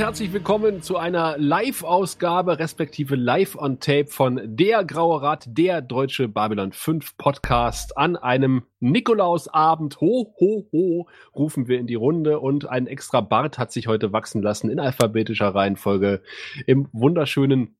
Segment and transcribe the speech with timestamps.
[0.00, 7.18] Herzlich willkommen zu einer Live-Ausgabe, respektive Live-on-Tape von Der Graue Rat, der deutsche Babylon 5
[7.18, 7.98] Podcast.
[7.98, 13.58] An einem Nikolausabend, ho, ho, ho, rufen wir in die Runde und ein extra Bart
[13.58, 16.22] hat sich heute wachsen lassen in alphabetischer Reihenfolge
[16.66, 17.76] im wunderschönen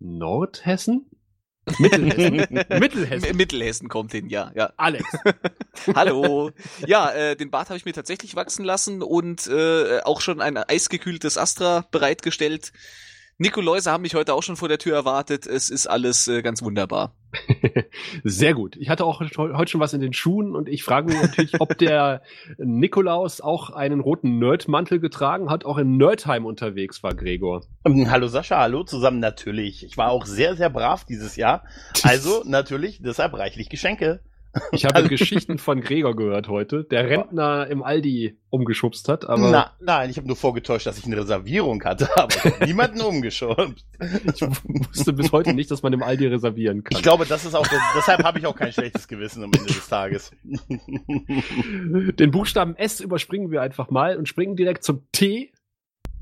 [0.00, 1.06] Nordhessen?
[1.78, 2.36] Mittelhessen.
[2.80, 3.36] Mittelhessen.
[3.36, 4.72] Mittelhessen kommt hin, ja, ja.
[4.76, 5.04] Alex.
[5.94, 6.50] Hallo.
[6.86, 10.56] Ja, äh, den Bart habe ich mir tatsächlich wachsen lassen und äh, auch schon ein
[10.56, 12.72] eisgekühltes Astra bereitgestellt.
[13.38, 15.46] Nikoläuse haben mich heute auch schon vor der Tür erwartet.
[15.46, 17.14] Es ist alles äh, ganz wunderbar.
[18.24, 18.76] Sehr gut.
[18.76, 21.76] Ich hatte auch heute schon was in den Schuhen und ich frage mich natürlich, ob
[21.78, 22.22] der
[22.58, 27.62] Nikolaus auch einen roten Nerdmantel getragen hat, auch in Nerdheim unterwegs war, Gregor.
[27.84, 29.84] Ähm, hallo Sascha, hallo zusammen natürlich.
[29.84, 31.64] Ich war auch sehr, sehr brav dieses Jahr.
[32.02, 34.20] Also natürlich deshalb reichlich Geschenke.
[34.72, 39.50] Ich habe Geschichten von Gregor gehört heute, der Rentner im Aldi umgeschubst hat, aber.
[39.50, 43.86] Na, nein, ich habe nur vorgetäuscht, dass ich eine Reservierung hatte, aber niemanden umgeschubst.
[44.34, 46.96] Ich wusste bis heute nicht, dass man im Aldi reservieren kann.
[46.96, 49.88] Ich glaube, das ist auch, deshalb habe ich auch kein schlechtes Gewissen am Ende des
[49.88, 50.32] Tages.
[50.44, 55.52] Den Buchstaben S überspringen wir einfach mal und springen direkt zum T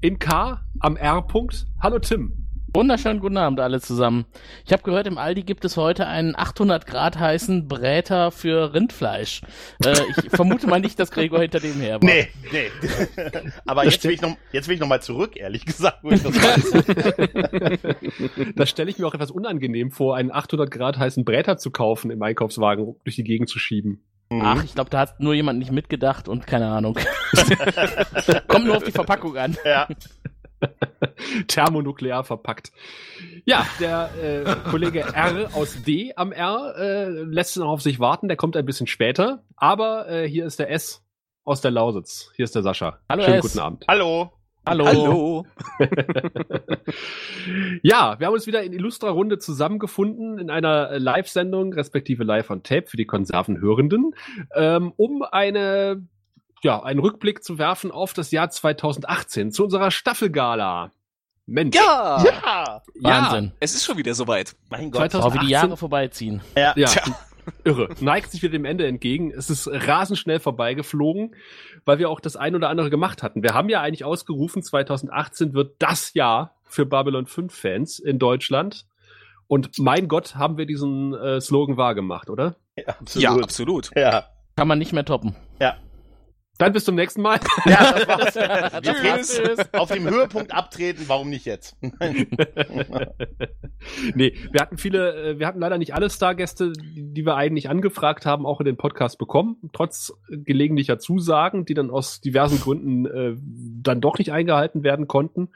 [0.01, 1.67] in K am R-Punkt.
[1.81, 2.40] Hallo Tim.
[2.73, 4.27] Wunderschönen guten Abend alle zusammen.
[4.65, 9.43] Ich habe gehört, im Aldi gibt es heute einen 800 Grad heißen Bräter für Rindfleisch.
[9.85, 12.09] Äh, ich vermute mal nicht, dass Gregor hinter dem her war.
[12.09, 12.71] Nee, nee.
[13.67, 15.99] Aber jetzt will, ich noch, jetzt will ich noch mal zurück, ehrlich gesagt.
[16.03, 16.73] Wo ich das weiß.
[18.55, 22.13] da stelle ich mir auch etwas unangenehm vor, einen 800 Grad heißen Bräter zu kaufen
[22.13, 24.05] im Einkaufswagen durch die Gegend zu schieben.
[24.31, 24.43] Mhm.
[24.45, 26.97] Ach, ich glaube, da hat nur jemand nicht mitgedacht und keine Ahnung.
[28.47, 29.57] Kommt nur auf die Verpackung an.
[29.65, 29.89] Ja.
[31.49, 32.73] Thermonuklear verpackt.
[33.45, 38.29] Ja, der äh, Kollege R aus D am R äh, lässt noch auf sich warten,
[38.29, 39.45] der kommt ein bisschen später.
[39.57, 41.03] Aber äh, hier ist der S
[41.45, 42.33] aus der Lausitz.
[42.37, 43.01] Hier ist der Sascha.
[43.09, 43.43] Hallo Schönen S.
[43.43, 43.85] guten Abend.
[43.89, 44.33] Hallo.
[44.67, 44.87] Hallo.
[44.87, 45.47] Hallo.
[47.83, 52.63] ja, wir haben uns wieder in illustrer Runde zusammengefunden in einer Live-Sendung, respektive Live on
[52.63, 54.15] Tape für die Konservenhörenden,
[54.55, 56.07] ähm, um eine
[56.63, 60.93] ja, einen Rückblick zu werfen auf das Jahr 2018, zu unserer Staffelgala.
[61.47, 61.77] Mensch.
[61.77, 62.23] Ja.
[62.25, 62.83] Ja.
[63.01, 63.45] Wahnsinn.
[63.47, 64.55] Ja, es ist schon wieder soweit.
[64.71, 65.11] Mein Gott.
[65.11, 66.43] 2018 Oh, wie die Jahre vorbeiziehen.
[66.57, 66.75] Ja.
[66.77, 66.89] Ja.
[66.89, 67.03] Tja.
[67.65, 67.89] Irre.
[68.01, 69.33] Neigt sich wieder dem Ende entgegen.
[69.33, 71.35] Es ist rasend schnell vorbeigeflogen,
[71.85, 73.43] weil wir auch das ein oder andere gemacht hatten.
[73.43, 78.87] Wir haben ja eigentlich ausgerufen, 2018 wird das Jahr für Babylon 5 Fans in Deutschland.
[79.49, 82.55] Und mein Gott, haben wir diesen äh, Slogan wahrgemacht, oder?
[82.77, 83.23] Ja, absolut.
[83.23, 83.91] Ja, absolut.
[83.97, 84.27] Ja.
[84.55, 85.35] Kann man nicht mehr toppen.
[85.61, 85.77] Ja.
[86.61, 87.41] Dann bis zum nächsten Mal.
[87.65, 88.35] Ja, das war's.
[88.83, 89.39] Tschüss.
[89.39, 89.75] Jetzt geht's.
[89.75, 91.77] Auf dem Höhepunkt abtreten, warum nicht jetzt?
[94.15, 97.71] nee, wir hatten viele, äh, wir hatten leider nicht alle Stargäste, die die wir eigentlich
[97.71, 103.07] angefragt haben, auch in den Podcast bekommen, trotz gelegentlicher Zusagen, die dann aus diversen Gründen
[103.07, 103.37] äh,
[103.83, 105.51] dann doch nicht eingehalten werden konnten.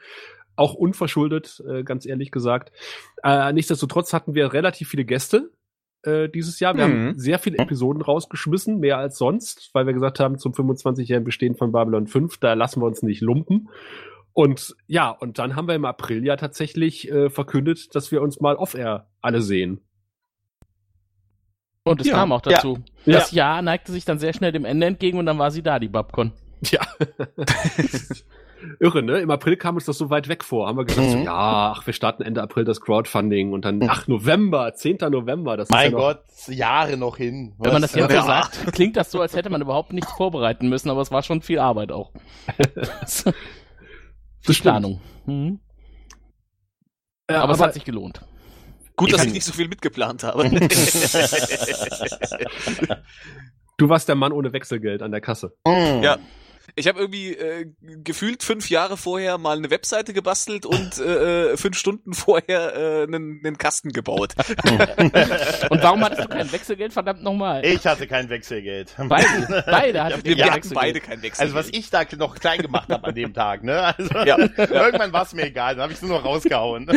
[0.55, 2.71] Auch unverschuldet, äh, ganz ehrlich gesagt.
[3.23, 5.51] Äh, nichtsdestotrotz hatten wir relativ viele Gäste
[6.05, 6.75] äh, dieses Jahr.
[6.75, 6.91] Wir Mhm.
[7.09, 11.55] haben sehr viele Episoden rausgeschmissen, mehr als sonst, weil wir gesagt haben, zum 25-jährigen Bestehen
[11.55, 13.69] von Babylon 5, da lassen wir uns nicht lumpen.
[14.33, 18.41] Und ja, und dann haben wir im April ja tatsächlich äh, verkündet, dass wir uns
[18.41, 19.79] mal off-air alle sehen.
[21.83, 22.15] Und es Ja.
[22.15, 22.79] kam auch dazu.
[23.05, 23.13] Ja.
[23.19, 25.79] Das Jahr neigte sich dann sehr schnell dem Ende entgegen und dann war sie da,
[25.79, 26.31] die Babcon.
[26.63, 26.81] Ja.
[28.79, 29.19] Irre, ne?
[29.19, 30.67] Im April kam uns das so weit weg vor.
[30.67, 31.23] Haben wir gesagt, so, Mhm.
[31.25, 35.09] ja, ach, wir starten Ende April das Crowdfunding und dann, ach, November, 10.
[35.09, 37.53] November, das mein ist ja noch, Gott, Jahre noch hin.
[37.59, 38.23] Wenn man das Was- jetzt so Ja.
[38.23, 41.41] sagt, klingt das so, als hätte man überhaupt nichts vorbereiten müssen, aber es war schon
[41.41, 42.11] viel Arbeit auch.
[43.01, 43.23] das
[44.47, 44.53] Die.
[44.61, 45.01] Planung.
[45.25, 45.59] Mhm.
[47.27, 48.21] Äh, Aber, aber es hat sich gelohnt.
[48.95, 50.43] Gut, dass Ich- ich nicht so viel mitgeplant habe.
[53.77, 55.53] du warst der Mann ohne Wechselgeld an der Kasse.
[55.67, 56.01] Mm.
[56.03, 56.17] Ja.
[56.77, 57.67] Ich habe irgendwie äh,
[58.03, 63.03] gefühlt fünf Jahre vorher mal eine Webseite gebastelt und äh, äh, fünf Stunden vorher äh,
[63.03, 64.33] einen, einen Kasten gebaut.
[65.69, 66.91] Und warum hattest du kein Wechselgeld?
[66.93, 67.65] Verdammt nochmal.
[67.65, 68.93] Ich hatte kein Wechselgeld.
[69.07, 70.73] Beide, beide hatten Wir, kein wir hatten Wechselgeld.
[70.73, 71.43] beide kein Wechsel.
[71.43, 73.95] Also was ich da noch klein gemacht habe an dem Tag, ne?
[73.97, 76.87] Also Ja, irgendwann war es mir egal, dann habe ich nur noch rausgehauen.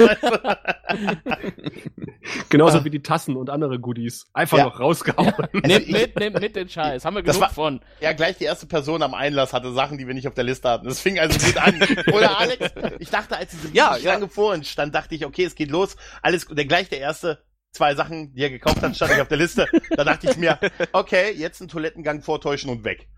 [2.51, 2.85] Genauso Ah.
[2.85, 4.27] wie die Tassen und andere Goodies.
[4.33, 4.65] Einfach Ja.
[4.65, 5.33] noch rausgehauen.
[5.53, 7.05] Nimm mit, nimm mit den Scheiß.
[7.05, 7.81] Haben wir Das genug war- von.
[8.01, 10.69] ja, gleich die erste Person am Einlass hatte Sachen, die wir nicht auf der Liste
[10.69, 10.87] hatten.
[10.87, 11.81] Das fing also gut an.
[12.13, 12.73] Oder Alex?
[12.99, 14.13] Ich dachte, als diese Ja, ja.
[14.13, 15.97] lange vor uns stand, dachte ich, okay, es geht los.
[16.23, 16.59] Alles gut.
[16.59, 17.43] Der gleich der erste
[17.73, 19.67] zwei Sachen, die er gekauft hat, stand nicht auf der Liste.
[19.91, 20.59] Da dachte ich mir,
[20.93, 23.09] okay, jetzt einen Toilettengang vortäuschen und weg.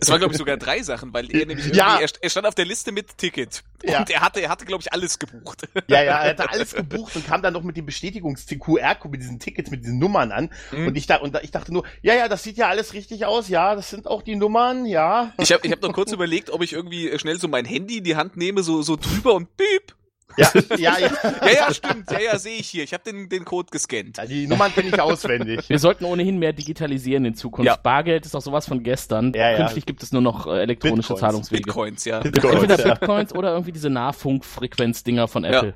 [0.00, 1.98] Es waren glaube ich sogar drei Sachen, weil er nämlich Ja.
[2.00, 3.62] er, er stand auf der Liste mit Ticket.
[3.84, 4.00] Ja.
[4.00, 5.68] Und er hatte, er hatte, glaube ich, alles gebucht.
[5.86, 9.38] Ja, ja, er hatte alles gebucht und kam dann noch mit dem Bestätigungs-QR-Code, mit diesen
[9.38, 10.50] Tickets, mit diesen Nummern an.
[10.72, 10.88] Mhm.
[10.88, 13.24] Und ich da, und da, ich dachte nur, ja, ja, das sieht ja alles richtig
[13.24, 15.32] aus, ja, das sind auch die Nummern, ja.
[15.38, 18.04] Ich habe ich hab noch kurz überlegt, ob ich irgendwie schnell so mein Handy in
[18.04, 19.94] die Hand nehme, so, so drüber und piep.
[20.36, 21.10] Ja, ja, ja.
[21.22, 22.10] Ja, ja, stimmt.
[22.10, 22.84] Ja, ja, sehe ich hier.
[22.84, 24.18] Ich habe den, den Code gescannt.
[24.18, 25.68] ja die Nummern kenne ich auswendig.
[25.68, 27.66] Wir sollten ohnehin mehr digitalisieren in Zukunft.
[27.66, 27.76] Ja.
[27.76, 29.32] Bargeld ist auch sowas von gestern.
[29.34, 29.56] Ja, ja.
[29.58, 31.20] Künftig gibt es nur noch äh, elektronische Bitcoins.
[31.20, 31.62] Zahlungswege.
[31.64, 32.20] Bitcoins, ja.
[32.20, 32.94] Entweder ja.
[32.94, 35.74] Bitcoins oder irgendwie diese Nahfunkfrequenz-Dinger von Apple.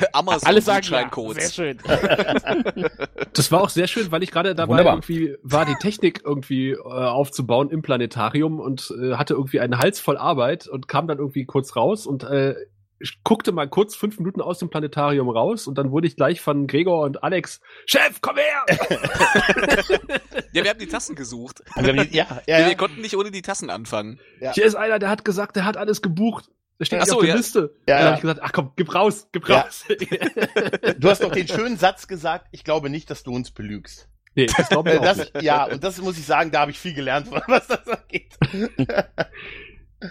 [0.12, 1.02] Amazon Alle sagen ja.
[1.04, 1.54] Gutscheincodes.
[1.54, 1.78] Sehr schön.
[3.32, 4.94] Das war auch sehr schön, weil ich gerade dabei Wunderbar.
[4.94, 10.00] irgendwie war, die Technik irgendwie äh, aufzubauen im Planetarium und äh, hatte irgendwie einen Hals
[10.00, 12.54] voll Arbeit und kam dann irgendwie kurz raus und äh,
[13.02, 16.40] ich guckte mal kurz fünf Minuten aus dem Planetarium raus und dann wurde ich gleich
[16.42, 18.66] von Gregor und Alex, Chef, komm her!
[20.52, 21.62] Ja, wir haben die Tassen gesucht.
[21.76, 22.74] Und wir haben die- Ja, ja, Wir ja.
[22.74, 24.18] konnten nicht ohne die Tassen anfangen.
[24.40, 24.52] Ja.
[24.52, 26.50] Hier ist einer, der hat gesagt, der hat alles gebucht.
[26.80, 27.36] Der steht Ach nicht so, auf der ja.
[27.36, 27.74] Liste.
[27.86, 28.04] Ja, dann ja.
[28.06, 29.60] habe ich gesagt, ach komm, gib raus, gib Ja.
[29.60, 29.84] raus.
[30.98, 34.08] Du hast doch den schönen Satz gesagt, ich glaube nicht, dass du uns belügst.
[34.34, 35.42] nee, das glaube ich Äh, auch Das, nicht.
[35.42, 38.36] ja, und das muss ich sagen, da habe ich viel gelernt, was das angeht.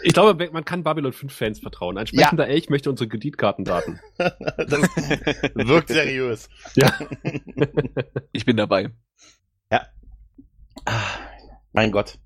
[0.03, 1.97] Ich glaube, man kann Babylon 5 Fans vertrauen.
[1.97, 3.99] Ein sprechender Elch möchte unsere Kreditkartendaten.
[4.19, 4.81] Das
[5.55, 6.47] wirkt seriös.
[6.75, 6.93] Ja.
[8.31, 8.91] Ich bin dabei.
[9.71, 9.87] Ah,
[11.73, 12.19] mein Gott.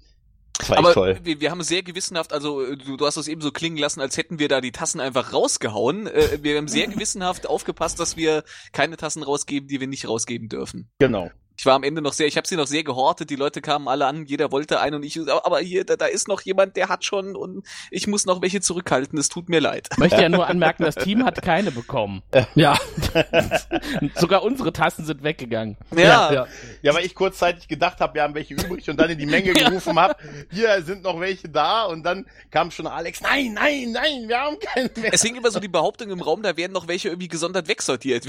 [0.63, 1.19] Das war Aber toll.
[1.23, 3.99] wir, wir haben sehr gewissenhaft, also äh, du, du hast es eben so klingen lassen,
[3.99, 6.07] als hätten wir da die Tassen einfach rausgehauen.
[6.07, 10.47] Äh, wir haben sehr gewissenhaft aufgepasst, dass wir keine Tassen rausgeben, die wir nicht rausgeben
[10.47, 10.89] dürfen.
[10.99, 11.29] Genau.
[11.55, 13.87] Ich war am Ende noch sehr, ich habe sie noch sehr gehortet, die Leute kamen
[13.87, 16.89] alle an, jeder wollte einen und ich, aber hier, da, da ist noch jemand, der
[16.89, 19.87] hat schon und ich muss noch welche zurückhalten, es tut mir leid.
[19.91, 22.21] Ich möchte ja nur anmerken, das Team hat keine bekommen.
[22.55, 22.77] Ja,
[24.15, 25.77] Sogar unsere Tassen sind weggegangen.
[25.95, 26.47] Ja, ja.
[26.81, 29.53] Ja, weil ich kurzzeitig gedacht habe, wir haben welche übrig und dann in die Menge
[29.53, 30.15] gerufen habe,
[30.51, 34.57] hier sind noch welche da und dann kam schon Alex, nein, nein, nein, wir haben
[34.59, 35.13] keine mehr.
[35.13, 38.25] Es hing immer so die Behauptung im Raum, da wären noch welche irgendwie gesondert wegsortiert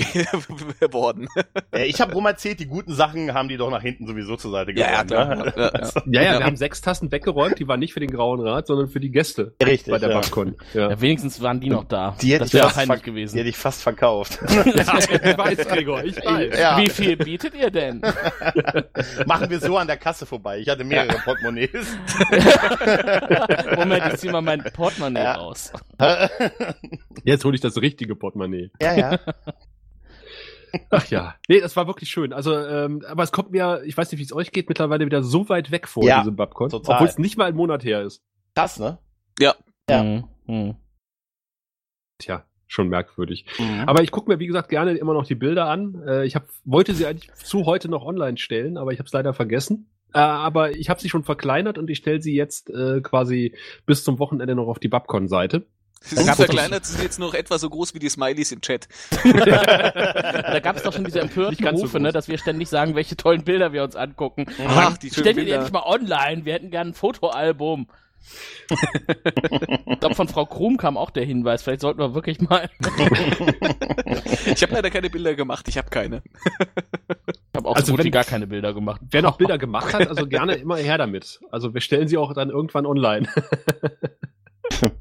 [0.92, 1.28] worden.
[1.72, 4.74] Ich habe rum erzählt, die guten Sachen haben die doch nach hinten sowieso zur Seite
[4.74, 5.06] geräumt.
[5.08, 5.34] klar.
[5.36, 5.52] ne?
[5.56, 6.02] Ja, ja.
[6.06, 8.88] Ja, ja, wir haben sechs Tassen weggeräumt, die waren nicht für den Grauen Rat, sondern
[8.88, 10.14] für die Gäste Richtig, bei der ja.
[10.20, 10.56] BabCon.
[10.74, 10.90] Ja.
[10.90, 12.16] Ja, wenigstens waren die noch da.
[12.20, 13.34] Die hätte das ich wäre fast peinlich gewesen.
[13.34, 14.38] Die hätte ich fast verkauft.
[14.48, 16.58] ja, ich weiß, Gregor, ich weiß.
[16.58, 16.78] Ja.
[16.78, 18.00] Wie viel bietet ihr denn?
[19.26, 20.58] Machen wir so an der Kasse vorbei.
[20.58, 21.96] Ich hatte mehrere Portemonnaies.
[23.76, 25.34] Moment, ich zieh mal mein Portemonnaie Ja.
[25.36, 25.72] raus.
[27.24, 28.70] Jetzt hole ich das richtige Portemonnaie.
[28.80, 29.18] ja, ja.
[30.90, 31.34] Ach ja.
[31.48, 32.32] Nee, das war wirklich schön.
[32.32, 35.22] Also, ähm, aber es kommt mir, ich weiß nicht, wie es euch geht, mittlerweile wieder
[35.22, 36.72] so weit weg vor, Ja, diese BabCon.
[36.72, 38.22] Obwohl es nicht mal ein Monat her ist.
[38.54, 38.98] Krass, ne?
[39.38, 39.54] Ja.
[39.88, 40.02] Ja.
[40.02, 40.74] Hm, hm.
[42.18, 43.46] Tja, schon merkwürdig.
[43.58, 43.84] Mhm.
[43.86, 46.02] Aber ich gucke mir, wie gesagt, gerne immer noch die Bilder an.
[46.06, 49.12] Äh, ich hab, wollte sie eigentlich zu heute noch online stellen, aber ich habe es
[49.12, 49.90] leider vergessen.
[50.12, 54.04] Äh, aber ich habe sie schon verkleinert und ich stelle sie jetzt äh, quasi bis
[54.04, 55.66] zum Wochenende noch auf die Babcon-Seite.
[56.04, 58.88] Sie sind verkleinert, sie sind jetzt noch etwa so groß wie die Smileys im Chat.
[59.24, 62.94] Da gab es doch schon diese empörten ganz so Rufe, ne, dass wir ständig sagen,
[62.94, 64.46] welche tollen Bilder wir uns angucken.
[64.68, 67.88] Ach, die schönen Stellt ihr endlich mal online, wir hätten gern ein Fotoalbum.
[68.70, 72.70] ich glaube, von Frau Krum kam auch der Hinweis, vielleicht sollten wir wirklich mal.
[74.46, 76.22] Ich habe leider keine Bilder gemacht, ich habe keine.
[76.36, 79.00] Ich habe auch Also so gut wie wenn- gar keine Bilder gemacht.
[79.10, 81.40] Wer noch Bilder gemacht hat, also gerne immer her damit.
[81.50, 83.28] Also wir stellen sie auch dann irgendwann online.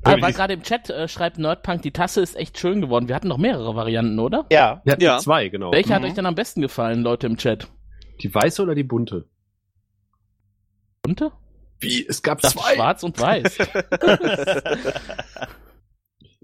[0.04, 3.08] Aber weil gerade im Chat äh, schreibt Nerdpunk, die Tasse ist echt schön geworden.
[3.08, 4.46] Wir hatten noch mehrere Varianten, oder?
[4.52, 4.82] Ja.
[4.84, 5.18] Wir hatten Ja.
[5.20, 5.72] zwei, genau.
[5.72, 6.08] Welche hat Mhm.
[6.08, 7.68] euch denn am besten gefallen, Leute im Chat?
[8.22, 9.28] Die weiße oder die bunte?
[11.02, 11.32] Bunte?
[11.80, 12.06] Wie?
[12.08, 12.76] Es gab Das zwei.
[12.76, 13.58] schwarz und weiß.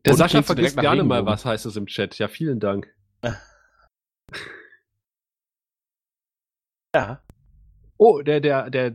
[0.06, 2.18] Der Bunt Sascha vergisst gerne mal, was heißt es im Chat.
[2.18, 2.88] Ja, vielen Dank.
[6.96, 7.22] Ja.
[8.02, 8.94] Oh, der, der, der,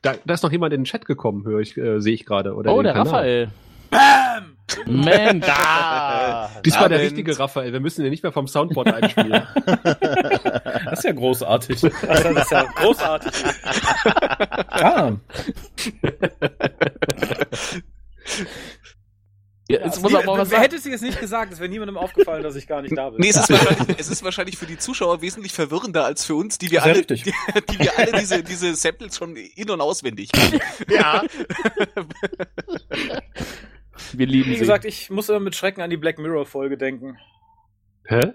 [0.00, 2.54] da, da ist noch jemand in den Chat gekommen, höre ich, äh, sehe ich gerade.
[2.54, 3.06] Oder Oh, den der Kanal.
[3.06, 3.48] Raphael.
[3.90, 4.56] Bam!
[4.86, 5.44] Mensch.
[5.46, 6.48] Da.
[6.64, 7.72] Diesmal der richtige Raphael.
[7.74, 9.42] Wir müssen den nicht mehr vom Soundboard einspielen.
[10.86, 11.80] Das ist ja großartig.
[11.82, 13.32] Das ist ja großartig.
[14.68, 15.12] Ah,
[19.70, 20.62] Ja, jetzt muss aber was sagen.
[20.62, 21.52] hätte es jetzt nicht gesagt?
[21.52, 23.20] Es wäre niemandem aufgefallen, dass ich gar nicht da bin.
[23.20, 26.58] Nee, es ist, wahrscheinlich, es ist wahrscheinlich für die Zuschauer wesentlich verwirrender als für uns,
[26.58, 30.60] die wir alle, die, die wir alle diese, diese Samples schon in- und auswendig kennen.
[30.88, 31.22] Ja.
[34.12, 34.60] Wir lieben Wie sie.
[34.60, 37.18] gesagt, ich muss immer mit Schrecken an die Black Mirror Folge denken.
[38.06, 38.32] Hä?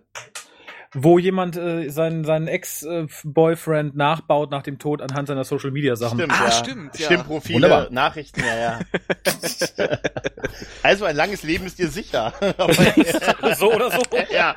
[0.97, 6.19] Wo jemand äh, seinen, seinen Ex-Boyfriend nachbaut nach dem Tod anhand seiner Social Media Sachen.
[6.19, 6.51] Stimmt, Ah, ja.
[6.51, 7.05] stimmt, ja.
[7.05, 7.87] Stimmprofile, Wunderbar.
[7.91, 8.79] Nachrichten, ja, ja.
[10.83, 12.33] also ein langes Leben ist dir sicher.
[13.57, 14.01] so oder so.
[14.33, 14.55] ja.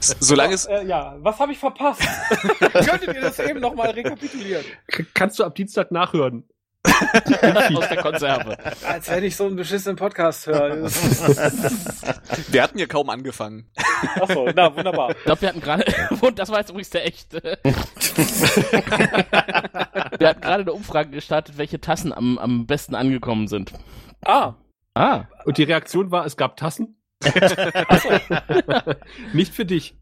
[0.00, 2.02] Solange es, Äh, ja, was habe ich verpasst?
[2.58, 4.64] Könntet ihr das eben nochmal rekapitulieren?
[4.88, 6.44] K kannst du ab Dienstag nachhören?
[7.76, 8.56] aus der Konserve.
[8.86, 10.84] Als wenn ich so einen beschissenen Podcast höre.
[12.48, 13.70] Wir hatten ja kaum angefangen.
[14.20, 15.10] Achso, na, wunderbar.
[15.10, 15.84] Ich glaube, wir hatten gerade,
[16.20, 17.58] und das war jetzt übrigens der echte.
[20.18, 23.72] wir hatten gerade eine Umfrage gestartet, welche Tassen am, am besten angekommen sind.
[24.24, 24.54] Ah,
[24.94, 26.96] Ah, Und die Reaktion war, es gab Tassen.
[29.32, 29.96] Nicht für dich.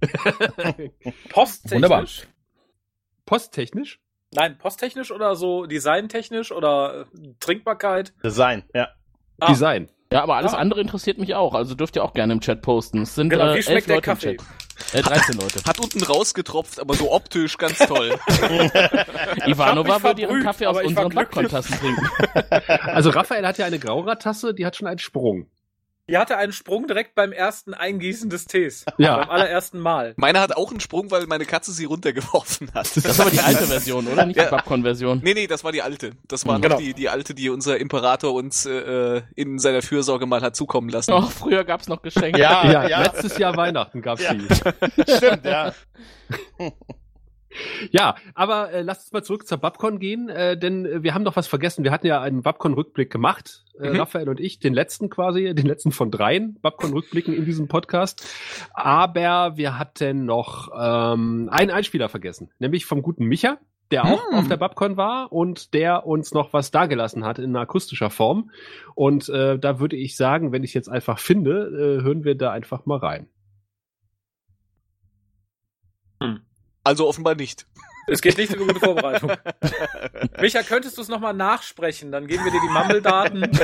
[1.29, 1.73] posttechnisch?
[1.73, 2.07] Wunderbar.
[3.27, 4.01] Posttechnisch?
[4.35, 8.13] Nein, posttechnisch oder so designtechnisch oder äh, Trinkbarkeit?
[8.25, 8.89] Design, ja.
[9.41, 9.47] Ah.
[9.49, 9.91] Design.
[10.13, 10.59] ja, aber alles Ah.
[10.59, 11.55] andere interessiert mich auch.
[11.55, 13.03] Also dürft ihr auch gerne im Chat posten.
[13.03, 14.37] Es sind Genau, äh, wie elf schmeckt der Leute im Kaffee?
[14.37, 14.47] Chat.
[14.95, 15.61] Äh, 13 Leute.
[15.67, 18.15] Hat unten rausgetropft, aber so optisch ganz toll.
[19.47, 21.51] Ivanova wird ihren Kaffee aus unseren glücklich.
[21.51, 22.07] Backkontassen trinken.
[22.93, 25.49] Also Raphael hat ja eine Graura-Tasse, die hat schon einen Sprung.
[26.09, 28.85] Die hatte einen Sprung direkt beim ersten Eingießen des Tees.
[28.97, 29.17] Ja.
[29.19, 30.15] Beim allerersten Mal.
[30.17, 32.97] Meine hat auch einen Sprung, weil meine Katze sie runtergeworfen hat.
[32.97, 34.25] Das ist aber die alte Version, oder?
[34.25, 34.51] Nicht die Ja.
[34.51, 35.21] Babcon-Version.
[35.25, 36.13] Nee, nee, das war die alte.
[36.29, 36.75] Das war Genau.
[36.77, 40.89] noch die, die alte, die unser Imperator uns äh, in seiner Fürsorge mal hat zukommen
[40.91, 41.13] lassen.
[41.13, 42.39] Oh, früher gab's noch Geschenke.
[42.41, 44.33] Ja, Ja, ja, letztes Jahr Weihnachten gab's Ja.
[44.35, 44.47] die.
[45.17, 45.73] stimmt, ja.
[47.91, 51.23] Ja, aber äh, lasst uns mal zurück zur Babcon gehen, äh, denn äh, wir haben
[51.23, 51.85] noch was vergessen.
[51.85, 53.97] Wir hatten ja einen Babcon-Rückblick gemacht, äh, Mhm.
[54.01, 58.27] Raphael und ich, den letzten quasi, den letzten von dreien Babcon-Rückblicken in diesem Podcast.
[58.75, 63.59] Aber wir hatten noch ähm, einen Einspieler vergessen, nämlich vom guten Micha,
[63.93, 64.39] der auch Hm.
[64.39, 68.51] auf der Babcon war und der uns noch was dagelassen hat in akustischer Form.
[68.95, 72.51] Und äh, da würde ich sagen, wenn ich jetzt einfach finde, äh, hören wir da
[72.51, 73.29] einfach mal rein.
[76.87, 77.67] Also offenbar nicht.
[78.07, 79.33] Es geht nicht über gute Vorbereitung.
[80.41, 82.13] Micha, könntest du es nochmal nachsprechen?
[82.13, 83.51] Dann geben wir dir die Mammeldaten.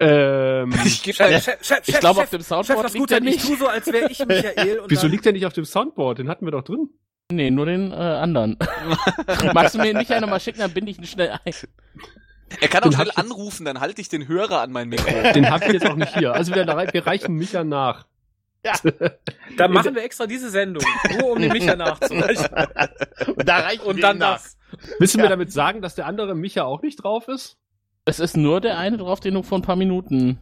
[0.00, 3.02] Ähm, Ich Chef, Chef, Chef, Ich Chef, glaube, auf Chef, dem Chef, Soundboard das liegt
[3.02, 3.26] gut er sein.
[3.26, 3.46] Ich nicht.
[3.48, 4.78] tu so, als wäre ich Michael.
[4.82, 6.18] Und wieso dann, liegt der nicht auf dem Soundboard?
[6.20, 6.88] Den hatten wir doch drin.
[7.32, 8.56] Nee, nur den äh, anderen.
[9.52, 11.52] Magst du mir nicht einer mal schicken, dann binde ich ihn schnell ein.
[12.60, 15.32] er kann auch Den schnell hab anrufen, dann halte ich den Hörer an mein Mikro.
[15.32, 16.32] Den habe ich jetzt auch nicht hier.
[16.32, 18.06] Also wir, wir reichen Micha nach.
[19.56, 20.84] Dann machen wir extra diese Sendung,
[21.20, 22.46] nur um den Micha nachzureichen.
[23.34, 24.58] Und da reicht Und dann das.
[24.98, 25.30] Müssen wir Ja.
[25.30, 27.56] damit sagen, dass der andere Micha auch nicht drauf ist?
[28.04, 30.38] Es ist nur der eine drauf, den du vor ein paar Minuten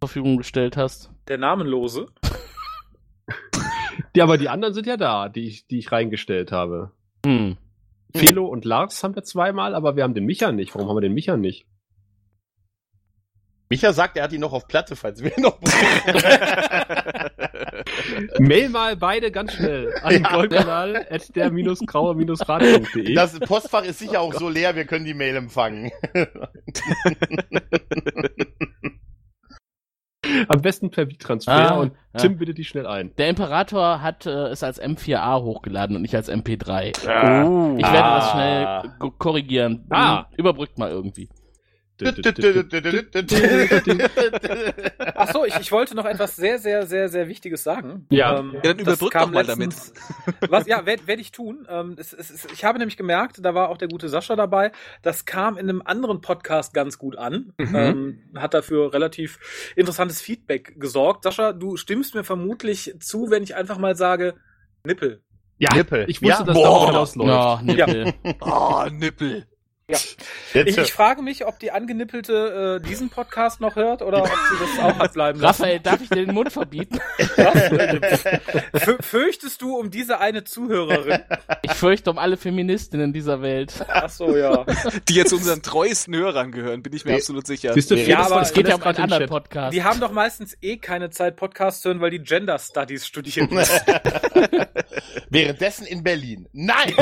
[0.00, 1.10] zur Verfügung gestellt hast.
[1.28, 2.06] Der Namenlose.
[4.14, 6.92] Ja, aber die anderen sind ja da, die ich, die ich reingestellt habe.
[7.24, 7.56] Hm.
[8.14, 10.74] Felo und Lars haben wir zweimal, aber wir haben den Micha nicht.
[10.74, 11.66] Warum haben wir den Micha nicht?
[13.70, 15.58] Micha sagt, er hat ihn noch auf Platte, falls wir ihn noch
[18.38, 20.32] Mail mal beide ganz schnell an Ja.
[20.32, 23.14] goldkanal at der-graue-rad.de.
[23.14, 25.90] Das Postfach ist sicher auch so leer, wir können die Mail empfangen.
[30.48, 32.20] Am besten per V-Transfer Ah, und ja.
[32.20, 33.14] Tim bitte die schnell ein.
[33.16, 36.92] Der Imperator hat äh, es als M4A hochgeladen und nicht als MP3.
[37.46, 37.76] Oh.
[37.78, 38.30] Ich werde das Ah.
[38.32, 39.86] schnell ko- korrigieren.
[39.90, 40.26] Ah.
[40.36, 41.28] Überbrückt mal irgendwie.
[45.14, 48.06] Ach so, ich, ich wollte noch etwas sehr, sehr, sehr, sehr Wichtiges sagen.
[48.10, 48.38] Ja.
[48.38, 49.92] Ähm, Ja, dann das überbrück kam doch mal letztens-
[50.48, 51.66] Was, ja, werde werd ich tun.
[51.68, 54.72] Ähm, es, es, es, ich habe nämlich gemerkt, da war auch der gute Sascha dabei,
[55.02, 57.52] das kam in einem anderen Podcast ganz gut an.
[57.58, 57.74] Mhm.
[57.74, 59.38] Ähm, hat dafür relativ
[59.76, 61.24] interessantes Feedback gesorgt.
[61.24, 64.34] Sascha, du stimmst mir vermutlich zu, wenn ich einfach mal sage,
[64.84, 65.22] Nippel.
[65.58, 66.04] Ja, Nippel.
[66.08, 66.44] ich wusste, Ja?
[66.44, 66.64] dass Boah.
[66.64, 67.60] darauf hinausläuft.
[67.60, 68.14] Oh, Nippel.
[68.40, 69.46] Oh, Nippel.
[69.90, 70.18] Jetzt,
[70.54, 74.56] Ich, ich frage mich, ob die Angenippelte äh, diesen Podcast noch hört oder ob sie
[74.60, 75.62] das auch hat bleiben lassen.
[75.62, 76.98] Raphael, darf ich dir den Mund verbieten?
[77.18, 81.20] Fü- Fürchtest du um diese eine Zuhörerin?
[81.62, 83.72] Ich fürchte um alle Feministinnen dieser Welt.
[83.88, 84.66] Ach so, ja.
[85.08, 87.18] Die jetzt unseren treuesten Hörern gehören, bin ich mir Nee.
[87.18, 87.72] absolut sicher.
[87.72, 89.30] Siehst du, Ja, Felix aber es geht ja um gerade einen im anderen.
[89.30, 89.72] Podcast.
[89.74, 93.48] Die haben doch meistens eh keine Zeit, Podcasts zu hören, weil die Gender Studies studieren
[93.50, 93.80] müssen.
[95.30, 96.46] Währenddessen in Berlin.
[96.52, 96.92] Nein!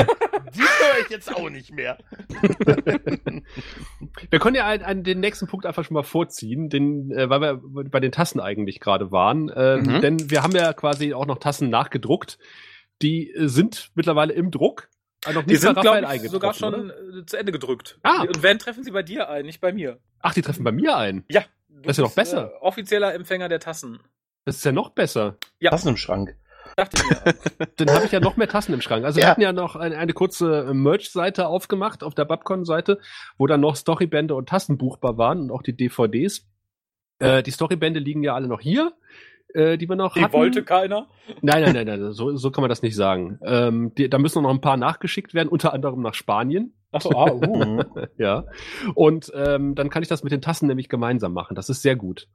[0.55, 1.97] Die höre ich jetzt auch nicht mehr.
[4.29, 7.41] Wir können ja einen, einen, den nächsten Punkt einfach schon mal vorziehen, den, äh, weil
[7.41, 9.51] wir bei den Tassen eigentlich gerade waren.
[9.55, 10.01] Ähm, Mhm.
[10.01, 12.37] Denn wir haben ja quasi auch noch Tassen nachgedruckt.
[13.01, 14.89] Die äh, sind mittlerweile im Druck.
[15.25, 17.19] Also noch Die sind, glaube ich, sogar schon oder?
[17.19, 17.99] äh, zu Ende gedrückt.
[18.03, 18.21] Ah.
[18.21, 19.99] Und wenn, treffen sie bei dir ein, nicht bei mir.
[20.19, 21.25] Ach, die treffen bei mir ein.
[21.29, 21.41] Ja.
[21.69, 22.51] Du Das ist ja noch besser.
[22.53, 23.99] Äh, offizieller Empfänger der Tassen.
[24.45, 25.37] Das ist ja noch besser.
[25.59, 25.71] Ja.
[25.71, 26.35] Tassen im Schrank.
[26.77, 27.67] Dachte ich mir.
[27.77, 29.03] Dann habe ich ja noch mehr Tassen im Schrank.
[29.03, 29.29] Also wir Ja.
[29.31, 32.99] hatten ja noch eine, eine kurze äh, Merch-Seite aufgemacht auf der Babcon-Seite,
[33.37, 36.47] wo dann noch Storybände und Tassen buchbar waren und auch die DVDs.
[37.19, 38.93] Äh, die Storybände liegen ja alle noch hier,
[39.55, 40.33] äh, die wir noch Die hatten.
[40.33, 41.07] wollte keiner.
[41.41, 43.39] Nein, nein, nein, nein, so, so kann man das nicht sagen.
[43.43, 46.75] Ähm, die, da müssen noch ein paar nachgeschickt werden, unter anderem nach Spanien.
[46.91, 47.83] Ach so, ah, uh.
[48.19, 48.45] Ja.
[48.93, 51.55] Und ähm, dann kann ich das mit den Tassen nämlich gemeinsam machen.
[51.55, 52.27] Das ist sehr gut.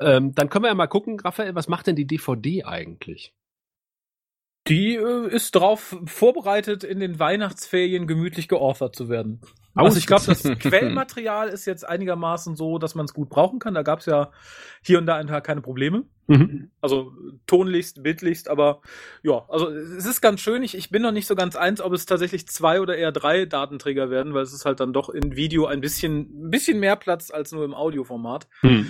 [0.00, 3.32] Ähm, dann können wir ja mal gucken, Raphael, was macht denn die DVD eigentlich?
[4.68, 9.40] Die äh, ist darauf vorbereitet, in den Weihnachtsferien gemütlich geauthert zu werden.
[9.76, 13.74] Also ich glaube, das Quellenmaterial ist jetzt einigermaßen so, dass man es gut brauchen kann.
[13.74, 14.30] Da gab es ja
[14.82, 16.04] hier und da ein paar keine Probleme.
[16.28, 16.70] Mhm.
[16.80, 17.12] Also
[17.46, 18.80] tonlichst, bildlichst, aber
[19.22, 20.62] ja, also es ist ganz schön.
[20.62, 23.44] Ich, ich bin noch nicht so ganz eins, ob es tatsächlich zwei oder eher drei
[23.44, 26.96] Datenträger werden, weil es ist halt dann doch in Video ein bisschen, ein bisschen mehr
[26.96, 28.48] Platz als nur im Audioformat.
[28.60, 28.86] Hm.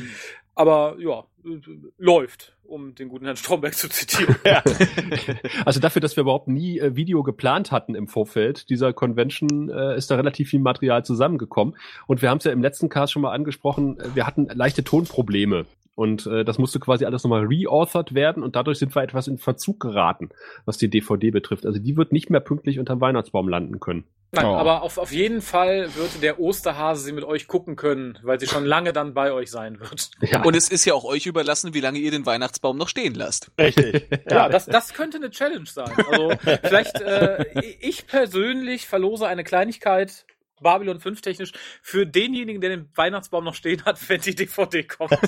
[0.56, 1.60] Aber ja, äh,
[1.98, 4.34] läuft, um den guten Herrn Stromberg zu zitieren.
[5.64, 9.96] Also dafür, dass wir überhaupt nie äh, Video geplant hatten im Vorfeld dieser Convention, äh,
[9.96, 11.76] ist da relativ viel Material zusammengekommen.
[12.06, 14.82] Und wir haben es ja im letzten Cast schon mal angesprochen, äh, wir hatten leichte
[14.82, 15.66] Tonprobleme.
[15.96, 19.38] Und äh, das musste quasi alles nochmal reauthored werden und dadurch sind wir etwas in
[19.38, 20.28] Verzug geraten,
[20.66, 21.64] was die DVD betrifft.
[21.66, 24.04] Also die wird nicht mehr pünktlich unterm Weihnachtsbaum landen können.
[24.32, 24.56] Nein, Oh.
[24.56, 28.46] aber auf, auf jeden Fall wird der Osterhase sie mit euch gucken können, weil sie
[28.46, 30.10] schon lange dann bei euch sein wird.
[30.20, 30.42] Ja.
[30.42, 33.50] Und es ist ja auch euch überlassen, wie lange ihr den Weihnachtsbaum noch stehen lasst.
[33.58, 34.06] Richtig.
[34.30, 35.90] Ja, das, das könnte eine Challenge sein.
[36.10, 37.44] Also vielleicht, äh,
[37.80, 40.26] ich persönlich verlose eine Kleinigkeit,
[40.60, 45.12] Babylon 5 technisch, für denjenigen, der den Weihnachtsbaum noch stehen hat, wenn die DVD kommt.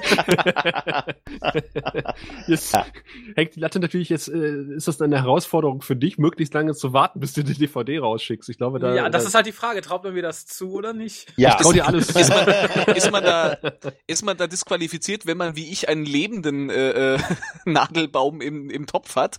[2.47, 2.77] Jetzt
[3.37, 6.93] hängt die Latte natürlich jetzt, äh, ist das eine Herausforderung für dich, möglichst lange zu
[6.93, 8.49] warten, bis du die DVD rausschickst.
[8.49, 8.95] Ich glaube, da.
[8.95, 11.27] ja, das da, ist halt die Frage, traut man mir das zu oder nicht?
[11.37, 11.55] Ja.
[11.57, 12.09] Trau dir alles.
[12.11, 12.49] Ist man,
[12.97, 13.57] ist man da,
[14.07, 17.19] ist man da disqualifiziert, wenn man wie ich einen lebenden äh, äh,
[17.65, 19.39] Nadelbaum im, im Topf hat?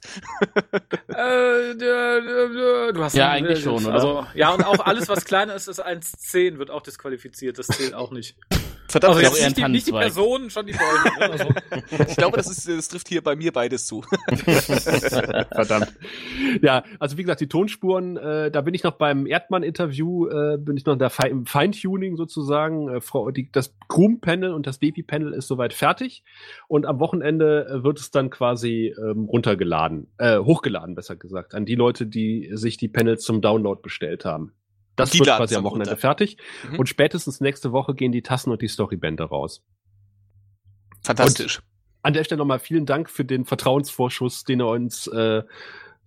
[1.08, 3.94] Äh, du hast Ja, einen- eigentlich schon, oder?
[3.94, 7.58] Also, ja, und auch alles, was kleiner ist, ist 1,10, wird auch disqualifiziert.
[7.58, 8.36] Das zählt auch nicht.
[8.90, 9.92] Verdammt, Also jetzt nicht die, nicht die.
[9.92, 11.20] Personen, schon die Bäume.
[11.20, 11.32] Ne?
[11.32, 14.02] Also, ich glaube, das, ist, das trifft hier bei mir beides zu.
[15.52, 15.94] Verdammt.
[16.64, 20.76] Ja, also wie gesagt, die Tonspuren, äh, da bin ich noch beim Erdmann-Interview, äh, bin
[20.76, 22.90] ich noch da Fe im Feintuning sozusagen.
[22.90, 26.24] Äh, Frau, die, das Krum-Panel und das Baby-Panel ist soweit fertig.
[26.68, 31.66] Und am Wochenende äh, wird es dann quasi ähm, runtergeladen, äh, hochgeladen, besser gesagt, an
[31.66, 34.54] die Leute, die sich die Panels zum Download bestellt haben.
[35.00, 36.00] Das Die wird quasi am Wochenende runter.
[36.02, 36.38] fertig.
[36.72, 36.80] Mhm.
[36.80, 39.64] Und spätestens nächste Woche gehen die Tassen und die Storybänder raus.
[41.04, 41.62] Fantastisch.
[42.02, 45.44] An der Stelle nochmal vielen Dank für den Vertrauensvorschuss, den ihr uns äh,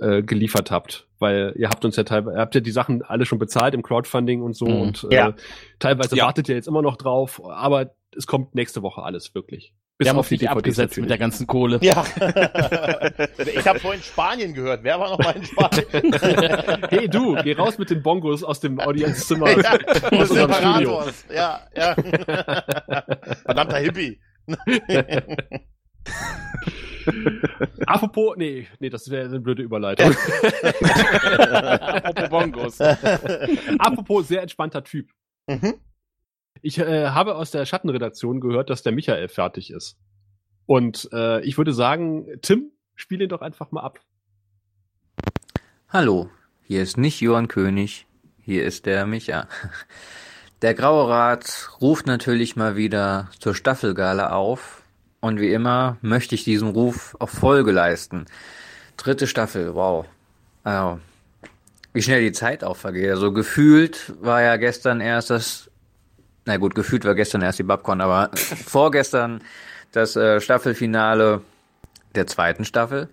[0.00, 1.07] äh, geliefert habt.
[1.18, 3.83] Weil ihr habt uns ja teilweise, ihr habt ja die Sachen alle schon bezahlt im
[3.83, 4.81] Crowdfunding und so Mhm.
[4.81, 5.35] und äh, Ja.
[5.78, 6.26] teilweise Ja.
[6.26, 9.74] wartet ihr jetzt immer noch drauf, aber es kommt nächste Woche alles wirklich.
[10.03, 11.79] Bis Wir haben auf die DVDs abgesetzt mit der ganzen Kohle.
[11.81, 12.05] Ja.
[13.38, 14.83] ich habe vorhin Spanien gehört.
[14.83, 15.87] Wer war noch mal in Spanien?
[16.91, 19.51] Hey du, geh raus mit den Bongos aus dem Audienzzimmer.
[19.51, 19.79] ja,
[20.11, 21.03] aus unserem Studio.
[21.05, 21.25] Separators.
[21.33, 21.95] Ja, ja.
[23.45, 24.21] Verdammter Hippie.
[27.87, 30.15] Apropos, nee, nee, das wäre eine blöde Überleitung.
[32.03, 32.81] Apropos Bongos.
[33.79, 35.11] Apropos sehr entspannter Typ.
[35.47, 35.75] Mhm.
[36.64, 39.98] Ich äh, habe aus der Schattenredaktion gehört, dass der Michael fertig ist.
[40.64, 43.98] Und äh, ich würde sagen, Tim, spiel ihn doch einfach mal ab.
[45.88, 46.31] Hallo,
[46.62, 48.07] hier ist nicht Johann König,
[48.40, 49.48] hier ist der Micha.
[50.62, 54.85] Der Graue Rat ruft natürlich mal wieder zur Staffelgala auf
[55.20, 58.27] und wie immer möchte ich diesem Ruf auch Folge leisten.
[58.96, 60.07] Dritte Staffel, wow.
[60.62, 61.01] Also,
[61.92, 63.11] wie schnell die Zeit auch vergeht.
[63.11, 65.71] Also gefühlt war ja gestern erst das,
[66.44, 69.42] na gut, gefühlt war gestern erst die Babcon, aber vorgestern
[69.92, 71.42] das äh, Staffelfinale
[72.14, 73.09] der zweiten Staffel.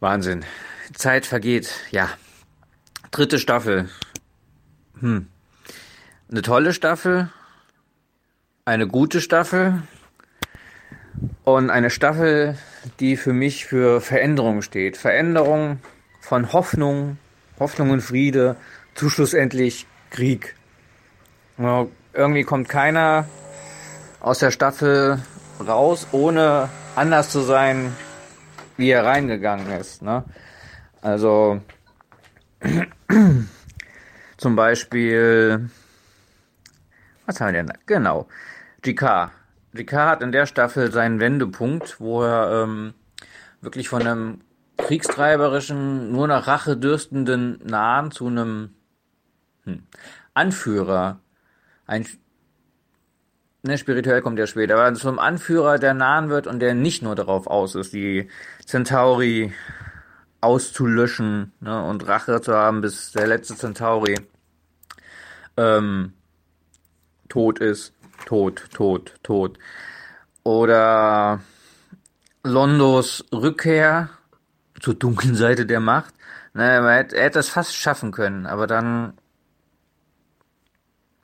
[0.00, 0.44] Wahnsinn.
[0.94, 2.08] Zeit vergeht, ja.
[3.10, 3.88] Dritte Staffel.
[5.00, 5.26] Hm.
[6.30, 7.30] Eine tolle Staffel.
[8.64, 9.82] Eine gute Staffel.
[11.44, 12.56] Und eine Staffel,
[13.00, 14.96] die für mich für Veränderung steht.
[14.96, 15.80] Veränderung
[16.20, 17.18] von Hoffnung,
[17.58, 18.56] Hoffnung und Friede
[18.94, 20.54] zu schlussendlich Krieg.
[21.58, 23.26] Ja, irgendwie kommt keiner
[24.20, 25.20] aus der Staffel
[25.66, 27.96] raus, ohne anders zu sein,
[28.76, 30.00] wie er reingegangen ist.
[30.00, 30.24] Ne?
[31.02, 31.60] Also
[34.36, 35.68] zum Beispiel,
[37.26, 37.66] was haben wir denn?
[37.66, 37.74] da?
[37.86, 38.28] Genau,
[38.82, 39.32] GK.
[39.74, 42.94] GK hat in der Staffel seinen Wendepunkt, wo er ähm,
[43.62, 44.42] wirklich von einem
[44.76, 48.76] kriegstreiberischen, nur nach Rache dürstenden Nahen zu einem
[49.64, 49.82] hm,
[50.34, 51.18] Anführer,
[51.88, 52.06] ein
[53.64, 57.16] Ne, spirituell kommt ja später, aber zum Anführer der Nahen wird und der nicht nur
[57.16, 58.28] darauf aus ist, die
[58.64, 59.52] Centauri
[60.40, 64.14] auszulöschen ne, und Rache zu haben, bis der letzte Centauri
[65.56, 66.12] ähm,
[67.28, 67.92] tot ist.
[68.26, 69.58] Tot, tot, tot.
[70.44, 71.40] Oder
[72.44, 74.10] Londos Rückkehr
[74.80, 76.14] zur dunklen Seite der Macht.
[76.54, 79.17] Ne, er er hätte es fast schaffen können, aber dann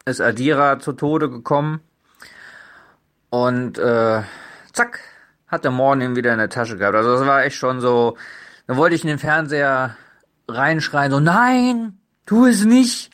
[0.04, 1.80] ist Adira zu Tode gekommen.
[3.30, 4.22] Und äh,
[4.72, 5.00] zack,
[5.48, 6.94] hat der Morgen ihn wieder in der Tasche gehabt.
[6.94, 8.16] Also das war echt schon so
[8.66, 9.96] Dann wollte ich in den Fernseher
[10.48, 13.10] reinschreien, so nein, tu es nicht.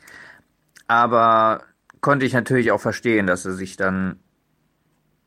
[0.87, 1.63] Aber
[2.01, 4.19] konnte ich natürlich auch verstehen, dass er sich dann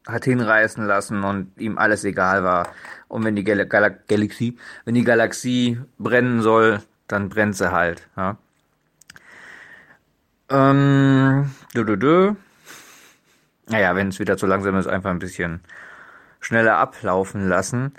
[0.06, 2.67] hat hinreißen lassen und ihm alles egal war.
[3.08, 8.10] Und wenn die Gal Gal Galaxie, wenn die Galaxie brennen soll, dann brennt sie halt.
[8.17, 8.38] Ja.
[10.54, 12.36] Ähm, dü -dü -dü.
[13.70, 15.62] Naja, wenn es wieder zu langsam ist, einfach ein bisschen
[16.39, 17.94] schneller ablaufen lassen.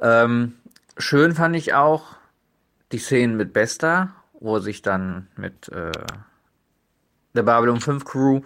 [0.00, 0.54] Ähm,
[0.96, 2.16] schön fand ich auch
[2.92, 5.90] die Szenen mit Besta, wo sich dann mit äh,
[7.34, 8.42] der Babylon 5 Crew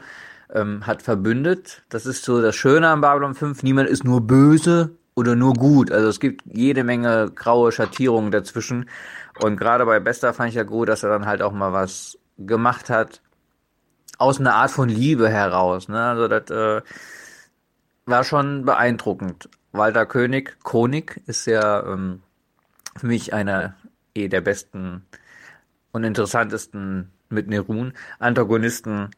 [0.55, 1.83] ähm, hat verbündet.
[1.91, 3.63] Das ist so das Schöne an Babylon 5.
[3.65, 5.93] Niemand ist nur böse oder nur gut.
[5.93, 8.89] Also es gibt jede Menge graue Schattierungen dazwischen.
[9.41, 12.19] Und gerade bei Besta fand ich ja gut, dass er dann halt auch mal was
[12.39, 13.21] gemacht hat
[14.19, 15.89] aus einer Art von Liebe heraus.
[15.89, 16.03] Ne?
[16.03, 16.83] Also das äh,
[18.07, 19.49] war schon beeindruckend.
[19.73, 22.23] Walter König, Konig, ist ja ähm,
[22.97, 23.75] für mich einer
[24.15, 25.07] eh der besten
[25.93, 29.11] und interessantesten mit Nerun Antagonisten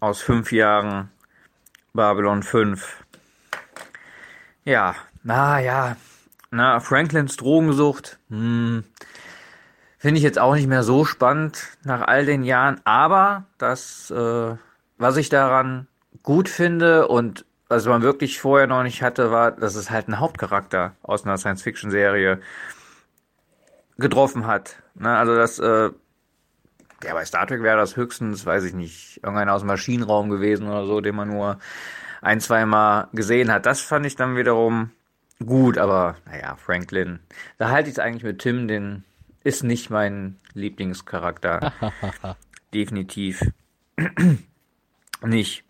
[0.00, 1.10] aus fünf Jahren
[1.92, 3.04] Babylon 5.
[4.64, 5.96] Ja, na ja,
[6.50, 8.84] na, Franklins Drogensucht, hm,
[10.04, 14.54] finde ich jetzt auch nicht mehr so spannend nach all den Jahren, aber das, äh,
[14.98, 15.86] was ich daran
[16.22, 20.20] gut finde und was man wirklich vorher noch nicht hatte, war, dass es halt einen
[20.20, 22.38] Hauptcharakter aus einer Science-Fiction-Serie
[23.96, 24.76] getroffen hat.
[24.94, 25.08] Ne?
[25.16, 25.90] Also das, äh,
[27.02, 30.68] ja, bei Star Trek wäre das höchstens, weiß ich nicht, irgendeiner aus dem Maschinenraum gewesen
[30.68, 31.58] oder so, den man nur
[32.20, 33.64] ein, zweimal gesehen hat.
[33.64, 34.90] Das fand ich dann wiederum
[35.46, 37.20] gut, aber naja, Franklin.
[37.56, 39.02] Da halte ich es eigentlich mit Tim, den
[39.44, 41.72] ist nicht mein Lieblingscharakter.
[42.74, 43.52] Definitiv
[45.22, 45.64] nicht.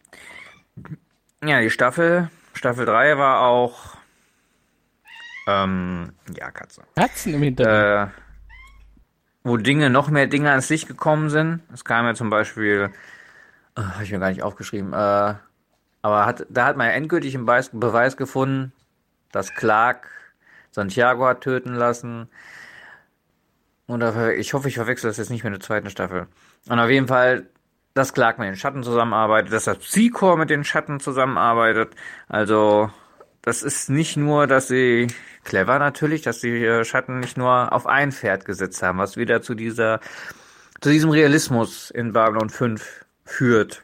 [1.44, 3.96] Ja, die Staffel, Staffel 3 war auch,
[5.46, 6.84] ähm, ja, Katze.
[6.96, 8.10] Katzen im Hintergrund.
[8.10, 8.20] Äh,
[9.42, 11.60] wo Dinge, noch mehr Dinge ans Licht gekommen sind.
[11.72, 12.90] Es kam ja zum Beispiel,
[13.76, 15.34] äh, habe ich mir gar nicht aufgeschrieben, äh,
[16.00, 18.72] aber hat, da hat man ja endgültig einen Beweis, Beweis gefunden,
[19.32, 20.08] dass Clark
[20.70, 22.28] Santiago hat töten lassen.
[23.86, 26.26] Da, ich hoffe, ich verwechsel das jetzt nicht mit der zweiten Staffel.
[26.68, 27.48] Und auf jeden Fall,
[27.92, 31.94] dass Clark mit den Schatten zusammenarbeitet, dass das Psychor mit den Schatten zusammenarbeitet.
[32.28, 32.90] Also,
[33.42, 35.08] das ist nicht nur, dass sie
[35.44, 39.42] clever natürlich, dass die äh, Schatten nicht nur auf ein Pferd gesetzt haben, was wieder
[39.42, 40.00] zu dieser,
[40.80, 43.82] zu diesem Realismus in Babylon 5 führt.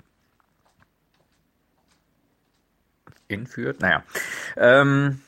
[3.29, 3.81] In führt?
[3.81, 4.03] Naja.
[4.57, 5.21] Ähm,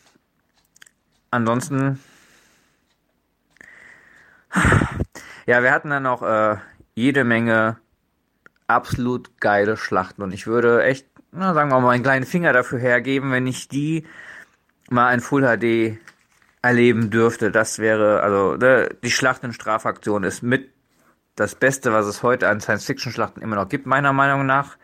[1.31, 2.01] ansonsten,
[5.47, 6.57] ja, wir hatten dann noch äh,
[6.95, 7.79] jede Menge
[8.67, 12.79] absolut geile Schlachten und ich würde echt, na, sagen wir mal, einen kleinen Finger dafür
[12.79, 14.07] hergeben, wenn ich die
[14.88, 15.99] mal in Full HD
[16.62, 20.71] erleben dürfte, das wäre, also ne, die Schlacht in Strafaktion ist mit
[21.35, 24.77] das Beste, was es heute an Science-Fiction-Schlachten immer noch gibt, meiner Meinung nach.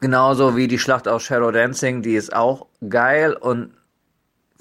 [0.00, 3.34] Genauso wie die Schlacht aus Shadow Dancing, die ist auch geil.
[3.34, 3.74] Und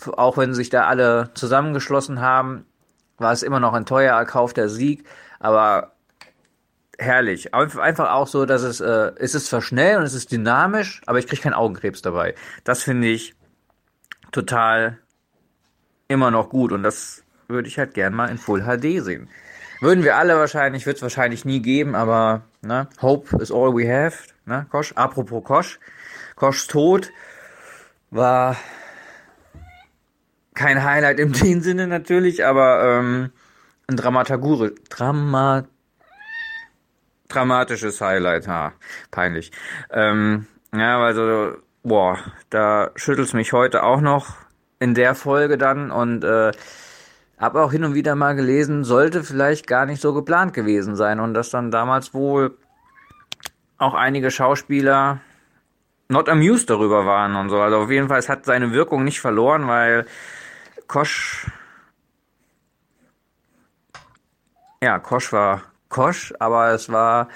[0.06, 2.66] auch wenn sich da alle zusammengeschlossen haben,
[3.18, 5.06] war es immer noch ein teuer erkaufter Sieg,
[5.40, 5.94] aber
[6.98, 7.54] herrlich.
[7.54, 11.20] Einfach auch so, dass es, äh, es ist zwar schnell und es ist dynamisch, aber
[11.20, 12.36] ich kriege keinen Augenkrebs dabei.
[12.64, 13.36] Das finde ich
[14.32, 15.00] total
[16.08, 19.30] immer noch gut und das würde ich halt gern mal in Full HD sehen.
[19.80, 23.88] Würden wir alle wahrscheinlich, wird es wahrscheinlich nie geben, aber ne, Hope is all we
[23.88, 24.18] have.
[24.46, 24.94] Ne, Kosch.
[24.94, 25.80] Apropos Kosch.
[26.36, 27.12] Koschs Tod
[28.10, 28.56] war
[30.58, 33.32] kein Highlight im den Sinne natürlich, aber ähm,
[33.88, 34.42] ein Dramaturg
[34.90, 35.64] Drama
[37.30, 38.74] dramatisches Highlight, ha,
[39.12, 39.52] peinlich.
[39.92, 42.18] Ähm, ja, also, boah,
[42.50, 44.36] da schüttelt's mich heute auch noch
[44.80, 46.52] in der Folge dann und äh,
[47.38, 51.20] habe auch hin und wieder mal gelesen, sollte vielleicht gar nicht so geplant gewesen sein
[51.20, 52.58] und dass dann damals wohl
[53.78, 55.20] auch einige Schauspieler
[56.08, 57.60] not amused darüber waren und so.
[57.60, 60.06] Also auf jeden Fall, es hat seine Wirkung nicht verloren, weil
[60.88, 61.48] Kosch,
[64.82, 67.30] ja, Kosch war Kosch, aber es war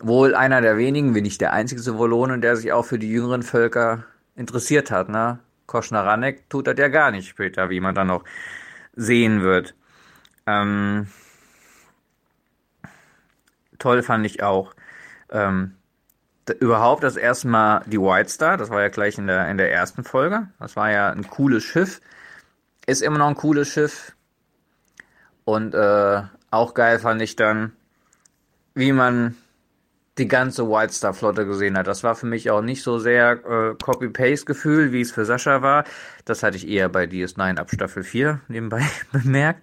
[0.00, 3.42] wohl einer der wenigen, wenn nicht der einzige Sovolone, der sich auch für die jüngeren
[3.42, 4.04] Völker
[4.36, 5.40] interessiert hat, ne?
[5.66, 8.24] Koschnaranek tut das ja gar nicht später, wie man dann noch
[8.96, 9.74] sehen wird.
[10.46, 11.08] Ähm,
[13.78, 14.74] toll fand ich auch
[15.30, 15.76] ähm,
[16.60, 19.70] überhaupt das erste Mal die White Star, das war ja gleich in der, in der
[19.72, 20.48] ersten Folge.
[20.58, 22.00] Das war ja ein cooles Schiff.
[22.88, 24.16] Ist immer noch ein cooles Schiff.
[25.44, 27.72] Und äh, auch geil fand ich dann,
[28.72, 29.36] wie man
[30.16, 31.86] die ganze White Star Flotte gesehen hat.
[31.86, 35.84] Das war für mich auch nicht so sehr äh, Copy-Paste-Gefühl, wie es für Sascha war.
[36.24, 39.62] Das hatte ich eher bei DS9 ab Staffel 4 nebenbei bemerkt.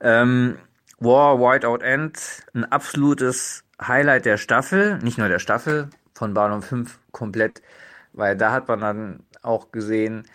[0.00, 0.56] Ähm,
[0.98, 6.98] War, Whiteout End, ein absolutes Highlight der Staffel, nicht nur der Staffel, von Babylon 5
[7.10, 7.60] komplett,
[8.14, 10.26] weil da hat man dann auch gesehen,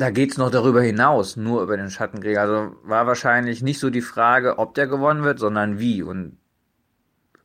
[0.00, 2.40] da geht's noch darüber hinaus, nur über den Schattenkrieger.
[2.40, 6.02] Also war wahrscheinlich nicht so die Frage, ob der gewonnen wird, sondern wie.
[6.02, 6.38] Und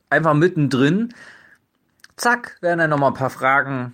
[0.10, 1.14] einfach mittendrin,
[2.16, 3.94] zack, werden dann nochmal ein paar Fragen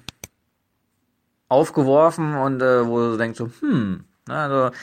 [1.49, 4.75] aufgeworfen und äh, wo du denkst so, hm, na, also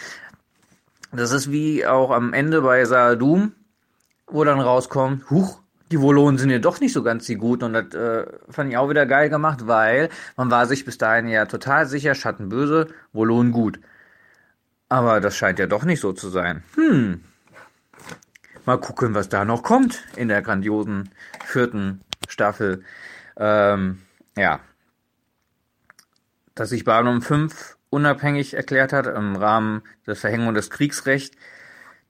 [1.12, 3.52] das ist wie auch am Ende bei Saadum,
[4.26, 7.72] wo dann rauskommt, huch, die Volonen sind ja doch nicht so ganz die Guten und
[7.72, 11.46] das äh, fand ich auch wieder geil gemacht, weil man war sich bis dahin ja
[11.46, 13.80] total sicher, Schatten böse, Volonen gut.
[14.88, 16.62] Aber das scheint ja doch nicht so zu sein.
[16.74, 17.24] Hm.
[18.64, 21.10] Mal gucken, was da noch kommt in der grandiosen
[21.44, 22.84] vierten Staffel.
[23.36, 24.00] Ähm,
[24.36, 24.60] ja.
[26.54, 31.36] Dass sich Babylon 5 unabhängig erklärt hat im Rahmen der Verhängung des Kriegsrechts,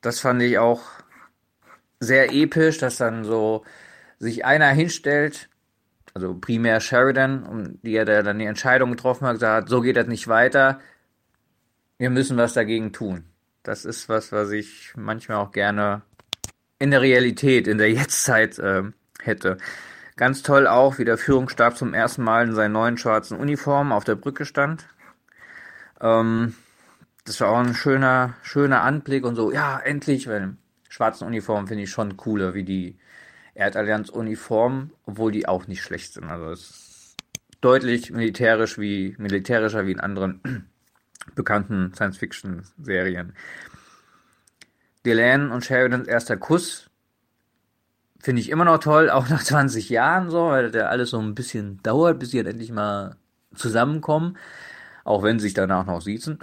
[0.01, 0.83] das fand ich auch
[2.01, 3.65] sehr episch, dass dann so
[4.19, 5.49] sich einer hinstellt,
[6.15, 10.07] also primär Sheridan, um die er dann die Entscheidung getroffen hat, gesagt, so geht das
[10.07, 10.81] nicht weiter.
[11.99, 13.25] Wir müssen was dagegen tun.
[13.63, 16.03] Das ist was, was ich manchmal auch gerne
[16.79, 18.85] in der Realität, in der Jetztzeit äh,
[19.21, 19.59] hätte.
[20.17, 24.05] Ganz toll auch, wie der Führungsstab zum ersten Mal in seinen neuen schwarzen Uniformen auf
[24.05, 24.87] der Brücke stand.
[26.01, 26.55] Ähm,
[27.25, 30.57] das war auch ein schöner, schöner Anblick und so, ja, endlich, weil
[30.88, 32.98] schwarzen Uniformen finde ich schon cooler wie die
[33.55, 36.24] Erdallianz-Uniformen, obwohl die auch nicht schlecht sind.
[36.24, 37.16] Also es ist
[37.61, 40.68] deutlich militärisch wie, militärischer wie in anderen
[41.35, 43.35] bekannten Science-Fiction-Serien.
[45.05, 46.90] Delanne und Sheridans erster Kuss
[48.20, 51.35] finde ich immer noch toll, auch nach 20 Jahren so, weil der alles so ein
[51.35, 53.16] bisschen dauert, bis sie dann endlich mal
[53.55, 54.37] zusammenkommen,
[55.09, 56.38] auch wenn sie sich danach noch siezen.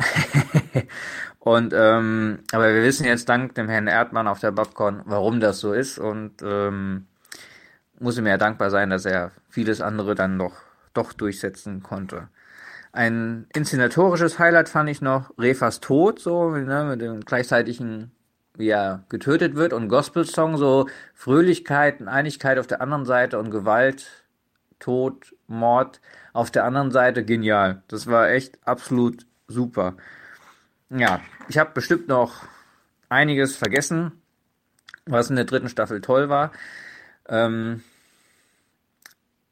[1.39, 5.59] und ähm, aber wir wissen jetzt dank dem Herrn Erdmann auf der Babcon, warum das
[5.59, 7.05] so ist und ähm,
[7.99, 10.53] muss ihm ja dankbar sein, dass er vieles andere dann doch
[10.93, 12.29] doch durchsetzen konnte.
[12.91, 18.11] Ein inszenatorisches Highlight fand ich noch Refas Tod, so ne, mit dem gleichzeitigen
[18.57, 23.51] wie er getötet wird und Gospel-Song, so Fröhlichkeit und Einigkeit auf der anderen Seite und
[23.51, 24.23] Gewalt,
[24.79, 26.01] Tod, Mord
[26.33, 27.83] auf der anderen Seite, genial.
[27.87, 29.95] Das war echt absolut super.
[30.89, 32.43] Ja, ich habe bestimmt noch
[33.09, 34.21] einiges vergessen,
[35.05, 36.51] was in der dritten Staffel toll war.
[37.27, 37.83] Ähm,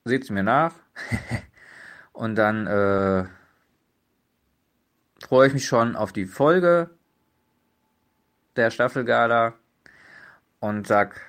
[0.06, 0.74] Seht's mir nach.
[2.14, 3.26] und dann äh,
[5.26, 6.90] freue ich mich schon auf die Folge
[8.56, 9.54] der Staffelgala
[10.60, 11.22] und sag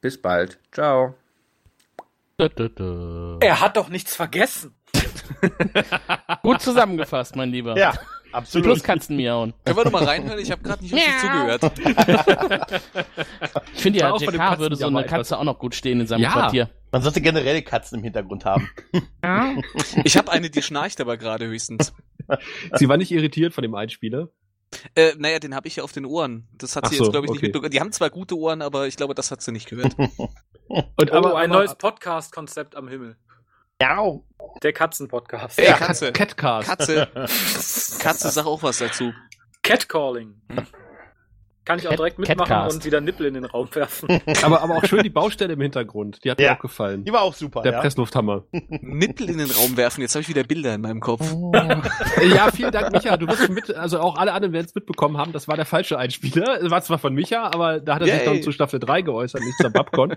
[0.00, 0.58] bis bald.
[0.72, 1.14] Ciao.
[2.42, 3.38] Dö, dö, dö.
[3.40, 4.74] Er hat doch nichts vergessen.
[6.42, 7.78] Gut zusammengefasst, mein Lieber.
[7.78, 7.94] Ja,
[8.32, 8.64] absolut.
[8.66, 9.54] Pluskatzen miauen.
[9.64, 10.38] Können wir doch mal reinhören?
[10.40, 11.62] Ich habe gerade nicht richtig zugehört.
[13.74, 16.30] Ich finde ja, JK würde so eine Katze auch noch gut stehen in seinem Ja.
[16.32, 16.70] Quartier.
[16.90, 18.68] Man sollte generell Katzen im Hintergrund haben.
[20.04, 21.94] Ich habe eine, die schnarcht aber gerade höchstens.
[22.74, 24.28] Sie war nicht irritiert von dem Einspieler.
[24.94, 26.48] Äh, naja, den habe ich ja auf den Ohren.
[26.52, 27.46] Das hat Ach sie so, jetzt, glaube ich, nicht okay.
[27.46, 27.70] mitbekommen.
[27.70, 29.96] Die haben zwar gute Ohren, aber ich glaube, das hat sie nicht gehört.
[29.98, 30.30] Und
[30.68, 33.16] oh, ein aber, neues Podcast-Konzept am Himmel.
[33.80, 34.00] Ja.
[34.62, 35.58] Der Katzen-Podcast.
[35.58, 36.12] Ja, Katze.
[36.12, 36.68] Catcast.
[36.68, 37.08] Katze.
[37.98, 39.12] Katze, sag auch was dazu.
[39.62, 40.40] Catcalling.
[41.64, 42.76] Kann ich auch Cat- direkt mitmachen Catcast.
[42.76, 44.20] und wieder Nippel in den Raum werfen.
[44.42, 46.18] aber, aber auch schön die Baustelle im Hintergrund.
[46.24, 46.56] Die hat mir Ja.
[46.56, 47.04] auch gefallen.
[47.04, 47.62] Die war auch super.
[47.62, 47.80] Der ja.
[47.80, 48.44] Presslufthammer.
[48.80, 50.00] Nippel in den Raum werfen.
[50.00, 51.24] Jetzt habe ich wieder Bilder in meinem Kopf.
[52.34, 53.16] ja, vielen Dank, Micha.
[53.16, 55.98] Du wirst mit, also auch alle anderen werden es mitbekommen haben, das war der falsche
[55.98, 56.60] Einspieler.
[56.62, 58.24] Es War zwar von Micha, aber da hat er sich Yay.
[58.24, 60.16] dann zu Staffel 3 geäußert, nicht zur Babcon.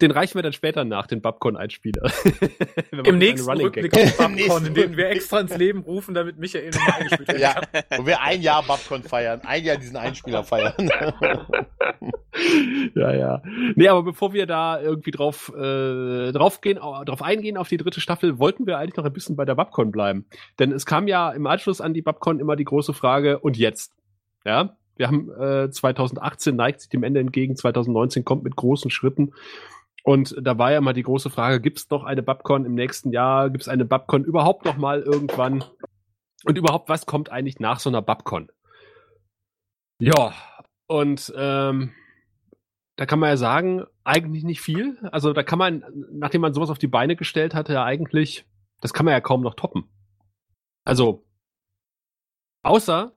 [0.00, 2.10] Den reichen wir dann später nach, den Babcon-Einspieler.
[3.04, 6.14] Im nächsten Running Rückblick auf Im Babcon, nächsten in den wir extra ins Leben rufen,
[6.14, 9.96] damit Michael nochmal eingespielt werden Ja, wo wir ein Jahr Babcon feiern, ein Jahr diesen
[9.96, 10.67] Einspieler feiern.
[12.94, 13.42] ja, ja.
[13.74, 17.76] Nee, aber bevor wir da irgendwie drauf, äh, drauf, gehen, au- drauf eingehen auf die
[17.76, 20.26] dritte Staffel, wollten wir eigentlich noch ein bisschen bei der Babcon bleiben.
[20.58, 23.94] Denn es kam ja im Anschluss an die Babcon immer die große Frage, und jetzt?
[24.44, 29.32] Ja, wir haben äh, 2018 neigt sich dem Ende entgegen, 2019 kommt mit großen Schritten.
[30.04, 33.12] Und da war ja mal die große Frage, gibt es noch eine Babcon im nächsten
[33.12, 33.50] Jahr?
[33.50, 35.64] Gibt es eine Babcon überhaupt noch mal irgendwann?
[36.44, 38.48] Und überhaupt, was kommt eigentlich nach so einer Babcon?
[40.00, 40.32] Ja,
[40.88, 41.92] und ähm,
[42.96, 44.98] da kann man ja sagen, eigentlich nicht viel.
[45.12, 48.44] Also da kann man, nachdem man sowas auf die Beine gestellt hatte, ja eigentlich,
[48.80, 49.84] das kann man ja kaum noch toppen.
[50.84, 51.24] Also,
[52.62, 53.12] außer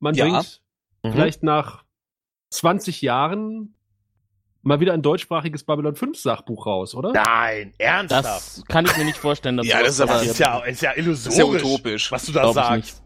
[0.00, 0.24] man Ja.
[0.24, 0.60] bringt
[1.04, 1.12] Mhm.
[1.12, 1.84] vielleicht nach
[2.50, 3.74] 20 Jahren
[4.62, 7.12] mal wieder ein deutschsprachiges Babylon 5 Sachbuch raus, oder?
[7.12, 8.24] Nein, ernsthaft.
[8.26, 10.82] Das kann ich mir nicht vorstellen, dass Ja, das ist aber- Das ist ja, ist
[10.82, 12.12] ja illusorisch, Das ist ja utopisch.
[12.12, 13.02] was du da sagst.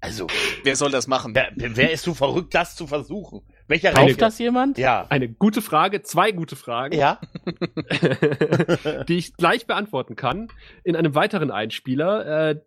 [0.00, 0.28] Also,
[0.62, 1.34] Wer soll das machen?
[1.34, 3.42] wer, wer ist so verrückt, das zu versuchen?
[3.66, 4.78] Welcher Kauft das jemand?
[4.78, 5.06] Ja.
[5.08, 7.20] Eine gute Frage, zwei gute Fragen, Ja.
[9.08, 10.48] die ich gleich beantworten kann
[10.84, 12.50] in einem weiteren Einspieler.
[12.50, 12.60] Äh,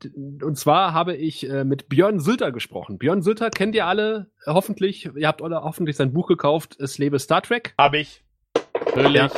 [0.44, 2.98] und zwar habe ich äh, mit Björn Sülter gesprochen.
[2.98, 5.10] Björn Sülter kennt ihr alle hoffentlich.
[5.15, 6.80] Ihr habt alle hoffentlich sein Buch gekauft.
[6.80, 7.74] Es lebe Star Trek.
[7.78, 8.24] Hab ich.
[8.96, 9.32] Natürlich.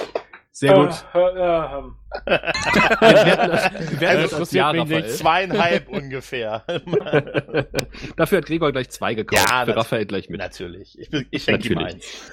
[0.56, 1.04] Sehr gut.
[1.16, 5.08] Äh, äh, ähm, Wir werden das, wir werden Also, das Raphael.
[5.10, 6.64] Zweieinhalb ungefähr.
[8.18, 9.50] Dafür hat Gregor gleich zwei gekauft.
[9.50, 10.40] Ja, Für Raphael gleich mit.
[10.40, 10.98] Natürlich.
[11.00, 12.32] Ich, bin- ich schenke ihm eins.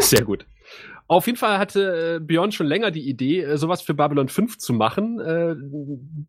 [0.00, 0.46] Sehr gut.
[1.06, 4.58] Auf jeden Fall hatte äh, Björn schon länger die Idee, äh, sowas für Babylon 5
[4.58, 5.16] zu machen.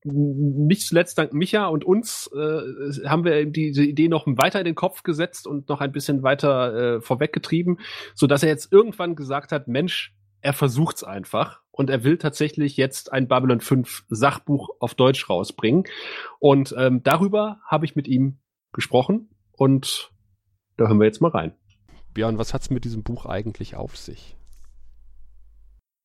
[0.05, 2.29] Nicht zuletzt dank Micha und uns
[3.05, 7.01] haben wir diese Idee noch weiter in den Kopf gesetzt und noch ein bisschen weiter
[7.01, 7.79] vorweggetrieben,
[8.15, 12.77] so dass er jetzt irgendwann gesagt hat, Mensch, er versucht's einfach und er will tatsächlich
[12.77, 15.85] jetzt ein Babylon 5 Sachbuch auf Deutsch rausbringen.
[16.39, 18.39] Und ähm, darüber habe ich mit ihm
[18.73, 20.11] gesprochen und
[20.77, 21.53] da hören wir jetzt mal rein.
[22.13, 24.35] Björn, was hat's mit diesem Buch eigentlich auf sich?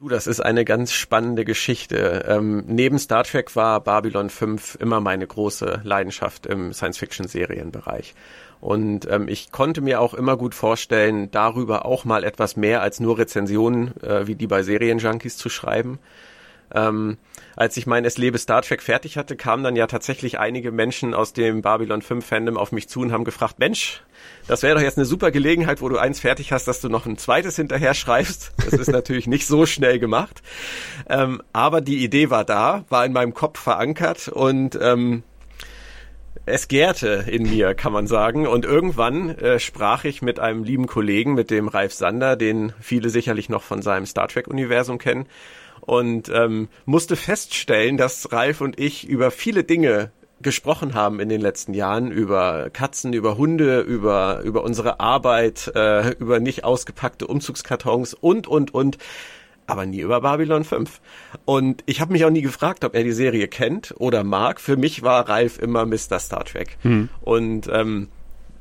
[0.01, 2.25] Du, das ist eine ganz spannende Geschichte.
[2.29, 8.14] Ähm, neben Star Trek war Babylon 5 immer meine große Leidenschaft im Science-Fiction-Serienbereich.
[8.61, 13.01] Und ähm, ich konnte mir auch immer gut vorstellen, darüber auch mal etwas mehr als
[13.01, 15.99] nur Rezensionen äh, wie die bei Serienjunkies zu schreiben.
[16.73, 17.19] Ähm,
[17.57, 21.14] als ich mein Es lebe Star Trek fertig hatte, kamen dann ja tatsächlich einige Menschen
[21.14, 24.03] aus dem Babylon 5 Fandom auf mich zu und haben gefragt, Mensch,
[24.49, 27.07] das wäre doch jetzt eine super Gelegenheit, wo du eins fertig hast, dass du noch
[27.07, 28.53] ein zweites hinterher schreibst.
[28.57, 30.43] Das ist natürlich nicht so schnell gemacht.
[31.09, 35.23] Ähm, aber die Idee war da, war in meinem Kopf verankert und ähm,
[36.47, 38.47] es gärte in mir, kann man sagen.
[38.47, 43.09] Und irgendwann äh, sprach ich mit einem lieben Kollegen, mit dem Ralf Sander, den viele
[43.11, 45.27] sicherlich noch von seinem Star Trek-Universum kennen,
[45.81, 51.40] und ähm, musste feststellen, dass Ralf und ich über viele Dinge gesprochen haben in den
[51.40, 58.14] letzten Jahren über Katzen, über Hunde, über über unsere Arbeit, äh, über nicht ausgepackte Umzugskartons
[58.14, 58.99] und und und
[59.66, 61.00] aber nie über Babylon 5.
[61.44, 64.61] Und ich habe mich auch nie gefragt, ob er die Serie kennt oder mag.
[64.61, 66.18] Für mich war Ralf immer Mr.
[66.18, 66.77] Star Trek.
[67.22, 68.09] Und ähm,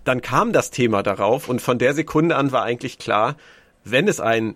[0.03, 3.35] dann kam das Thema darauf und von der Sekunde an war eigentlich klar,
[3.83, 4.55] wenn es ein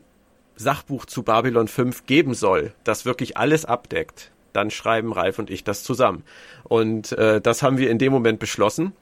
[0.55, 5.63] Sachbuch zu Babylon 5 geben soll, das wirklich alles abdeckt, dann schreiben Ralf und ich
[5.63, 6.23] das zusammen.
[6.63, 8.93] Und äh, das haben wir in dem Moment beschlossen.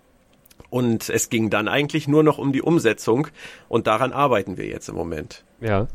[0.70, 3.28] Und es ging dann eigentlich nur noch um die Umsetzung
[3.70, 5.44] und daran arbeiten wir jetzt im Moment.
[5.62, 5.88] Ja.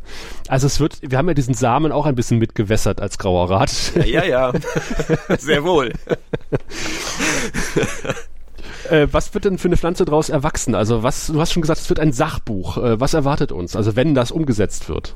[0.49, 3.93] Also es wird, wir haben ja diesen Samen auch ein bisschen mitgewässert als Grauer Rat.
[4.07, 4.53] Ja, ja,
[5.39, 5.93] sehr wohl.
[8.89, 10.75] äh, was wird denn für eine Pflanze daraus erwachsen?
[10.75, 12.79] Also was, du hast schon gesagt, es wird ein Sachbuch.
[12.79, 13.77] Äh, was erwartet uns?
[13.77, 15.15] Also wenn das umgesetzt wird.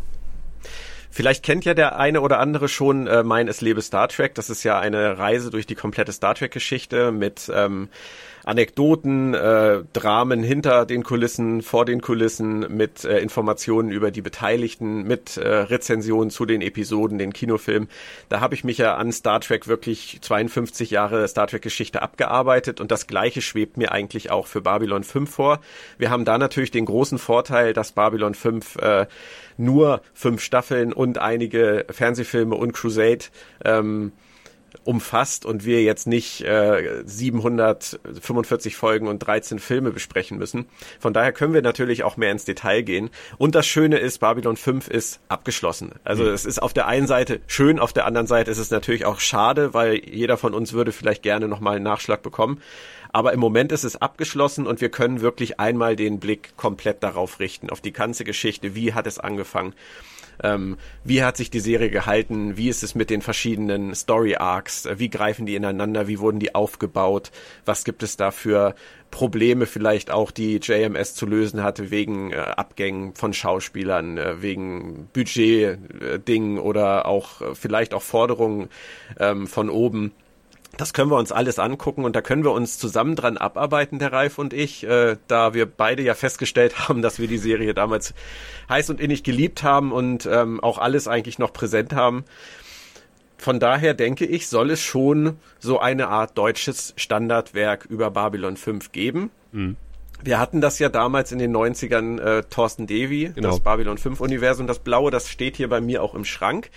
[1.11, 4.35] Vielleicht kennt ja der eine oder andere schon äh, mein Es lebe Star Trek.
[4.35, 7.89] Das ist ja eine Reise durch die komplette Star Trek-Geschichte mit ähm,
[8.45, 15.05] Anekdoten, äh, Dramen hinter den Kulissen, vor den Kulissen, mit äh, Informationen über die Beteiligten,
[15.05, 17.89] mit äh, Rezensionen zu den Episoden, den Kinofilmen.
[18.29, 22.91] Da habe ich mich ja an Star Trek wirklich 52 Jahre Star Trek-Geschichte abgearbeitet und
[22.91, 25.61] das Gleiche schwebt mir eigentlich auch für Babylon 5 vor.
[25.99, 29.07] Wir haben da natürlich den großen Vorteil, dass Babylon 5 äh,
[29.57, 33.27] nur fünf Staffeln und einige Fernsehfilme und Crusade
[33.65, 34.13] ähm,
[34.85, 40.67] umfasst und wir jetzt nicht äh, 745 Folgen und 13 Filme besprechen müssen.
[41.01, 43.11] Von daher können wir natürlich auch mehr ins Detail gehen.
[43.39, 45.93] Und das Schöne ist, Babylon 5 ist abgeschlossen.
[46.05, 49.05] Also es ist auf der einen Seite schön, auf der anderen Seite ist es natürlich
[49.05, 52.61] auch schade, weil jeder von uns würde vielleicht gerne nochmal einen Nachschlag bekommen.
[53.15, 57.39] Aber im Moment ist es abgeschlossen und wir können wirklich einmal den Blick komplett darauf
[57.39, 58.75] richten, auf die ganze Geschichte.
[58.75, 59.73] Wie hat es angefangen?
[60.43, 62.57] Ähm, wie hat sich die Serie gehalten?
[62.57, 64.89] Wie ist es mit den verschiedenen Story Arcs?
[64.97, 66.09] Wie greifen die ineinander?
[66.09, 67.31] Wie wurden die aufgebaut?
[67.65, 68.75] Was gibt es da für
[69.11, 75.09] Probleme vielleicht auch, die JMS zu lösen hatte wegen äh, Abgängen von Schauspielern, äh, wegen
[75.13, 78.71] Budget-Dingen oder auch äh, vielleicht auch Forderungen
[79.21, 80.13] ähm, von oben?
[80.77, 84.13] Das können wir uns alles angucken und da können wir uns zusammen dran abarbeiten, der
[84.13, 88.15] Ralf und ich, äh, da wir beide ja festgestellt haben, dass wir die Serie damals
[88.69, 92.25] heiß und innig geliebt haben und ähm, auch alles eigentlich noch präsent haben.
[93.37, 98.91] Von daher denke ich, soll es schon so eine Art deutsches Standardwerk über Babylon 5
[98.93, 99.31] geben.
[100.23, 103.51] Wir hatten das ja damals in den 90ern, äh, Thorsten Devi, Genau.
[103.51, 106.71] das Babylon 5 Universum, das Blaue, das steht hier bei mir auch im Schrank.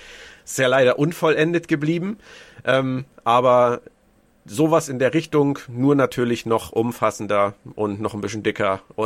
[0.44, 2.18] Ist ja leider unvollendet geblieben,
[2.66, 3.82] ähm, aber
[4.46, 8.82] sowas in der Richtung, nur natürlich noch umfassender und noch ein bisschen dicker.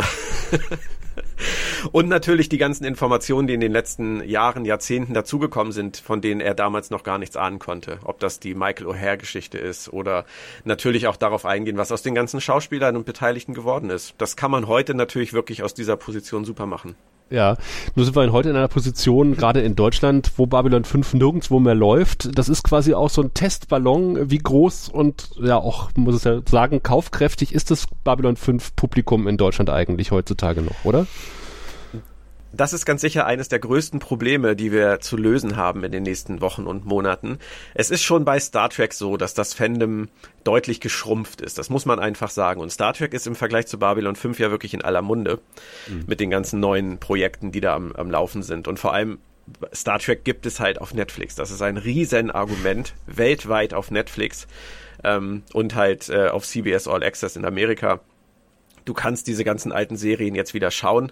[1.91, 6.39] Und natürlich die ganzen Informationen, die in den letzten Jahren, Jahrzehnten dazugekommen sind, von denen
[6.39, 7.99] er damals noch gar nichts ahnen konnte.
[8.04, 10.26] Ob das die Michael O'Hare-Geschichte ist oder
[10.64, 14.14] natürlich auch darauf eingehen, was aus den ganzen Schauspielern und Beteiligten geworden ist.
[14.20, 16.95] Das kann man heute natürlich wirklich aus dieser Position super machen.
[17.32, 17.55] Ja,
[17.95, 21.75] nur sind wir heute in einer Position, gerade in Deutschland, wo Babylon 5 nirgendwo mehr
[21.75, 22.38] läuft.
[22.38, 26.41] Das ist quasi auch so ein Testballon, wie groß und ja auch, muss ich ja
[26.45, 31.07] sagen, kaufkräftig ist das Babylon 5 Publikum in Deutschland eigentlich heutzutage noch, oder?
[32.54, 36.04] Das ist ganz sicher eines der größten Probleme, die wir zu lösen haben in den
[36.04, 37.38] nächsten Wochen und Monaten.
[37.74, 40.10] Es ist schon bei Star Trek so, dass das Fandom
[40.43, 41.58] deutlich geschrumpft ist.
[41.58, 42.60] Das muss man einfach sagen.
[42.60, 45.39] Und Star Trek ist im Vergleich zu Babylon 5 ja wirklich in aller Munde
[45.88, 46.04] mhm.
[46.08, 48.68] mit den ganzen neuen Projekten, die da am, am Laufen sind.
[48.68, 49.20] Und vor allem
[49.74, 51.36] Star Trek gibt es halt auf Netflix.
[51.36, 54.47] Das ist ein riesen Argument weltweit auf Netflix
[55.04, 58.02] ähm, und halt äh, auf CBS All Access in Amerika.
[58.86, 61.12] Du kannst diese ganzen alten Serien jetzt wieder schauen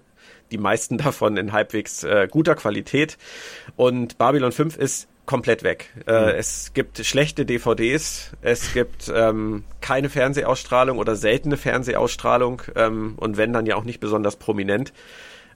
[0.51, 3.17] die meisten davon in halbwegs äh, guter Qualität.
[3.75, 5.93] Und Babylon 5 ist komplett weg.
[6.07, 6.27] Äh, mhm.
[6.39, 13.53] Es gibt schlechte DVDs, es gibt ähm, keine Fernsehausstrahlung oder seltene Fernsehausstrahlung ähm, und wenn
[13.53, 14.91] dann ja auch nicht besonders prominent.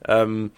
[0.06, 0.52] Ähm,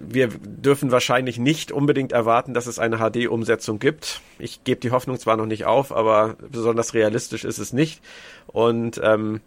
[0.00, 4.22] wir dürfen wahrscheinlich nicht unbedingt erwarten, dass es eine HD-Umsetzung gibt.
[4.38, 8.00] Ich gebe die Hoffnung zwar noch nicht auf, aber besonders realistisch ist es nicht.
[8.46, 9.42] Und ähm,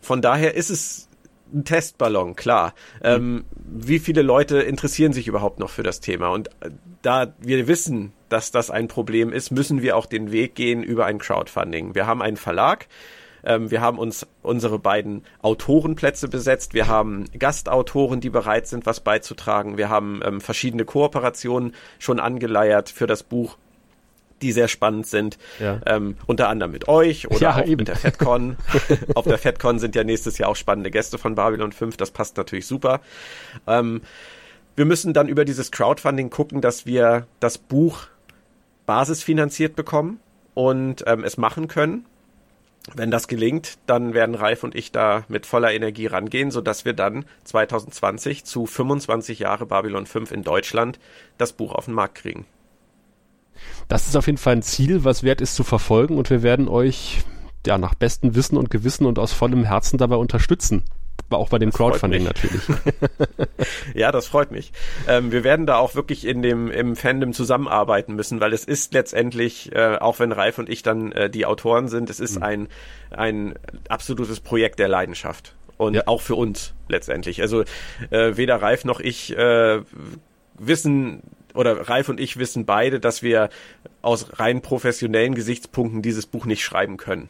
[0.00, 1.08] von daher ist es
[1.52, 2.74] ein Testballon, klar.
[3.02, 6.28] Ähm, wie viele Leute interessieren sich überhaupt noch für das Thema?
[6.28, 6.70] Und äh,
[7.02, 11.06] da wir wissen, dass das ein Problem ist, müssen wir auch den Weg gehen über
[11.06, 11.94] ein Crowdfunding.
[11.94, 12.88] Wir haben einen Verlag,
[13.44, 19.00] ähm, wir haben uns unsere beiden Autorenplätze besetzt, wir haben Gastautoren, die bereit sind, was
[19.00, 23.56] beizutragen, wir haben ähm, verschiedene Kooperationen schon angeleiert für das Buch
[24.42, 25.38] die sehr spannend sind.
[25.58, 25.80] Ja.
[25.86, 27.78] Ähm, unter anderem mit euch oder ja, auch eben.
[27.78, 28.56] mit der FedCon.
[29.14, 31.96] Auf der FedCon sind ja nächstes Jahr auch spannende Gäste von Babylon 5.
[31.96, 33.00] Das passt natürlich super.
[33.66, 34.02] Ähm,
[34.74, 38.08] wir müssen dann über dieses Crowdfunding gucken, dass wir das Buch
[38.84, 40.20] basisfinanziert bekommen
[40.54, 42.04] und ähm, es machen können.
[42.94, 46.92] Wenn das gelingt, dann werden Ralf und ich da mit voller Energie rangehen, sodass wir
[46.92, 51.00] dann 2020 zu 25 Jahre Babylon 5 in Deutschland
[51.36, 52.46] das Buch auf den Markt kriegen
[53.88, 56.68] das ist auf jeden Fall ein Ziel, was wert ist zu verfolgen und wir werden
[56.68, 57.18] euch
[57.66, 60.84] ja nach bestem Wissen und Gewissen und aus vollem Herzen dabei unterstützen.
[61.30, 62.62] Auch bei dem das Crowdfunding natürlich.
[63.94, 64.72] ja, das freut mich.
[65.08, 68.94] Ähm, wir werden da auch wirklich in dem im Fandom zusammenarbeiten müssen, weil es ist
[68.94, 72.42] letztendlich, äh, auch wenn Ralf und ich dann äh, die Autoren sind, es ist mhm.
[72.42, 72.68] ein
[73.10, 73.54] ein
[73.88, 76.02] absolutes Projekt der Leidenschaft und ja.
[76.06, 77.42] auch für uns letztendlich.
[77.42, 77.62] Also
[78.10, 79.80] äh, weder Ralf noch ich äh,
[80.58, 81.22] wissen
[81.56, 83.48] oder Ralf und ich wissen beide, dass wir
[84.02, 87.28] aus rein professionellen Gesichtspunkten dieses Buch nicht schreiben können.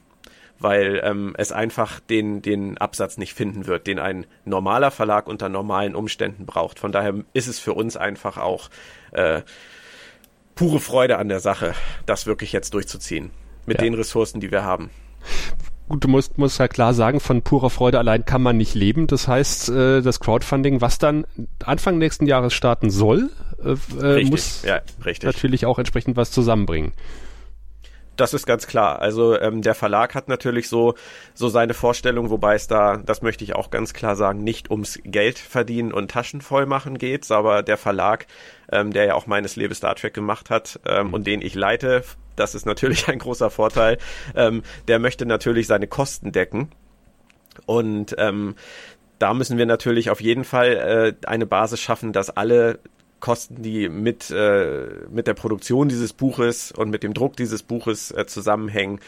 [0.58, 5.50] Weil ähm, es einfach den, den Absatz nicht finden wird, den ein normaler Verlag unter
[5.50, 6.78] normalen Umständen braucht.
[6.78, 8.70] Von daher ist es für uns einfach auch
[9.12, 9.42] äh,
[10.54, 11.74] pure Freude an der Sache,
[12.06, 13.30] das wirklich jetzt durchzuziehen.
[13.66, 13.84] Mit ja.
[13.84, 14.90] den Ressourcen, die wir haben
[15.88, 19.06] gut, du musst, musst ja klar sagen, von purer Freude allein kann man nicht leben.
[19.06, 21.26] Das heißt, äh, das Crowdfunding, was dann
[21.64, 23.30] Anfang nächsten Jahres starten soll,
[23.62, 24.80] äh, äh richtig, muss ja,
[25.22, 26.92] natürlich auch entsprechend was zusammenbringen.
[28.16, 29.00] Das ist ganz klar.
[29.00, 30.94] Also ähm, der Verlag hat natürlich so
[31.34, 34.98] so seine Vorstellung, wobei es da, das möchte ich auch ganz klar sagen, nicht ums
[35.04, 38.26] Geld verdienen und Taschen voll machen geht, aber der Verlag,
[38.72, 41.14] ähm, der ja auch meines Lebens Star Trek gemacht hat ähm, mhm.
[41.14, 42.04] und den ich leite,
[42.36, 43.98] das ist natürlich ein großer Vorteil.
[44.34, 46.70] Ähm, der möchte natürlich seine Kosten decken
[47.66, 48.54] und ähm,
[49.18, 52.78] da müssen wir natürlich auf jeden Fall äh, eine Basis schaffen, dass alle
[53.20, 58.10] Kosten, die mit, äh, mit der Produktion dieses Buches und mit dem Druck dieses Buches
[58.10, 59.00] äh, zusammenhängen,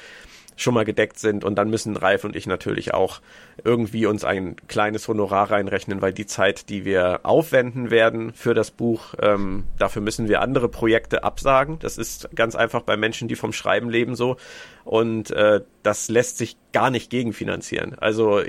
[0.58, 1.44] schon mal gedeckt sind.
[1.44, 3.20] Und dann müssen Ralf und ich natürlich auch
[3.64, 8.70] irgendwie uns ein kleines Honorar reinrechnen, weil die Zeit, die wir aufwenden werden für das
[8.70, 11.78] Buch, ähm, dafür müssen wir andere Projekte absagen.
[11.78, 14.36] Das ist ganz einfach bei Menschen, die vom Schreiben leben so.
[14.84, 17.96] Und äh, das lässt sich gar nicht gegenfinanzieren.
[17.98, 18.42] Also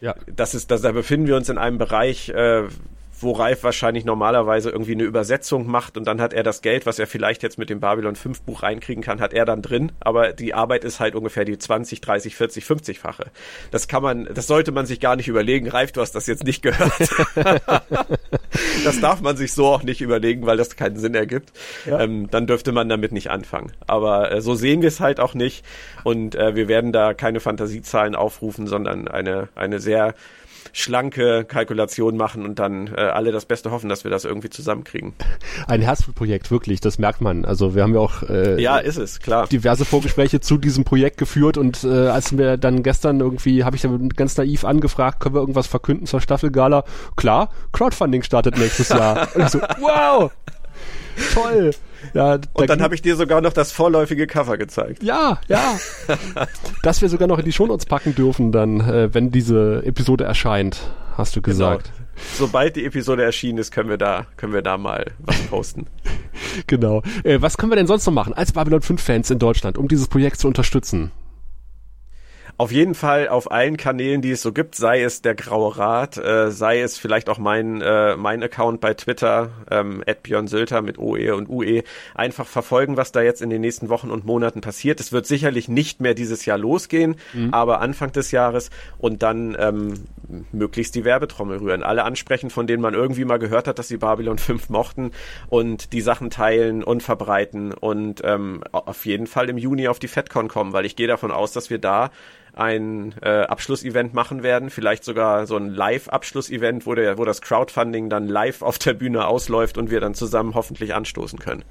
[0.00, 0.14] ja.
[0.34, 2.64] das ist, das, da befinden wir uns in einem Bereich, äh,
[3.22, 6.98] wo Ralf wahrscheinlich normalerweise irgendwie eine Übersetzung macht und dann hat er das Geld, was
[6.98, 10.32] er vielleicht jetzt mit dem Babylon 5 Buch reinkriegen kann, hat er dann drin, aber
[10.32, 13.26] die Arbeit ist halt ungefähr die 20, 30, 40, 50-fache.
[13.70, 15.68] Das kann man, das sollte man sich gar nicht überlegen.
[15.68, 16.92] Ralf, du hast das jetzt nicht gehört.
[18.84, 21.52] das darf man sich so auch nicht überlegen, weil das keinen Sinn ergibt.
[21.86, 22.00] Ja.
[22.00, 23.72] Ähm, dann dürfte man damit nicht anfangen.
[23.86, 25.64] Aber äh, so sehen wir es halt auch nicht
[26.04, 30.14] und äh, wir werden da keine Fantasiezahlen aufrufen, sondern eine, eine sehr
[30.72, 35.14] schlanke Kalkulation machen und dann äh, alle das Beste hoffen, dass wir das irgendwie zusammenkriegen.
[35.66, 37.44] Ein Herzblutprojekt, wirklich, das merkt man.
[37.44, 39.46] Also wir haben ja auch äh, Ja, ist es, klar.
[39.48, 43.82] diverse Vorgespräche zu diesem Projekt geführt und äh, als wir dann gestern irgendwie, habe ich
[43.82, 46.84] dann ganz naiv angefragt, können wir irgendwas verkünden zur Staffelgala?
[47.16, 49.28] Klar, Crowdfunding startet nächstes Jahr.
[49.34, 50.30] Und ich so, wow,
[51.34, 51.70] toll.
[52.14, 55.02] Ja, da Und dann habe ich dir sogar noch das vorläufige Cover gezeigt.
[55.02, 55.78] ja, ja.
[56.82, 60.80] Dass wir sogar noch in die Shownotes packen dürfen, dann, äh, wenn diese Episode erscheint,
[61.16, 61.92] hast du gesagt.
[62.36, 65.86] Sobald die Episode erschienen ist, können wir da, können wir da mal was posten.
[66.66, 67.02] Genau.
[67.22, 69.88] Äh, was können wir denn sonst noch machen als Babylon 5 Fans in Deutschland, um
[69.88, 71.12] dieses Projekt zu unterstützen?
[72.56, 76.16] Auf jeden Fall auf allen Kanälen, die es so gibt, sei es der Graue Rat,
[76.18, 80.98] äh, sei es vielleicht auch mein, äh, mein Account bei Twitter, ähm, Björn Sülter mit
[80.98, 81.82] OE und UE,
[82.14, 85.00] einfach verfolgen, was da jetzt in den nächsten Wochen und Monaten passiert.
[85.00, 87.16] Es wird sicherlich nicht mehr dieses Jahr losgehen,
[87.50, 89.94] aber Anfang des Jahres und dann ähm,
[90.52, 91.82] möglichst die Werbetrommel rühren.
[91.82, 95.12] Alle ansprechen, von denen man irgendwie mal gehört hat, dass sie Babylon 5 mochten
[95.48, 100.08] und die Sachen teilen und verbreiten und ähm, auf jeden Fall im Juni auf die
[100.08, 102.10] FedCon kommen, weil ich gehe davon aus, dass wir da
[102.54, 108.08] ein äh, Abschlussevent machen werden, vielleicht sogar so ein Live-Abschlussevent, wo, der, wo das Crowdfunding
[108.08, 111.64] dann live auf der Bühne ausläuft und wir dann zusammen hoffentlich anstoßen können.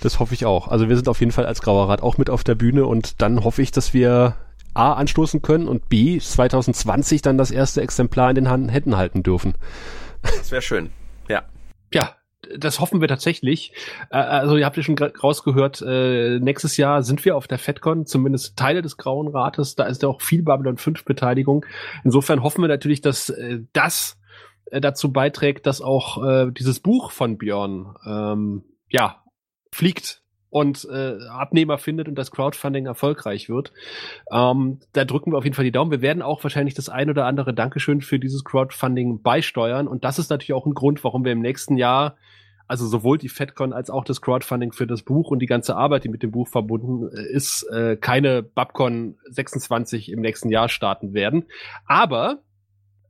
[0.00, 0.68] Das hoffe ich auch.
[0.68, 3.20] Also wir sind auf jeden Fall als Grauer Rat auch mit auf der Bühne und
[3.22, 4.36] dann hoffe ich, dass wir
[4.74, 9.54] A anstoßen können und B 2020 dann das erste Exemplar in den Händen halten dürfen.
[10.22, 10.90] Das wäre schön.
[12.56, 13.72] Das hoffen wir tatsächlich.
[14.10, 18.06] Äh, also ihr habt ja schon rausgehört, äh, nächstes Jahr sind wir auf der FedCon,
[18.06, 19.74] zumindest Teile des Grauen Rates.
[19.74, 21.66] Da ist ja auch viel Babylon 5 Beteiligung.
[22.04, 24.18] Insofern hoffen wir natürlich, dass äh, das
[24.70, 29.24] dazu beiträgt, dass auch dieses Buch von Björn ähm, ja
[29.72, 33.72] fliegt und äh, Abnehmer findet und das Crowdfunding erfolgreich wird.
[34.32, 35.90] Ähm, da drücken wir auf jeden Fall die Daumen.
[35.90, 39.88] Wir werden auch wahrscheinlich das ein oder andere Dankeschön für dieses Crowdfunding beisteuern.
[39.88, 42.16] Und das ist natürlich auch ein Grund, warum wir im nächsten Jahr,
[42.66, 46.04] also sowohl die FedCon als auch das Crowdfunding für das Buch und die ganze Arbeit,
[46.04, 51.12] die mit dem Buch verbunden äh, ist, äh, keine Babcon 26 im nächsten Jahr starten
[51.14, 51.44] werden.
[51.86, 52.42] Aber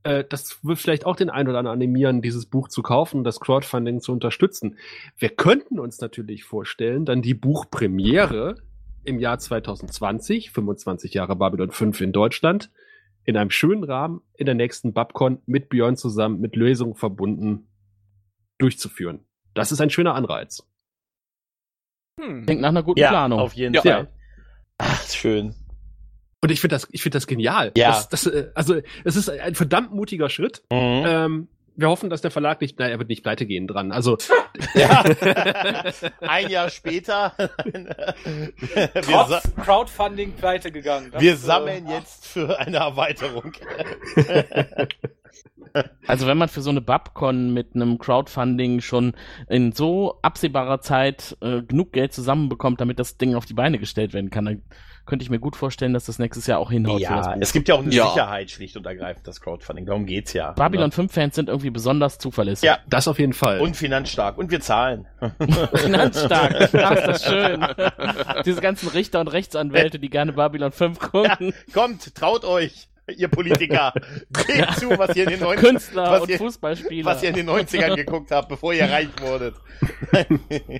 [0.08, 3.24] äh, das wird vielleicht auch den einen oder anderen animieren, dieses Buch zu kaufen und
[3.24, 4.78] das Crowdfunding zu unterstützen.
[5.16, 8.56] Wir könnten uns natürlich vorstellen, dann die Buchpremiere
[9.04, 12.70] im Jahr 2020, 25 Jahre Babylon 5 in Deutschland,
[13.24, 17.68] in einem schönen Rahmen in der nächsten Babcon mit Björn zusammen, mit Lösungen verbunden,
[18.58, 19.20] durchzuführen.
[19.54, 20.66] Das ist ein schöner Anreiz.
[22.20, 22.44] Hm.
[22.46, 23.38] Klingt nach einer guten Ja, Planung.
[23.38, 23.82] auf jeden Ja.
[23.82, 24.08] Fall.
[24.78, 25.54] Ach, schön.
[26.40, 27.72] Und ich finde das, ich finde das genial.
[27.76, 27.88] Ja.
[27.88, 30.62] Das, das, äh, also, es ist ein verdammt mutiger Schritt.
[30.70, 31.04] Mhm.
[31.06, 33.92] Ähm, wir hoffen, dass der Verlag nicht, naja, er wird nicht pleite gehen dran.
[33.92, 34.18] Also,
[34.74, 35.04] Ja.
[36.20, 37.32] Ein Jahr später.
[39.02, 41.10] Trotz Crowdfunding pleite gegangen.
[41.12, 43.52] Das, wir äh, sammeln jetzt für eine Erweiterung.
[46.06, 49.14] Also wenn man für so eine Babcon mit einem Crowdfunding schon
[49.48, 54.12] in so absehbarer Zeit äh, genug Geld zusammenbekommt, damit das Ding auf die Beine gestellt
[54.12, 54.62] werden kann, dann
[55.08, 57.74] könnte ich mir gut vorstellen, dass das nächstes Jahr auch hinhaut Ja, es gibt ja
[57.76, 58.08] auch eine Ja.
[58.10, 59.86] Sicherheit schlicht und ergreifend, das Crowdfunding.
[59.86, 60.52] Darum geht's ja.
[60.52, 62.66] Babylon 5 Fans sind irgendwie besonders zuverlässig.
[62.66, 62.78] Ja.
[62.88, 63.60] das auf jeden Fall.
[63.60, 64.36] Und finanzstark.
[64.36, 65.06] Und wir zahlen.
[65.74, 66.74] Finanzstark.
[66.74, 67.66] Ach, ist das schön.
[68.44, 71.54] Diese ganzen Richter und Rechtsanwälte, die gerne Babylon 5 gucken.
[71.72, 73.92] Kommt, traut euch, ihr Politiker.
[74.46, 77.04] Seht zu, was ihr in den 90ern, Künstler was und ihr, Fußballspieler.
[77.10, 79.54] was ihr in den 90ern geguckt habt, bevor ihr reich wurdet.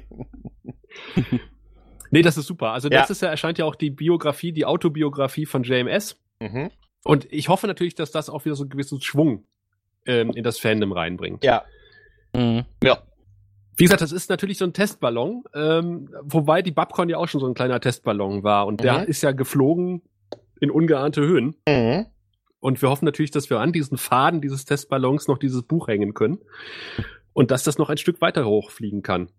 [2.11, 2.73] nee, das ist super.
[2.73, 2.99] Also, Ja.
[2.99, 6.17] nächstes Jahr erscheint ja auch die Biografie, die Autobiografie von JMS.
[6.41, 6.71] mhm.
[7.05, 9.45] Und ich hoffe natürlich, dass das auch wieder so einen gewissen Schwung
[10.05, 11.45] ähm, in das Fandom reinbringt.
[11.45, 11.65] Ja.
[12.35, 12.65] Mhm.
[13.77, 17.41] Wie gesagt, das ist natürlich so ein Testballon, ähm, wobei die Babcon ja auch schon
[17.41, 19.05] so ein kleiner Testballon war und der Mhm.
[19.05, 20.03] ist ja geflogen
[20.61, 21.55] in ungeahnte Höhen.
[21.69, 22.07] Mhm.
[22.61, 26.15] Und wir hoffen natürlich, dass wir an diesen Faden dieses Testballons noch dieses Buch hängen
[26.15, 26.39] können
[27.33, 29.31] und dass das noch ein Stück weiter hochfliegen kann.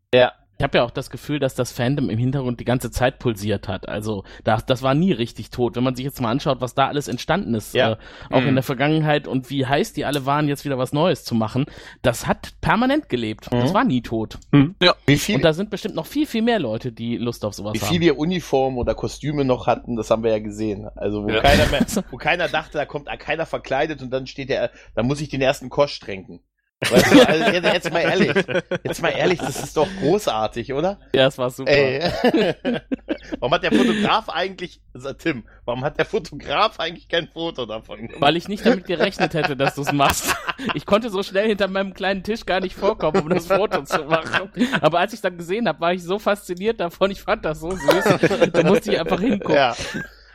[0.60, 3.70] Ich habe ja auch das Gefühl, dass das Fandom im Hintergrund die ganze Zeit pulsiert
[3.70, 3.88] hat.
[3.88, 5.78] Also das, das war nie richtig tot.
[5.78, 7.94] Wenn man sich jetzt mal anschaut, was da alles entstanden ist, Ja.
[7.94, 7.98] äh,
[8.30, 8.48] auch Mhm.
[8.50, 11.66] in der Vergangenheit und wie heiß die alle waren, jetzt wieder was Neues zu machen,
[12.02, 13.48] das hat permanent gelebt.
[13.50, 13.74] Das Mhm.
[13.74, 14.38] war nie tot.
[15.06, 17.76] Wie viel, Und da sind bestimmt noch viel, viel mehr Leute, die Lust auf sowas
[17.76, 17.88] wie haben.
[17.88, 20.90] viele Uniformen oder Kostüme noch hatten, das haben wir ja gesehen.
[20.98, 21.40] Also wo Ja.
[21.40, 25.22] keiner mehr, wo keiner dachte, da kommt keiner verkleidet und dann steht der, da muss
[25.22, 26.42] ich den ersten Kosch tränken.
[26.82, 28.34] Weißt du, also jetzt, jetzt mal ehrlich,
[28.84, 31.00] jetzt mal ehrlich, das ist doch großartig, oder?
[31.14, 31.72] Ja, es war super.
[31.72, 32.00] Ey.
[33.40, 38.08] warum hat der Fotograf eigentlich, also Tim, warum hat der Fotograf eigentlich kein Foto davon
[38.08, 38.22] gemacht?
[38.22, 40.34] Weil ich nicht damit gerechnet hätte, dass du es machst.
[40.74, 44.06] Ich konnte so schnell hinter meinem kleinen Tisch gar nicht vorkommen, um das Foto zu
[44.06, 44.50] machen.
[44.80, 47.72] Aber als ich dann gesehen habe, war ich so fasziniert davon, ich fand das so
[47.72, 48.52] süß.
[48.54, 49.56] Da musste ich einfach hingucken.
[49.56, 49.76] Ja.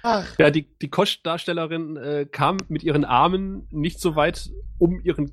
[0.02, 5.32] Ach, Ja, die, die Kosch-Darstellerin äh, kam mit ihren Armen nicht so weit um ihren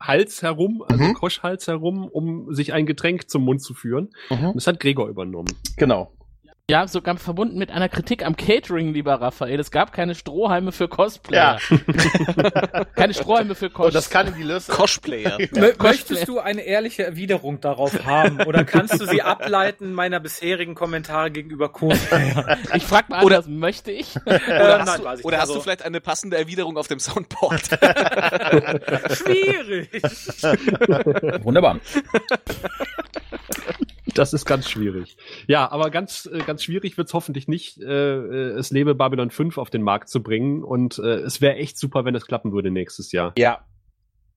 [0.00, 1.14] Hals herum, also Mhm.
[1.14, 4.10] Kosch-Hals herum, um sich ein Getränk zum Mund zu führen.
[4.30, 5.48] Und das hat Gregor übernommen.
[5.76, 6.12] genau.
[6.70, 9.58] Ja, sogar verbunden mit einer Kritik am Catering, lieber Raphael.
[9.58, 11.58] Es gab keine Strohhalme für Cosplayer.
[12.94, 13.86] keine Strohhalme für Cos.
[13.86, 14.74] Und das kann in die Lösung.
[14.74, 15.36] Cosplayer.
[15.38, 20.74] Mö- Möchtest du eine ehrliche Erwiderung darauf haben oder kannst du sie ableiten meiner bisherigen
[20.74, 22.58] Kommentare gegenüber Cosplayer?
[22.74, 24.14] ich frag mal Oder- anders, möchte ich?
[24.24, 27.62] Oder, nein, hast, du, oder hast du vielleicht eine passende Erwiderung auf dem Soundboard?
[29.16, 29.90] Schwierig.
[31.44, 31.80] Wunderbar.
[34.14, 35.16] Das ist ganz schwierig.
[35.46, 39.58] Ja, aber ganz, äh, ganz schwierig wird's hoffentlich nicht, äh, äh, es lebe Babylon 5
[39.58, 40.62] auf den Markt zu bringen.
[40.64, 43.32] Und äh, es wäre echt super, wenn es klappen würde nächstes Jahr.
[43.36, 43.64] Ja,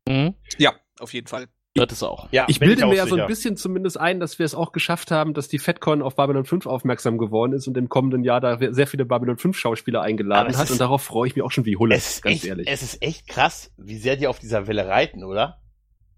[0.08, 0.34] Mhm.
[0.58, 1.46] ja, auf jeden Fall.
[1.76, 2.28] Wird es auch.
[2.32, 2.46] ja.
[2.50, 5.10] Ich bilde auch mir ja so ein bisschen zumindest ein, dass wir es auch geschafft
[5.10, 8.60] haben, dass die FedCon auf Babylon 5 aufmerksam geworden ist und im kommenden Jahr da
[8.74, 10.66] sehr viele Babylon 5 Schauspieler eingeladen hat.
[10.66, 12.68] ist- Und darauf freue ich mich auch schon wie Hulle, ganz echt, ehrlich.
[12.70, 15.62] es ist echt krass, wie sehr die auf dieser Welle reiten, oder?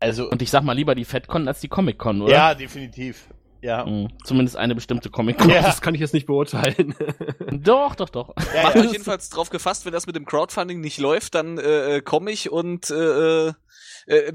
[0.01, 2.33] Also, Und ich sag mal lieber die FedCon als die Comic-Con, oder?
[2.33, 3.29] ja, definitiv.
[3.65, 3.83] Ja.
[3.83, 4.09] Mhm.
[4.23, 5.49] Zumindest eine bestimmte Comic-Con.
[5.49, 5.63] Ja.
[5.63, 6.93] Das kann ich jetzt nicht beurteilen.
[7.51, 8.33] Doch, doch, doch.
[8.53, 8.81] Ja, Macht ja.
[8.81, 12.51] euch jedenfalls drauf gefasst, wenn das mit dem Crowdfunding nicht läuft, dann äh, komme ich
[12.51, 13.53] und äh,
[14.07, 14.33] äh,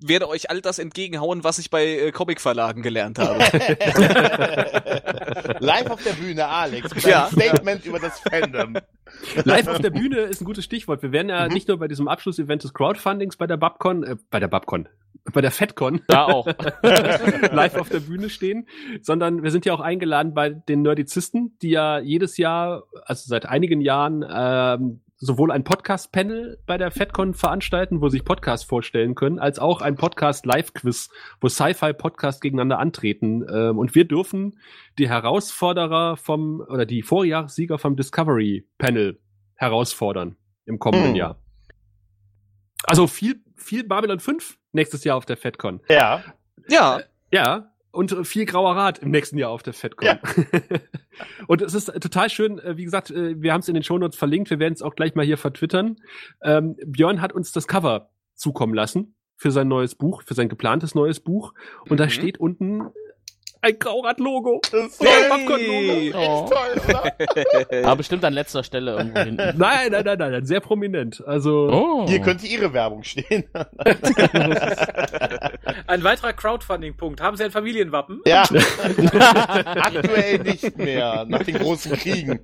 [0.00, 3.38] werde euch all das entgegenhauen, was ich bei äh, Comicverlagen gelernt habe.
[5.60, 7.26] Live auf der Bühne, Alex, mit Ja.
[7.26, 8.76] einem Statement über das Fandom.
[9.44, 11.02] Live auf der Bühne ist ein gutes Stichwort.
[11.02, 11.54] Wir werden ja Mhm.
[11.54, 14.88] nicht nur bei diesem Abschlussevent des Crowdfundings bei der Babcon, äh, bei der Babcon,
[15.32, 16.46] bei der FedCon Da auch.
[16.82, 18.68] live auf der Bühne stehen,
[19.02, 23.46] sondern wir sind ja auch eingeladen bei den Nerdizisten, die ja jedes Jahr, also seit
[23.46, 29.38] einigen Jahren, ähm, sowohl ein Podcast-Panel bei der FedCon veranstalten, wo sich Podcasts vorstellen können,
[29.38, 31.10] als auch ein Podcast-Live-Quiz,
[31.40, 33.46] wo Sci-Fi-Podcasts gegeneinander antreten.
[33.50, 34.58] Ähm, und wir dürfen
[34.98, 39.18] die Herausforderer vom, oder die Vorjahressieger vom Discovery-Panel
[39.54, 40.36] herausfordern
[40.66, 41.16] im kommenden Hm.
[41.16, 41.42] Jahr.
[42.84, 45.80] Also viel, viel Babylon 5 nächstes Jahr auf der FedCon.
[45.88, 46.22] Ja.
[46.68, 47.00] ja,
[47.32, 50.06] Ja, und äh, viel grauer Rat im nächsten Jahr auf der FedCon.
[50.06, 50.18] Ja.
[51.48, 54.18] und es ist total schön, äh, wie gesagt, äh, wir haben es in den Shownotes
[54.18, 55.96] verlinkt, wir werden es auch gleich mal hier vertwittern.
[56.42, 60.94] Ähm, Björn hat uns das Cover zukommen lassen für sein neues Buch, für sein geplantes
[60.94, 61.52] neues Buch.
[61.88, 62.10] Und da Mhm.
[62.10, 62.82] steht unten
[63.62, 64.60] ein Graurat-Logo.
[64.70, 65.08] Das toll.
[65.28, 66.16] Popcorn-Logo.
[66.18, 66.48] Oh.
[66.48, 67.84] toll, oder?
[67.88, 69.36] Aber bestimmt an letzter Stelle irgendwo hinten.
[69.58, 71.22] Nein, nein, nein, nein, sehr prominent.
[71.26, 72.06] Also, Oh.
[72.08, 73.44] Hier könnte Ihre Werbung stehen.
[75.86, 77.20] Ein weiterer Crowdfunding-Punkt.
[77.20, 78.20] Haben Sie ein Familienwappen?
[78.26, 78.42] Ja.
[78.42, 82.40] Aktuell nicht mehr, nach den großen Kriegen.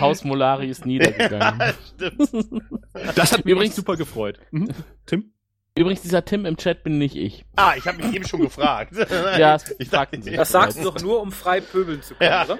[0.00, 1.74] Haus Molari ist niedergegangen.
[1.94, 2.20] Stimmt.
[3.14, 4.38] das hat mich Übrigens- übrigens super gefreut.
[4.50, 4.68] Mhm.
[5.06, 5.32] Tim?
[5.76, 7.44] Übrigens, dieser Tim im Chat bin nicht ich.
[7.56, 8.92] Ah, ich habe mich eben schon gefragt.
[9.38, 10.30] Ja, das ich fragten Sie.
[10.34, 12.44] Das sagst du doch nur, um frei pöbeln zu können, Ja.
[12.44, 12.58] oder?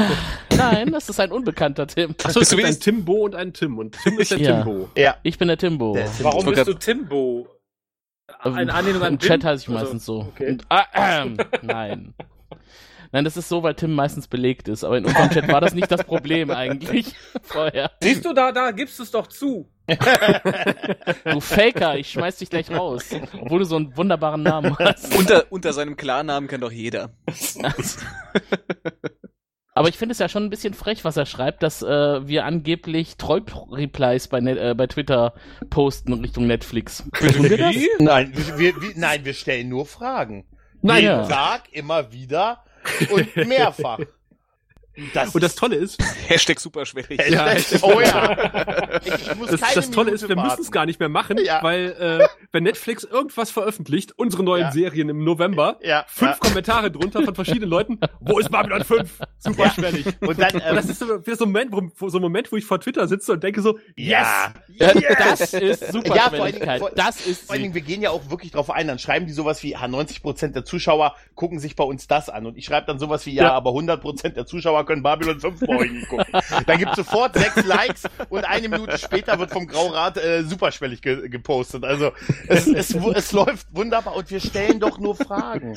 [0.56, 2.14] Nein, das ist ein unbekannter Tim.
[2.24, 3.78] Achso, Bist es du gibt ein Timbo und ein Tim.
[3.78, 4.62] Und Tim ist der Ja.
[4.62, 4.88] Timbo.
[4.96, 5.16] Ja.
[5.22, 5.92] Ich bin der Timbo.
[5.94, 7.48] Der Tim- Warum bist du Timbo?
[8.44, 9.18] Ähm, Eine Anlehnung an Im?
[9.18, 10.20] Chat heiße ich Also, meistens so.
[10.20, 10.48] okay.
[10.52, 12.14] Und, ah, ähm, nein.
[13.14, 14.82] Nein, das ist so, weil Tim meistens belegt ist.
[14.82, 17.92] Aber in unserem Chat war das nicht das Problem eigentlich vorher.
[18.02, 19.70] Siehst du, da, da gibst du es doch zu.
[21.24, 23.10] Du Faker, ich schmeiß dich gleich raus.
[23.40, 25.16] Obwohl du so einen wunderbaren Namen hast.
[25.16, 27.14] unter, unter seinem Klarnamen kann doch jeder.
[29.74, 32.44] Aber ich finde es ja schon ein bisschen frech, was er schreibt, dass äh, wir
[32.44, 35.34] angeblich Troll-Replies bei, Net äh, bei Twitter
[35.70, 37.04] posten Richtung Netflix.
[37.12, 37.76] Tun wir das?
[38.00, 40.48] Nein, wir, wir, wir, nein, wir stellen nur Fragen.
[40.82, 41.28] Nein, Jeden ja.
[41.28, 42.64] Tag, immer wieder
[43.10, 44.00] und mehrfach.
[45.12, 47.20] Das Und das Tolle ist, Hashtag superschwierig.
[47.30, 47.54] Ja.
[47.82, 49.00] oh ja.
[49.04, 51.08] Ich, ich muss das, keine das Tolle Minute ist, wir müssen es gar nicht mehr
[51.08, 51.62] machen, Ja.
[51.62, 54.72] weil äh, wenn Netflix irgendwas veröffentlicht, unsere neuen Ja.
[54.72, 56.36] Serien im November, Ja, fünf ja.
[56.38, 59.18] Kommentare drunter von verschiedenen Leuten, wo ist Babylon 5?
[59.38, 59.70] Super Ja.
[59.70, 60.06] schwellig.
[60.20, 62.56] Und dann, Und ähm, das ist so, so ein Moment, wo, so ein Moment, wo
[62.56, 65.14] ich vor Twitter sitze und denke so, ja, Äh, yes!
[65.18, 68.00] Das ist super Ja, vor allen Dingen- vor- Das ist Vor allen Dingen, wir gehen
[68.02, 71.58] ja auch wirklich drauf ein, dann schreiben die sowas wie, ah, 90% der Zuschauer gucken
[71.58, 72.46] sich bei uns das an.
[72.46, 73.52] Und ich schreibe dann sowas wie, ja, Ja.
[73.52, 76.40] aber 100% der Zuschauer können Babylon 5 bei euch gucken.
[76.66, 81.28] Dann gibt sofort sechs Likes und eine Minute später wird vom Graurat äh, superschwellig ge
[81.28, 81.84] gepostet.
[81.84, 82.12] Also
[82.48, 85.76] es, es, es läuft wunderbar und wir stellen doch nur Fragen.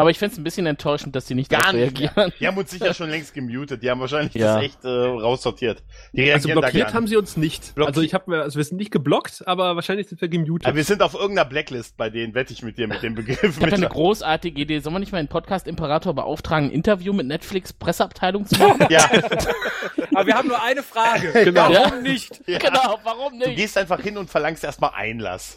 [0.00, 1.82] Aber ich finde es ein bisschen enttäuschend, dass sie nicht Gar nicht.
[1.82, 2.12] reagieren.
[2.16, 2.32] Mehr.
[2.40, 3.82] Die haben uns sicher schon längst gemutet.
[3.82, 4.54] Die haben wahrscheinlich Ja.
[4.56, 5.82] das echt äh, raussortiert.
[6.12, 7.10] Die also blockiert haben nicht.
[7.10, 7.74] sie uns nicht.
[7.74, 7.96] Blockiert.
[7.96, 10.66] Also ich habe mir, also wir sind nicht geblockt, aber wahrscheinlich sind wir gemutet.
[10.66, 13.56] Aber wir sind auf irgendeiner Blacklist bei denen, wette ich mit dir mit dem Begriff.
[13.58, 14.80] Ich habe eine großartige Idee.
[14.80, 18.86] Sollen wir nicht mal einen Podcast Imperator beauftragen, ein Interview mit Netflix Presseabteilung zu machen?
[18.90, 19.08] ja,
[20.14, 21.30] Aber wir haben nur eine Frage.
[21.50, 21.70] Genau.
[21.72, 22.40] Warum nicht?
[22.46, 22.58] ja.
[22.70, 23.56] Genau, warum Du nicht?
[23.56, 25.56] gehst einfach hin und verlangst erstmal Einlass.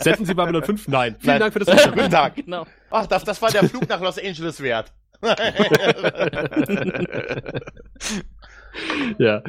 [0.00, 0.88] Senden Sie Babylon 5?
[0.88, 1.16] Nein.
[1.18, 1.40] Vielen Nein.
[1.40, 1.84] Dank für das.
[1.92, 2.34] Guten Tag.
[2.36, 2.66] Genau.
[2.96, 4.90] Ach, das, das war der Flug nach Los Angeles wert.
[9.18, 9.42] ja.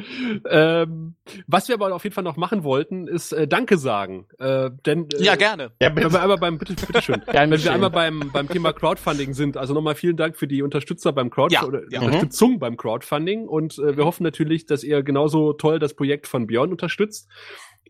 [0.50, 1.16] Ähm,
[1.48, 4.28] was wir aber auf jeden Fall noch machen wollten, ist äh, Danke sagen.
[4.38, 5.72] Äh, denn, äh, Ja, gerne.
[5.82, 6.12] Ja, Wenn bitte.
[6.12, 7.22] wir einmal beim, bitte, bitte schön.
[7.32, 11.14] Wenn wir einmal beim, beim Thema Crowdfunding sind, also nochmal vielen Dank für die Unterstützer
[11.14, 12.02] beim Crowdfunding Ja, oder ja.
[12.02, 16.48] Unterstützung beim Crowdfunding und äh, wir hoffen natürlich, dass ihr genauso toll das Projekt von
[16.48, 17.30] Björn unterstützt.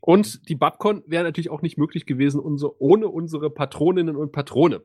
[0.02, 4.84] Und die Babcon wäre natürlich auch nicht möglich gewesen unser, ohne unsere Patroninnen und Patrone.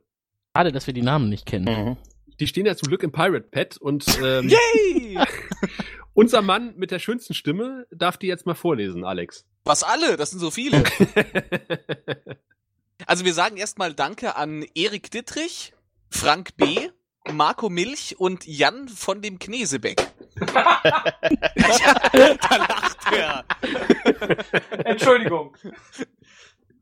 [0.55, 1.65] Schade, dass wir die Namen nicht kennen.
[1.65, 1.97] Mhm.
[2.39, 5.19] Die stehen ja zum Glück im Pirate Pad und ähm, Yay!
[6.15, 9.47] unser Mann mit der schönsten Stimme darf die jetzt mal vorlesen, Alex.
[9.65, 10.17] Was alle?
[10.17, 10.85] Das sind so viele.
[13.07, 15.73] Also wir sagen erstmal Danke an Erik Dittrich,
[16.09, 16.89] Frank B.,
[17.33, 20.01] Marco Milch und Jan von dem Knesebeck.
[20.55, 21.05] ja,
[22.13, 23.45] da lacht er.
[24.85, 25.57] Entschuldigung.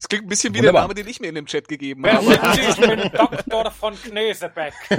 [0.00, 0.80] Das klingt ein bisschen wie Wunderbar.
[0.80, 2.24] der Name, den ich mir in dem Chat gegeben habe.
[2.54, 2.60] Sie?
[2.70, 4.72] Ich bin Doktor von Knesebeck.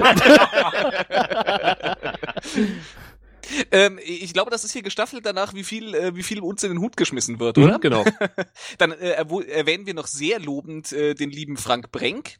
[3.72, 6.70] ähm, ich glaube, das ist hier gestaffelt danach, wie viel, äh, wie viel uns in
[6.70, 7.78] den Hut geschmissen wird, oder?
[7.78, 8.06] Mhm, genau.
[8.78, 12.36] Dann äh, erwähnen wir noch sehr lobend äh, den lieben Frank Brenk.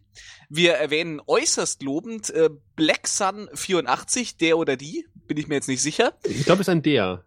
[0.48, 5.68] Wir erwähnen äußerst lobend äh, Black Sun 84, der oder die, bin ich mir jetzt
[5.68, 6.14] nicht sicher.
[6.26, 7.26] Ich glaube, es ist ein der.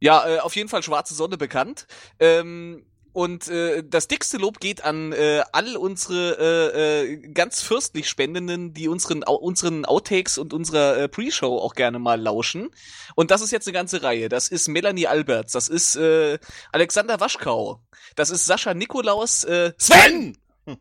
[0.00, 1.86] Ja, äh, auf jeden Fall Schwarze Sonne bekannt.
[2.18, 8.08] Ähm, und äh, das dickste Lob geht an äh, all unsere äh, äh, ganz fürstlich
[8.08, 12.70] Spendenden, die unseren au unseren Outtakes und unserer äh, Pre-Show auch gerne mal lauschen.
[13.14, 14.28] Und das ist jetzt eine ganze Reihe.
[14.28, 16.38] Das ist Melanie Alberts, das ist äh,
[16.72, 17.80] Alexander Waschkau,
[18.16, 20.36] das ist Sascha Nikolaus, äh, Sven!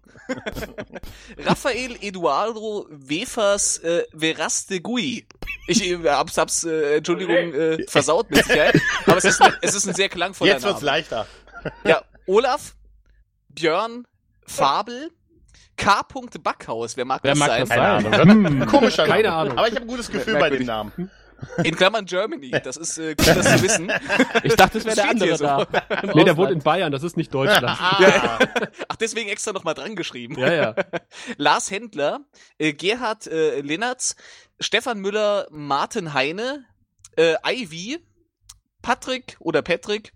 [1.40, 5.26] Raphael Eduardo Wefers äh, Veraste Gui.
[5.68, 8.80] Ich äh, hab's, hab's äh, Entschuldigung, äh, versaut mit Sicherheit.
[9.06, 10.86] Aber es ist, ein- es ist ein sehr klangvoller Jetzt wird's Name.
[10.98, 11.28] leichter.
[11.86, 12.76] Ja, Olaf,
[13.50, 14.06] Björn,
[14.46, 15.12] Fabel,
[15.78, 16.02] K.
[16.44, 17.60] Backhaus, wer mag Wer das mag sein?
[17.62, 18.30] das Keine sein?
[18.30, 18.66] Ahnung.
[18.68, 19.14] Komischer Name.
[19.14, 19.58] Keine Ahnung.
[19.58, 20.66] Aber ich habe ein gutes Gefühl bei dem.
[20.66, 21.12] Namen.
[21.64, 23.92] In Klammern Germany, das ist äh, gut, das zu wissen.
[24.44, 25.62] Ich dachte, es wäre Das der andere da.
[26.02, 27.80] Im Nee, der wohnt in Bayern, das ist nicht Deutschland.
[27.80, 28.40] Ah,
[28.88, 30.38] Ach, deswegen extra nochmal dran geschrieben.
[30.40, 30.76] ja, ja.
[31.38, 32.22] Lars Händler,
[32.58, 34.16] äh, Gerhard äh, Linnertz,
[34.60, 36.66] Stefan Müller, Martin Heine,
[37.16, 38.00] äh, Ivy,
[38.82, 40.14] Patrick oder Patrick,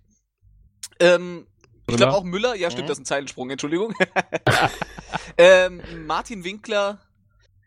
[0.98, 1.46] ähm,
[1.92, 2.88] ich glaube auch Müller, ja stimmt, Mhm.
[2.88, 3.94] das ist ein Zeilensprung, Entschuldigung.
[5.38, 7.00] ähm, Martin Winkler,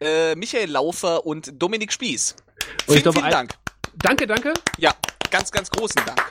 [0.01, 2.35] äh, Michael Laufer und Dominik Spieß.
[2.35, 3.53] Und ich Vielen, glaube, vielen Dank.
[3.95, 4.53] Danke, danke.
[4.77, 4.93] Ja,
[5.31, 6.21] ganz, ganz großen Dank.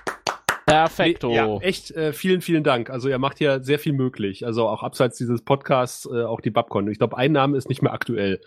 [0.67, 1.31] Perfekto.
[1.31, 2.89] Ja, echt äh, vielen, vielen Dank.
[2.91, 4.47] Also ihr macht hier sehr viel möglich.
[4.47, 6.89] Also auch abseits dieses Podcasts, äh, auch die Babcon.
[6.89, 8.41] Ich glaube, ein Name ist nicht mehr aktuell.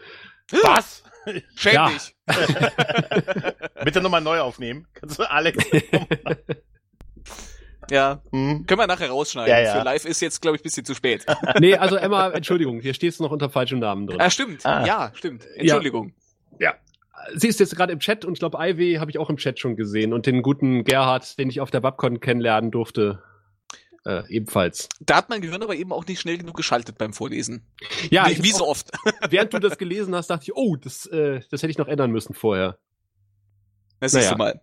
[0.63, 1.03] was?
[1.55, 1.89] Schäm Ja.
[1.89, 2.15] dich.
[3.83, 4.87] Bitte nochmal neu aufnehmen.
[4.93, 5.63] Kannst du Alex?
[7.89, 8.65] Ja, Hm?
[8.65, 9.49] können wir nachher rausschneiden.
[9.51, 9.77] Ja, ja.
[9.79, 11.25] Für live ist jetzt, glaube ich, ein bisschen zu spät.
[11.59, 14.19] nee, also Emma, Entschuldigung, hier stehst du noch unter falschem Namen drin.
[14.19, 14.65] Ah, stimmt.
[14.65, 14.85] Ah.
[14.85, 15.45] Ja, stimmt.
[15.55, 16.13] Entschuldigung.
[17.35, 19.59] Sie ist jetzt gerade im Chat und ich glaube, Ivy habe ich auch im Chat
[19.59, 23.21] schon gesehen und den guten Gerhard, den ich auf der Babcon kennenlernen durfte,
[24.05, 24.87] äh, ebenfalls.
[25.01, 27.65] Da hat mein Gehirn aber eben auch nicht schnell genug geschaltet beim Vorlesen.
[28.11, 28.91] Ja, wie, ich wie so auch, oft.
[29.29, 32.11] während du das gelesen hast, dachte ich, oh, das, äh, das hätte ich noch ändern
[32.11, 32.77] müssen vorher.
[33.99, 34.31] Das siehst Naja.
[34.33, 34.61] du mal.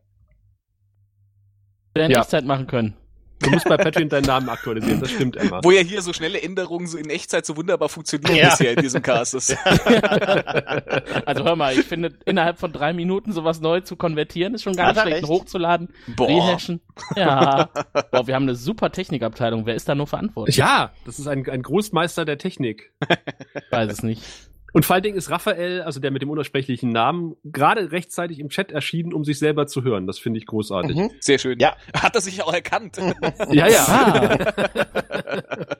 [1.95, 2.20] Wir in Ja.
[2.20, 2.97] Echtzeit machen können.
[3.41, 5.61] Du musst bei Patreon deinen Namen aktualisieren, das stimmt, Emma.
[5.62, 8.51] Wo ja hier so schnelle Änderungen so in Echtzeit so wunderbar funktionieren Ja.
[8.51, 9.35] bisher in diesem Cast.
[9.35, 9.51] Das,
[11.26, 14.76] Also hör mal, ich finde, innerhalb von drei Minuten sowas neu zu konvertieren, ist schon
[14.76, 15.16] gar nicht schlecht.
[15.18, 15.28] recht.
[15.28, 16.28] Hochzuladen, boah.
[16.28, 16.80] rehashen.
[17.16, 17.68] Ja.
[18.12, 19.66] Boah, wir haben eine super Technikabteilung.
[19.66, 20.57] Wer ist da nur verantwortlich?
[20.57, 22.93] Ja, das ist ein, ein Großmeister der Technik.
[23.55, 24.22] Ich weiß es nicht.
[24.75, 28.49] Und vor allen Dingen ist Raphael, also der mit dem unaussprechlichen Namen, gerade rechtzeitig im
[28.49, 30.09] Chat erschienen, um sich selber zu hören.
[30.09, 30.97] Das finde ich großartig.
[30.97, 31.11] Mhm.
[31.20, 31.61] Sehr schön.
[31.61, 31.77] Ja.
[31.97, 32.97] Hat er sich auch erkannt.
[33.51, 33.85] Ja, ja.
[33.87, 34.37] Ah.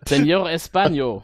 [0.07, 1.23] Senor Españo.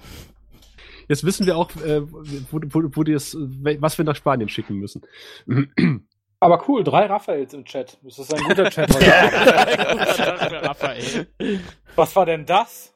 [1.09, 4.75] Jetzt wissen wir auch, äh, wo, wo, wo die das, was wir nach Spanien schicken
[4.77, 5.03] müssen.
[6.41, 7.99] Aber cool, drei Raphaels im Chat.
[8.03, 8.91] Das ist ein guter Chat.
[11.95, 12.93] Was war denn das?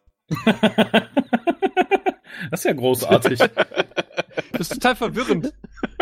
[2.50, 3.38] Das ist ja großartig.
[4.56, 5.52] Das ist total verwirrend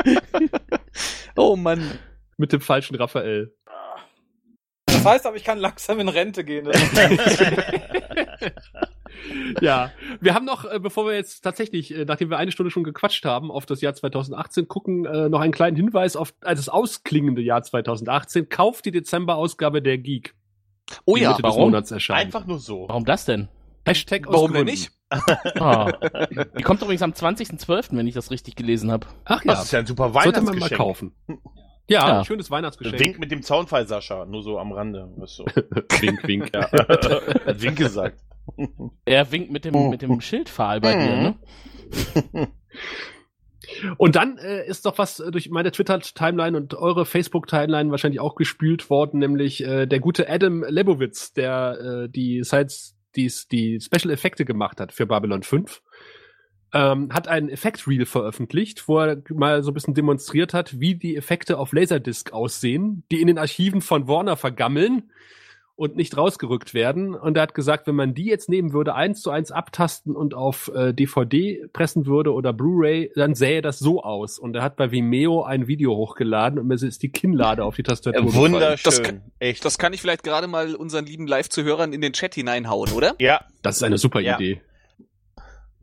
[1.37, 1.99] Oh Mann.
[2.37, 3.55] mit dem falschen Raphael.
[4.87, 6.69] Das heißt aber, ich kann langsam in Rente gehen.
[9.61, 12.83] Ja, wir haben noch, äh, bevor wir jetzt tatsächlich, äh, nachdem wir eine Stunde schon
[12.83, 17.43] gequatscht haben, auf das Jahr 2018 gucken, äh, noch einen kleinen Hinweis auf das ausklingende
[17.43, 18.49] Jahr 2018.
[18.49, 20.35] Kauft die Dezemberausgabe der Geek.
[21.05, 21.31] Oh ja.
[21.31, 21.71] Mitte des warum?
[21.71, 22.21] Monats erscheint.
[22.27, 22.87] Einfach nur so.
[22.89, 23.49] Warum das denn?
[23.87, 24.93] Hashtag aus Warum denn nicht?
[25.61, 25.93] Ah.
[26.59, 29.07] Die kommt übrigens am 20.12., wenn ich das richtig gelesen habe.
[29.25, 30.79] Ach ja, Das ist ja ein super sollte man mal Weihnachtsgeschenk.
[30.81, 31.13] kaufen.
[31.89, 32.19] Ja, Ja.
[32.21, 32.99] ein schönes Weihnachtsgeschenk.
[33.01, 34.25] Wink mit dem Zaunfall, Sascha.
[34.25, 35.13] Nur so am Rande.
[35.17, 35.45] Was so.
[35.47, 36.51] wink, wink.
[36.55, 36.71] ja.
[36.71, 38.19] Hat Wink gesagt.
[39.05, 41.17] Er winkt mit dem, mit dem Schildpfahl bei dir,
[42.33, 42.49] ne?
[43.97, 48.91] Und dann äh, ist doch was durch meine Twitter-Timeline und eure Facebook-Timeline wahrscheinlich auch gespült
[48.91, 52.43] worden, nämlich äh, der gute Adam Lebowitz, der äh, die
[53.17, 55.83] Die, die Special-Effekte gemacht hat für Babylon 5
[56.73, 61.17] ähm, hat ein Effekt-Reel veröffentlicht, wo er mal so ein bisschen demonstriert hat, wie die
[61.17, 65.11] Effekte auf Laserdisc aussehen, die in den Archiven von Warner vergammeln
[65.75, 67.15] und nicht rausgerückt werden.
[67.15, 70.35] Und er hat gesagt, wenn man die jetzt nehmen würde, eins zu eins abtasten und
[70.35, 74.39] auf äh, DVD pressen würde oder Blu-ray, dann sähe das so aus.
[74.39, 77.83] Und er hat bei Vimeo ein Video hochgeladen und mir ist die Kinnlade auf die
[77.83, 78.27] Tastatur.
[78.27, 78.79] Ja, wunderschön.
[78.85, 79.65] Das kann, Echt.
[79.65, 83.15] Das kann ich vielleicht gerade mal unseren lieben Live-Zuhörern in den Chat hineinhauen, oder?
[83.19, 83.41] ja.
[83.63, 84.37] Das ist eine super Ja.
[84.37, 84.61] Idee.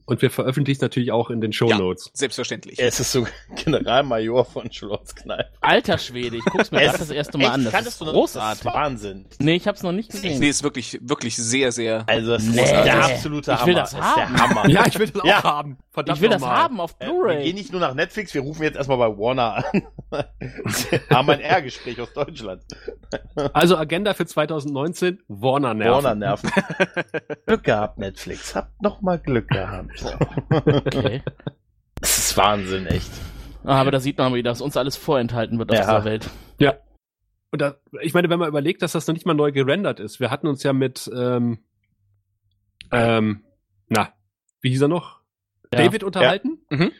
[0.10, 2.10] Und wir veröffentlichen es natürlich auch in den Show Notes.
[2.14, 2.80] Selbstverständlich.
[2.80, 3.28] Es ist so
[3.64, 5.45] Generalmajor von Schlosskneip.
[5.62, 7.64] Alter Schwede, ich guck's mir gerade das erste Mal an.
[7.72, 8.64] Das ist großartig.
[8.64, 9.26] Das ist Wahnsinn.
[9.38, 10.39] Nee, ich hab's noch nicht gesehen.
[10.39, 12.03] Nee, ist wirklich, wirklich sehr, sehr.
[12.07, 12.64] Also, es Nee.
[12.64, 13.68] ist der absolute Ich Hammer.
[13.68, 14.39] will das Es ist der haben.
[14.41, 14.68] Hammer.
[14.70, 15.43] Ja, ich will das auch Ja.
[15.43, 15.78] haben.
[15.91, 16.57] Verdammt Ich will das nochmal.
[16.57, 17.53] haben auf Äh, Wir gehen Blu-ray.
[17.53, 19.84] nicht nur nach Netflix, wir rufen jetzt erstmal bei Warner an.
[21.12, 22.64] haben ein R-Gespräch aus Deutschland.
[23.53, 26.03] Also Agenda für 2019, Warner nerven.
[26.03, 26.49] Warner nerven.
[27.45, 28.55] Glück gehabt, Netflix.
[28.55, 29.99] Habt noch mal Glück gehabt.
[30.50, 31.22] Okay.
[32.02, 33.12] Das ist Wahnsinn, echt.
[33.66, 35.84] Ah, Aber da sieht man wieder, dass uns alles vorenthalten wird auf Ja.
[35.84, 36.30] dieser Welt.
[37.52, 40.20] Und da, ich meine, wenn man überlegt, dass das noch nicht mal neu gerendert ist.
[40.20, 41.58] Wir hatten uns ja mit, ähm,
[42.91, 43.43] ähm,
[43.88, 44.14] na,
[44.62, 45.20] wie hieß er noch?
[45.74, 45.80] Ja.
[45.84, 46.91] David unterhalten, Mhm.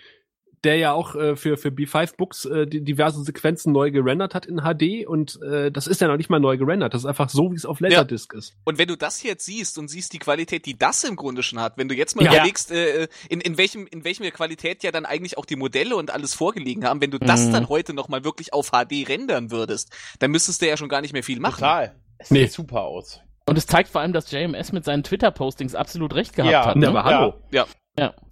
[0.64, 4.45] Der ja auch äh, für, für B5 Books äh, die diverse Sequenzen neu gerendert hat
[4.45, 6.93] in HD und äh, das ist ja noch nicht mal neu gerendert.
[6.93, 8.55] Das ist einfach so, wie es auf Laserdisc ist.
[8.66, 11.60] Und wenn du das jetzt siehst und siehst die Qualität, die das im Grunde schon
[11.60, 12.34] hat, wenn du jetzt mal Ja.
[12.34, 16.12] überlegst, äh, in, in welchem in welchem Qualität ja dann eigentlich auch die Modelle und
[16.12, 17.53] alles vorgelegen haben, wenn du das Mhm.
[17.53, 21.01] dann heute noch mal wirklich auf HD rendern würdest, dann müsstest du ja schon gar
[21.01, 21.55] nicht mehr viel machen.
[21.60, 21.95] Total.
[22.18, 22.43] Es Nee.
[22.43, 23.22] sieht super aus.
[23.45, 26.66] Und es zeigt vor allem, dass JMS mit seinen Twitter-Postings absolut recht gehabt Ja.
[26.68, 26.76] hat.
[26.76, 26.88] Ja, Ne?
[26.89, 27.34] aber hallo.
[27.51, 27.66] Ja,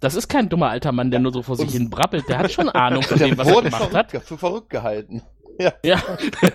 [0.00, 2.28] das ist kein dummer alter Mann, der nur so vor sich hin brabbelt.
[2.28, 4.10] Der hat schon Ahnung von dem, was er gemacht hat.
[4.24, 5.22] für verrückt gehalten.
[5.82, 6.02] Ja,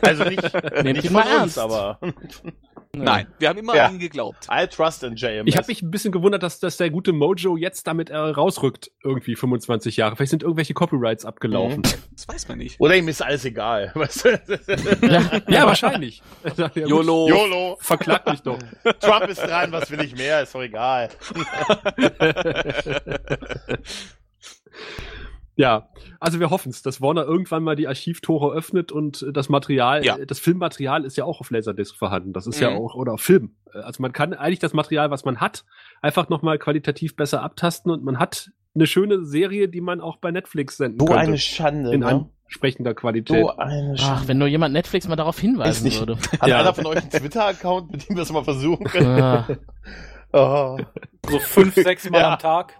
[0.02, 0.42] Also nicht,
[0.84, 1.60] Nehmt nicht ihn mal uns, ernst.
[1.60, 2.00] aber
[2.96, 3.86] Nein, wir haben immer Ja.
[3.88, 4.48] an ihn geglaubt.
[4.52, 5.46] I trust in JMS.
[5.48, 8.92] Ich habe mich ein bisschen gewundert, dass, dass der gute Mojo jetzt damit äh, rausrückt,
[9.04, 10.16] irgendwie 25 Jahre.
[10.16, 11.82] Vielleicht sind irgendwelche Copyrights abgelaufen.
[12.12, 12.80] Das weiß man nicht.
[12.80, 13.92] Oder ihm ist alles egal.
[13.96, 14.40] Weißt du?
[15.48, 16.22] Ja, wahrscheinlich.
[16.56, 16.88] Ja, gut.
[16.88, 17.28] YOLO.
[17.30, 17.78] YOLO.
[17.80, 18.60] Verklagt mich doch.
[19.00, 20.44] Trump ist dran, was will ich mehr?
[20.44, 21.10] Ist doch egal.
[25.56, 25.90] Ja,
[26.20, 30.04] also wir hoffen es, dass Warner irgendwann mal die Archivtore öffnet und äh, das Material,
[30.04, 30.18] Ja.
[30.18, 32.34] äh, das Filmmaterial ist ja auch auf Laserdisc vorhanden.
[32.34, 32.78] Das ist ja Mhm.
[32.78, 33.56] auch, oder auf Film.
[33.74, 35.64] Äh, Also man kann eigentlich das Material, was man hat,
[36.02, 40.32] einfach nochmal qualitativ besser abtasten und man hat eine schöne Serie, die man auch bei
[40.32, 41.20] Netflix senden So könnte.
[41.22, 41.94] eine Schande.
[41.94, 42.28] in ne?
[42.46, 43.40] entsprechender Qualität.
[43.44, 44.22] So eine Schande.
[44.24, 46.18] Ach, wenn nur jemand Netflix mal darauf hinweisen nicht- würde.
[46.40, 46.60] Hat Ja.
[46.62, 49.22] einer von euch einen Twitter-Account, mit dem wir es mal versuchen können?
[49.22, 49.48] Ah,
[50.34, 50.78] Oh.
[51.30, 52.34] So fünf, sechs Mal Ja.
[52.34, 52.74] am Tag.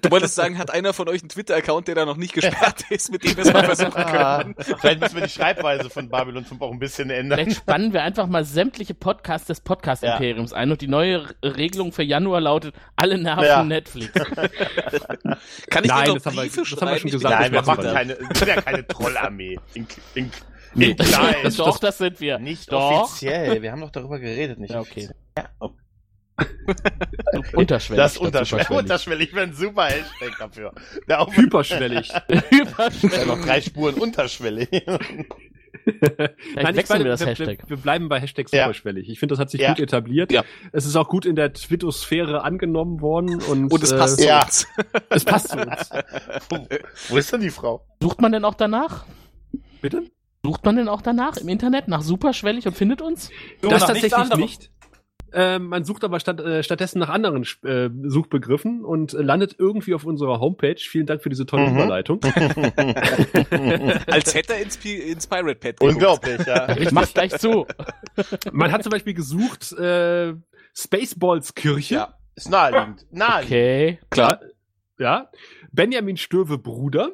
[0.00, 3.12] Du wolltest sagen, hat einer von euch einen Twitter-Account, der da noch nicht gesperrt ist,
[3.12, 4.54] mit dem wir es mal versuchen Ah, können?
[4.80, 7.38] Vielleicht müssen wir die Schreibweise von Babylon 5 auch ein bisschen ändern.
[7.38, 12.02] vielleicht spannen wir einfach mal sämtliche Podcasts des Podcast-Imperiums ein und die neue Regelung für
[12.02, 13.62] Januar lautet, alle nerven Ja.
[13.62, 14.12] Netflix.
[15.70, 16.98] Kann ich Nein, dir noch das haben wir- das haben wir schreiben?
[17.00, 19.58] schon gesagt, Nein, wir das machen keine, ja keine Trollarmee.
[19.74, 20.30] In, in,
[20.76, 21.52] in klein.
[21.56, 22.38] Doch, das sind wir.
[22.38, 23.02] Nicht Doch.
[23.02, 23.60] offiziell.
[23.62, 25.08] Wir haben doch darüber geredet, nicht Ja, okay.
[25.38, 25.70] Ja, oh.
[27.54, 28.02] Unterschwellig.
[28.02, 28.70] Das unterschwellig.
[28.70, 30.72] Unterschwellig wäre ein super Hashtag dafür.
[31.08, 32.08] Der auch Hyperschwellig.
[32.28, 34.68] ja, noch drei Spuren unterschwellig.
[35.84, 37.58] Vielleicht wechseln wir das wir, Hashtag.
[37.62, 38.64] Wir, wir bleiben bei Hashtag Ja.
[38.64, 39.08] superschwellig.
[39.08, 39.68] Ich finde, das hat sich Ja.
[39.70, 40.32] gut etabliert.
[40.32, 40.44] Ja.
[40.72, 44.28] Es ist auch gut in der Twittosphäre angenommen worden und, Und es passt äh, zu
[44.28, 44.42] ja.
[44.44, 44.66] uns.
[45.10, 45.90] es passt zu uns.
[47.08, 47.86] wo, ist denn die Frau?
[48.02, 49.04] Sucht man denn auch danach?
[49.80, 50.02] Bitte?
[50.44, 53.30] Sucht man denn auch danach im Internet nach superschwellig und findet uns?
[53.62, 54.70] Das nichts tatsächlich nicht.
[55.36, 59.94] Ähm, man sucht aber statt, äh, stattdessen nach anderen äh, Suchbegriffen und äh, landet irgendwie
[59.94, 60.76] auf unserer Homepage.
[60.78, 61.74] Vielen Dank für diese tolle Mhm.
[61.76, 62.20] Überleitung.
[64.06, 65.82] Als hätte er ins, ins Pirate Pad geguckt.
[65.82, 66.76] Unglaublich, ja.
[66.78, 67.66] Ich mach's gleich zu.
[68.52, 70.34] Man hat zum Beispiel gesucht äh,
[70.74, 71.94] Spaceballs Kirche.
[71.94, 72.14] Ja.
[72.36, 73.06] Ist naheliegend.
[73.10, 73.44] Naheliegend.
[73.52, 73.98] Okay.
[74.10, 74.40] Klar.
[74.98, 75.30] Ja.
[75.72, 77.12] Benjamin Stöwe Bruder.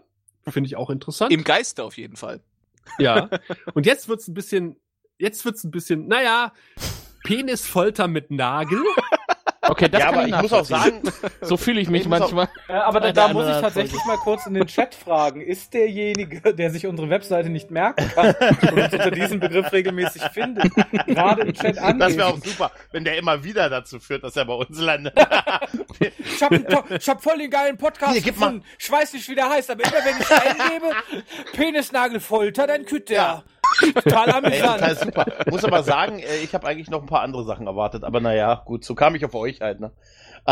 [0.48, 1.32] Finde ich auch interessant.
[1.32, 2.40] Im Geiste auf jeden Fall.
[2.98, 3.28] Ja.
[3.74, 4.76] Und jetzt wird's ein bisschen,
[5.18, 6.52] jetzt wird's ein bisschen, naja,
[7.30, 8.82] Penisfolter mit Nagel.
[9.62, 11.02] Okay, das ja, kann aber ich ich muss auch sagen,
[11.42, 12.48] So fühle ich mich Ich muss auch- manchmal.
[12.68, 15.42] Äh, aber da, da muss ich tatsächlich mal kurz in den Chat fragen.
[15.42, 20.22] Ist derjenige, der sich unsere Webseite nicht merken kann und uns unter diesem Begriff regelmäßig
[20.32, 20.70] findet,
[21.06, 24.46] gerade im Chat das wäre auch super, wenn der immer wieder dazu führt, dass er
[24.46, 25.14] bei uns landet.
[26.00, 28.22] Ich hab, einen to- ich hab voll den geilen Podcast mal.
[28.22, 28.64] gefunden.
[28.78, 30.94] Ich weiß nicht, wie der heißt, aber immer wenn ich eingebe,
[31.52, 33.42] Penisnagelfolter, dann kütt der.
[33.78, 34.30] Total Ey, total
[34.82, 34.98] amüsant.
[35.00, 35.26] super.
[35.48, 38.62] Muss aber sagen, äh, ich habe eigentlich noch ein paar andere Sachen erwartet, aber naja,
[38.64, 39.90] gut, so kam ich auf euch halt, ne?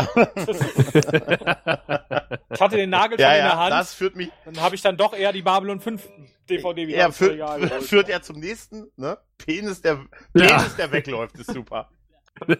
[2.51, 3.71] Ich hatte den Nagelfall Ja, in der ja, Hand.
[3.71, 6.07] das führt mich, Dann habe ich dann doch eher die Babylon 5
[6.49, 7.37] DVD wieder er ins führt,
[7.83, 9.17] führt er zum nächsten, ne?
[9.37, 9.99] Penis, der,
[10.33, 10.47] Ja.
[10.57, 11.89] Penis, der wegläuft, ist super.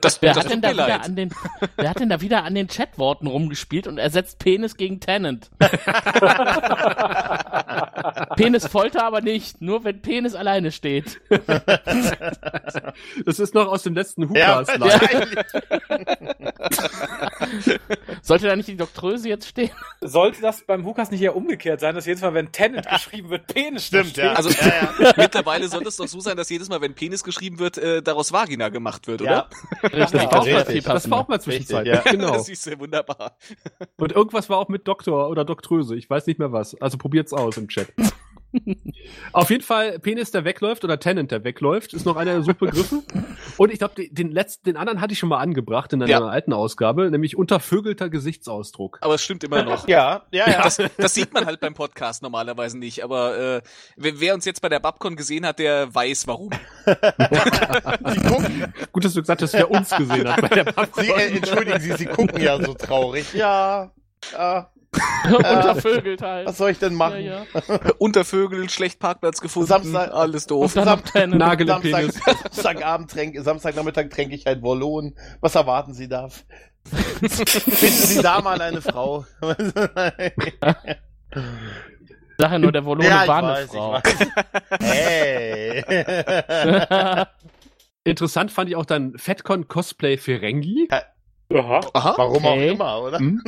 [0.02, 1.34] Das, Wer das hat, denn da wieder an den,
[1.76, 5.50] wer hat denn da wieder an den Chatworten rumgespielt und ersetzt Penis gegen Tenant?
[8.36, 11.20] Penis Folter aber nicht, nur wenn Penis alleine steht.
[13.26, 14.80] Das ist noch aus dem letzten Ja, Hukas.
[14.80, 15.38] wahrscheinlich.
[18.22, 19.72] Sollte da nicht die Doktröse jetzt stehen?
[20.02, 23.48] Sollte das beim Hukas nicht eher umgekehrt sein, dass jedes Mal, wenn Tenant geschrieben wird,
[23.48, 24.26] Penis Stimmt, steht?
[24.26, 24.34] ja.
[24.34, 25.14] Also ja, ja.
[25.18, 28.32] mittlerweile sollte es doch so sein, dass jedes Mal, wenn Penis geschrieben wird, äh, daraus
[28.32, 29.32] Vagina gemacht wird, Ja.
[29.32, 29.50] oder?
[29.84, 30.84] Richtig, Das war, auch mal, Richtig.
[30.84, 31.94] das war auch mal zwischenzeitlich.
[31.96, 32.34] Richtig, Genau.
[32.34, 33.38] Das ist ja wunderbar.
[33.98, 35.96] Und irgendwas war auch mit Doktor oder Doktröse.
[35.96, 36.76] Ich weiß nicht mehr was.
[36.82, 37.88] Also probiert's aus im Chat.
[39.32, 43.04] Auf jeden Fall Penis, der wegläuft oder Tenant, der wegläuft, ist noch einer der Suchbegriffe.
[43.58, 46.10] Und ich glaube, den, den letzten, den anderen hatte ich schon mal angebracht in einer
[46.10, 46.20] Ja.
[46.26, 48.98] alten Ausgabe, nämlich untervögelter Gesichtsausdruck.
[49.02, 49.88] Aber es stimmt immer noch.
[49.88, 50.64] Ja, ja, ja.
[50.64, 53.62] Das, das sieht man halt beim Podcast normalerweise nicht, aber äh,
[53.98, 56.50] wer, wer uns jetzt bei der Babcon gesehen hat, der weiß warum.
[56.86, 61.04] Sie gucken, Gut, dass du gesagt hast, wer uns gesehen hat bei der Babcon.
[61.04, 63.34] Sie, äh, entschuldigen Sie, Sie gucken ja so traurig.
[63.34, 63.92] Ja,
[64.34, 64.70] ja.
[65.26, 66.48] Untervögelt halt.
[66.48, 67.22] Was soll ich denn machen?
[67.22, 67.44] Ja,
[68.00, 70.72] Untervögel, schlecht Parkplatz gefunden, Samstag- alles doof.
[70.72, 71.14] Samstag,
[71.82, 72.20] Penis.
[72.52, 75.16] Samstagabend tränke, Samstagnachmittag tränke ich halt Wallon.
[75.42, 76.30] Was erwarten Sie da?
[76.30, 77.30] Finden
[77.90, 79.26] Sie da mal eine Frau?
[82.42, 83.98] Ja nur, der Volone ja, war eine weiß, Frau.
[83.98, 84.28] ich weiß.
[84.82, 85.84] Hey.
[88.06, 90.88] Interessant fand ich auch dann Fatcon Cosplay Ferengi.
[91.54, 91.82] Aha.
[91.94, 92.48] Aha, Warum Okay.
[92.48, 93.20] auch immer, oder?
[93.20, 93.44] Hm?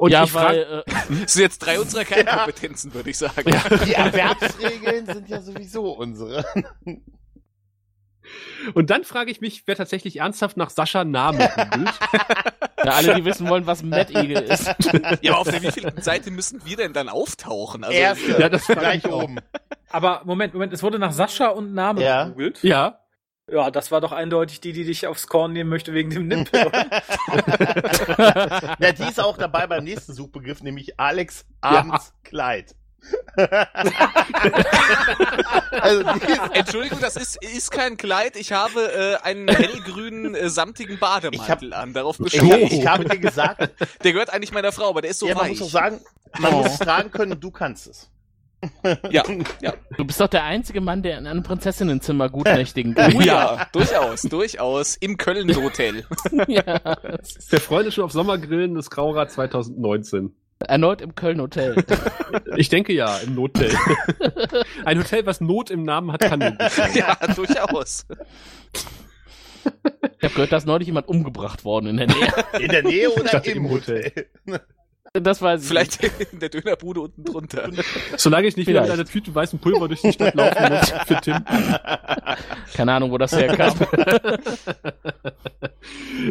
[0.00, 3.44] Und ja, ich frage, weil, äh, das sind jetzt drei unserer Kernkompetenzen, würde ich sagen.
[3.84, 6.42] Die Erwerbsregeln sind ja sowieso unsere.
[8.74, 11.90] und dann frage ich mich, wer tatsächlich ernsthaft nach Sascha Name googelt.
[12.82, 14.74] ja, alle, die wissen wollen, was Mad Eagle ist.
[15.20, 17.84] Ja, aber auf der wievielten Seite müssen wir denn dann auftauchen?
[17.84, 19.36] Also, Erste, Ja, das gleich oben.
[19.90, 22.24] Aber Moment, Moment, es wurde nach Sascha und Name Ja.
[22.24, 22.62] gegoogelt.
[22.62, 23.00] Ja,
[23.52, 26.70] Ja, das war doch eindeutig die, die dich aufs Korn nehmen möchte wegen dem Nippel.
[28.78, 32.74] Ja, die ist auch dabei beim nächsten Suchbegriff, nämlich Alex Abends Kleid.
[35.80, 36.04] also
[36.52, 38.36] Entschuldigung, das ist, ist kein Kleid.
[38.36, 41.94] Ich habe äh, einen hellgrünen, äh, samtigen Bademantel an.
[41.94, 42.72] Darauf ich, bestehe ich.
[42.72, 43.70] ich habe dir gesagt,
[44.04, 45.58] Der gehört eigentlich meiner Frau, aber der ist so ja, man weich.
[45.58, 46.00] muss auch sagen,
[46.38, 48.10] man muss es tragen können und du kannst es.
[49.10, 49.22] Ja,
[49.60, 49.74] ja.
[49.96, 53.14] Du bist doch der einzige Mann, der in einem Prinzessinnenzimmer gut nächtigen kann.
[53.16, 54.96] Oh ja, durchaus, durchaus.
[54.96, 56.04] Im Köln-Hotel.
[56.46, 56.80] ja.
[57.52, 60.34] der Freund ist schon auf Sommergrillen des Graurad 2019.
[60.60, 61.84] Erneut im Köln-Hotel.
[62.56, 63.74] Ich denke ja, im Nothotel.
[64.84, 66.58] Ein Hotel, was Not im Namen hat, kann sein.
[66.94, 68.06] ja, durchaus.
[70.18, 72.32] Ich habe gehört, da ist neulich jemand umgebracht worden in der Nähe.
[72.60, 74.12] In der Nähe oder im im Hotel?
[75.12, 77.68] Das weiß ich Vielleicht in der Dönerbude unten drunter.
[78.16, 81.16] Solange ich nicht wieder mit einer Tüte weißem Pulver durch die Stadt laufen muss für
[81.20, 81.34] Tim.
[81.34, 81.80] nicht.
[82.74, 83.74] Keine Ahnung, wo das herkam.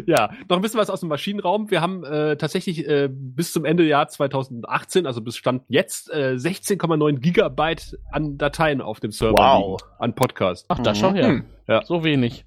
[0.05, 1.69] ja, noch ein bisschen was aus dem Maschinenraum.
[1.69, 6.35] Wir haben äh, tatsächlich äh, bis zum Ende Jahr 2018, also bis Stand jetzt, äh,
[6.37, 9.81] 16,9 Gigabyte an Dateien auf dem Server Wow.
[9.81, 10.65] liegen, an Podcast.
[10.69, 11.27] Ach, da schau her.
[11.27, 11.45] Hm.
[11.67, 11.83] Ja.
[11.85, 12.45] So wenig.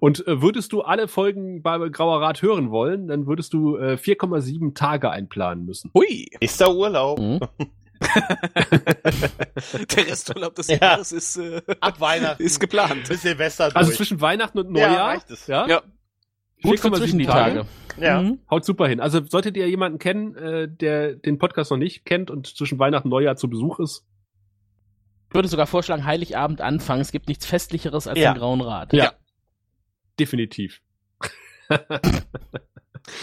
[0.00, 3.94] Und äh, würdest du alle Folgen bei Grauer Rat hören wollen, dann würdest du äh,
[3.94, 5.90] 4,7 Tage einplanen müssen.
[5.94, 7.18] Hui, Ist der Urlaub?
[7.18, 7.40] Hm?
[9.96, 10.76] der Resturlaub des Ja.
[10.80, 12.42] Jahres ist, äh, Ab Weihnachten.
[12.42, 13.08] ist geplant.
[13.08, 13.76] Bis Silvester durch.
[13.76, 15.08] Also zwischen Weihnachten und Ja, Neujahr.
[15.08, 15.46] reicht es.
[15.46, 15.82] Ja, Ja.
[16.62, 17.66] Gut für 4,7 zwischen die Tage.
[18.00, 18.22] ja.
[18.22, 18.38] Mhm.
[18.50, 19.00] Haut super hin.
[19.00, 23.08] Also solltet ihr jemanden kennen, äh, der den Podcast noch nicht kennt und zwischen Weihnachten
[23.08, 24.04] und Neujahr zu Besuch ist,
[25.28, 27.00] Ich würde sogar vorschlagen, Heiligabend anfangen.
[27.00, 28.32] Es gibt nichts Festlicheres als Ja.
[28.34, 28.92] den Grauen Rat.
[28.92, 29.12] Ja.
[30.22, 30.80] Definitiv.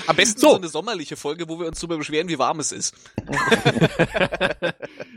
[0.07, 0.49] Am besten So.
[0.49, 0.55] so.
[0.57, 2.93] eine sommerliche Folge, wo wir uns darüber beschweren, wie warm es ist.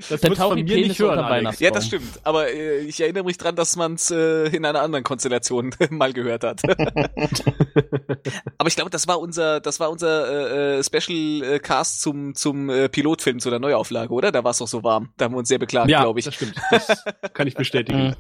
[0.09, 1.61] Das von Taubi mir nicht hören, Alex.
[1.61, 2.20] Ja, das stimmt.
[2.24, 6.12] Aber äh, ich erinnere mich dran, dass man es äh, in einer anderen Konstellation mal
[6.12, 6.61] gehört hat.
[8.59, 12.35] Aber ich glaube, das war unser, das war unser äh, äh, Special äh, Cast zum
[12.35, 14.33] zum äh, Pilotfilm zu der Neuauflage, oder?
[14.33, 15.12] Da war es doch so warm.
[15.16, 16.24] Da haben wir uns sehr beklagt, Ja, glaube ich.
[16.24, 16.55] das stimmt.
[16.72, 18.16] Das kann ich bestätigen.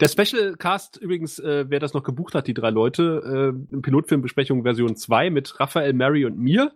[0.00, 4.62] Der Special Cast übrigens, äh, wer das noch gebucht hat, die drei Leute, äh, Pilotfilmbesprechung
[4.62, 6.72] Version 2 mit Raphael, Mary und mir,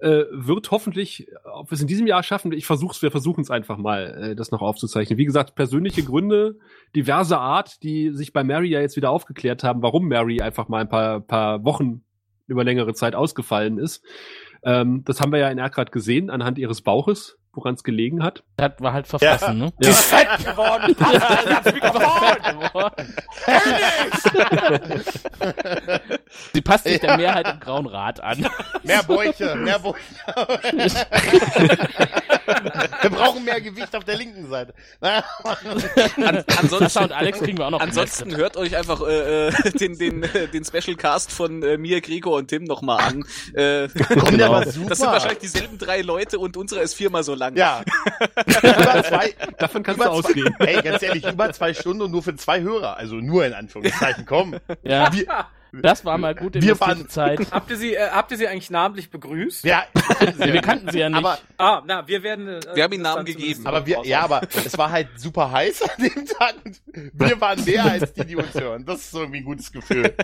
[0.00, 3.50] äh, wird hoffentlich, ob wir es in diesem Jahr schaffen, ich versuch's, wir versuchen es
[3.50, 5.18] einfach mal, äh, das noch aufzuzeichnen.
[5.18, 6.56] Wie gesagt, persönliche Gründe
[6.94, 10.82] diverser Art, die sich bei Mary ja jetzt wieder aufgeklärt haben, warum Mary einfach mal
[10.82, 12.02] ein paar, paar Wochen
[12.46, 14.04] über längere Zeit ausgefallen ist.
[14.62, 17.37] Ähm, das haben wir ja in Erkrad gesehen, anhand ihres Bauches.
[17.52, 18.44] Woran es gelegen hat.
[18.56, 19.72] Das war halt verfressen, ne?
[19.82, 20.94] Die ist fett geworden.
[21.48, 22.92] Das Mikrofon.
[26.52, 28.46] Sie passt sich der Mehrheit im Grauen Rat an.
[28.82, 29.98] Mehr Bäuche, mehr Bäuche.
[33.02, 34.74] Wir brauchen mehr Gewicht auf der linken Seite.
[35.00, 35.22] An,
[36.16, 39.98] Sascha ansonsten, und Alex kriegen wir auch noch ansonsten hört euch einfach äh, äh, den,
[39.98, 43.24] den, äh, den Special Cast von äh, mir, Gregor und Tim nochmal an.
[43.54, 44.64] Äh, super.
[44.64, 47.47] das sind wahrscheinlich dieselben drei Leute und unsere ist viermal so lang.
[47.56, 47.82] Ja.
[48.46, 50.54] über zwei, Davon kannst über du zwei, ausgehen.
[50.58, 52.96] Ey, ganz ehrlich, über zwei Stunden und nur für zwei Hörer.
[52.96, 54.24] Also nur in Anführungszeichen.
[54.26, 54.56] Komm.
[54.82, 55.26] Ja, Wir,
[55.72, 57.40] das war mal gut Wir investierte waren- Zeit.
[57.52, 59.64] Habt ihr sie, äh, habt ihr sie eigentlich namentlich begrüßt?
[59.64, 59.84] ja,
[60.38, 61.18] Ja, wir kannten sie ja nicht.
[61.18, 62.48] aber, Ah, na, wir werden.
[62.48, 63.66] Äh, Wir haben ihnen Namen gegeben.
[63.66, 66.54] aber wir, ja, aber es war halt super heiß an dem Tag
[67.12, 68.84] wir waren mehr als die, die uns hören.
[68.84, 70.02] Das ist so irgendwie ein gutes Gefühl.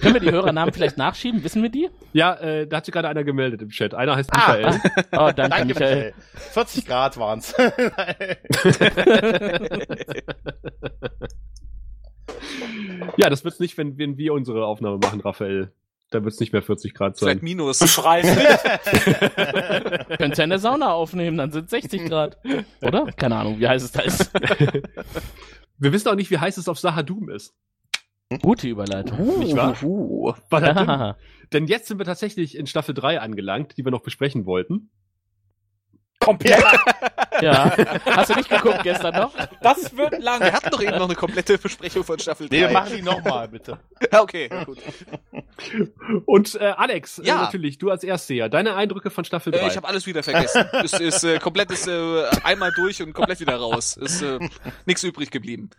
[0.00, 1.44] Können wir die Hörernamen vielleicht nachschieben?
[1.44, 1.90] Wissen wir die?
[2.12, 3.92] Ja, äh, da hat sich gerade einer gemeldet im Chat.
[3.94, 4.54] Einer heißt Ah.
[4.56, 4.80] Michael.
[5.12, 5.96] Oh, danke, Danke, Michael.
[5.96, 6.14] Michael.
[6.52, 7.54] 40 Grad waren's.
[13.16, 15.72] Ja, das wird's nicht, wenn, wenn wir unsere Aufnahme machen, Raphael.
[16.10, 17.44] Da wird's nicht mehr 40 Grad Vielleicht sein.
[17.44, 17.78] minus.
[17.78, 18.24] Beschreib
[20.18, 22.38] Könnt ihr in der Sauna aufnehmen, dann sind 60 Grad.
[22.82, 23.06] Oder?
[23.16, 24.30] Keine Ahnung, wie heiß es da ist.
[25.78, 27.54] Wir wissen auch nicht, wie heiß es auf Sahadum ist.
[28.42, 29.38] Gute Überleitung.
[29.40, 29.76] Nicht wahr?
[29.82, 30.32] Uh.
[30.52, 31.16] Ja.
[31.52, 34.90] Denn jetzt sind wir tatsächlich in Staffel 3 angelangt, die wir noch besprechen wollten.
[36.24, 36.64] Komplett.
[37.40, 37.72] ja.
[38.06, 39.32] Hast du nicht geguckt gestern noch?
[39.62, 40.40] Das wird lang.
[40.40, 42.56] wir hatten doch eben noch eine komplette Besprechung von Staffel 3.
[42.56, 43.78] Nee, wir machen die nochmal, bitte.
[44.12, 44.78] Ja, okay, gut.
[46.26, 47.36] Und äh, Alex, äh, Ja.
[47.42, 49.58] natürlich, du als Erstseher, deine Eindrücke von Staffel 3.
[49.60, 50.64] Äh, ich habe alles wieder vergessen.
[50.82, 53.96] ist ist äh, komplett ist äh, einmal durch und komplett wieder raus.
[53.96, 54.38] Ist äh,
[54.86, 55.70] nichts übrig geblieben.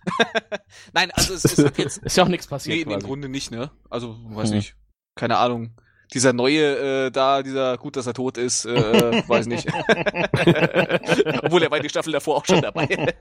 [0.94, 3.06] Nein, also es, es hat jetzt Ist ja auch nichts nee, passiert im quasi.
[3.06, 3.72] Grunde nicht, ne?
[3.90, 4.58] Also weiß Hm.
[4.58, 4.76] nicht.
[5.16, 5.76] Keine Ahnung.
[6.16, 9.68] Dieser neue äh, da, dieser gut, dass er tot ist, äh, weiß nicht.
[11.44, 12.88] Obwohl er war die Staffel davor auch schon dabei.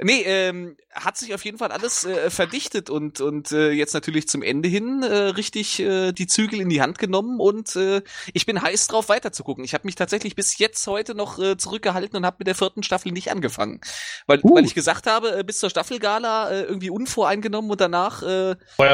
[0.00, 4.28] nee, ähm, hat sich auf jeden Fall alles äh, verdichtet und und äh, jetzt natürlich
[4.28, 8.00] zum Ende hin äh, richtig äh, die Zügel in die Hand genommen und äh,
[8.32, 9.64] ich bin heiß drauf weiterzugucken.
[9.64, 12.84] Ich habe mich tatsächlich bis jetzt heute noch äh, zurückgehalten und habe mit der vierten
[12.84, 13.80] Staffel nicht angefangen,
[14.28, 14.54] weil Uh.
[14.54, 18.52] weil ich gesagt habe, äh, bis zur Staffelgala äh, irgendwie unvoreingenommen und danach äh,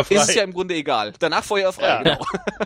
[0.09, 1.13] ist es ja im Grunde egal.
[1.19, 2.03] Danach feuerfrei, Ja.
[2.03, 2.25] genau.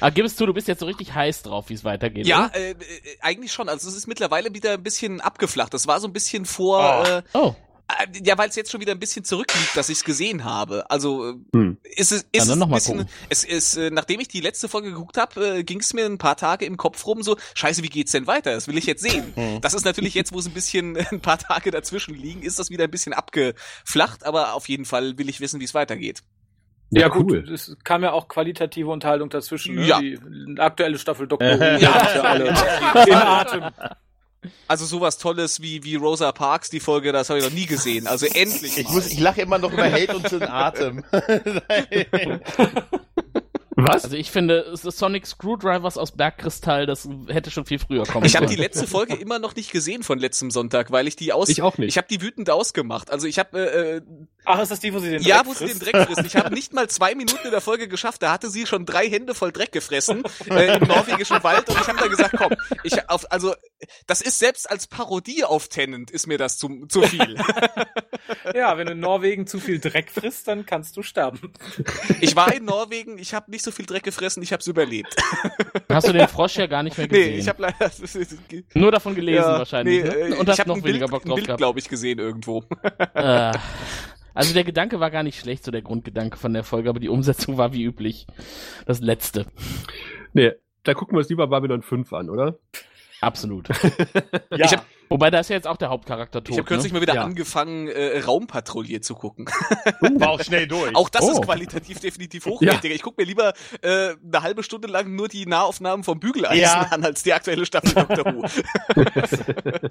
[0.00, 2.26] Ah, gib es zu, du bist jetzt so richtig heiß drauf, wie es weitergeht.
[2.26, 2.76] Ja, äh, äh,
[3.20, 3.68] eigentlich schon.
[3.68, 5.74] Also es ist mittlerweile wieder ein bisschen abgeflacht.
[5.74, 7.08] Das war so ein bisschen vor, Oh.
[7.10, 7.54] äh, Oh,
[7.88, 10.88] äh, ja, weil es jetzt schon wieder ein bisschen zurückliegt, dass ich es gesehen habe.
[10.90, 11.78] Also äh, Hm.
[11.82, 13.12] ist es, ist dann es noch ein mal bisschen, gucken.
[13.28, 16.36] es ist, nachdem ich die letzte Folge geguckt habe, äh, ging es mir ein paar
[16.36, 18.52] Tage im Kopf rum, so, scheiße, wie geht's denn weiter?
[18.52, 19.32] Das will ich jetzt sehen.
[19.34, 19.60] Hm.
[19.60, 22.70] Das ist natürlich jetzt, wo es ein bisschen ein paar Tage dazwischen liegen, ist das
[22.70, 26.22] wieder ein bisschen abgeflacht, aber auf jeden Fall will ich wissen, wie es weitergeht.
[26.90, 27.52] Ja, Ja, gut, cool.
[27.52, 29.76] es kam ja auch qualitative Unterhaltung dazwischen.
[29.76, 29.86] Ne?
[29.86, 30.00] Ja.
[30.00, 30.18] Die
[30.58, 31.46] aktuelle Staffel Dr.
[31.58, 31.62] Who.
[31.62, 31.76] Ja.
[31.78, 32.14] ja.
[32.14, 32.54] ja alle in
[33.14, 33.64] Atem.
[34.68, 38.06] Also sowas Tolles wie, wie Rosa Parks, die Folge, das habe ich noch nie gesehen.
[38.06, 38.78] Also endlich.
[38.78, 38.94] Ich mal.
[38.94, 41.04] muss, ich lache immer noch über Held und in Atem.
[43.76, 44.04] Was?
[44.04, 48.46] also ich finde, Sonic Screwdrivers aus Bergkristall, das hätte schon viel früher kommen Ich habe
[48.46, 51.62] die letzte Folge immer noch nicht gesehen von letztem Sonntag, weil ich die aus Ich
[51.62, 51.88] auch nicht.
[51.88, 53.10] ich habe die wütend ausgemacht.
[53.10, 54.02] Also ich habe äh,
[54.44, 55.78] Ach, ist das die, wo sie den ja, Dreck wo sie den?
[55.78, 56.24] Dreck frisst.
[56.24, 58.22] Ich habe nicht mal zwei Minuten in der Folge geschafft.
[58.22, 61.86] Da hatte sie schon drei Hände voll Dreck gefressen äh, im norwegischen Wald und ich
[61.88, 63.54] habe da gesagt, komm, ich auf also
[64.06, 67.36] das ist selbst als Parodie auf Tennant ist mir das zu, zu viel.
[68.54, 71.52] Ja, wenn du in Norwegen zu viel Dreck frisst, dann kannst du sterben.
[72.20, 75.14] Ich war in Norwegen, ich habe nicht so viel Dreck gefressen, ich habe es überlebt.
[75.88, 77.32] Hast du den Frosch ja gar nicht mehr gesehen.
[77.32, 77.90] Nee, ich habe leider
[78.74, 80.04] Nur davon gelesen ja, wahrscheinlich.
[80.04, 80.14] nee, ne?
[80.14, 81.58] äh, Und ich hast habe noch ein weniger Bild, Bock ein drauf Bild gehabt.
[81.58, 82.64] glaube ich, gesehen irgendwo.
[83.14, 83.52] Äh,
[84.40, 87.10] also der Gedanke war gar nicht schlecht, so der Grundgedanke von der Folge, aber die
[87.10, 88.26] Umsetzung war wie üblich
[88.86, 89.44] das letzte.
[90.32, 92.58] Nee, da gucken wir uns lieber Babylon 5 an, oder?
[93.20, 93.68] Absolut.
[94.56, 94.66] Ja.
[94.66, 96.50] Ich hab- Wobei da ist ja jetzt auch der Hauptcharakter tot.
[96.50, 96.98] Ich habe kürzlich ne?
[96.98, 97.24] mal wieder Ja.
[97.24, 99.46] angefangen, äh, Raumpatrouille zu gucken.
[100.00, 100.94] War auch schnell durch.
[100.94, 101.32] Auch das Oh.
[101.32, 102.94] ist qualitativ definitiv hochwertiger.
[102.94, 103.52] Ich gucke mir lieber
[103.82, 106.82] äh, eine halbe Stunde lang nur die Nahaufnahmen vom Bügeleisen Ja.
[106.90, 108.44] an, als die aktuelle Staffel Doctor Who.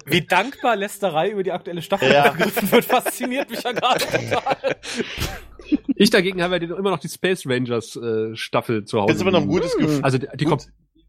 [0.06, 2.34] Wie dankbar Lästerei über die aktuelle Staffel Ja.
[2.38, 4.76] wird, fasziniert mich ja gerade total.
[5.96, 9.12] Ich dagegen habe ja immer noch die Space Rangers äh, Staffel zu Hause.
[9.12, 10.00] Jetzt immer noch ein gutes Gefühl.
[10.02, 10.58] Also die, die, kom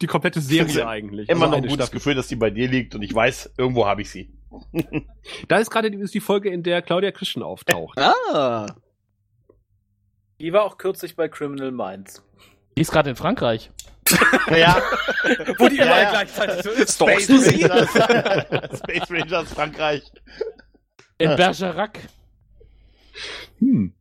[0.01, 1.29] die komplette Serie eigentlich.
[1.29, 1.93] Immer Also noch ein gutes Staffel.
[1.99, 4.31] Gefühl, dass die bei dir liegt und ich weiß, irgendwo habe ich sie.
[5.47, 7.97] Da ist gerade die, ist die Folge, in der Claudia Christian auftaucht.
[7.99, 8.65] Ah.
[10.39, 12.23] Die war auch kürzlich bei Criminal Minds.
[12.77, 13.71] Die ist gerade in Frankreich.
[14.49, 14.81] Ja,
[15.57, 16.09] Wo die Ja, überall ja.
[16.09, 16.95] gleichzeitig so ist.
[16.95, 17.29] Space?
[17.29, 18.79] Rangers.
[18.79, 20.03] Space Rangers Frankreich.
[21.17, 21.35] In.
[21.37, 21.99] Bergerac.
[23.59, 23.93] Hm.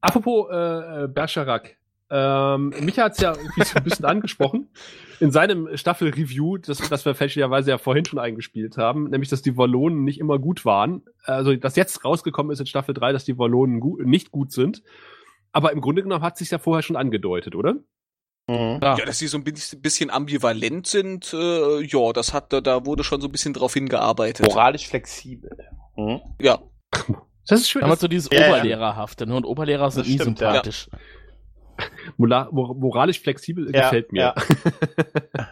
[0.00, 1.76] Apropos äh, äh, Bergerac.
[2.10, 4.68] Ähm, Micha hat es ja irgendwie so ein bisschen angesprochen.
[5.20, 9.56] In seinem Staffel-Review, das, das wir fälschlicherweise ja vorhin schon eingespielt haben, nämlich, dass die
[9.56, 11.02] Wallonen nicht immer gut waren.
[11.24, 14.82] Also, dass jetzt rausgekommen ist in Staffel 3, dass die Wallonen gut, nicht gut sind.
[15.52, 17.74] Aber im Grunde genommen hat sich ja vorher schon angedeutet, oder?
[18.48, 18.80] Mhm.
[18.82, 23.04] Ja, dass sie so ein bisschen ambivalent sind, äh, ja, das hat, da- da wurde
[23.04, 24.46] schon so ein bisschen drauf hingearbeitet.
[24.46, 25.50] Moralisch flexibel.
[25.96, 26.20] Mhm.
[26.40, 26.60] Ja,
[27.46, 27.82] Das ist schön.
[27.82, 28.48] Damals so dieses Ja, ja.
[28.48, 29.26] Oberlehrerhafte.
[29.26, 29.34] Ne?
[29.34, 30.62] Und Oberlehrer sind nie stimmt, ja.
[32.16, 34.20] Moralisch flexibel Ja, gefällt mir.
[34.20, 34.34] ja.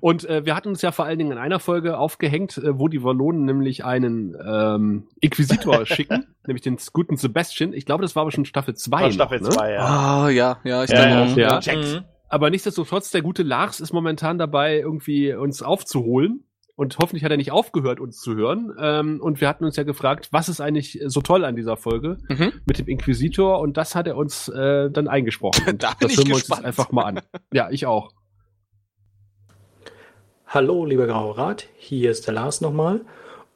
[0.00, 2.88] Und äh, wir hatten uns ja vor allen Dingen in einer Folge aufgehängt, äh, wo
[2.88, 7.72] die Wallonen nämlich einen ähm, Inquisitor schicken, nämlich den guten Sebastian.
[7.72, 9.00] Ich glaube, das war aber schon Staffel 2.
[9.02, 9.54] War Staffel noch, ne?
[9.54, 9.80] 2, ja.
[9.84, 11.58] ah, ja, ja, ich Ja, glaube ja.
[11.58, 11.62] auch.
[11.62, 11.76] Ja.
[11.76, 12.04] Mhm.
[12.28, 16.44] Aber nichtsdestotrotz, der gute Lars ist momentan dabei, irgendwie uns aufzuholen.
[16.80, 18.74] Und hoffentlich hat er nicht aufgehört, uns zu hören.
[18.80, 22.16] Ähm, und wir hatten uns ja gefragt, was ist eigentlich so toll an dieser Folge
[22.30, 22.54] Mhm.
[22.64, 23.60] mit dem Inquisitor?
[23.60, 25.62] Und das hat er uns äh, dann eingesprochen.
[25.68, 27.20] Und Da bin das ich hören wir uns jetzt einfach mal an.
[27.52, 28.12] Ja, ich auch.
[30.46, 33.02] Hallo, lieber Grauer Rat, hier ist der Lars nochmal.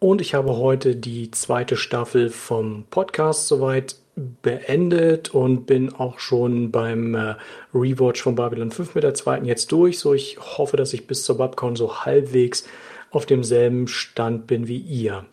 [0.01, 3.96] Und ich habe heute die zweite Staffel vom Podcast soweit
[4.42, 7.36] beendet und bin auch schon beim äh,
[7.72, 9.98] Rewatch von Babylon 5 mit der zweiten jetzt durch.
[9.98, 12.66] So, ich hoffe, dass ich bis zur Babcon so halbwegs
[13.15, 15.24] auf demselben Stand bin wie ihr.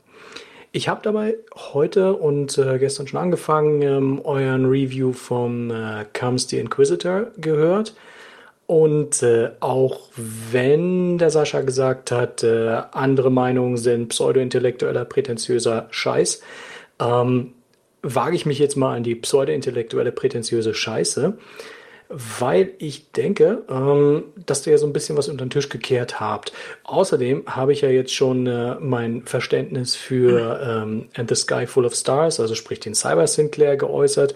[0.74, 1.36] Ich habe dabei
[1.74, 7.94] heute und äh, gestern schon angefangen, ähm, euren Review vom äh, Comes the Inquisitor gehört.
[8.68, 16.42] Und äh, auch wenn der Sascha gesagt hat, äh, andere Meinungen sind pseudo-intellektueller, prätentiöser Scheiß,
[17.02, 17.52] ähm,
[18.02, 21.38] wage ich mich jetzt mal an die pseudo-intellektuelle, prätentiöse Scheiße,
[22.12, 26.20] weil ich denke, ähm, dass ihr ja so ein bisschen was unter den Tisch gekehrt
[26.20, 26.52] habt.
[26.84, 31.86] Außerdem habe ich ja jetzt schon äh, mein Verständnis für ähm, And the Sky Full
[31.86, 34.36] of Stars, also sprich den Cyber Sinclair, geäußert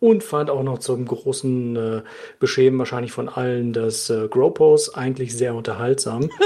[0.00, 2.02] und fand auch noch zum großen äh,
[2.40, 6.28] Beschämen wahrscheinlich von allen das äh, Gropos eigentlich sehr unterhaltsam.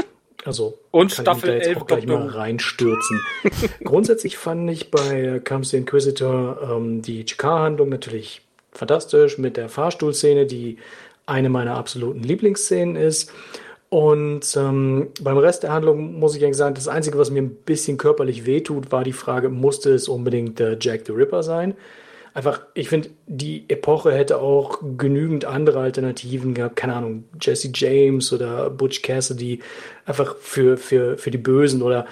[0.44, 3.20] Also Und kann Staffel ich da 11 jetzt auch gleich mal reinstürzen.
[3.82, 8.45] Grundsätzlich fand ich bei Comes the Inquisitor ähm, die Chikar-Handlung natürlich
[8.78, 10.78] fantastisch mit der Fahrstuhlszene, die
[11.26, 13.32] eine meiner absoluten Lieblingsszenen ist.
[13.88, 17.54] Und ähm, beim Rest der Handlung muss ich eigentlich sagen, das Einzige, was mir ein
[17.54, 21.74] bisschen körperlich wehtut, war die Frage, musste es unbedingt äh, Jack the Ripper sein?
[22.34, 26.76] Einfach, ich finde, die Epoche hätte auch genügend andere Alternativen gehabt.
[26.76, 29.60] Keine Ahnung, Jesse James oder Butch Cassidy,
[30.04, 32.06] einfach für, für, für die Bösen oder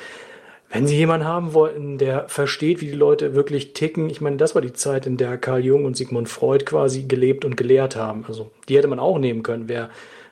[0.75, 4.11] wenn sie jemanden haben wollten, der versteht, wie die Leute wirklich ticken.
[4.11, 7.45] Ich meine, das war die Zeit, in der Carl Jung und Sigmund Freud quasi gelebt
[7.45, 8.25] und gelehrt haben.
[8.27, 9.69] Also, die hätte man auch nehmen können.
[9.69, 9.91] Wäre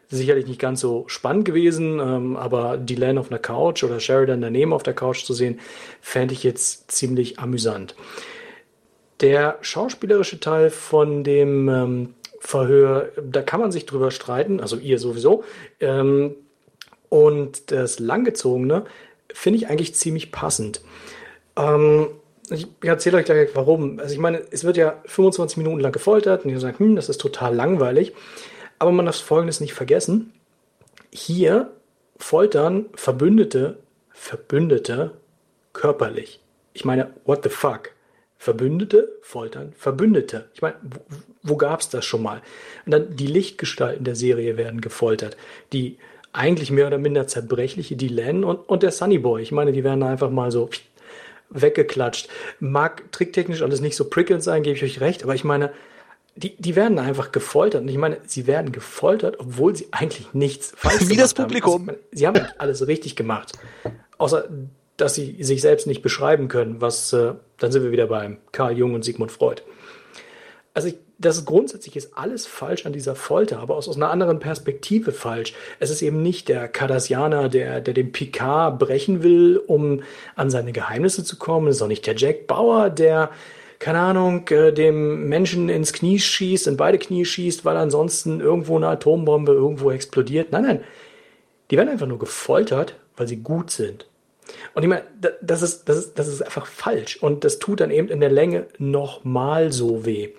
[0.09, 4.73] sicherlich nicht ganz so spannend gewesen, ähm, aber Dylan auf einer Couch oder Sheridan daneben
[4.73, 5.61] auf der Couch zu sehen,
[6.01, 7.95] fände ich jetzt ziemlich amüsant.
[9.21, 14.99] Der schauspielerische Teil von dem ähm, Verhör, da kann man sich drüber streiten, also ihr
[14.99, 15.45] sowieso.
[15.79, 16.35] Ähm,
[17.09, 18.87] und das Langgezogene
[19.35, 20.81] finde ich eigentlich ziemlich passend.
[21.57, 22.09] Ähm,
[22.51, 23.99] ich erzähle euch gleich warum.
[23.99, 27.09] Also ich meine, es wird ja 25 Minuten lang gefoltert und ihr sagt, hm, das
[27.09, 28.15] ist total langweilig.
[28.79, 30.33] Aber man darf Folgendes nicht vergessen.
[31.11, 31.71] Hier
[32.17, 33.79] foltern Verbündete,
[34.11, 35.13] Verbündete
[35.73, 36.41] körperlich.
[36.75, 37.91] Ich meine, what the fuck?
[38.39, 40.51] Verbündete foltern Verbündete.
[40.55, 40.99] Ich meine, wo,
[41.43, 42.43] wo gab es das schon mal?
[42.85, 45.37] Und dann die Lichtgestalten der Serie werden gefoltert.
[45.73, 45.99] Die
[46.33, 49.43] eigentlich mehr oder minder zerbrechliche, die Len und, und der Sunny Boy.
[49.43, 50.71] Ich meine, die werden einfach mal so
[51.51, 52.29] weggeklatscht.
[52.61, 55.73] Mag tricktechnisch alles nicht so prickelnd sein, gebe ich euch recht, aber ich meine,
[56.35, 57.83] die, die werden einfach gefoltert.
[57.83, 61.49] Und ich meine, sie werden gefoltert, obwohl sie eigentlich nichts falsch Wie gemacht das haben.
[61.49, 61.73] Publikum.
[61.73, 63.53] Also, ich meine, sie haben eigentlich alles richtig gemacht.
[64.19, 64.49] Außer,
[64.97, 68.77] dass sie sich selbst nicht beschreiben können, was, äh, dann sind wir wieder beim Karl
[68.77, 69.63] Jung und Sigmund Freud.
[70.75, 74.11] Also ich, das ist grundsätzlich ist alles falsch an dieser Folter, aber aus, aus einer
[74.11, 75.53] anderen Perspektive falsch.
[75.81, 80.03] Es ist eben nicht der Cardassianer, der, der den Picard brechen will, um
[80.35, 81.69] an seine Geheimnisse zu kommen.
[81.69, 83.31] Es ist auch nicht der Jack Bauer, der,
[83.81, 88.77] keine Ahnung, äh, dem Menschen ins Knie schießt, in beide Knie schießt, weil ansonsten irgendwo
[88.77, 90.53] eine Atombombe irgendwo explodiert.
[90.53, 90.85] Nein, nein.
[91.71, 94.07] Die werden einfach nur gefoltert, weil sie gut sind.
[94.75, 97.17] Und ich meine, da- das ist, das ist, das ist einfach falsch.
[97.23, 100.31] Und das tut dann eben in der Länge nochmal so weh.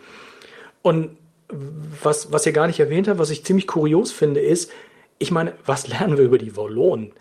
[0.83, 1.17] Und
[1.49, 4.71] was, was ihr gar nicht erwähnt habt, was ich ziemlich kurios finde, ist,
[5.17, 7.13] ich meine, was lernen wir über die Wallonen?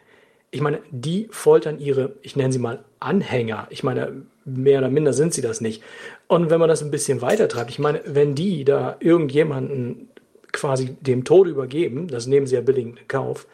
[0.50, 3.68] Ich meine, die foltern ihre, ich nenne sie mal Anhänger.
[3.70, 5.82] Ich meine, mehr oder minder sind sie das nicht.
[6.26, 10.10] Und wenn man das ein bisschen weiter treibt, ich meine, wenn die da irgendjemanden
[10.52, 13.46] quasi dem Tode übergeben, das nehmen sie ja billigend in Kauf,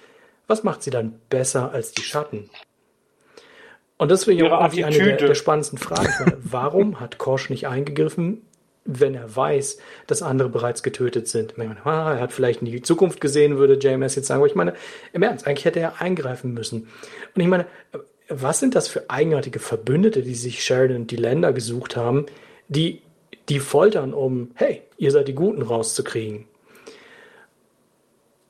[0.49, 2.51] was macht sie dann besser als die Schatten?
[3.99, 6.09] Und das ich Ihre auch irgendwie eine der, der spannendsten Fragen.
[6.21, 8.43] Meine, warum hat Kosch nicht eingegriffen,
[8.91, 11.59] wenn er weiß, dass andere bereits getötet sind.
[11.59, 14.41] Meine, ah, er hat vielleicht in die Zukunft gesehen, würde JMS jetzt sagen.
[14.41, 14.73] Aber ich meine,
[15.13, 16.89] im Ernst, eigentlich hätte er eingreifen müssen.
[17.35, 17.67] Und ich meine,
[18.31, 22.27] was sind das für eigenartige Verbündete, die sich Sheridan und die Länder gesucht haben,
[22.69, 23.03] die,
[23.51, 26.47] die foltern, um, hey, ihr seid die Guten rauszukriegen?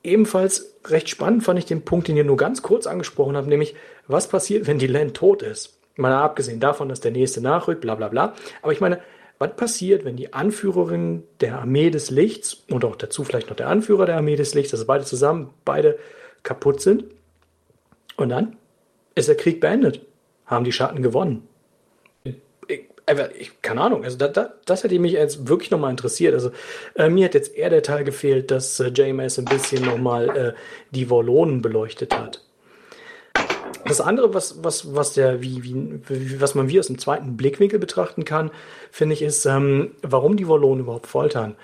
[0.05, 3.75] Ebenfalls recht spannend fand ich den Punkt, den ihr nur ganz kurz angesprochen habt, nämlich,
[4.07, 5.79] was passiert, wenn die Land tot ist?
[5.97, 8.35] Meine, abgesehen davon, dass der nächste nachrückt, bla bla bla.
[8.63, 9.01] Aber ich meine,
[9.39, 13.69] was passiert, wenn die Anführerin der Armee des Lichts und auch dazu vielleicht noch der
[13.69, 15.99] Anführer der Armee des Lichts, also beide zusammen, beide
[16.43, 17.05] kaputt sind?
[18.17, 18.57] Und dann
[19.15, 20.01] ist der Krieg beendet.
[20.47, 21.47] Haben die Schatten gewonnen.
[22.25, 22.37] Ich,
[23.39, 26.35] ich, keine Ahnung, also da, da, das hätte mich jetzt wirklich nochmal interessiert.
[26.35, 26.51] Also
[26.97, 30.53] äh, mir hat jetzt eher der Teil gefehlt, dass äh, JMS ein bisschen nochmal äh,
[30.91, 32.43] die Wollonen beleuchtet hat.
[33.85, 37.79] Das andere, was, was, was, der, wie, wie, was man wie aus dem zweiten Blickwinkel
[37.79, 38.51] betrachten kann,
[38.91, 41.57] finde ich, ist, ähm, warum die Wollonen überhaupt foltern.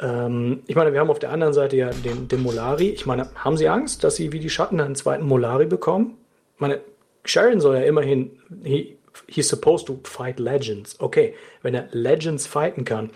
[0.00, 2.90] Ähm, ich meine, wir haben auf der anderen Seite ja den, den Molari.
[2.90, 6.18] Ich meine, haben sie Angst, dass sie wie die Schatten einen zweiten Molari bekommen?
[6.54, 6.80] Ich meine,
[7.24, 8.32] Sharon soll ja immerhin,
[8.64, 10.98] he, he's supposed to fight Legends.
[11.00, 13.10] Okay, wenn er Legends fighten kann,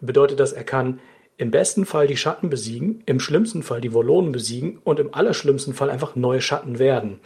[0.00, 1.00] bedeutet das, er kann
[1.36, 5.74] im besten Fall die Schatten besiegen, im schlimmsten Fall die Volonen besiegen und im allerschlimmsten
[5.74, 7.20] Fall einfach neue Schatten werden.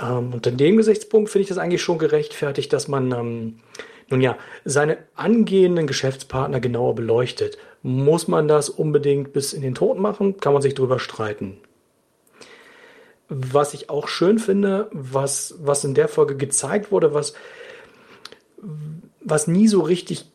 [0.00, 3.60] Ähm, und in dem Gesichtspunkt finde ich das eigentlich schon gerechtfertigt, dass man, ähm,
[4.08, 7.58] nun ja, seine angehenden Geschäftspartner genauer beleuchtet.
[7.82, 10.38] Muss man das unbedingt bis in den Tod machen?
[10.38, 11.58] Kann man sich drüber streiten.
[13.28, 17.34] Was ich auch schön finde, was, was in der Folge gezeigt wurde, was,
[19.20, 20.26] was nie so richtig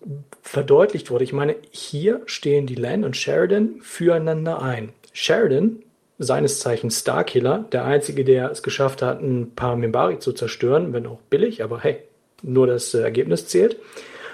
[0.41, 1.25] verdeutlicht wurde.
[1.25, 4.93] Ich meine, hier stehen die Len und Sheridan füreinander ein.
[5.11, 5.83] Sheridan
[6.17, 11.07] seines Zeichens Starkiller, der einzige, der es geschafft hat, ein paar Mimbari zu zerstören, wenn
[11.07, 11.99] auch billig, aber hey,
[12.41, 13.77] nur das äh, Ergebnis zählt.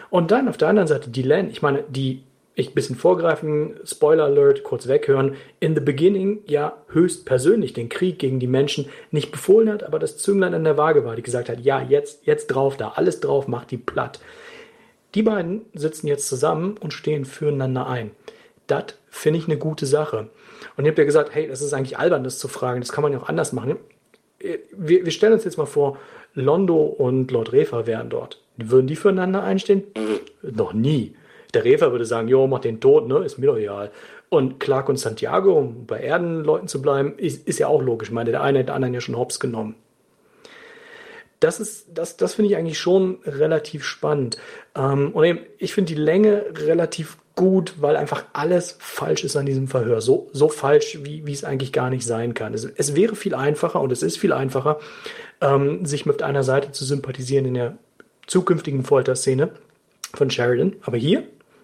[0.09, 3.75] Und dann auf der anderen Seite die Len, ich meine, die, ich ein bisschen vorgreifen,
[3.85, 8.89] Spoiler Alert, kurz weghören, in the beginning ja höchst persönlich den Krieg gegen die Menschen
[9.09, 12.27] nicht befohlen hat, aber das Zünglein an der Waage war, die gesagt hat, ja, jetzt,
[12.27, 14.19] jetzt drauf, da alles drauf, macht die platt.
[15.15, 18.11] Die beiden sitzen jetzt zusammen und stehen füreinander ein.
[18.67, 20.29] Das finde ich eine gute Sache.
[20.77, 22.81] Und ich habe ja gesagt, hey, das ist eigentlich albern, das zu fragen.
[22.81, 23.77] Das kann man ja auch anders machen.
[24.39, 25.97] Wir, wir stellen uns jetzt mal vor,
[26.33, 28.41] Londo und Lord Refa wären dort.
[28.57, 29.83] Würden die füreinander einstehen?
[30.41, 31.15] noch nie.
[31.53, 33.19] Der Refa würde sagen, jo, mach den tot, ne?
[33.19, 33.91] Ist mir doch egal.
[34.29, 38.09] Und Clark und Santiago, um bei Erdenleuten zu bleiben, ist, ist ja auch logisch.
[38.09, 39.75] Ich meine, der eine hat den anderen ja schon hops genommen.
[41.41, 44.37] Das ist, das, das finde ich eigentlich schon relativ spannend.
[44.75, 49.47] Ähm, und eben, ich finde die Länge relativ gut, weil einfach alles falsch ist an
[49.47, 50.01] diesem Verhör.
[50.01, 52.53] So, so falsch, wie, wie es eigentlich gar nicht sein kann.
[52.53, 54.79] Es, es wäre viel einfacher und es ist viel einfacher,
[55.41, 57.77] ähm, sich mit einer Seite zu sympathisieren in der
[58.27, 59.49] zukünftigen Folterszene
[60.13, 60.75] von Sheridan.
[60.83, 61.23] Aber hier,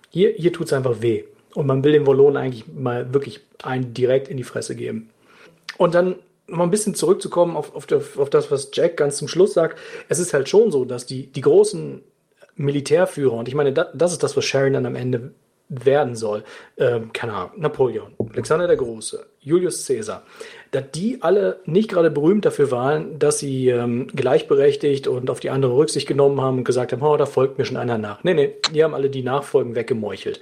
[0.10, 1.24] hier, hier tut es einfach weh.
[1.54, 5.12] Und man will den Wollonen eigentlich mal wirklich einen direkt in die Fresse geben.
[5.78, 6.16] Und dann
[6.48, 9.78] noch mal ein bisschen zurückzukommen auf, auf, auf, das, was Jack ganz zum Schluss sagt.
[10.10, 12.02] Es ist halt schon so, dass die, die großen
[12.56, 15.32] Militärführer, und ich meine, das, das ist das, was Sheridan am Ende
[15.70, 16.44] werden soll,
[16.78, 20.24] ähm, keine Ahnung, Napoleon, Alexander der Große, Julius Caesar,
[20.72, 25.50] dass die alle nicht gerade berühmt dafür waren, dass sie ähm, gleichberechtigt und auf die
[25.50, 28.24] andere Rücksicht genommen haben und gesagt haben, oh, da folgt mir schon einer nach.
[28.24, 30.40] Nee, nee, die haben alle die Nachfolgen weggemeuchelt.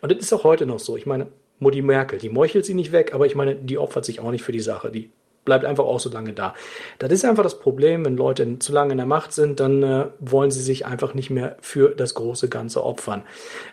[0.00, 0.96] Und das ist auch heute noch so.
[0.96, 1.26] Ich meine,
[1.58, 4.44] Mutti Merkel, die meuchelt sie nicht weg, aber ich meine, die opfert sich auch nicht
[4.44, 4.92] für die Sache.
[4.92, 5.10] Die
[5.48, 6.54] bleibt einfach auch so lange da.
[6.98, 10.06] Das ist einfach das Problem, wenn Leute zu lange in der Macht sind, dann äh,
[10.20, 13.22] wollen sie sich einfach nicht mehr für das große Ganze opfern.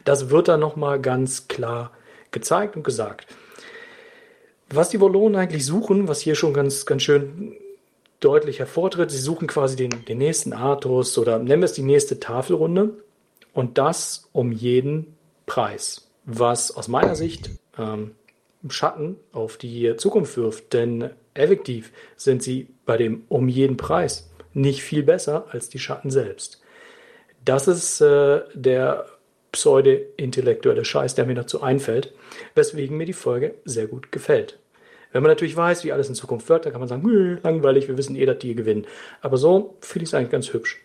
[0.05, 1.91] Das wird dann nochmal ganz klar
[2.31, 3.27] gezeigt und gesagt.
[4.69, 7.57] Was die Wollonen eigentlich suchen, was hier schon ganz, ganz schön
[8.21, 12.21] deutlich hervortritt, sie suchen quasi den, den nächsten Artus oder nennen wir es die nächste
[12.21, 12.93] Tafelrunde
[13.53, 16.07] und das um jeden Preis.
[16.23, 18.11] Was aus meiner Sicht ähm,
[18.69, 24.81] Schatten auf die Zukunft wirft, denn Effektiv sind sie bei dem um jeden Preis nicht
[24.81, 26.61] viel besser als die Schatten selbst.
[27.43, 29.05] Das ist äh, der
[29.51, 32.13] pseudo-intellektuelle Scheiß, der mir dazu einfällt,
[32.55, 34.59] weswegen mir die Folge sehr gut gefällt.
[35.11, 37.97] Wenn man natürlich weiß, wie alles in Zukunft wird, dann kann man sagen, langweilig, wir
[37.97, 38.85] wissen eh, dass die gewinnen.
[39.21, 40.81] Aber so finde ich es eigentlich ganz hübsch.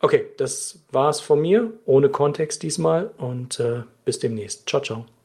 [0.00, 4.68] Okay, das war's von mir, ohne Kontext diesmal und äh, bis demnächst.
[4.68, 5.19] Ciao, ciao.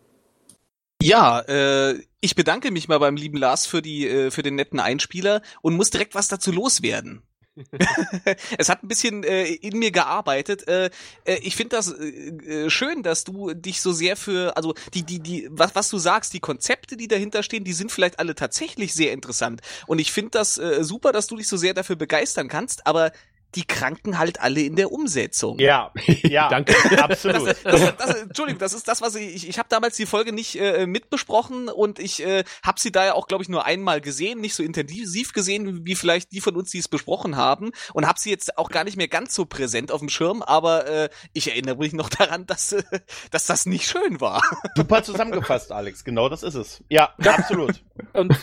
[1.06, 4.80] Ja, äh, ich bedanke mich mal beim lieben Lars für die äh, für den netten
[4.80, 7.22] Einspieler und muss direkt was dazu loswerden.
[8.58, 10.68] es hat ein bisschen äh, in mir gearbeitet.
[10.68, 10.90] Äh,
[11.26, 15.04] äh, ich finde das äh, äh, schön, dass du dich so sehr für, also die,
[15.04, 18.34] die, die, was, was du sagst, die Konzepte, die dahinter stehen, die sind vielleicht alle
[18.34, 19.62] tatsächlich sehr interessant.
[19.86, 23.12] Und ich finde das äh, super, dass du dich so sehr dafür begeistern kannst, aber
[23.54, 25.60] die kranken halt alle in der Umsetzung.
[25.60, 25.92] Ja,
[26.24, 26.76] ja, Danke.
[27.02, 27.48] absolut.
[27.48, 30.34] Das, das, das, Entschuldigung, das ist das, was ich, ich, ich habe damals die Folge
[30.34, 34.02] nicht äh, mitbesprochen und ich äh, habe sie da ja auch, glaube ich, nur einmal
[34.02, 38.08] gesehen, nicht so intensiv gesehen, wie vielleicht die von uns, die es besprochen haben und
[38.08, 41.10] habe sie jetzt auch gar nicht mehr ganz so präsent auf dem Schirm, aber äh,
[41.34, 42.84] ich erinnere mich noch daran, dass, äh,
[43.32, 44.42] dass das nicht schön war.
[44.76, 46.04] Super zusammengefasst, Alex.
[46.04, 46.84] Genau das ist es.
[46.90, 47.84] Ja, absolut.
[48.14, 48.34] Und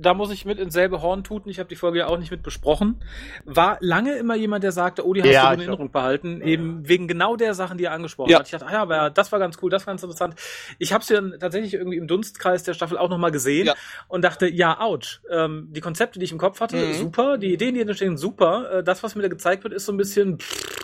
[0.00, 1.50] da muss ich mit ins selbe Horn tuten.
[1.50, 3.00] Ich habe die Folge ja auch nicht mit besprochen.
[3.44, 6.88] War lange immer jemand, der sagte, oh, die hast Ja, du in Erinnerung behalten, eben
[6.88, 8.38] wegen genau der Sachen, die er angesprochen Ja.
[8.38, 8.46] hat.
[8.46, 10.34] Ich dachte, ah ja, aber das war ganz cool, das war ganz interessant.
[10.78, 13.74] Ich habe sie dann tatsächlich irgendwie im Dunstkreis der Staffel auch nochmal gesehen Ja.
[14.08, 15.20] und dachte, ja, ouch.
[15.30, 16.92] Ähm, die Konzepte, die ich im Kopf hatte, Mhm.
[16.94, 17.38] super.
[17.38, 18.78] Die Ideen, die entstehen, super.
[18.78, 20.38] Äh, das, was mir da gezeigt wird, ist so ein bisschen...
[20.38, 20.76] Pff,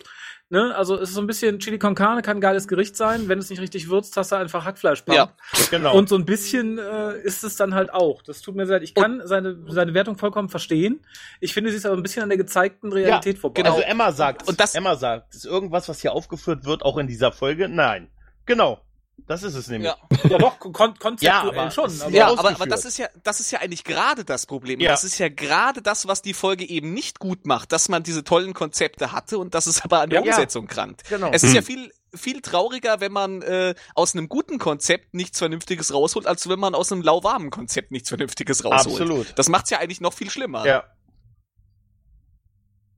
[0.48, 3.26] Ne, also es ist so ein bisschen Chili con Carne, kann ein geiles Gericht sein.
[3.28, 5.02] Wenn es nicht richtig würzt, hast du einfach Hackfleisch.
[5.08, 5.32] Ja.
[5.72, 5.96] Genau.
[5.96, 8.22] Und so ein bisschen äh, ist es dann halt auch.
[8.22, 8.84] Das tut mir sehr leid.
[8.84, 11.04] Ich kann seine, seine Wertung vollkommen verstehen.
[11.40, 13.60] Ich finde, sie ist aber ein bisschen an der gezeigten Realität vorbei.
[13.62, 13.74] genau.
[13.74, 17.08] Also Emma sagt, Und das- Emma sagt, ist irgendwas, was hier aufgeführt wird, auch in
[17.08, 17.68] dieser Folge?
[17.68, 18.08] Nein.
[18.44, 18.80] Genau.
[19.26, 19.90] Das ist es nämlich.
[19.90, 20.28] Ja.
[20.30, 21.90] Ja, doch, kon konzeptuell Ja, aber schon.
[22.00, 24.78] Aber Ja, aber, aber das ist ja, das ist ja eigentlich gerade das Problem.
[24.78, 24.90] Ja.
[24.90, 28.22] Das ist ja gerade das, was die Folge eben nicht gut macht, dass man diese
[28.22, 30.32] tollen Konzepte hatte und dass es aber an der Ja.
[30.32, 31.02] Umsetzung krankt.
[31.08, 31.30] Genau.
[31.32, 35.92] Es ist ja viel, viel trauriger, wenn man äh, aus einem guten Konzept nichts Vernünftiges
[35.92, 39.00] rausholt, als wenn man aus einem lauwarmen Konzept nichts Vernünftiges rausholt.
[39.00, 39.32] Absolut.
[39.36, 40.64] Das macht's ja eigentlich noch viel schlimmer.
[40.66, 40.84] Ja.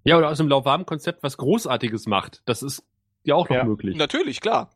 [0.04, 2.42] Ja, oder aus einem lauwarmen Konzept was Großartiges macht.
[2.46, 2.82] Das ist
[3.28, 3.64] ja auch noch Ja.
[3.64, 3.96] möglich.
[3.96, 4.70] Natürlich, klar.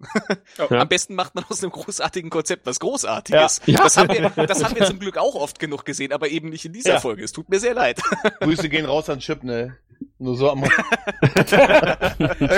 [0.59, 0.81] Ja.
[0.81, 3.61] Am besten macht man aus einem großartigen Konzept was Großartiges.
[3.67, 3.83] Ja.
[3.83, 6.65] Das, haben wir, das haben wir zum Glück auch oft genug gesehen, aber eben nicht
[6.65, 7.01] in dieser Ja.
[7.01, 7.25] Folge.
[7.25, 8.01] Es tut mir sehr leid.
[8.41, 9.77] Grüße gehen raus an Chip, ne?
[10.23, 10.71] Nur so am ich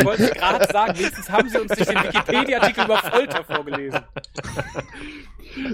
[0.05, 4.01] wollte gerade sagen, wenigstens haben sie uns nicht den Wikipedia-Artikel über Folter vorgelesen.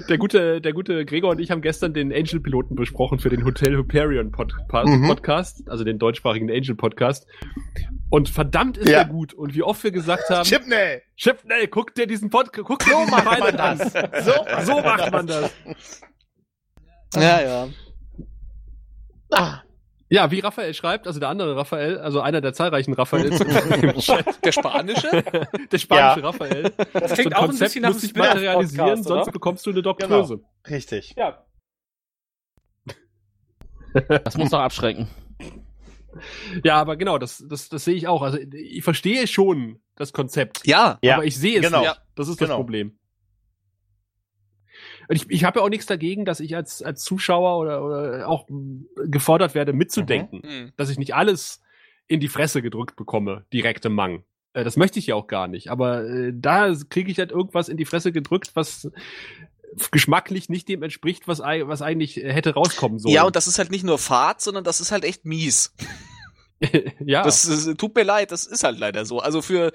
[0.07, 3.75] Der gute, der gute Gregor und ich haben gestern den Angel-Piloten besprochen für den Hotel
[3.75, 4.53] Hyperion Pod
[4.85, 5.07] Mhm.
[5.07, 7.27] Podcast, also den deutschsprachigen Angel-Podcast.
[8.09, 8.99] Und verdammt ist Ja.
[8.99, 9.33] er gut.
[9.33, 11.01] Und wie oft wir gesagt haben, Chip, ne?
[11.17, 13.77] Chipnell, guck dir diesen Podcast, guck dir So macht man Pilot an.
[13.79, 14.25] das.
[14.25, 14.33] So,
[14.65, 15.51] So macht man das.
[17.15, 17.67] Ja, ja.
[19.31, 19.61] Ah,
[20.13, 24.43] Ja, wie Raphael schreibt, also der andere Raphael, also einer der zahlreichen Raphaels im Chat,
[24.43, 25.09] Der spanische?
[25.71, 26.25] der spanische Ja.
[26.27, 26.63] Raphael.
[26.93, 29.31] Das So klingt ein auch ein Konzept bisschen nach sich materialisieren, sonst oder?
[29.31, 30.41] bekommst du eine Doktröse.
[30.69, 31.15] richtig.
[31.17, 31.45] Ja.
[34.23, 35.07] Das muss doch abschrecken.
[36.63, 38.21] Ja, aber genau, das, das, das sehe ich auch.
[38.21, 40.99] Also ich verstehe schon das Konzept, Ja.
[41.01, 41.81] Ja, aber ich sehe es genau.
[41.81, 42.01] nicht.
[42.15, 42.57] Das ist das Genau.
[42.57, 42.97] Problem.
[45.11, 48.29] Und ich, ich habe ja auch nichts dagegen, dass ich als, als Zuschauer oder, oder
[48.29, 48.47] auch
[48.95, 50.41] gefordert werde, mitzudenken.
[50.41, 50.71] Hm.
[50.77, 51.59] Dass ich nicht alles
[52.07, 54.23] in die Fresse gedrückt bekomme, direkt im Mang.
[54.53, 55.69] Äh, das möchte ich ja auch gar nicht.
[55.69, 58.89] Aber äh, da kriege ich halt irgendwas in die Fresse gedrückt, was
[59.91, 63.13] geschmacklich nicht dem entspricht, was, was eigentlich hätte rauskommen sollen.
[63.13, 65.73] Ja, und das ist halt nicht nur Fahrt, sondern das ist halt echt mies.
[67.05, 67.23] ja.
[67.23, 69.19] Das, das tut mir leid, das ist halt leider so.
[69.19, 69.71] Also für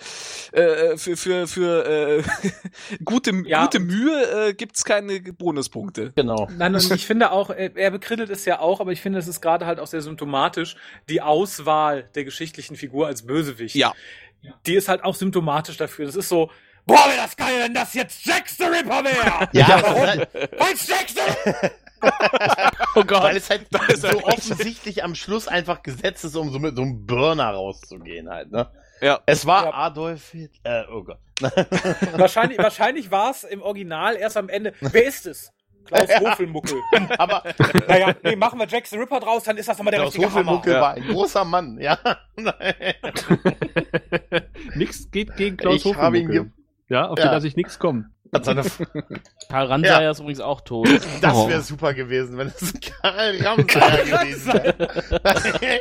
[0.52, 1.84] äh, für für für
[2.18, 2.22] äh,
[3.04, 6.12] gute Ja, gute Mühe äh, gibt's keine Bonuspunkte.
[6.14, 6.48] Genau.
[6.56, 9.26] Nein, und ich finde auch, er, er bekrittelt es ja auch, aber ich finde, es
[9.28, 10.76] ist gerade halt auch sehr symptomatisch,
[11.08, 13.74] die Auswahl der geschichtlichen Figur als Bösewicht.
[13.74, 13.92] Ja.
[14.66, 16.06] Die ist halt auch symptomatisch dafür.
[16.06, 16.50] Das ist so,
[16.86, 19.48] boah, wäre das geil, wenn das jetzt Jack the Ripper wäre!
[19.52, 20.02] Ja, warum?
[20.02, 21.68] das- Weil's Jack the
[22.94, 23.22] Oh Gott.
[23.22, 26.82] weil es halt ist so offensichtlich am Schluss einfach gesetzt ist, um so mit so
[26.82, 28.68] einem Burner rauszugehen halt, ne?
[29.00, 29.20] Ja.
[29.26, 29.74] Es war Ja.
[29.74, 30.88] Adolf Hitler.
[30.88, 31.18] Äh, oh Gott.
[32.16, 34.72] wahrscheinlich, wahrscheinlich war es im Original erst am Ende.
[34.80, 35.52] Wer ist es?
[35.84, 36.80] Klaus Hofelmuckel.
[37.18, 37.44] Aber
[37.86, 40.26] naja, nee, machen wir Jack the Ripper draus, dann ist das nochmal der Klaus richtige
[40.34, 40.52] Hammer.
[40.58, 40.80] Hofelmuckel Ja.
[40.80, 41.96] war ein großer Mann, ja.
[44.74, 46.52] nix geht gegen Klaus Ich habe ihn Hofelmucke.
[46.88, 47.26] Ja, auf Ja.
[47.26, 48.12] den lasse ich nichts kommen.
[48.36, 48.62] Hat seine
[49.48, 50.10] Karl Ransayer Ja.
[50.10, 50.88] ist übrigens auch tot.
[51.20, 51.48] Das Oh.
[51.48, 52.72] wäre super gewesen, wenn es
[53.02, 54.76] Karl Ramsayer gewesen wäre.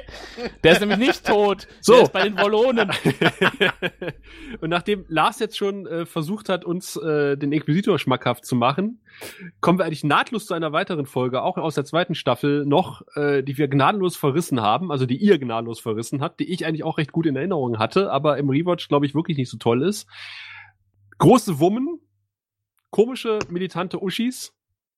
[0.63, 1.67] Der ist nämlich nicht tot.
[1.81, 1.93] So.
[1.93, 2.91] Der ist bei den Wollonen.
[4.61, 9.01] und nachdem Lars jetzt schon äh, versucht hat, uns äh, den Inquisitor schmackhaft zu machen,
[9.61, 13.43] kommen wir eigentlich nahtlos zu einer weiteren Folge, auch aus der zweiten Staffel noch, äh,
[13.43, 16.97] die wir gnadenlos verrissen haben, also die ihr gnadenlos verrissen habt, die ich eigentlich auch
[16.97, 20.07] recht gut in Erinnerung hatte, aber im Rewatch, glaube ich, wirklich nicht so toll ist.
[21.17, 21.99] Große Wummen,
[22.89, 24.53] komische, militante Uschis.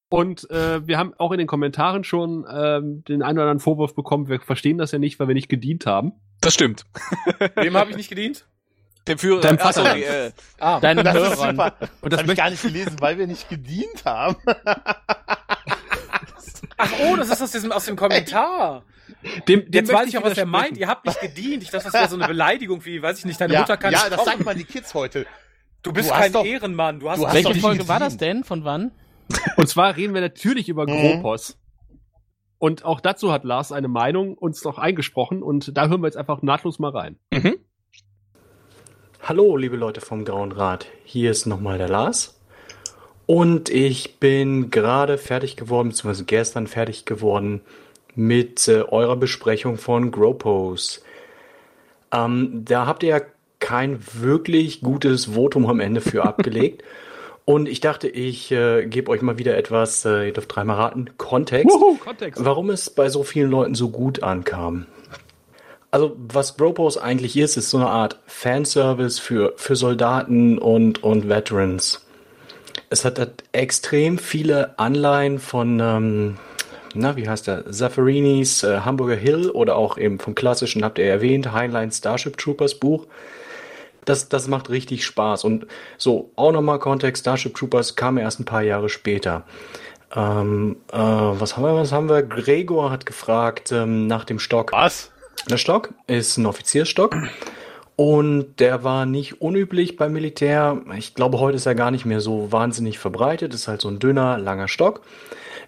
[0.10, 3.94] Und äh, wir haben auch in den Kommentaren schon ähm, den einen oder anderen Vorwurf
[3.94, 6.14] bekommen, wir verstehen das ja nicht, weil wir nicht gedient haben.
[6.40, 6.86] Das stimmt.
[7.56, 8.48] Wem habe ich nicht gedient?
[9.08, 9.42] Dem Führer.
[9.42, 9.96] Deinem Vater.
[9.98, 11.56] äh, Ah, Deinen Das ist Hörern.
[11.56, 11.74] super.
[12.02, 14.36] Und Das das habe ich gar nicht gelesen, weil wir nicht gedient haben.
[16.78, 18.84] Ach oh, das ist aus, diesem, aus dem Kommentar.
[19.48, 20.78] dem, dem Jetzt weiß ich auch, was er meint.
[20.78, 21.64] Ihr habt nicht gedient.
[21.64, 23.92] Ich dachte, das wäre so eine Beleidigung wie, weiß ich nicht, deine ja, Mutter kann
[23.92, 25.26] ja nicht das sagt man die Kids heute.
[25.88, 27.00] Du bist Du kein doch- Ehrenmann.
[27.00, 28.44] Du hast, du hast Welche Folge war das denn?
[28.44, 28.92] Von wann?
[29.58, 31.22] Und zwar reden wir natürlich über Mhm.
[31.22, 31.58] Gropos.
[32.60, 36.18] Und auch dazu hat Lars eine Meinung uns noch eingesprochen und da hören wir jetzt
[36.18, 37.20] einfach nahtlos mal rein.
[37.32, 37.58] Mhm.
[39.22, 40.88] Hallo, liebe Leute vom Grauen Rat.
[41.04, 42.40] Hier ist nochmal der Lars.
[43.26, 47.62] Und ich bin gerade fertig geworden, beziehungsweise gestern fertig geworden
[48.16, 51.04] mit äh, eurer Besprechung von Gropos.
[52.12, 53.22] Ähm, da habt ihr ja
[53.68, 56.84] kein wirklich gutes Votum am Ende für abgelegt.
[57.44, 61.10] Und ich dachte, ich äh, gebe euch mal wieder etwas, äh, ihr dürft dreimal raten,
[61.18, 62.44] Kontext, Wuhu, Kontext.
[62.44, 64.86] warum es bei so vielen Leuten so gut ankam.
[65.92, 71.28] Also, was Gropos eigentlich ist, ist so eine Art Fanservice für, für Soldaten und, und
[71.28, 72.06] Veterans.
[72.90, 76.38] Es hat, hat extrem viele Anleihen von, ähm,
[76.94, 77.70] na, wie heißt der?
[77.70, 82.76] Zaffarinis äh, Hamburger Hill oder auch eben vom klassischen, habt ihr erwähnt, Heinlein Starship Troopers
[82.76, 83.08] Buch.
[84.08, 85.44] Das, das macht richtig Spaß.
[85.44, 85.68] Und
[85.98, 89.44] so, auch nochmal Kontext, Starship Troopers kam erst ein paar Jahre später.
[90.16, 92.24] Ähm, äh, was haben wir, was haben wir?
[92.24, 94.72] Gregor hat gefragt ähm, nach dem Stock.
[94.72, 95.12] Was?
[95.50, 97.16] Der Stock ist ein Offiziersstock.
[97.96, 100.82] Und der war nicht unüblich beim Militär.
[100.98, 103.54] Ich glaube, heute ist er gar nicht mehr so wahnsinnig verbreitet.
[103.54, 105.02] Ist halt so ein dünner, langer Stock.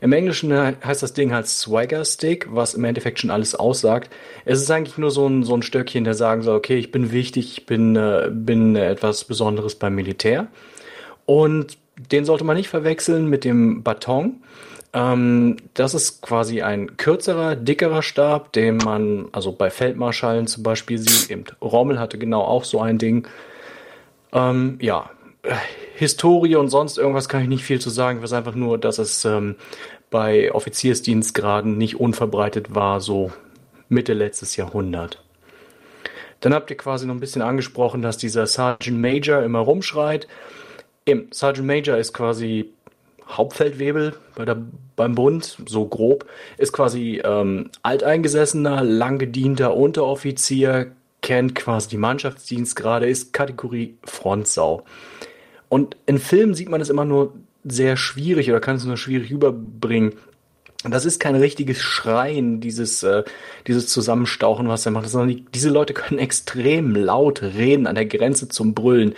[0.01, 4.09] Im Englischen heißt das Ding halt Swagger Stick, was im Endeffekt schon alles aussagt.
[4.45, 7.11] Es ist eigentlich nur so ein, so ein Stöckchen, der sagen soll, okay, ich bin
[7.11, 10.47] wichtig, ich bin, äh, bin etwas Besonderes beim Militär.
[11.25, 11.77] Und
[12.11, 14.41] den sollte man nicht verwechseln mit dem Baton.
[14.93, 20.97] Ähm, das ist quasi ein kürzerer, dickerer Stab, den man also bei Feldmarschallen zum Beispiel
[20.97, 21.29] sieht.
[21.29, 23.27] Eben Rommel hatte genau auch so ein Ding.
[24.31, 25.09] Ähm, ja,
[25.95, 28.17] Historie und sonst irgendwas kann ich nicht viel zu sagen.
[28.17, 29.55] Ich weiß einfach nur, dass es ähm,
[30.09, 33.31] bei Offiziersdienstgraden nicht unverbreitet war, so
[33.89, 35.23] Mitte letztes Jahrhundert.
[36.41, 40.27] Dann habt ihr quasi noch ein bisschen angesprochen, dass dieser Sergeant Major immer rumschreit.
[41.05, 42.71] Eben, Sergeant Major ist quasi
[43.27, 44.57] Hauptfeldwebel bei der,
[44.95, 46.25] beim Bund, so grob,
[46.57, 50.91] ist quasi ähm, alteingesessener, lang gedienter Unteroffizier,
[51.21, 54.83] kennt quasi die Mannschaftsdienstgrade, ist Kategorie Frontsau.
[55.69, 57.33] Und in Filmen sieht man es immer nur
[57.63, 60.13] sehr schwierig oder kann es nur schwierig überbringen.
[60.83, 63.23] Das ist kein richtiges Schreien, dieses, äh,
[63.67, 68.05] dieses Zusammenstauchen, was er macht, sondern die, diese Leute können extrem laut reden, an der
[68.05, 69.13] Grenze zum Brüllen.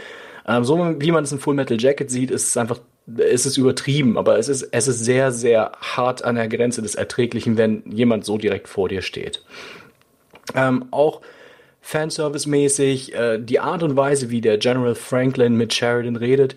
[0.47, 2.79] Ähm, so wie man es in Full Metal Jacket sieht, ist es einfach,
[3.15, 6.95] ist es übertrieben, aber es ist, es ist sehr, sehr hart an der Grenze des
[6.95, 9.43] Erträglichen, wenn jemand so direkt vor dir steht.
[10.55, 11.21] Ähm, auch
[11.91, 16.55] Fanservice-mäßig, äh, die Art und Weise, wie der General Franklin mit Sheridan redet,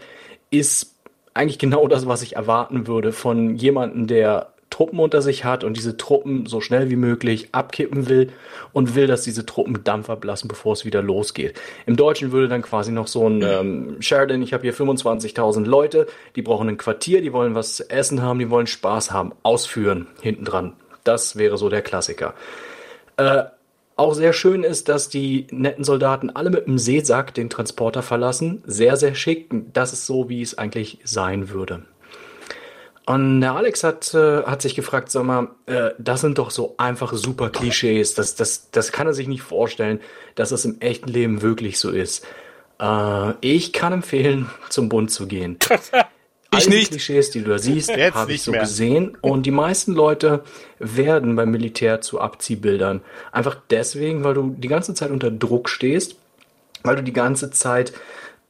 [0.51, 0.95] ist
[1.35, 5.77] eigentlich genau das, was ich erwarten würde von jemandem, der Truppen unter sich hat und
[5.77, 8.33] diese Truppen so schnell wie möglich abkippen will
[8.73, 11.61] und will, dass diese Truppen Dampf ablassen, bevor es wieder losgeht.
[11.87, 16.07] Im Deutschen würde dann quasi noch so ein ähm, Sheridan, ich habe hier 25.000 Leute,
[16.35, 20.09] die brauchen ein Quartier, die wollen was zu essen haben, die wollen Spaß haben, ausführen,
[20.23, 20.73] hinten dran.
[21.05, 22.35] Das wäre so der Klassiker.
[23.17, 23.45] Äh,
[23.97, 28.63] auch sehr schön ist, dass die netten Soldaten alle mit dem Seesack den Transporter verlassen.
[28.67, 29.51] Sehr, sehr schick.
[29.73, 31.83] Das ist so, wie es eigentlich sein würde.
[33.07, 36.75] Und der Alex hat, äh, hat sich gefragt, sag mal, äh, das sind doch so
[36.79, 38.15] einfache super Klischees.
[38.15, 40.01] Das, das, das kann er sich nicht vorstellen,
[40.37, 42.27] dass das im echten Leben wirklich so ist.
[42.81, 45.59] Äh, ich kann empfehlen, zum Bund zu gehen.
[46.59, 46.91] Ich nicht.
[46.91, 48.61] Klischees, die du da siehst, habe ich so mehr.
[48.61, 49.17] gesehen.
[49.21, 50.43] Und die meisten Leute
[50.79, 53.01] werden beim Militär zu Abziehbildern.
[53.33, 56.17] Einfach deswegen, weil du die ganze Zeit unter Druck stehst,
[56.83, 57.93] weil du die ganze Zeit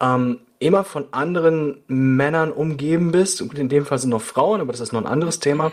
[0.00, 3.42] ähm, immer von anderen Männern umgeben bist.
[3.42, 5.72] Und in dem Fall sind noch Frauen, aber das ist noch ein anderes Thema.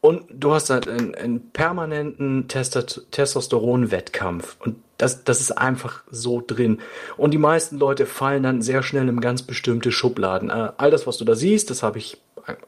[0.00, 4.56] Und du hast halt einen, einen permanenten Testosteron-Wettkampf.
[4.60, 6.78] Und das, das ist einfach so drin.
[7.18, 10.50] Und die meisten Leute fallen dann sehr schnell in ganz bestimmte Schubladen.
[10.50, 12.18] Äh, all das, was du da siehst, das habe ich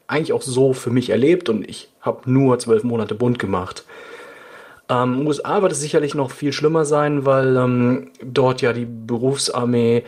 [0.07, 3.85] eigentlich auch so für mich erlebt und ich habe nur zwölf Monate Bund gemacht.
[4.89, 10.03] Ähm, USA wird es sicherlich noch viel schlimmer sein, weil ähm, dort ja die Berufsarmee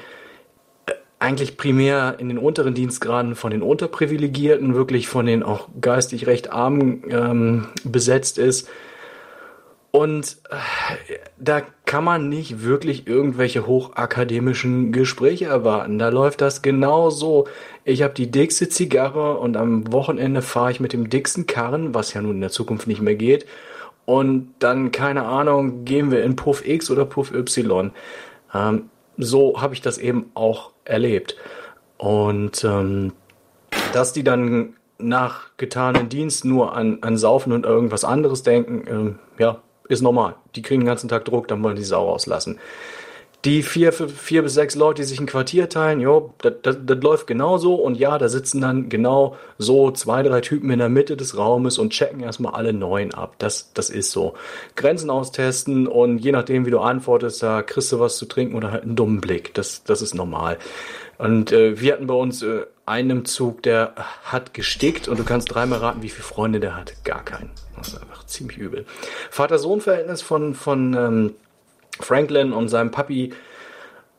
[1.19, 6.51] eigentlich primär in den unteren Dienstgraden von den Unterprivilegierten, wirklich von den auch geistig recht
[6.51, 8.69] Armen ähm, besetzt ist.
[9.91, 15.99] Und äh, da kann man nicht wirklich irgendwelche hochakademischen Gespräche erwarten.
[15.99, 17.47] Da läuft das genau so.
[17.85, 22.13] Ich habe die dickste Zigarre und am Wochenende fahre ich mit dem dicksten Karren, was
[22.13, 23.45] ja nun in der Zukunft nicht mehr geht.
[24.03, 27.91] Und dann, keine Ahnung, gehen wir in Puff X oder Puff Y.
[28.53, 31.35] Ähm, so habe ich das eben auch erlebt.
[31.97, 33.13] Und ähm,
[33.93, 39.19] dass die dann nach getanen Dienst nur an, an Saufen und irgendwas anderes denken, ähm,
[39.37, 40.35] ja, ist normal.
[40.55, 42.59] Die kriegen den ganzen Tag Druck, dann wollen die Sau rauslassen.
[43.45, 47.75] Die vier, vier bis sechs Leute, die sich ein Quartier teilen, jo, das, läuft genauso
[47.75, 51.77] und ja, da sitzen dann genau so zwei, drei Typen in der Mitte des Raumes
[51.77, 53.35] und checken erstmal alle neun ab.
[53.37, 54.33] Das, das ist so.
[54.75, 58.71] Grenzen austesten und je nachdem, wie du antwortest, da kriegst du was zu trinken oder
[58.71, 59.53] halt einen dummen Blick.
[59.53, 60.57] Das, das ist normal.
[61.17, 63.93] Und äh, wir hatten bei uns äh, einen Zug, der
[64.23, 66.93] hat gestickt und du kannst dreimal raten, wie viele Freunde der hat.
[67.03, 67.51] Gar keinen.
[67.77, 68.85] Das ist einfach ziemlich übel.
[69.29, 71.35] Vater-Sohn-Verhältnis von, von ähm,
[71.99, 73.33] Franklin und seinem Papi.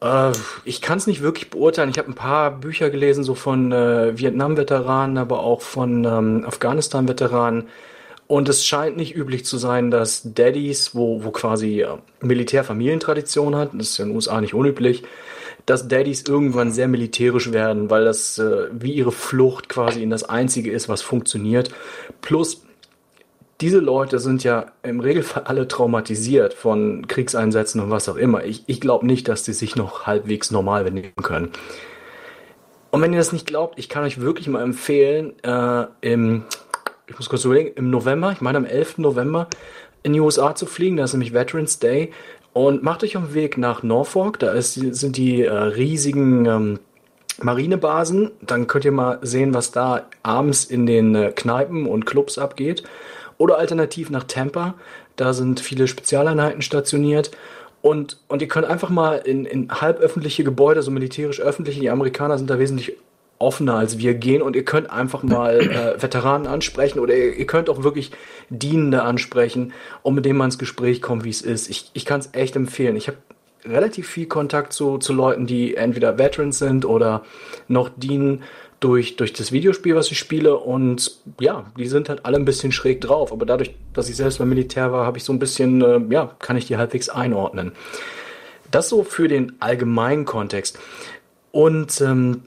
[0.01, 0.33] Äh,
[0.65, 1.91] ich kann es nicht wirklich beurteilen.
[1.91, 7.69] Ich habe ein paar Bücher gelesen, so von äh, Vietnam-Veteranen, aber auch von ähm, Afghanistan-Veteranen.
[8.29, 13.71] Und es scheint nicht üblich zu sein, dass Daddies, wo, wo quasi äh, Militärfamilientradition hat,
[13.75, 15.05] das ist ja in den USA nicht unüblich,
[15.65, 20.25] dass Daddies irgendwann sehr militärisch werden, weil das äh, wie ihre Flucht quasi in das
[20.25, 21.71] Einzige ist, was funktioniert.
[22.21, 22.63] Plus
[23.61, 28.45] diese Leute sind ja im Regelfall alle traumatisiert von Kriegseinsätzen und was auch immer.
[28.45, 31.51] Ich, ich glaube nicht, dass die sich noch halbwegs normal benehmen können.
[32.91, 36.45] Und wenn ihr das nicht glaubt, ich kann euch wirklich mal empfehlen, äh, im,
[37.07, 38.99] ich muss kurz überlegen, im November, ich meine am 11.
[38.99, 39.49] November,
[40.03, 42.13] in die USA zu fliegen, da ist nämlich Veterans Day.
[42.53, 46.79] Und macht euch auf den Weg nach Norfolk, da ist, sind die äh, riesigen ähm,
[47.43, 48.31] Marinebasen.
[48.41, 52.83] Dann könnt ihr mal sehen, was da abends in den äh, Kneipen und Clubs abgeht.
[53.39, 54.75] Oder alternativ nach Tampa.
[55.17, 57.31] Da sind viele Spezialeinheiten stationiert.
[57.83, 62.37] Und, und ihr könnt einfach mal in, in halböffentliche Gebäude, so militärisch öffentliche, die Amerikaner
[62.39, 62.97] sind da wesentlich
[63.39, 67.47] offener als wir gehen und ihr könnt einfach mal äh, Veteranen ansprechen oder ihr, ihr,
[67.47, 68.11] könnt auch wirklich
[68.49, 69.73] Dienende ansprechen
[70.03, 71.69] und mit denen man ins Gespräch kommt, wie es ist.
[71.69, 72.97] Ich, ich kann es echt empfehlen.
[72.97, 73.19] Ich habe
[73.65, 77.25] relativ viel Kontakt zu, zu Leuten, die entweder Veterans sind oder
[77.69, 78.43] noch dienen
[78.87, 80.57] durch, durch das Videospiel, was ich spiele.
[80.57, 83.33] Und ja, die sind halt alle ein bisschen schräg drauf.
[83.33, 86.37] Aber dadurch, dass ich selbst beim Militär war, habe ich so ein bisschen, äh, ja,
[86.39, 87.73] kann ich die halbwegs einordnen.
[88.71, 90.79] Das so für den allgemeinen Kontext.
[91.51, 92.43] Und ähm,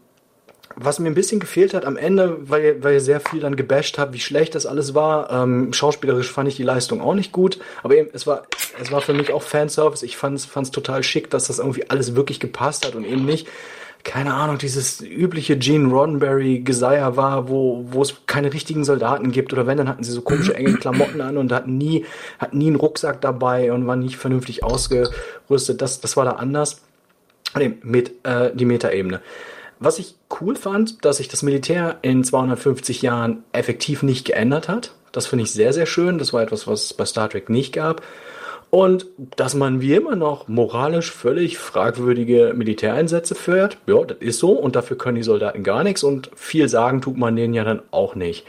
[0.75, 3.97] was mir ein bisschen gefehlt hat am Ende, weil, weil ihr sehr viel dann gebasht
[3.97, 5.29] habt, wie schlecht das alles war.
[5.29, 8.43] Ähm, schauspielerisch fand ich die Leistung auch nicht gut, aber eben, es war,
[8.81, 10.03] es war für mich auch Fanservice.
[10.03, 13.47] Ich fand es total schick, dass das irgendwie alles wirklich gepasst hat und eben nicht
[14.03, 19.51] keine Ahnung, dieses übliche Gene Roddenberry Geseier war, wo, wo es keine richtigen Soldaten gibt
[19.53, 22.05] oder wenn, dann hatten sie so komische enge Klamotten an und hatten nie,
[22.39, 25.81] hatten nie einen Rucksack dabei und waren nicht vernünftig ausgerüstet.
[25.81, 26.81] Das, das war da anders.
[27.55, 29.21] Nee, mit, äh, die Metaebene.
[29.79, 34.91] Was ich cool fand, dass sich das Militär in 250 Jahren effektiv nicht geändert hat.
[35.11, 36.17] Das finde ich sehr, sehr schön.
[36.17, 38.01] Das war etwas, was es bei Star Trek nicht gab.
[38.71, 44.51] Und dass man wie immer noch moralisch völlig fragwürdige Militäreinsätze führt, ja, das ist so.
[44.51, 46.03] Und dafür können die Soldaten gar nichts.
[46.03, 48.45] Und viel sagen tut man denen ja dann auch nicht.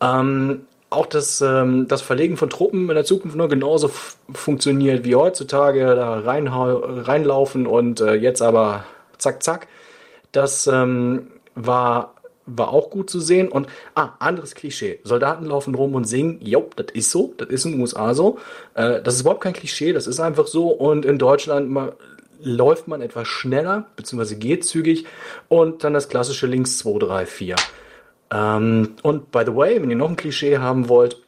[0.00, 3.90] Ähm, auch das, ähm, das Verlegen von Truppen in der Zukunft nur genauso
[4.32, 5.96] funktioniert wie heutzutage.
[5.96, 8.84] Da reinlaufen und äh, jetzt aber
[9.18, 9.66] zack, zack.
[10.30, 12.14] Das ähm, war
[12.46, 13.48] war auch gut zu sehen.
[13.48, 15.00] Und, ah, anderes Klischee.
[15.04, 16.38] Soldaten laufen rum und singen.
[16.40, 17.34] Jo, das ist so.
[17.36, 18.38] Das ist in den USA so.
[18.74, 19.92] Äh, das ist überhaupt kein Klischee.
[19.92, 20.68] Das ist einfach so.
[20.68, 21.94] Und in Deutschland mal,
[22.42, 25.06] läuft man etwas schneller, beziehungsweise geht zügig.
[25.48, 27.56] Und dann das klassische links 2, 3, 4.
[28.32, 31.22] Ähm, und by the way, wenn ihr noch ein Klischee haben wollt,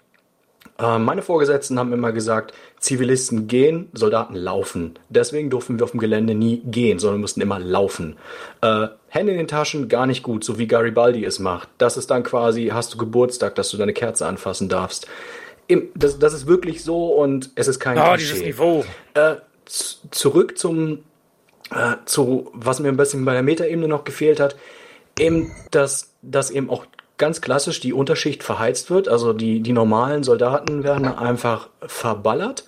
[0.79, 4.99] äh, meine Vorgesetzten haben immer gesagt, Zivilisten gehen, Soldaten laufen.
[5.09, 8.17] Deswegen durften wir auf dem Gelände nie gehen, sondern mussten immer laufen.
[8.61, 11.69] Äh, Hände in den Taschen, gar nicht gut, so wie Garibaldi es macht.
[11.79, 15.09] Das ist dann quasi, hast du Geburtstag, dass du deine Kerze anfassen darfst.
[15.67, 18.85] Im, das, das ist wirklich so und es ist kein oh, dieses Niveau.
[19.15, 19.37] Äh,
[19.67, 21.01] zurück zum,
[21.71, 24.57] äh, zu, was mir ein bisschen bei der Metaebene noch gefehlt hat,
[25.19, 26.87] eben, dass, dass eben auch
[27.19, 29.09] ganz klassisch die Unterschicht verheizt wird.
[29.09, 32.65] Also die, die normalen Soldaten werden einfach verballert.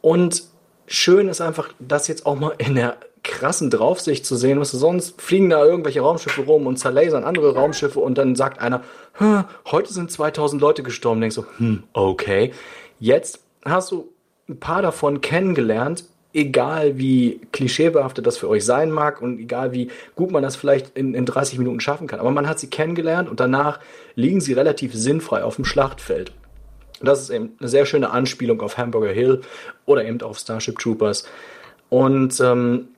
[0.00, 0.44] Und
[0.86, 5.20] schön ist einfach, das jetzt auch mal in der krassen Draufsicht zu sehen, was sonst
[5.20, 8.82] fliegen da irgendwelche Raumschiffe rum und zerlasern andere Raumschiffe und dann sagt einer,
[9.70, 11.20] heute sind 2000 Leute gestorben.
[11.20, 12.52] Denkst du, hm, okay.
[13.00, 14.08] Jetzt hast du
[14.48, 16.04] ein paar davon kennengelernt
[16.38, 20.96] egal wie klischeebehaftet das für euch sein mag und egal wie gut man das vielleicht
[20.96, 22.20] in, in 30 Minuten schaffen kann.
[22.20, 23.80] Aber man hat sie kennengelernt und danach
[24.14, 26.32] liegen sie relativ sinnfrei auf dem Schlachtfeld.
[27.00, 29.42] Das ist eben eine sehr schöne Anspielung auf Hamburger Hill
[29.84, 31.28] oder eben auf Starship Troopers.
[31.88, 32.88] Und ähm,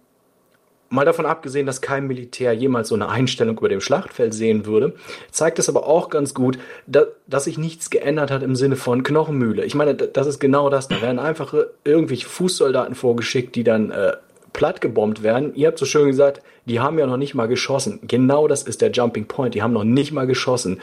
[0.93, 4.95] Mal davon abgesehen, dass kein Militär jemals so eine Einstellung über dem Schlachtfeld sehen würde,
[5.31, 6.59] zeigt es aber auch ganz gut,
[6.89, 9.65] dass, dass sich nichts geändert hat im Sinne von Knochenmühle.
[9.65, 10.89] Ich meine, das ist genau das.
[10.89, 11.55] Da werden einfach
[11.85, 14.15] irgendwelche Fußsoldaten vorgeschickt, die dann äh,
[14.53, 15.55] platt gebombt werden.
[15.55, 18.01] Ihr habt so schön gesagt, die haben ja noch nicht mal geschossen.
[18.03, 19.55] Genau das ist der Jumping Point.
[19.55, 20.81] Die haben noch nicht mal geschossen.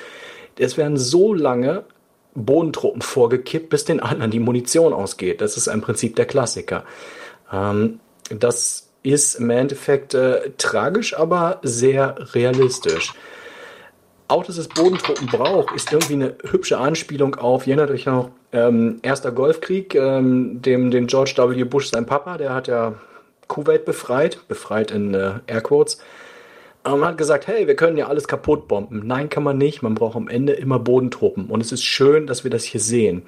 [0.57, 1.83] Es werden so lange
[2.33, 5.41] Bodentruppen vorgekippt, bis den anderen die Munition ausgeht.
[5.41, 6.85] Das ist im Prinzip der Klassiker.
[7.51, 13.13] Ähm, das ist im Endeffekt äh, tragisch, aber sehr realistisch.
[14.27, 18.31] Auch, dass es Bodentruppen braucht, ist irgendwie eine hübsche Anspielung auf, ihr erinnert euch noch,
[18.51, 21.63] ähm, Erster Golfkrieg, ähm, dem, den George W.
[21.63, 22.95] Bush, sein Papa, der hat ja
[23.47, 25.99] Kuwait befreit, befreit in äh, Airquotes.
[26.83, 29.05] Man hat gesagt, hey, wir können ja alles kaputt bomben.
[29.05, 29.81] Nein, kann man nicht.
[29.81, 31.47] Man braucht am Ende immer Bodentruppen.
[31.47, 33.23] Und es ist schön, dass wir das hier sehen.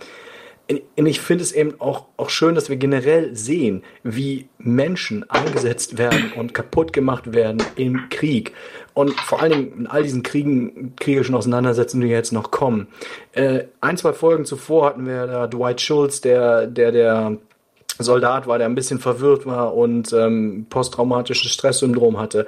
[0.69, 5.97] Und ich finde es eben auch, auch schön, dass wir generell sehen, wie Menschen eingesetzt
[5.97, 8.53] werden und kaputt gemacht werden im Krieg.
[8.93, 12.87] Und vor allen Dingen in all diesen Kriegen, kriegerischen Auseinandersetzungen, die jetzt noch kommen.
[13.31, 17.37] Äh, ein, zwei Folgen zuvor hatten wir da Dwight Schultz, der, der, der
[17.97, 22.45] Soldat war, der ein bisschen verwirrt war und ähm, posttraumatisches Stresssyndrom hatte.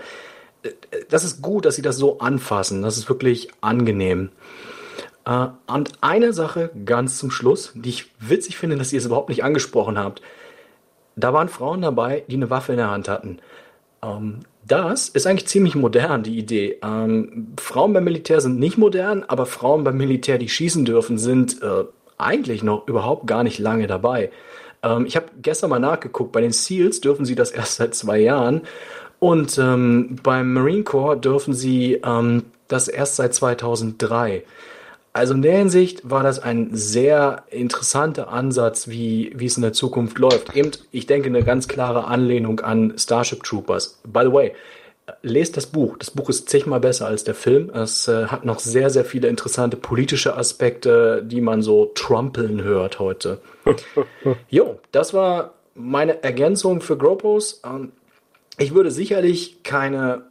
[0.61, 0.69] Äh,
[1.09, 2.83] das ist gut, dass sie das so anfassen.
[2.83, 4.29] Das ist wirklich angenehm.
[5.31, 9.29] Äh, und eine Sache ganz zum Schluss, die ich witzig finde, dass ihr es überhaupt
[9.29, 10.21] nicht angesprochen habt.
[11.15, 13.39] Da waren Frauen dabei, die eine Waffe in der Hand hatten.
[14.03, 16.77] Ähm, das ist eigentlich ziemlich modern, die Idee.
[16.83, 21.61] Ähm, Frauen beim Militär sind nicht modern, aber Frauen beim Militär, die schießen dürfen, sind
[21.61, 21.85] äh,
[22.17, 24.31] eigentlich noch überhaupt gar nicht lange dabei.
[24.83, 28.19] Ähm, ich habe gestern mal nachgeguckt, bei den SEALs dürfen sie das erst seit zwei
[28.19, 28.61] Jahren
[29.19, 34.43] und ähm, beim Marine Corps dürfen sie ähm, das erst seit 2003.
[35.13, 39.73] Also in der Hinsicht war das ein sehr interessanter Ansatz, wie, wie es in der
[39.73, 40.55] Zukunft läuft.
[40.55, 43.99] Eben, ich denke, eine ganz klare Anlehnung an Starship Troopers.
[44.05, 44.53] By the way,
[45.21, 45.97] lest das Buch.
[45.97, 47.69] Das Buch ist zigmal besser als der Film.
[47.71, 52.99] Es äh, hat noch sehr, sehr viele interessante politische Aspekte, die man so trumpeln hört
[52.99, 53.41] heute.
[54.49, 57.61] jo, das war meine Ergänzung für Gropos.
[57.65, 57.91] Ähm,
[58.57, 60.23] ich würde sicherlich keine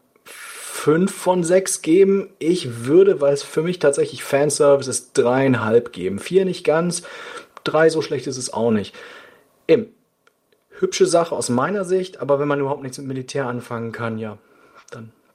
[0.81, 2.31] 5 von 6 geben.
[2.39, 6.19] Ich würde, weil es für mich tatsächlich Fanservice ist, dreieinhalb geben.
[6.19, 7.03] Vier nicht ganz,
[7.65, 8.97] drei so schlecht ist es auch nicht.
[9.69, 9.89] Eben,
[10.71, 14.39] hübsche Sache aus meiner Sicht, aber wenn man überhaupt nichts mit Militär anfangen kann, ja,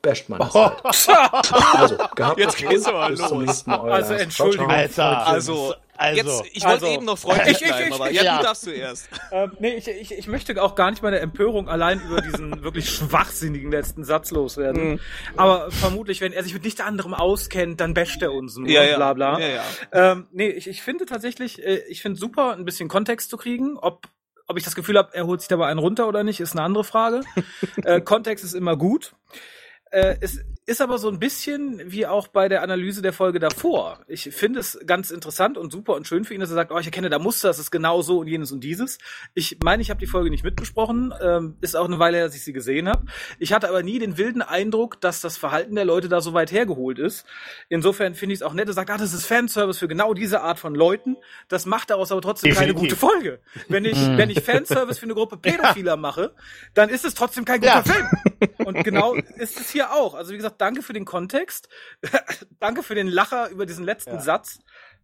[0.06, 1.54] basht man es halt.
[1.76, 3.30] Also, gehabt Jetzt geht's aber bis los.
[3.30, 4.70] Zum nächsten also, Entschuldigung.
[4.70, 8.12] Alter, also, also, Jetzt, ich wollte also, eben noch freundlich ich, bleiben, ich, ich, aber
[8.12, 9.10] ja, ja, du darfst zuerst.
[9.32, 12.90] Ähm, nee, ich, ich, ich möchte auch gar nicht meine Empörung allein über diesen wirklich
[12.90, 14.92] schwachsinnigen letzten Satz loswerden.
[14.92, 15.00] Mhm.
[15.38, 18.84] Aber vermutlich, wenn er sich mit nichts anderem auskennt, dann basht er uns nur ja,
[18.84, 18.98] ja.
[18.98, 19.40] bla bla.
[19.40, 19.64] Ja, ja.
[19.94, 23.78] Ähm, nee, ich, ich finde tatsächlich, äh, ich finde super, ein bisschen Kontext zu kriegen,
[23.78, 24.08] ob
[24.48, 26.62] ob ich das Gefühl habe, er holt sich dabei einen runter oder nicht, ist eine
[26.62, 27.22] andere Frage.
[27.84, 29.16] äh, Kontext ist immer gut.
[29.92, 34.00] Äh, es ist aber so ein bisschen wie auch bei der Analyse der Folge davor.
[34.08, 36.80] Ich finde es ganz interessant und super und schön für ihn, dass er sagt, oh,
[36.80, 38.98] ich erkenne da Muster, es ist genau so und jenes und dieses.
[39.36, 42.36] Ich meine, ich habe die Folge nicht mitbesprochen, ähm, ist auch eine Weile her, dass
[42.36, 43.06] ich sie gesehen habe.
[43.38, 46.52] Ich hatte aber nie den wilden Eindruck, dass das Verhalten der Leute da so weit
[46.52, 47.26] hergeholt ist.
[47.70, 50.42] Insofern finde ich es auch nett, er sagt, ah, das ist Fanservice für genau diese
[50.42, 51.18] Art von Leuten.
[51.48, 52.76] Das macht daraus aber trotzdem Definitiv.
[52.76, 53.40] keine gute Folge.
[53.68, 56.34] Wenn ich, wenn ich Fanservice für eine Gruppe Pädophiler mache,
[56.74, 57.84] dann ist es trotzdem kein guter ja.
[57.84, 58.08] Film.
[58.66, 60.16] Und genau ist es hier auch.
[60.16, 61.70] Also wie gesagt, danke für den Kontext.
[62.60, 64.22] danke für den Lacher über diesen letzten ja.
[64.22, 64.60] Satz.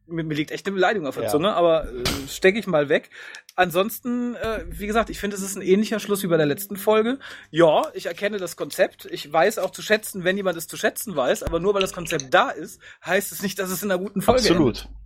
[0.08, 1.30] Mir, mir, liegt echt eine Beleidigung auf der ja.
[1.30, 3.12] Zunge, aber äh, stecke ich mal weg.
[3.56, 6.76] Ansonsten, äh, wie gesagt, ich finde, es ist ein ähnlicher Schluss wie bei der letzten
[6.76, 7.20] Folge.
[7.50, 9.06] Ja, ich erkenne das Konzept.
[9.06, 11.94] Ich weiß auch zu schätzen, wenn jemand es zu schätzen weiß, aber nur weil das
[11.94, 14.50] Konzept da ist, heißt es nicht, dass es in einer guten Folge ist.
[14.50, 14.78] Absolut.
[14.80, 15.01] Endet.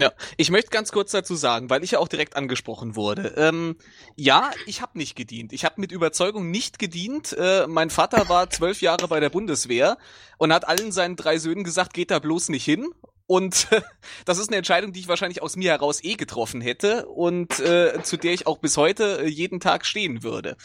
[0.00, 3.34] Ja, ich möchte ganz kurz dazu sagen, weil ich ja auch direkt angesprochen wurde.
[3.36, 3.76] Ähm,
[4.16, 5.52] ja, ich habe nicht gedient.
[5.52, 7.32] Ich habe mit Überzeugung nicht gedient.
[7.32, 9.96] Äh, mein Vater war zwölf Jahre bei der Bundeswehr
[10.36, 12.88] und hat allen seinen drei Söhnen gesagt, geht da bloß nicht hin.
[13.26, 13.68] Und
[14.24, 18.02] das ist eine Entscheidung, die ich wahrscheinlich aus mir heraus eh getroffen hätte und äh,
[18.02, 20.56] zu der ich auch bis heute äh, jeden Tag stehen würde.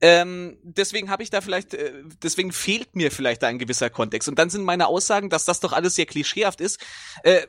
[0.00, 1.92] Ähm, deswegen habe ich da vielleicht, äh,
[2.22, 4.28] deswegen fehlt mir vielleicht da ein gewisser Kontext.
[4.28, 6.78] Und dann sind meine Aussagen, dass das doch alles sehr klischeehaft ist.
[7.24, 7.48] Äh,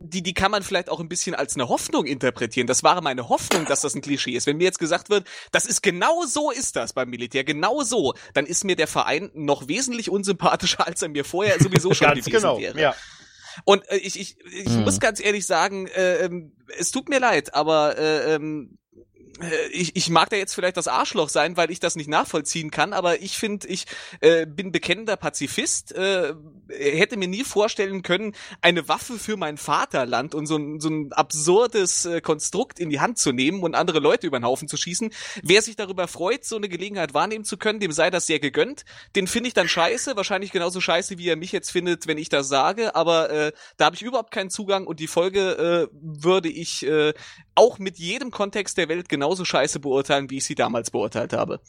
[0.00, 2.66] die, die kann man vielleicht auch ein bisschen als eine Hoffnung interpretieren.
[2.66, 4.46] Das war meine Hoffnung, dass das ein Klischee ist.
[4.46, 8.14] Wenn mir jetzt gesagt wird, das ist genau so ist das beim Militär, genau so,
[8.34, 12.30] dann ist mir der Verein noch wesentlich unsympathischer, als er mir vorher sowieso schon gewesen
[12.30, 12.80] genau, wäre.
[12.80, 12.94] Ja.
[13.64, 14.84] Und äh, ich, ich, ich hm.
[14.84, 18.77] muss ganz ehrlich sagen, äh, ähm, es tut mir leid, aber äh, ähm, äh,
[19.70, 22.92] ich, ich mag da jetzt vielleicht das Arschloch sein, weil ich das nicht nachvollziehen kann,
[22.92, 23.86] aber ich finde, ich
[24.20, 26.34] äh, bin bekennender Pazifist, äh,
[26.68, 31.12] hätte mir nie vorstellen können, eine Waffe für mein Vaterland und so ein, so ein
[31.12, 34.76] absurdes äh, Konstrukt in die Hand zu nehmen und andere Leute über den Haufen zu
[34.76, 35.10] schießen.
[35.42, 38.84] Wer sich darüber freut, so eine Gelegenheit wahrnehmen zu können, dem sei das sehr gegönnt.
[39.14, 42.28] Den finde ich dann scheiße, wahrscheinlich genauso scheiße, wie er mich jetzt findet, wenn ich
[42.28, 46.48] das sage, aber äh, da habe ich überhaupt keinen Zugang und die Folge äh, würde
[46.48, 47.14] ich äh,
[47.54, 51.60] auch mit jedem Kontext der Welt genauso scheiße beurteilen, wie ich sie damals beurteilt habe.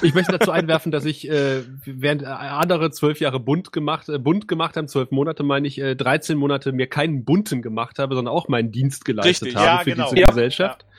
[0.00, 4.46] Ich möchte dazu einwerfen, dass ich, äh, während andere zwölf Jahre bunt gemacht, äh, bunt
[4.46, 8.32] gemacht haben, zwölf Monate meine ich, äh, 13 Monate mir keinen bunten gemacht habe, sondern
[8.32, 10.04] auch meinen Dienst geleistet Richtig, habe ja, für genau.
[10.10, 10.86] diese ja, Gesellschaft.
[10.88, 10.97] Ja.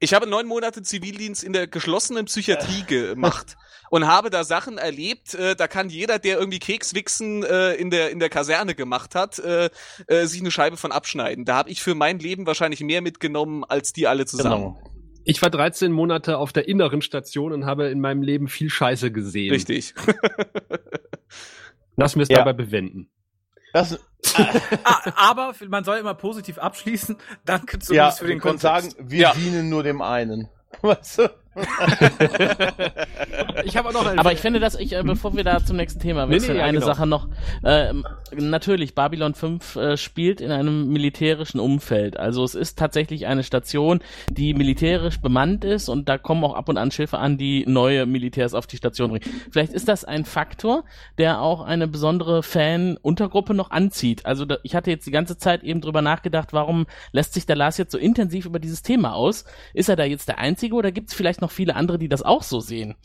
[0.00, 3.56] Ich habe neun Monate Zivildienst in der geschlossenen Psychiatrie gemacht
[3.90, 8.10] und habe da Sachen erlebt, äh, da kann jeder, der irgendwie Kekswichsen äh, in, der,
[8.10, 9.70] in der Kaserne gemacht hat, äh,
[10.06, 11.44] äh, sich eine Scheibe von abschneiden.
[11.44, 14.74] Da habe ich für mein Leben wahrscheinlich mehr mitgenommen als die alle zusammen.
[14.74, 14.92] Genau.
[15.24, 19.10] Ich war 13 Monate auf der inneren Station und habe in meinem Leben viel Scheiße
[19.12, 19.50] gesehen.
[19.52, 19.94] Richtig.
[21.96, 22.38] Lass mir es Ja.
[22.38, 23.10] dabei bewenden.
[23.72, 23.98] Das,
[24.84, 27.16] Ah, aber man soll immer positiv abschließen.
[27.44, 28.62] Danke ja, zumindest für wir den Kontext.
[28.62, 29.32] sagen, wir Ja.
[29.34, 30.48] dienen nur dem einen.
[30.82, 31.30] Weißt du?
[33.64, 35.76] Ich habe auch noch ein Aber ich finde, dass ich, äh, bevor wir da zum
[35.76, 36.86] nächsten Thema Nee, wechseln, nee, ja, eine genau.
[36.86, 37.28] Sache noch.
[37.64, 42.16] ähm, natürlich, Babylon 5 äh, spielt in einem militärischen Umfeld.
[42.16, 46.68] Also es ist tatsächlich eine Station, die militärisch bemannt ist und da kommen auch ab
[46.68, 49.24] und an Schiffe an, die neue Militärs auf die Station bringen.
[49.50, 50.84] Vielleicht ist das ein Faktor,
[51.18, 54.26] der auch eine besondere Fan-Untergruppe noch anzieht.
[54.26, 57.56] Also da, ich hatte jetzt die ganze Zeit eben drüber nachgedacht, warum lässt sich der
[57.56, 59.44] Lars jetzt so intensiv über dieses Thema aus?
[59.74, 62.22] Ist er da jetzt der Einzige oder gibt es vielleicht noch viele andere, die das
[62.22, 62.96] auch so sehen?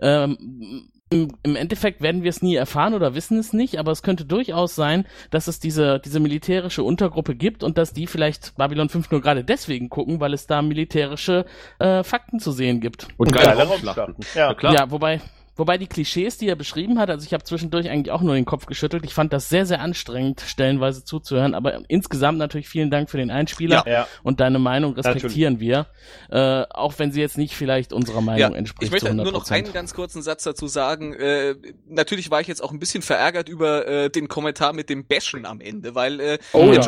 [0.00, 4.02] Ähm, im, Im Endeffekt werden wir es nie erfahren oder wissen es nicht, aber es
[4.02, 8.88] könnte durchaus sein, dass es diese, diese militärische Untergruppe gibt und dass die vielleicht Babylon
[8.88, 11.44] 5 nur gerade deswegen gucken, weil es da militärische
[11.78, 13.06] äh, Fakten zu sehen gibt.
[13.16, 14.16] und Geile geile Raumschlachten.
[14.34, 14.74] Ja, klar.
[14.74, 15.20] Ja, wobei,
[15.56, 18.44] wobei die Klischees, die er beschrieben hat, also ich habe zwischendurch eigentlich auch nur den
[18.44, 19.04] Kopf geschüttelt.
[19.04, 23.30] Ich fand das sehr, sehr anstrengend, stellenweise zuzuhören, aber insgesamt natürlich vielen Dank für den
[23.30, 24.06] Einspieler Ja.
[24.22, 25.86] und deine Meinung respektieren wir,
[26.30, 28.84] äh, auch wenn sie jetzt nicht vielleicht unserer Meinung Ja, entspricht.
[28.86, 29.52] ich möchte nur noch 100%.
[29.66, 31.14] einen ganz kurzen Satz dazu sagen.
[31.14, 31.54] Äh,
[31.88, 35.46] natürlich war ich jetzt auch ein bisschen verärgert über äh, den Kommentar mit dem Bashen
[35.46, 36.82] am Ende, weil, äh, Oh ja.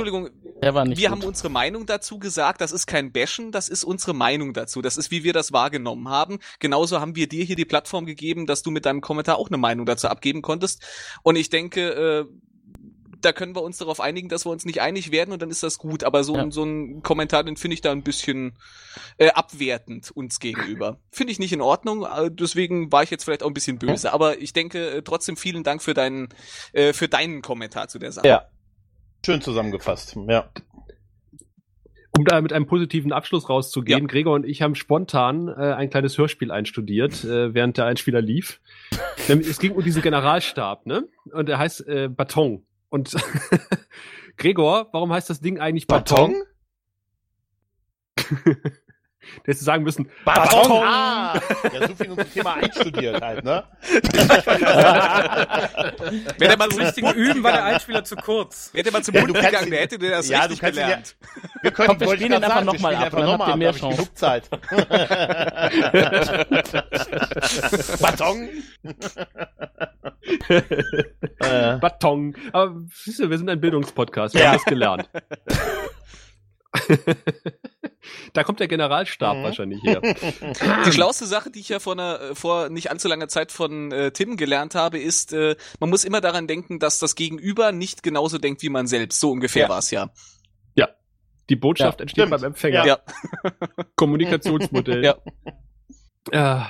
[0.63, 1.19] Der war nicht wir gut.
[1.19, 2.61] haben unsere Meinung dazu gesagt.
[2.61, 4.83] Das ist kein Bashen, das ist unsere Meinung dazu.
[4.83, 6.39] Das ist, wie wir das wahrgenommen haben.
[6.59, 9.59] Genauso haben wir dir hier die Plattform gegeben, dass du mit deinem Kommentar auch eine
[9.59, 10.83] Meinung dazu abgeben konntest.
[11.23, 12.25] Und ich denke, äh,
[13.21, 15.63] da können wir uns darauf einigen, dass wir uns nicht einig werden und dann ist
[15.63, 16.05] das gut.
[16.05, 16.43] Aber so, Ja.
[16.43, 18.57] ein, so ein Kommentar, den finde ich da ein bisschen
[19.19, 21.01] äh, abwertend uns gegenüber.
[21.11, 22.05] Finde ich nicht in Ordnung.
[22.05, 24.13] äh, Deswegen war ich jetzt vielleicht auch ein bisschen böse.
[24.13, 26.29] Aber ich denke äh, trotzdem vielen Dank für deinen,
[26.73, 28.29] äh, für deinen Kommentar zu der Sache.
[28.29, 28.47] Ja.
[29.27, 30.17] Schön zusammengefasst.
[30.29, 30.49] Ja.
[32.17, 36.17] Um da mit einem positiven Abschluss rauszugehen, Gregor und ich haben spontan äh, ein kleines
[36.17, 38.61] Hörspiel einstudiert, äh, während der Einspieler lief.
[39.27, 41.09] Es ging um diesen Generalstab, ne?
[41.33, 42.65] Und der heißt äh, Baton.
[42.89, 43.17] Und
[44.37, 46.37] Gregor, warum heißt das Ding eigentlich Baton?
[49.47, 50.83] Der hätte sagen müssen, Baton!
[50.85, 51.39] Ah!
[51.73, 53.65] Ja, so viel zum Thema einstudiert halt, ne?
[56.39, 58.71] Wenn er mal zum richtigen Üben war der Einspieler zu kurz.
[58.75, 60.79] Hätte man zum Ja, Mund gegangen, ihn- der hätte der das ja, richtig du kannst
[60.79, 61.17] ihn gelernt.
[61.63, 63.39] Wir können, Komm, wir spielen ihn einfach sagen, wir noch mal spielen ab, dann habt
[63.39, 64.49] noch ihr mal mehr genug Zeit.
[68.01, 68.49] Baton.
[71.81, 72.37] Baton.
[72.53, 74.49] Aber siehst du, wir sind ein Bildungspodcast, wir Ja.
[74.49, 75.09] haben das gelernt.
[78.33, 79.43] da kommt der Generalstab Mhm.
[79.43, 80.01] wahrscheinlich her.
[80.87, 84.11] Die schlauste Sache, die ich ja vor, einer, vor nicht allzu langer Zeit von äh,
[84.13, 88.39] Tim gelernt habe, ist, äh, man muss immer daran denken, dass das Gegenüber nicht genauso
[88.39, 89.21] denkt wie man selbst.
[89.21, 89.69] So ungefähr Ja.
[89.69, 90.11] war es ja.
[91.49, 92.41] Die Botschaft Ja, entsteht stimmt.
[92.41, 92.85] beim Empfänger.
[92.85, 92.99] Ja.
[93.95, 95.05] Kommunikationsmodell.
[95.05, 95.15] Ja.
[96.33, 96.65] Äh,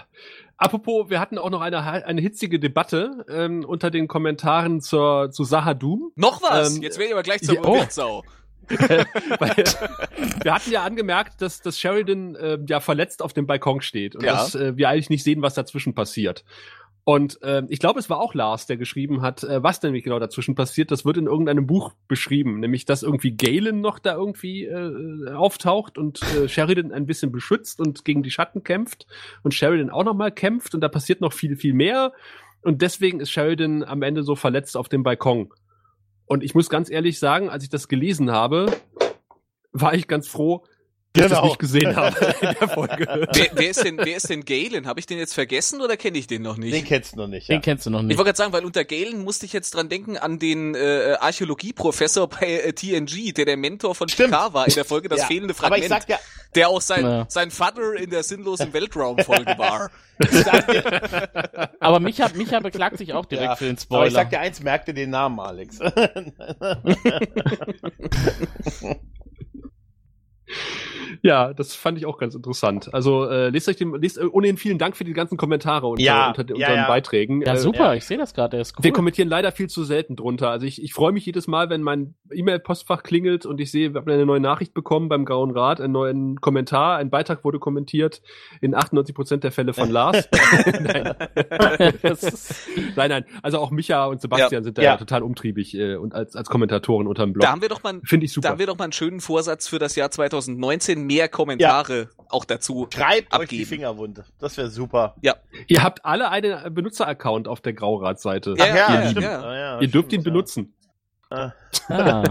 [0.58, 5.44] apropos, wir hatten auch noch eine, eine hitzige Debatte ähm, unter den Kommentaren zur, zu
[5.44, 6.12] Sahadum.
[6.14, 6.76] Noch was?
[6.76, 7.74] Ähm, Jetzt werde ich aber gleich zur ja, oh.
[7.78, 8.22] Wildsau.
[8.68, 9.64] Weil,
[10.42, 14.24] wir hatten ja angemerkt, dass, dass Sheridan äh, ja verletzt auf dem Balkon steht und
[14.24, 14.32] Ja.
[14.32, 16.44] dass äh, wir eigentlich nicht sehen, was dazwischen passiert.
[17.08, 20.18] Und äh, ich glaube, es war auch Lars, der geschrieben hat, äh, was nämlich genau
[20.18, 20.90] dazwischen passiert.
[20.90, 25.98] Das wird in irgendeinem Buch beschrieben, nämlich dass irgendwie Galen noch da irgendwie äh, auftaucht
[25.98, 29.06] und äh, Sheridan ein bisschen beschützt und gegen die Schatten kämpft
[29.44, 32.12] und Sheridan auch noch mal kämpft und da passiert noch viel viel mehr
[32.62, 35.52] und deswegen ist Sheridan am Ende so verletzt auf dem Balkon.
[36.26, 38.66] Und ich muss ganz ehrlich sagen, als ich das gelesen habe,
[39.72, 40.64] war ich ganz froh,
[41.16, 41.44] dass ich das Genau.
[41.48, 43.28] nicht gesehen habe in der Folge.
[43.32, 44.86] Wer, wer, ist denn, wer ist denn Galen?
[44.86, 46.74] Habe ich den jetzt vergessen oder kenne ich den noch nicht?
[46.74, 47.60] Den kennst du noch nicht, Den ja.
[47.60, 48.16] kennst du noch Ich nicht.
[48.18, 52.28] wollte gerade sagen, weil unter Galen musste ich jetzt dran denken an den äh, Archäologieprofessor
[52.28, 54.30] bei äh, TNG, der der Mentor von Stimmt.
[54.30, 55.26] Picard war in der Folge Das Ja.
[55.26, 56.18] fehlende Aber Fragment, ich sag dir,
[56.54, 57.26] der auch sein, Ja.
[57.28, 59.90] sein Vater in der sinnlosen Weltraumfolge war.
[60.18, 64.06] ich dir, Aber Micha, Micha beklagt sich auch direkt ja, für den aber Spoiler.
[64.06, 65.78] ich sag dir eins, merk dir den Namen, Alex.
[71.22, 72.92] Ja, das fand ich auch ganz interessant.
[72.94, 76.02] Also äh, lest euch den, lest äh, ohnehin vielen Dank für die ganzen Kommentare unter,
[76.02, 76.86] Ja, unter ja, unseren ja.
[76.88, 77.42] Beiträgen.
[77.42, 78.84] ja, Äh, super, ich sehe das gerade, der ist cool.
[78.84, 80.50] Wir kommentieren leider viel zu selten drunter.
[80.50, 84.00] Also ich, ich freue mich jedes Mal, wenn mein E-Mail-Postfach klingelt und ich sehe, wir
[84.00, 88.22] haben eine neue Nachricht bekommen beim Grauen Rat, einen neuen Kommentar, ein Beitrag wurde kommentiert,
[88.60, 90.28] in 98 Prozent der Fälle von Lars.
[90.80, 91.14] nein.
[92.02, 93.24] Ist- nein, nein.
[93.42, 94.96] Also auch Micha und Sebastian sind da Ja.
[94.96, 97.42] total umtriebig äh, und als, als Kommentatoren unterm Blog.
[97.42, 98.48] Da haben wir doch mal, Finde ich da super.
[98.50, 100.10] haben wir doch mal einen schönen Vorsatz für das Jahr Ja,
[100.42, 102.88] 2019 mehr Kommentare auch dazu.
[102.92, 103.66] Schreibt euch die Abgeben.
[103.66, 104.24] Fingerwunde.
[104.38, 105.14] Das wäre super.
[105.68, 108.54] Ihr habt alle einen Benutzeraccount auf der Graurat-Seite.
[108.58, 109.22] Ja, ja, ja, stimmt.
[109.24, 109.40] ja.
[109.42, 110.32] Ah, ja, Ihr dürft stimmt, ihn ja.
[110.32, 110.74] benutzen,
[111.28, 111.52] Ah.
[111.88, 112.22] Ah.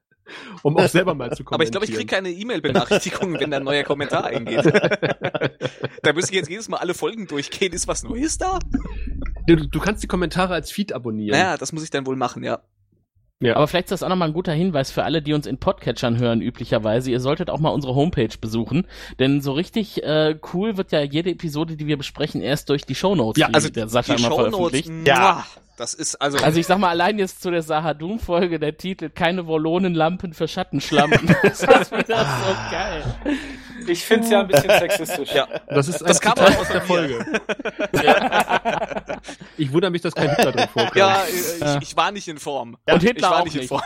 [0.62, 1.54] um auch selber mal zu kommentieren.
[1.54, 4.64] Aber ich glaube, ich kriege keine E-Mail-Benachrichtigung, wenn da ein neuer Kommentar eingeht.
[6.02, 7.72] da müsste ich jetzt jedes Mal alle Folgen durchgehen.
[7.72, 8.58] Ist was Neues da?
[9.46, 11.38] Du, du kannst die Kommentare als Feed abonnieren.
[11.38, 12.60] Naja, das muss ich dann wohl machen, ja.
[13.40, 13.54] Ja.
[13.54, 16.18] Aber vielleicht ist das auch nochmal ein guter Hinweis für alle, die uns in Podcatchern
[16.18, 17.10] hören, üblicherweise.
[17.12, 18.86] Ihr solltet auch mal unsere Homepage besuchen.
[19.20, 22.96] Denn so richtig äh, cool wird ja jede Episode, die wir besprechen, erst durch die
[22.96, 25.06] Shownotes, Ja, die Also der Sascha die immer Shownotes, veröffentlicht.
[25.06, 25.46] Ja.
[25.78, 29.46] Das ist also, Also ich sag mal, allein jetzt zu der Sahadum-Folge, der Titel Keine
[29.46, 31.36] Volonenlampen für Schattenschlampen.
[31.42, 33.04] das ist wieder so geil.
[33.86, 35.32] Ich finde es ja ein bisschen sexistisch.
[35.32, 35.46] ja.
[35.68, 36.82] Das ist ein Das kam auch aus der.
[36.82, 37.24] Folge.
[39.56, 40.94] Ich wundere mich, dass kein Hitler drin vorkommt.
[40.94, 42.76] Ja, ich, ich war nicht in Form.
[42.88, 43.66] Und ich Hitler war auch nicht in.
[43.66, 43.82] Form.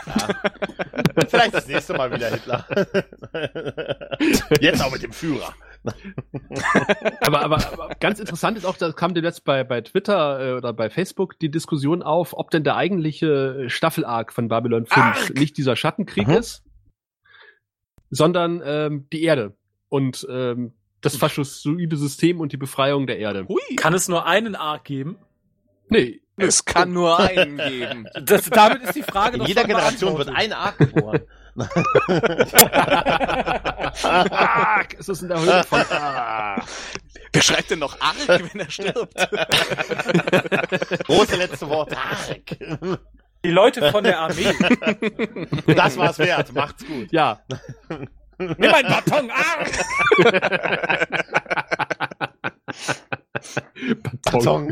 [1.27, 2.65] Vielleicht das nächste Mal wieder Hitler.
[4.59, 5.53] Jetzt auch mit dem Führer.
[7.21, 10.73] aber, aber, aber ganz interessant ist auch, da kam demnächst bei, bei Twitter äh, oder
[10.73, 15.75] bei Facebook die Diskussion auf, ob denn der eigentliche Staffel-Arc von Babylon 5 nicht dieser
[15.75, 16.35] Schattenkrieg Mhm.
[16.35, 16.63] ist,
[18.09, 19.55] sondern ähm, die Erde
[19.89, 23.45] und ähm, das faschistoide System und die Befreiung der Erde.
[23.47, 25.17] Hui, Kann es nur einen Arc geben?
[25.89, 28.07] Nee, es kann nur einen geben.
[28.23, 31.21] Das, damit ist die Frage In doch jeder Generation wird ein Arc geboren.
[34.03, 34.95] Arc!
[34.99, 35.81] Es ist in der Höhle von
[37.33, 39.13] Wer schreibt denn noch Arg, wenn er stirbt?
[41.05, 41.97] Große letzte Worte.
[41.97, 42.57] Arc.
[43.45, 44.53] Die Leute von der Armee.
[45.75, 46.53] Das war's wert.
[46.53, 47.11] Macht's gut.
[47.11, 47.41] Ja,
[48.37, 49.71] Nimm einen Baton, Arc!
[54.31, 54.71] Baton.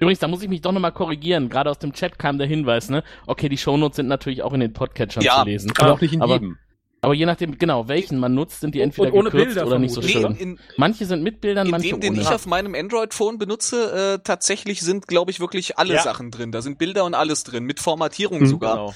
[0.00, 1.48] Übrigens, da muss ich mich doch nochmal korrigieren.
[1.48, 3.02] Gerade aus dem Chat kam der Hinweis, ne?
[3.26, 5.72] Okay, die Shownotes sind natürlich auch in den Podcatchern Ja, zu lesen.
[5.78, 6.56] aber auch nicht in aber, jedem.
[7.00, 9.78] aber je nachdem, genau, welchen man nutzt, sind die entweder und ohne gekürzt Bilder oder
[9.78, 10.52] nicht so vermutlich, Nee, schön.
[10.54, 12.22] in, Manche sind mit Bildern, in manche dem, den ohne.
[12.22, 16.02] ich auf meinem Android-Phone benutze, äh, tatsächlich sind, glaube ich, wirklich alle Ja.
[16.02, 16.52] Sachen drin.
[16.52, 18.76] Da sind Bilder und alles drin, mit Formatierung Mhm, sogar.
[18.76, 18.94] Genau.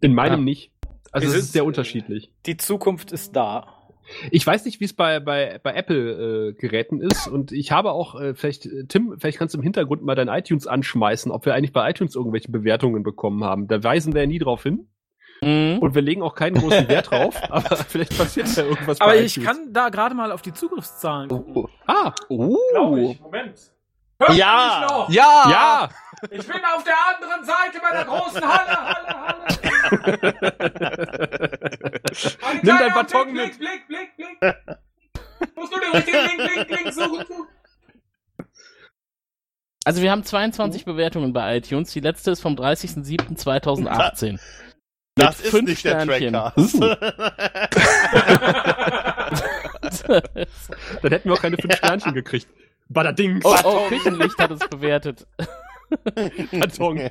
[0.00, 0.44] In meinem Ja.
[0.44, 0.72] nicht.
[1.12, 2.32] Also Wir es ist sehr unterschiedlich.
[2.46, 3.66] Die Zukunft ist da.
[4.30, 8.34] Ich weiß nicht, wie es bei, bei, bei Apple-Geräten ist und ich habe auch, äh,
[8.34, 11.72] vielleicht, äh, Tim, vielleicht kannst du im Hintergrund mal dein iTunes anschmeißen, ob wir eigentlich
[11.72, 13.68] bei iTunes irgendwelche Bewertungen bekommen haben.
[13.68, 14.88] Da weisen wir ja nie drauf hin
[15.44, 15.78] Mhm.
[15.80, 19.18] und wir legen auch keinen großen Wert drauf, aber vielleicht passiert ja irgendwas Aber bei
[19.22, 19.48] ich iTunes.
[19.56, 21.66] kann da gerade mal auf die Zugriffszahlen gucken.
[21.86, 23.20] Ah, Glaube ich.
[23.20, 23.54] Moment.
[24.20, 24.86] Hört Ja.
[24.88, 25.08] noch?
[25.10, 25.42] Ja!
[25.50, 25.88] ja!
[26.30, 29.44] Ich bin auf der anderen Seite bei der großen Halle, Halle, Halle.
[32.42, 33.58] Ein Nimm dein Baton Blick, mit.
[33.58, 34.54] Blick, Blick, Blick, Blick.
[35.56, 37.48] Musst du den richtigen Link, Link, Link suchen.
[39.84, 41.90] Also wir haben 22 Bewertungen bei iTunes.
[41.92, 44.38] Die letzte ist vom 30.07.2018.
[45.16, 46.34] Das ist fünf nicht der Sternchen.
[46.34, 46.80] Trackcast.
[51.02, 52.46] Dann hätten wir auch keine fünf Sternchen gekriegt.
[52.88, 53.40] Badading!
[53.42, 55.26] oh, oh, Küchenlicht hat es bewertet.
[56.50, 57.10] Karton.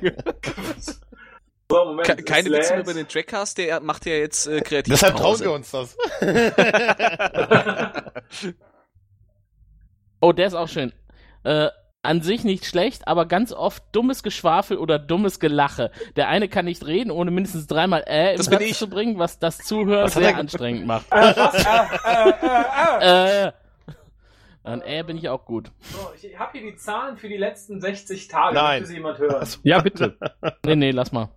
[1.70, 2.06] So, Moment.
[2.06, 2.82] Ke- Keine Witze lädt.
[2.82, 4.92] über den Trackcast, der macht ja jetzt äh, kreativ.
[4.92, 5.96] Deshalb trauen wir uns das.
[10.20, 10.92] Oh, der ist auch schön.
[11.42, 11.68] Äh,
[12.04, 15.90] an sich nicht schlecht, aber ganz oft dummes Geschwafel oder dummes Gelache.
[16.16, 18.78] Der eine kann nicht reden, ohne mindestens dreimal äh im Das bin Satz ich.
[18.78, 21.06] zu bringen, was das Zuhören Was sehr anstrengend macht.
[21.10, 21.54] Äh, was?
[21.64, 22.30] Äh,
[23.00, 23.52] äh, äh, äh.
[24.64, 25.72] An äh bin ich auch gut.
[25.80, 28.54] So, ich habe hier die Zahlen für die letzten 60 Tage.
[28.54, 28.80] Nein.
[28.80, 29.48] Möchte sie jemand hören?
[29.62, 30.16] Ja, bitte.
[30.64, 31.28] Nee, nee, lass mal.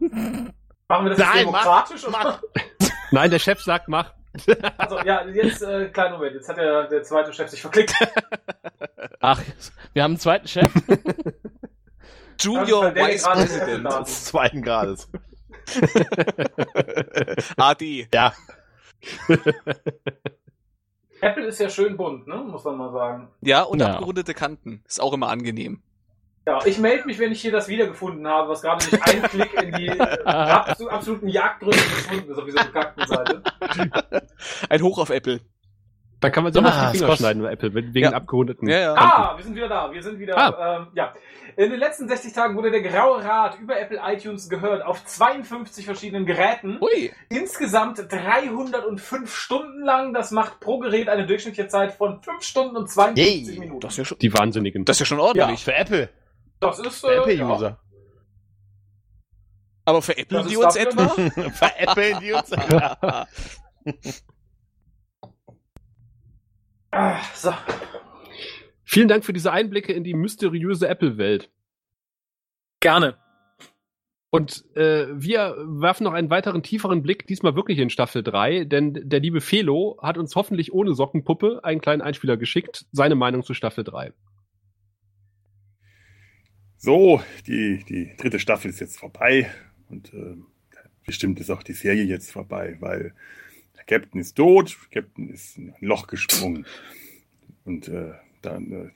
[0.00, 0.52] Machen
[0.88, 2.06] wir das jetzt Nein, demokratisch?
[2.10, 2.40] mach, oder?
[3.12, 4.12] Nein, der Chef sagt, mach.
[4.76, 6.34] Also, ja, jetzt, äh, kleinen Moment.
[6.34, 7.94] Jetzt hat der, der zweite Chef sich verklickt.
[9.20, 9.40] Ach,
[9.92, 10.70] wir haben einen zweiten Chef.
[12.40, 13.92] Junior Der Vice gerade President.
[13.92, 15.08] Des zweiten Grades.
[17.56, 18.08] AD.
[18.12, 18.32] Ja.
[21.20, 22.36] Apple ist ja schön bunt, ne?
[22.36, 23.28] Muss man mal sagen.
[23.40, 23.92] Ja, und Ja.
[23.94, 24.82] abgerundete Kanten.
[24.86, 25.80] Ist auch immer angenehm.
[26.46, 29.52] Ja, ich melde mich, wenn ich hier das wiedergefunden habe, was gerade durch einen Klick
[29.62, 33.42] in die äh, abso absoluten Jagdgründe verschwunden ist auf dieser bekackten Seite.
[34.70, 35.40] Ein Hoch auf Apple.
[36.20, 38.10] Da kann man so Ah, mal die Finger schneiden bei Apple, wegen Ja.
[38.12, 38.68] abgerundeten.
[38.68, 38.94] Ja, ja.
[38.96, 39.92] Ah, wir sind wieder da.
[39.92, 40.36] Wir sind wieder.
[40.36, 40.76] Ah.
[40.78, 41.14] Ähm, ja.
[41.56, 45.84] In den letzten 60 Tagen wurde der Graue Rat über Apple iTunes gehört auf 52
[45.84, 46.78] verschiedenen Geräten.
[46.80, 47.12] Ui.
[47.28, 50.12] Insgesamt 305 Stunden lang.
[50.12, 53.58] Das macht pro Gerät eine durchschnittliche Zeit von 5 Stunden und 52 Yay.
[53.60, 53.80] Minuten.
[53.80, 54.84] Das ist ja schon, Die Wahnsinnigen.
[54.84, 55.62] das ist ja schon ordentlich.
[55.64, 56.08] Für Apple.
[56.60, 57.22] Das ist Für äh, ja.
[57.22, 57.78] Apple-User.
[59.84, 63.26] Aber für Apple Das die ist uns dafür etwa?
[66.90, 67.52] Ah, so.
[68.84, 71.50] Vielen Dank für diese Einblicke in die mysteriöse Apple-Welt.
[72.80, 73.18] Gerne.
[74.30, 78.92] Und äh, wir werfen noch einen weiteren tieferen Blick, diesmal wirklich in Staffel 3, denn
[78.94, 83.54] der liebe Felo hat uns hoffentlich ohne Sockenpuppe einen kleinen Einspieler geschickt, seine Meinung zu
[83.54, 84.12] Staffel 3.
[86.76, 89.50] So, die, die dritte Staffel ist jetzt vorbei
[89.88, 90.36] und äh,
[91.06, 93.14] bestimmt ist auch die Serie jetzt vorbei, weil
[93.88, 96.66] Captain ist tot, Captain ist in ein Loch gesprungen
[97.64, 98.12] und äh,
[98.42, 98.90] dann äh,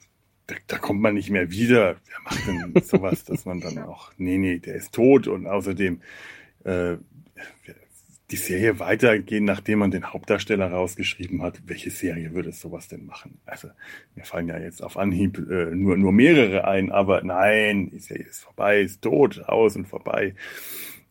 [0.46, 1.96] da, da kommt man nicht mehr wieder.
[2.06, 6.00] Wer macht denn sowas, dass man dann auch, nee, nee, der ist tot und außerdem
[6.64, 6.96] äh,
[8.30, 11.62] die Serie weitergehen, nachdem man den Hauptdarsteller rausgeschrieben hat.
[11.66, 13.38] Welche Serie würde sowas denn machen?
[13.44, 13.68] Also,
[14.14, 18.26] mir fallen ja jetzt auf Anhieb äh, nur, nur mehrere ein, aber nein, die Serie
[18.26, 20.34] ist vorbei, ist tot, aus und vorbei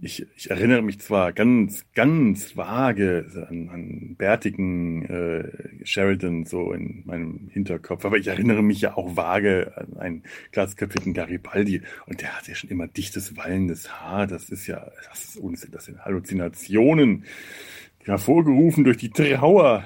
[0.02, 7.04] ich, ich erinnere mich zwar ganz, ganz vage an, an bärtigen äh, Sheridan so in
[7.06, 12.36] meinem Hinterkopf, aber ich erinnere mich ja auch vage an einen glatzköpfigen Garibaldi und der
[12.36, 14.26] hat ja schon immer dichtes, wallendes Haar.
[14.26, 17.26] Das ist ja, das ist Unsinn, das sind Halluzinationen
[18.04, 19.86] hervorgerufen durch die Trauer.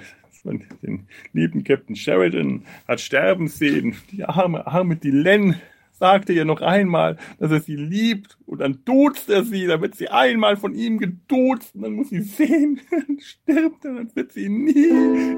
[0.83, 5.59] Den lieben Captain Sheridan hat sterben sehen, die arme, arme Dylan
[5.99, 9.95] sagte ihr noch einmal, dass er sie liebt und dann duzt er sie, dann wird
[9.95, 14.31] sie einmal von ihm geduzt und dann muss sie sehen, dann stirbt er, dann wird
[14.31, 14.91] sie nie,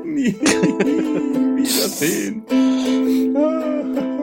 [0.03, 0.33] nie
[1.55, 2.43] wiedersehen.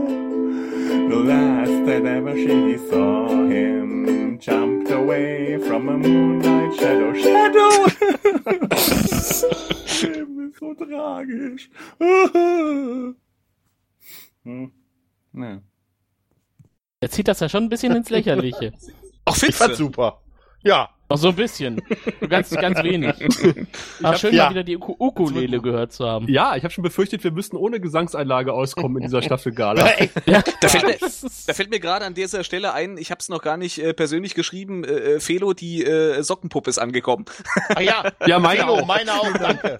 [1.06, 7.14] The last that ever she saw him jumped away from a moonlight shadow.
[7.14, 7.86] Shadow!
[10.02, 11.70] Leben ist so tragisch.
[14.44, 14.72] hm.
[15.32, 15.62] Ja.
[17.04, 18.72] Er zieht das ja schon ein bisschen ins Lächerliche.
[19.26, 20.22] Ach, ich fand's super.
[20.62, 20.88] Ja.
[21.08, 21.82] Auch so ein bisschen.
[22.20, 23.14] So ganz, ganz wenig.
[24.02, 24.44] Aber schön ja.
[24.44, 26.26] mal wieder die Uku Ukulele gehört zu haben.
[26.28, 29.86] Ja, ich habe schon befürchtet, wir müssten ohne Gesangseinlage auskommen in dieser Staffel Gala.
[30.24, 30.96] Ja, da, fällt mir,
[31.46, 33.92] da fällt mir gerade an dieser Stelle ein, ich habe es noch gar nicht äh,
[33.92, 37.26] persönlich geschrieben, äh, Felo, die äh, Sockenpuppe ist angekommen.
[37.74, 38.86] Ah ja, Ja, meine Felo, auch.
[38.86, 39.78] meine auch, danke.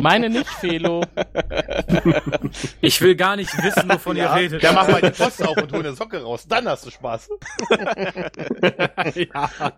[0.00, 1.02] Meine nicht, Felo.
[2.82, 4.62] Ich will gar nicht wissen, wovon ihr Ja, redet.
[4.62, 7.28] ja, mach mal die Post auf und hol eine Socke raus, dann hast du Spaß.
[9.34, 9.50] Ja.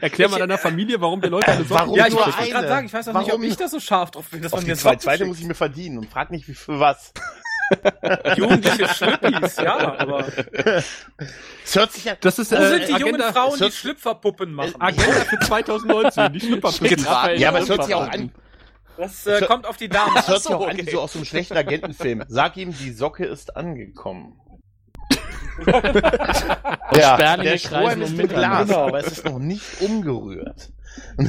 [0.00, 2.48] Erklär mal deiner Familie, warum die Leute eine Socken Warum ja, ich nur wollte eine?
[2.50, 3.42] gerade sagen, ich weiß auch nicht, ob Warum?
[3.44, 5.54] ich da so scharf drauf bin, dass Auf die mir zwei, zweite muss ich mir
[5.54, 7.12] verdienen und frag nicht, wie für was.
[8.36, 10.26] Jugendliche Schlüppis, ja, aber
[11.64, 13.72] Es hört sich ja, Das ist wo äh, sind die jungen Agenda, Frauen, es die
[13.72, 14.80] Schlüpferpuppen machen?
[14.80, 16.88] Agenda für 2019, die Schlüpperpuppen.
[16.88, 17.38] Getragen.
[17.38, 18.32] ja, aber es hört sich auch an,
[18.96, 20.16] Das äh, kommt auf die Damen.
[20.16, 20.86] es hört sich so, auch an okay.
[20.86, 22.24] wie so aus so einem schlechten Agentenfilm.
[22.28, 24.40] Sag ihm, die Socke ist angekommen.
[26.94, 28.88] ja, Sperlinge der Strohhalm ist mit Glas, Mitternacht.
[28.88, 30.70] aber es ist noch nicht umgerührt.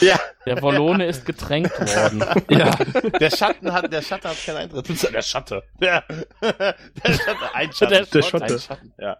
[0.00, 2.24] ja, Der Wollone ist getränkt worden.
[2.50, 2.70] Ja.
[3.20, 5.12] der Schatten hat, der Schatten hat keinen Eintritt.
[5.14, 5.62] Der Schatte.
[5.80, 6.04] Der,
[6.42, 6.74] der
[7.12, 7.90] Schatte, ein Schatten.
[7.92, 8.44] Der- der Schotte.
[8.54, 9.16] Ein Schatten, ja.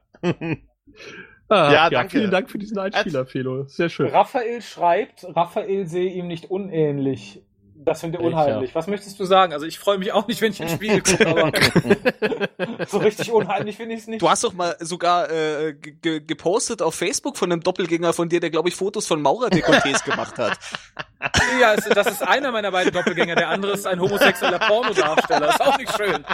[1.48, 2.10] Ah, Ja, danke.
[2.18, 3.64] Vielen Dank für diesen Einspieler, Felo.
[3.64, 4.08] Sehr schön.
[4.08, 7.42] Raphael schreibt, Raphael sehe ihm nicht unähnlich.
[7.84, 8.74] Das finde ich unheimlich.
[8.74, 9.52] Was möchtest du sagen?
[9.52, 11.52] Also ich freue mich auch nicht, wenn ich ein Spiel gucke, aber
[12.88, 14.22] so richtig unheimlich finde ich es nicht.
[14.22, 18.28] Du hast doch mal sogar äh, ge- ge- gepostet auf Facebook von einem Doppelgänger von
[18.28, 20.58] dir, der glaube ich Fotos von Maurer-Dekolletés gemacht hat.
[21.60, 23.34] Ja, es, das ist einer meiner beiden Doppelgänger.
[23.34, 25.50] Der andere ist ein homosexueller Pornodarsteller.
[25.50, 26.24] Ist auch nicht schön.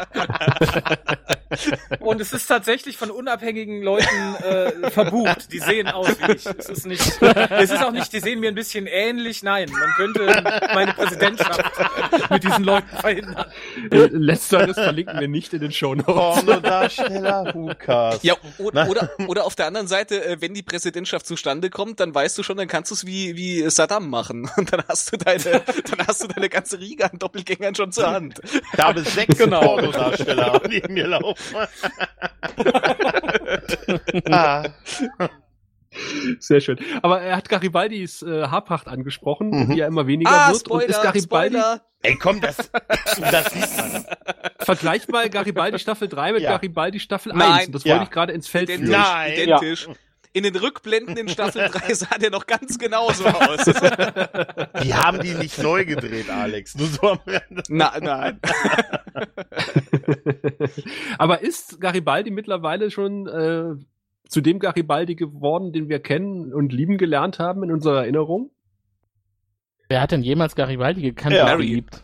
[2.01, 5.53] Und es ist tatsächlich von unabhängigen Leuten äh, verbucht.
[5.53, 6.47] Die sehen aus wie ich.
[6.47, 9.43] Es ist nicht, es ist auch nicht, die sehen mir ein bisschen ähnlich.
[9.43, 10.43] Nein, man könnte
[10.75, 11.63] meine Präsidentschaft
[12.31, 13.47] mit diesen Leuten verhindern.
[13.91, 16.45] Äh, Letzteres verlinken wir nicht in den Show Notes.
[16.45, 18.23] Pornodarsteller Hukas.
[18.23, 22.15] Ja, oder, oder, oder auf der anderen Seite, äh, wenn die Präsidentschaft zustande kommt, dann
[22.15, 24.51] weißt du schon, dann kannst du es wie, wie Saddam machen.
[24.57, 28.11] Und dann hast du deine, dann hast du deine ganze Riege an Doppelgängern schon zur
[28.11, 28.41] Hand.
[28.77, 29.61] Da habe ich sechs Genau.
[29.61, 31.57] Pornodarsteller neben mir laufen.
[34.31, 34.65] ah.
[36.39, 36.79] Sehr schön.
[37.03, 39.71] Aber er hat Garibaldis äh, Haarpracht angesprochen, Mhm.
[39.71, 40.69] die ja immer weniger Ah, wird.
[40.69, 41.81] und ist Spoiler, Garibaldi Spoiler.
[42.03, 42.57] Ey, komm, das,
[43.31, 44.05] das sieht man.
[44.61, 46.53] vergleich mal Garibaldi Staffel 3 mit Ja.
[46.53, 47.53] Garibaldi Staffel Nein.
[47.53, 47.67] 1.
[47.69, 47.95] Und das Ja.
[47.95, 48.89] wollte ich gerade ins Feld Identisch.
[48.91, 49.01] führen.
[49.03, 49.33] Nein.
[49.33, 49.89] Identisch.
[50.35, 53.65] In den Rückblenden in Staffel 3 sah der noch ganz genauso aus.
[54.83, 56.77] Die haben die nicht neu gedreht, Alex.
[56.77, 57.63] Nur so am Rande.
[57.69, 58.41] Na, nein.
[61.19, 63.75] Aber ist Garibaldi mittlerweile schon äh,
[64.29, 68.51] zu dem Garibaldi geworden, den wir kennen und lieben gelernt haben in unserer Erinnerung?
[69.89, 71.45] Wer hat denn jemals Garibaldi gekannt Ja.
[71.45, 71.67] und Mary.
[71.69, 72.03] geliebt?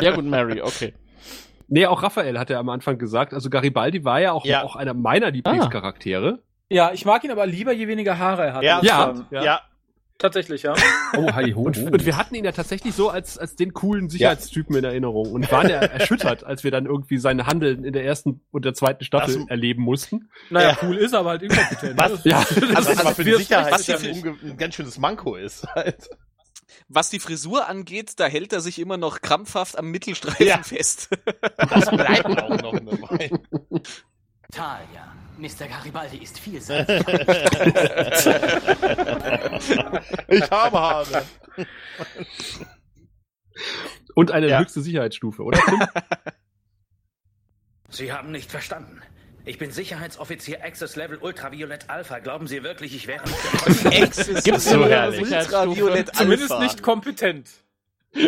[0.00, 0.94] Ja gut, Mary, okay.
[1.68, 3.32] Nee, auch Raphael hat er am Anfang gesagt.
[3.32, 4.64] Also Garibaldi war ja auch, Ja.
[4.64, 6.40] auch einer meiner Lieblingscharaktere.
[6.70, 8.62] Ja, ich mag ihn aber lieber, je weniger Haare er hat.
[8.62, 8.80] Ja.
[8.82, 9.42] Ja, ja.
[9.44, 9.60] Ja.
[10.18, 10.74] Tatsächlich, ja.
[11.16, 11.86] Oh, hi, ho, Und, ho.
[11.86, 15.50] und wir hatten ihn ja tatsächlich so als, als den coolen Sicherheitstypen in Erinnerung und
[15.50, 19.02] waren ja erschüttert, als wir dann irgendwie seine Handeln in der ersten und der zweiten
[19.02, 20.28] Staffel Das- erleben mussten.
[20.50, 20.78] Naja, Ja.
[20.82, 21.98] cool ist, aber halt inkompetent.
[21.98, 22.22] Was?
[22.24, 22.38] Ja,
[22.74, 25.66] Also, was aber für die Sicherheit was ja ein, ganz schönes Manko ist.
[25.74, 26.10] Halt.
[26.92, 30.62] Was die Frisur angeht, da hält er sich immer noch krampfhaft am Mittelstreifen Ja.
[30.62, 31.08] fest.
[31.56, 33.30] Das bleibt auch noch dabei.
[34.50, 35.66] Talia, Mr.
[35.68, 37.04] Garibaldi ist vielseitig.
[40.28, 41.22] Ich habe Haare.
[44.14, 44.58] Und eine Ja.
[44.60, 45.58] höchste Sicherheitsstufe, oder?
[45.66, 45.80] Tim?
[47.90, 49.00] Sie haben nicht verstanden.
[49.44, 52.18] Ich bin Sicherheitsoffizier Access Level Ultraviolett Alpha.
[52.18, 53.24] Glauben Sie wirklich, ich wäre
[53.88, 55.22] nicht Gibt's So so herrlich.
[55.22, 56.62] Ultraviolett Zumindest Alpha.
[56.64, 57.48] nicht kompetent.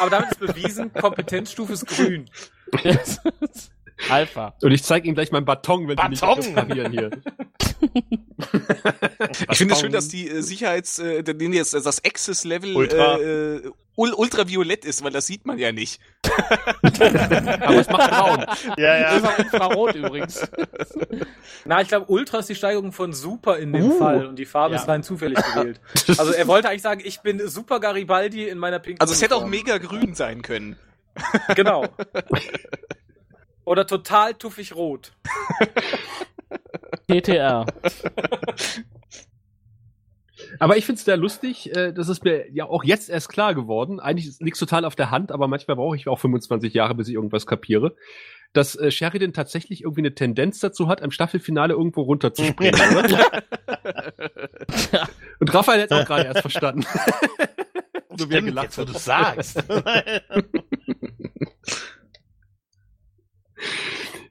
[0.00, 2.30] Aber damit ist bewiesen, Kompetenzstufe ist grün.
[4.10, 4.54] Alpha.
[4.62, 6.38] Und ich zeige Ihnen gleich meinen Baton, wenn Baton?
[6.38, 7.10] nicht parieren hier.
[9.50, 13.18] Ich finde es schön, dass die äh, Sicherheits, äh, äh, das Access-Level Ultra.
[13.18, 13.62] äh,
[13.96, 16.00] ul ultraviolett ist, weil das sieht man ja nicht.
[16.82, 18.44] Aber es macht braun.
[18.76, 19.18] Ja, ja.
[19.18, 20.46] Über Infrarot übrigens.
[21.64, 23.98] Na, ich glaube, Ultra ist die Steigerung von Super in dem Uh.
[23.98, 24.80] Fall und die Farbe Ja.
[24.82, 25.80] ist rein zufällig gewählt.
[26.18, 29.36] Also er wollte eigentlich sagen, ich bin Super Garibaldi in meiner pinken Also es hätte
[29.36, 30.76] auch mega grün sein können.
[31.54, 31.86] Genau.
[33.66, 35.12] Oder total tuffig rot.
[37.08, 37.66] TTR.
[40.58, 43.54] Aber ich finde es sehr lustig, äh, das ist mir ja auch jetzt erst klar
[43.54, 43.98] geworden.
[44.00, 47.14] Eigentlich liegt total auf der Hand, aber manchmal brauche ich auch 25 Jahre, bis ich
[47.14, 47.96] irgendwas kapiere.
[48.52, 52.80] Dass äh, Sheridan tatsächlich irgendwie eine Tendenz dazu hat, am Staffelfinale irgendwo runterzuspringen.
[55.40, 56.86] Und Raphael hat es auch gerade erst verstanden.
[57.38, 57.48] er
[58.14, 58.88] Stimmt, gelacht hat.
[58.88, 59.64] du sagst.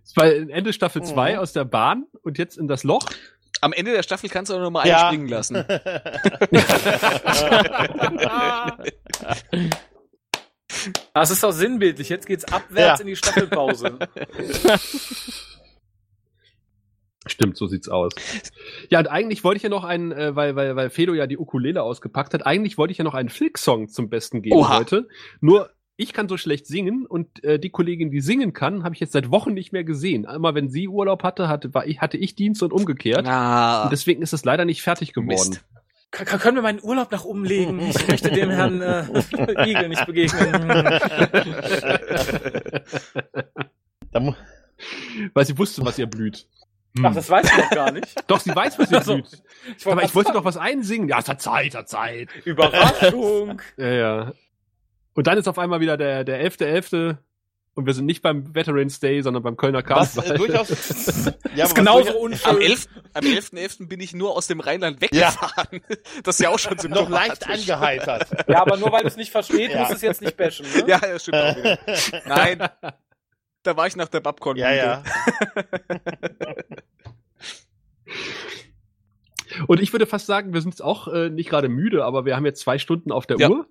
[0.03, 1.40] Es war Ende Staffel 2 Mhm.
[1.40, 3.07] aus der Bahn und jetzt in das Loch.
[3.62, 5.07] Am Ende der Staffel kannst du auch noch mal Ja.
[5.10, 5.66] einspringen lassen.
[11.14, 12.10] Es ist auch sinnbildlich.
[12.10, 13.02] Jetzt geht's abwärts Ja.
[13.03, 13.98] in die Staffelpause.
[17.28, 18.12] Stimmt, so sieht's aus.
[18.90, 21.40] Ja, und eigentlich wollte ich ja noch einen, äh, weil, weil, weil Fedo ja die
[21.40, 24.78] Ukulele ausgepackt hat, eigentlich wollte ich ja noch einen Flick-Song zum Besten geben Oha.
[24.78, 25.07] heute.
[25.41, 29.01] Nur ich kann so schlecht singen und äh, die Kollegin, die singen kann, habe ich
[29.01, 30.26] jetzt seit Wochen nicht mehr gesehen.
[30.26, 33.26] Einmal, wenn sie Urlaub hatte, hatte, war ich, hatte ich Dienst und umgekehrt.
[33.27, 35.27] Ah, Und deswegen ist es leider nicht fertig geworden.
[35.27, 35.63] Mist.
[36.11, 37.80] K können wir meinen Urlaub nach oben legen?
[37.80, 39.03] Ich möchte dem Herrn äh,
[39.69, 40.69] Igel nicht begegnen.
[45.34, 46.47] Weil sie wusste, was ihr blüht.
[47.03, 48.15] Ach, das weiß ich noch gar nicht.
[48.27, 49.43] Doch, sie weiß, was ihr Also, blüht.
[49.77, 50.38] Ich Aber ich wollte sagen.
[50.38, 51.09] doch was einsingen.
[51.09, 52.30] Ja, es hat Zeit, hat Zeit.
[52.45, 53.61] Überraschung.
[53.77, 54.34] Ja, ja.
[55.16, 57.18] Und dann ist auf einmal wieder der, der 11.11.
[57.74, 60.36] Und wir sind nicht beim Veterans Day, sondern beim Kölner Was Karneval.
[60.36, 60.70] äh, durchaus.
[61.56, 62.52] ja, ist was genauso durchaus- unschön.
[62.52, 62.88] Am 11.
[63.14, 63.88] Am 11.11.
[63.88, 65.82] bin ich nur aus dem Rheinland weggefahren.
[66.24, 68.28] Das ist ja auch schon so noch leicht angeheitert.
[68.48, 69.80] Ja, aber nur weil du es nicht verstehst, Ja.
[69.80, 70.66] musst du es jetzt nicht bashen.
[70.74, 70.84] Ne?
[70.88, 71.80] Ja, das stimmt auch wieder.
[72.26, 72.70] Nein.
[73.64, 74.56] Da war ich nach der Babcon.
[74.58, 75.04] ja, ja.
[79.68, 82.36] Und ich würde fast sagen, wir sind jetzt auch äh, nicht gerade müde, aber wir
[82.36, 83.50] haben jetzt zwei Stunden auf der Ja.
[83.50, 83.68] Uhr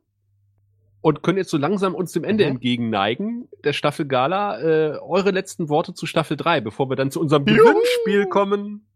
[1.04, 2.52] und können jetzt so langsam uns dem Ende Mhm.
[2.52, 4.58] entgegenneigen, der Staffel Gala.
[4.60, 7.44] Äh, eure letzten Worte zu Staffel 3, bevor wir dann zu unserem!
[7.44, 8.86] Gewinnspiel kommen.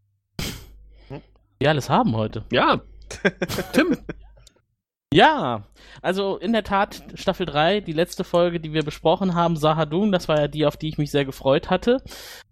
[1.60, 2.44] Wir alles haben heute.
[2.51, 2.80] Ja,
[3.74, 3.98] Tim.
[5.12, 5.64] Ja,
[6.01, 10.28] also in der Tat Staffel 3, die letzte Folge, die wir besprochen haben, Sahadun, das
[10.28, 12.02] war ja die, auf die ich mich sehr gefreut hatte,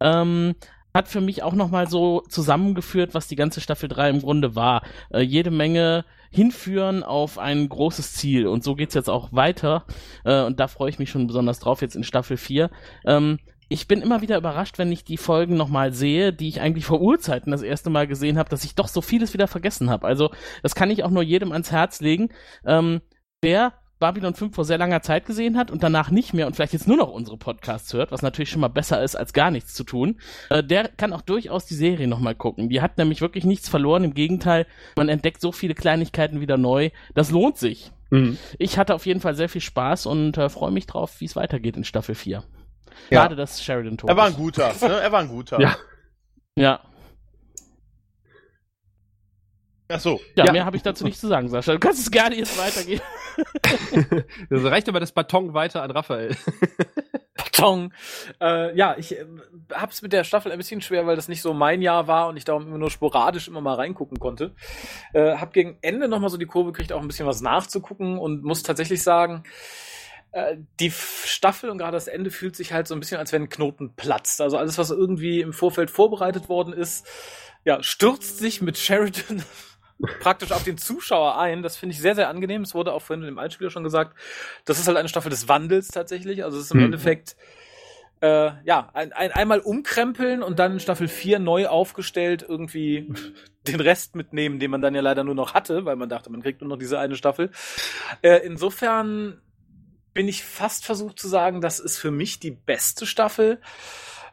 [0.00, 0.54] ähm,
[0.94, 4.82] hat für mich auch nochmal so zusammengeführt, was die ganze Staffel 3 im Grunde war.
[5.10, 6.04] Äh, jede Menge
[6.36, 9.84] hinführen auf ein großes Ziel und so geht's jetzt auch weiter
[10.24, 12.70] äh, und da freue ich mich schon besonders drauf jetzt in Staffel 4.
[13.06, 13.38] Ähm,
[13.68, 17.00] ich bin immer wieder überrascht, wenn ich die Folgen nochmal sehe, die ich eigentlich vor
[17.00, 20.06] Urzeiten das erste Mal gesehen habe, dass ich doch so vieles wieder vergessen habe.
[20.06, 20.30] Also
[20.62, 22.28] das kann ich auch nur jedem ans Herz legen.
[22.64, 23.00] Ähm,
[23.40, 26.74] wer Babylon 5 vor sehr langer Zeit gesehen hat und danach nicht mehr und vielleicht
[26.74, 29.74] jetzt nur noch unsere Podcasts hört, was natürlich schon mal besser ist, als gar nichts
[29.74, 30.20] zu tun,
[30.50, 32.68] äh, der kann auch durchaus die Serie nochmal gucken.
[32.68, 34.04] Die hat nämlich wirklich nichts verloren.
[34.04, 34.66] Im Gegenteil,
[34.96, 36.90] man entdeckt so viele Kleinigkeiten wieder neu.
[37.14, 37.90] Das lohnt sich.
[38.10, 38.38] Mhm.
[38.58, 41.36] Ich hatte auf jeden Fall sehr viel Spaß und äh, freue mich drauf, wie es
[41.36, 42.44] weitergeht in Staffel 4.
[43.10, 43.22] Ja.
[43.22, 44.72] Schade, dass Sheridan tot Er war ein guter.
[44.80, 45.00] Ne?
[45.00, 45.60] Er war ein guter.
[45.60, 45.76] Ja.
[46.56, 46.80] Ja.
[49.88, 50.20] Ach so.
[50.34, 50.52] ja, Ja.
[50.52, 51.72] mehr habe ich dazu nicht zu sagen, Sascha.
[51.72, 53.00] Du kannst es gerne jetzt weitergehen.
[54.48, 56.34] Das reicht aber das Baton weiter an Raphael.
[57.52, 57.92] Tong.
[58.40, 59.26] Äh, ja, ich äh,
[59.72, 62.36] hab's mit der Staffel ein bisschen schwer, weil das nicht so mein Jahr war und
[62.36, 64.54] ich darum immer nur sporadisch immer mal reingucken konnte.
[65.12, 68.42] Äh, hab gegen Ende nochmal so die Kurve gekriegt, auch ein bisschen was nachzugucken und
[68.42, 69.42] muss tatsächlich sagen,
[70.32, 73.42] äh, die Staffel und gerade das Ende fühlt sich halt so ein bisschen, als wenn
[73.42, 74.40] ein Knoten platzt.
[74.40, 77.06] Also alles, was irgendwie im Vorfeld vorbereitet worden ist,
[77.64, 79.42] ja, stürzt sich mit Sheridan
[80.20, 81.62] praktisch auf den Zuschauer ein.
[81.62, 82.62] Das finde ich sehr, sehr angenehm.
[82.62, 84.16] Es wurde auch vorhin im Einspieler schon gesagt.
[84.64, 86.44] Das ist halt eine Staffel des Wandels tatsächlich.
[86.44, 86.84] Also es ist im Hm.
[86.86, 87.36] Endeffekt
[88.20, 93.12] äh, ja, ein, ein, einmal umkrempeln und dann in Staffel 4 neu aufgestellt irgendwie
[93.66, 96.42] den Rest mitnehmen, den man dann ja leider nur noch hatte, weil man dachte, man
[96.42, 97.50] kriegt nur noch diese eine Staffel.
[98.22, 99.40] Äh, insofern
[100.14, 103.60] bin ich fast versucht zu sagen, das ist für mich die beste Staffel,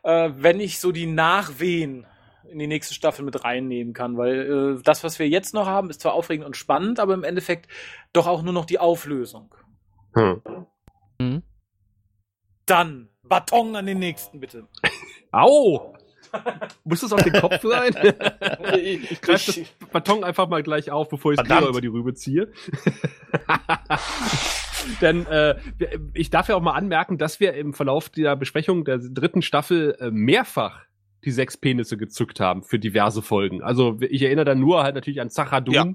[0.03, 2.05] äh, wenn ich so die Nachwehen
[2.53, 5.89] in die nächste Staffel mit reinnehmen kann, weil äh, das, was wir jetzt noch haben,
[5.89, 7.67] ist zwar aufregend und spannend, aber im Endeffekt
[8.13, 9.53] doch auch nur noch die Auflösung.
[10.13, 10.41] Hm.
[11.19, 11.43] Mhm.
[12.65, 14.67] Dann Baton an den nächsten, bitte.
[15.31, 15.95] Au!
[16.83, 17.93] Muss das auf den Kopf sein?
[18.77, 19.59] ich greife das
[19.91, 22.51] Baton einfach mal gleich auf, bevor ich es über die Rübe ziehe.
[25.01, 25.55] Denn äh,
[26.13, 29.95] ich darf ja auch mal anmerken, dass wir im Verlauf der Besprechung der dritten Staffel
[29.99, 30.81] äh, mehrfach
[31.25, 33.61] die sechs Penisse gezückt haben für diverse Folgen.
[33.63, 35.85] Also ich erinnere dann nur halt natürlich an Zachadum Ja.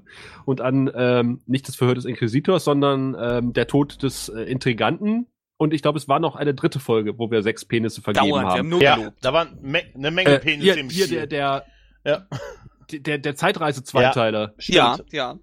[0.45, 5.27] und an ähm, nicht das Verhör des Inquisitors, sondern ähm, der Tod des äh, Intriganten.
[5.57, 8.47] Und ich glaube, es war noch eine dritte Folge, wo wir sechs Penisse vergeben Dauernd,
[8.47, 8.69] wir haben.
[8.69, 9.17] nur Ja, gelobt.
[9.21, 11.17] da waren me eine Menge Äh, Penisse hier, im hier Spiel.
[11.17, 11.65] der, der,
[12.05, 12.27] ja,
[12.91, 15.13] der, der Zeitreise-Zweiteiler, Ja, stimmt.
[15.13, 15.37] ja.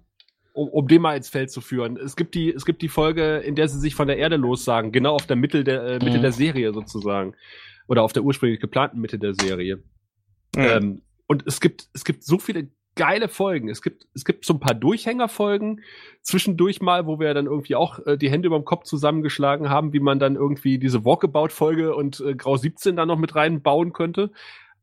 [0.53, 1.97] um, um den mal ins Feld zu führen.
[1.97, 4.91] Es gibt die, es gibt die Folge, in der sie sich von der Erde lossagen,
[4.91, 6.21] genau auf der Mitte der, äh, Mitte Mhm.
[6.23, 7.35] der Serie sozusagen.
[7.87, 9.77] Oder auf der ursprünglich geplanten Mitte der Serie.
[10.55, 10.61] Mhm.
[10.61, 13.69] Ähm, und es gibt, es gibt so viele geile Folgen.
[13.69, 15.81] Es gibt, es gibt so ein paar Durchhängerfolgen
[16.21, 19.93] zwischendurch mal, wo wir dann irgendwie auch äh, die Hände über dem Kopf zusammengeschlagen haben,
[19.93, 24.31] wie man dann irgendwie diese Walkabout-Folge und äh, Grau 17 da noch mit reinbauen könnte.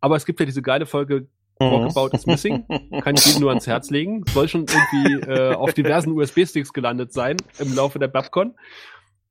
[0.01, 1.29] Aber es gibt ja diese geile Folge
[1.59, 2.67] Walkabout is Missing.
[3.01, 4.25] Kann ich jedem nur ans Herz legen.
[4.29, 8.55] Soll schon irgendwie äh, auf diversen USB-Sticks gelandet sein im Laufe der Babcon.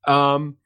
[0.08, 0.58] Ähm,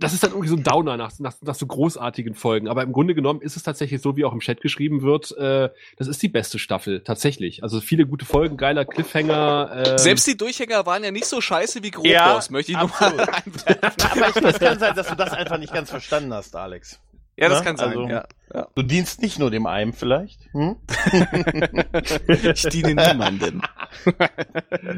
[0.00, 2.68] das ist dann irgendwie so ein Downer nach, nach, nach so großartigen Folgen.
[2.68, 5.68] Aber im Grunde genommen ist es tatsächlich so, wie auch im Chat geschrieben wird, äh,
[5.96, 7.62] das ist die beste Staffel, tatsächlich.
[7.62, 9.84] Also viele gute Folgen, geiler Cliffhanger.
[9.86, 12.88] Ähm, Selbst die Durchhänger waren ja nicht so scheiße wie Ja, Grobboss, möchte ich nur
[12.88, 14.04] mal absolut.
[14.10, 16.98] Aber ich, es kann sein, dass du das einfach nicht ganz verstanden hast, Alex.
[17.36, 17.64] Ja, das Ne?
[17.64, 17.88] kann sein.
[17.90, 18.24] Also- ja.
[18.52, 18.66] Ja.
[18.74, 20.48] Du dienst nicht nur dem einen vielleicht.
[20.52, 20.76] Hm?
[22.42, 23.62] Ich diene niemandem.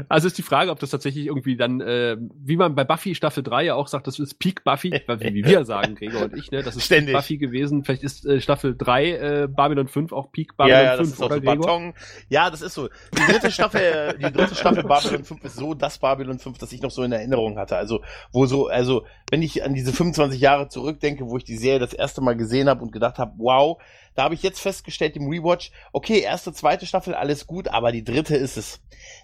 [0.08, 3.42] Also ist die Frage, ob das tatsächlich irgendwie dann, äh, wie man bei Buffy Staffel
[3.42, 6.62] 3 ja auch sagt, das ist Peak Buffy, wie, wir sagen, Gregor und ich, ne?
[6.62, 7.14] Das ist Ständig.
[7.14, 7.84] Peak Buffy gewesen.
[7.84, 11.12] Vielleicht ist äh, Staffel 3 äh, Babylon 5 auch Peak Babylon Ja, ja, das 5,
[11.12, 11.66] ist auch oder so Gregor?
[11.66, 11.94] Baton.
[12.28, 12.88] Ja, das ist so.
[12.88, 16.82] Die dritte Staffel, die dritte Staffel Babylon 5 ist so das Babylon 5, das ich
[16.82, 17.76] noch so in Erinnerung hatte.
[17.76, 18.02] Also,
[18.32, 21.92] wo so, also, wenn ich an diese 25 Jahre zurückdenke, wo ich die Serie das
[21.92, 23.80] erste Mal gesehen habe und gedacht habe, wow,
[24.14, 28.04] da habe ich jetzt festgestellt im Rewatch, okay, erste, zweite Staffel, alles gut, aber die
[28.04, 28.80] dritte ist es.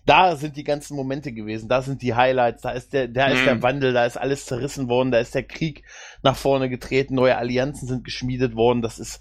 [0.06, 3.40] Da sind die ganzen Momente gewesen, da sind die Highlights, da ist der, da ist
[3.42, 3.44] Mhm.
[3.44, 5.84] der Wandel, da ist alles zerrissen worden, da ist der Krieg
[6.22, 9.20] nach vorne getreten, neue Allianzen sind geschmiedet worden, das ist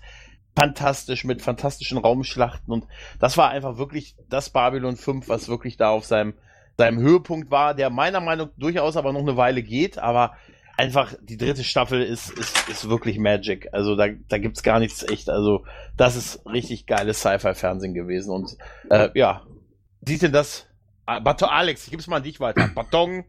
[0.55, 2.85] fantastisch mit fantastischen Raumschlachten und
[3.19, 6.33] das war einfach wirklich das Babylon 5, was wirklich da auf seinem,
[6.77, 10.35] seinem Höhepunkt war, der meiner Meinung nach durchaus aber noch eine Weile geht, aber
[10.77, 13.67] einfach die dritte Staffel ist, ist, ist wirklich Magic.
[13.73, 15.29] Also da, da gibt's gar nichts echt.
[15.29, 15.65] Also
[15.97, 18.55] das ist richtig geiles Sci-Fi-Fernsehen gewesen und
[18.89, 19.45] äh, ja,
[20.05, 20.67] sieht denn das?
[21.05, 22.67] Ah, Baton, Alex, ich gib's mal an dich weiter.
[22.75, 23.25] Baton.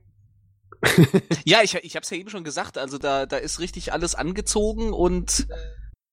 [1.44, 4.92] Ja, ich, ich hab's ja eben schon gesagt, also da, da ist richtig alles angezogen
[4.92, 5.48] und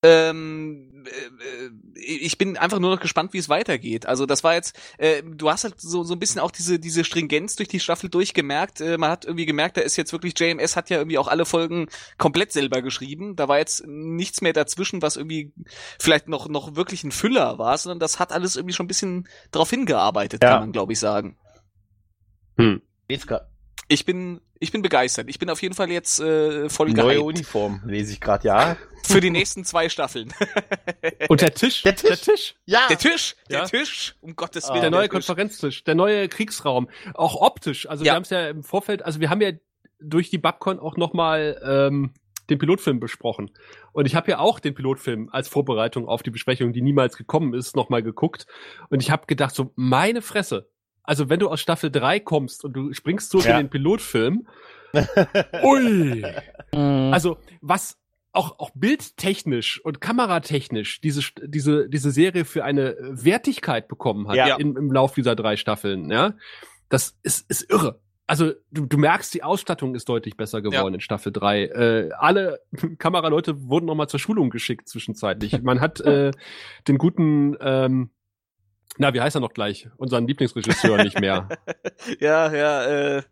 [0.08, 4.06] ähm, äh, äh, ich bin einfach nur noch gespannt, wie es weitergeht.
[4.06, 7.04] Also das war jetzt, äh, du hast halt so, so ein bisschen auch diese, diese
[7.04, 8.82] Stringenz durch die Staffel durchgemerkt.
[8.82, 11.46] Äh, man hat irgendwie gemerkt, da ist jetzt wirklich, JMS hat ja irgendwie auch alle
[11.46, 11.88] Folgen
[12.18, 13.36] komplett selber geschrieben.
[13.36, 15.54] Da war jetzt nichts mehr dazwischen, was irgendwie
[16.00, 19.28] vielleicht noch, noch wirklich ein Füller war, sondern das hat alles irgendwie schon ein bisschen
[19.52, 20.52] drauf hingearbeitet, Ja.
[20.52, 21.38] kann man glaube ich sagen.
[23.28, 23.50] Grad-
[23.88, 25.30] Ich bin, ich bin begeistert.
[25.30, 28.78] Ich bin auf jeden Fall jetzt äh, voll Neue gehypt Uniform, lese ich gerade, ja.
[29.06, 30.34] für die nächsten zwei Staffeln.
[31.30, 32.10] Und der Tisch, Der Tisch.
[32.10, 33.66] der Tisch, Ja, Der Tisch, der Ja.
[33.66, 34.74] Tisch, um Gottes Ah.
[34.74, 34.82] Willen.
[34.82, 35.12] der neue Tisch.
[35.12, 37.88] Konferenztisch, der neue Kriegsraum, auch optisch.
[37.90, 38.12] Also Ja.
[38.12, 39.52] wir haben es ja im Vorfeld, also wir haben ja
[40.00, 42.14] durch die Babcon auch noch mal ähm,
[42.50, 43.50] den Pilotfilm besprochen.
[43.92, 47.54] Und ich habe ja auch den Pilotfilm als Vorbereitung auf die Besprechung, die niemals gekommen
[47.56, 48.46] ist, noch mal geguckt.
[48.90, 50.70] Und ich habe gedacht, so meine Fresse.
[51.06, 53.52] Also wenn du aus Staffel 3 kommst und du springst so Ja.
[53.60, 54.48] in den Pilotfilm,
[55.64, 56.24] ui.
[56.74, 57.14] Mhm.
[57.14, 57.98] Also, was
[58.32, 64.56] auch, auch bildtechnisch und kameratechnisch diese, diese, diese Serie für eine Wertigkeit bekommen hat Ja.
[64.58, 66.34] im, im Lauf dieser drei Staffeln, ja,
[66.90, 68.00] das ist, ist irre.
[68.28, 71.64] Also, du, du merkst, die Ausstattung ist deutlich besser geworden in Staffel 3.
[71.66, 72.60] Äh, alle
[72.98, 75.62] Kameraleute wurden nochmal zur Schulung geschickt zwischenzeitlich.
[75.62, 76.32] Man hat äh,
[76.88, 78.10] den guten, ähm,
[78.98, 79.88] na, wie heißt er noch gleich?
[79.98, 81.48] Unseren Lieblingsregisseur nicht mehr.
[82.20, 82.84] Ja, ja,
[83.18, 83.24] äh,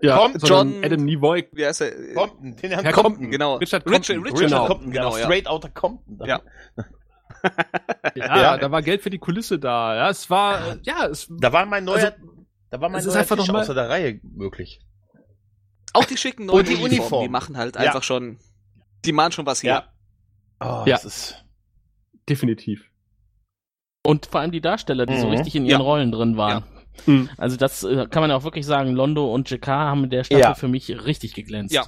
[0.00, 1.48] Ja, sondern John- Adam Nivoi.
[1.52, 2.14] wie heißt er?
[2.14, 3.12] Compton, den Herrn Herr Compton.
[3.14, 3.56] Compton, genau.
[3.56, 4.22] Richard Richard, Compton.
[4.24, 4.66] Richard Richard Genau.
[4.66, 5.24] Compton, genau, ja.
[5.24, 6.18] straight outta Compton.
[6.26, 6.40] Ja.
[8.14, 8.56] Ja, Ja.
[8.58, 9.96] da war Geld für die Kulisse da.
[9.96, 12.16] Ja, es war, äh, ja, es, Da war mein neuer, Also,
[12.70, 14.80] da war mein es ist neuer einfach Tisch noch mal- außer der Reihe möglich.
[15.92, 17.22] Auch die schicken neuen Und die Uniformen, Uniform.
[17.24, 17.82] die machen halt Ja.
[17.82, 18.38] einfach schon,
[19.04, 19.92] die machen schon was her.
[20.60, 20.94] Oh, Ja.
[20.94, 21.44] das ist,
[22.28, 22.84] definitiv.
[24.04, 25.32] Und vor allem die Darsteller, die so Mhm.
[25.32, 25.86] richtig in ihren Ja.
[25.86, 26.64] Rollen drin waren.
[27.06, 27.30] Mhm.
[27.38, 30.24] Also das äh, kann man ja auch wirklich sagen, Londo und JK haben in der
[30.24, 30.54] Staffel Ja.
[30.54, 31.74] für mich richtig geglänzt.
[31.74, 31.84] Ja.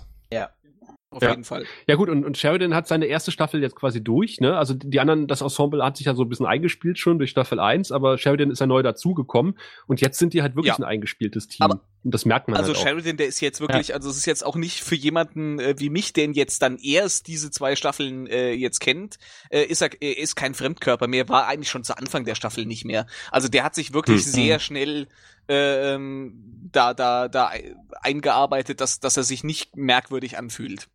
[1.14, 1.30] Auf Ja.
[1.30, 1.64] jeden Fall.
[1.86, 4.56] Ja gut, und, und Sheridan hat seine erste Staffel jetzt quasi durch, ne?
[4.56, 7.60] Also die anderen, das Ensemble hat sich ja so ein bisschen eingespielt schon durch Staffel
[7.60, 10.76] 1, aber Sheridan ist ja neu dazugekommen und jetzt sind die halt wirklich Ja.
[10.78, 11.64] ein eingespieltes Team.
[11.64, 12.82] Aber- und das merkt man Also halt.
[12.82, 15.88] Sheridan, der ist jetzt wirklich, also es ist jetzt auch nicht für jemanden äh, wie
[15.88, 19.16] mich, der ihn jetzt dann erst diese zwei Staffeln äh, jetzt kennt,
[19.50, 22.66] äh, ist er er ist kein Fremdkörper mehr, war eigentlich schon zu Anfang der Staffel
[22.66, 23.06] nicht mehr.
[23.30, 24.32] Also der hat sich wirklich Hm.
[24.32, 25.06] sehr schnell
[25.48, 27.50] äh, ähm, da da da
[28.02, 30.88] eingearbeitet, dass dass er sich nicht merkwürdig anfühlt.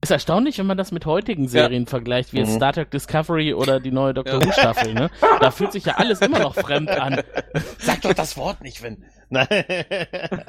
[0.00, 2.56] Ist erstaunlich, wenn man das mit heutigen Serien vergleicht, wie Mhm.
[2.56, 4.46] Star Trek Discovery oder die neue Doctor Ja.
[4.46, 5.10] Who Staffel, ne?
[5.40, 7.22] Da fühlt sich ja alles immer noch fremd an.
[7.78, 9.02] sag doch das Wort nicht, wenn.
[9.30, 9.46] Nein.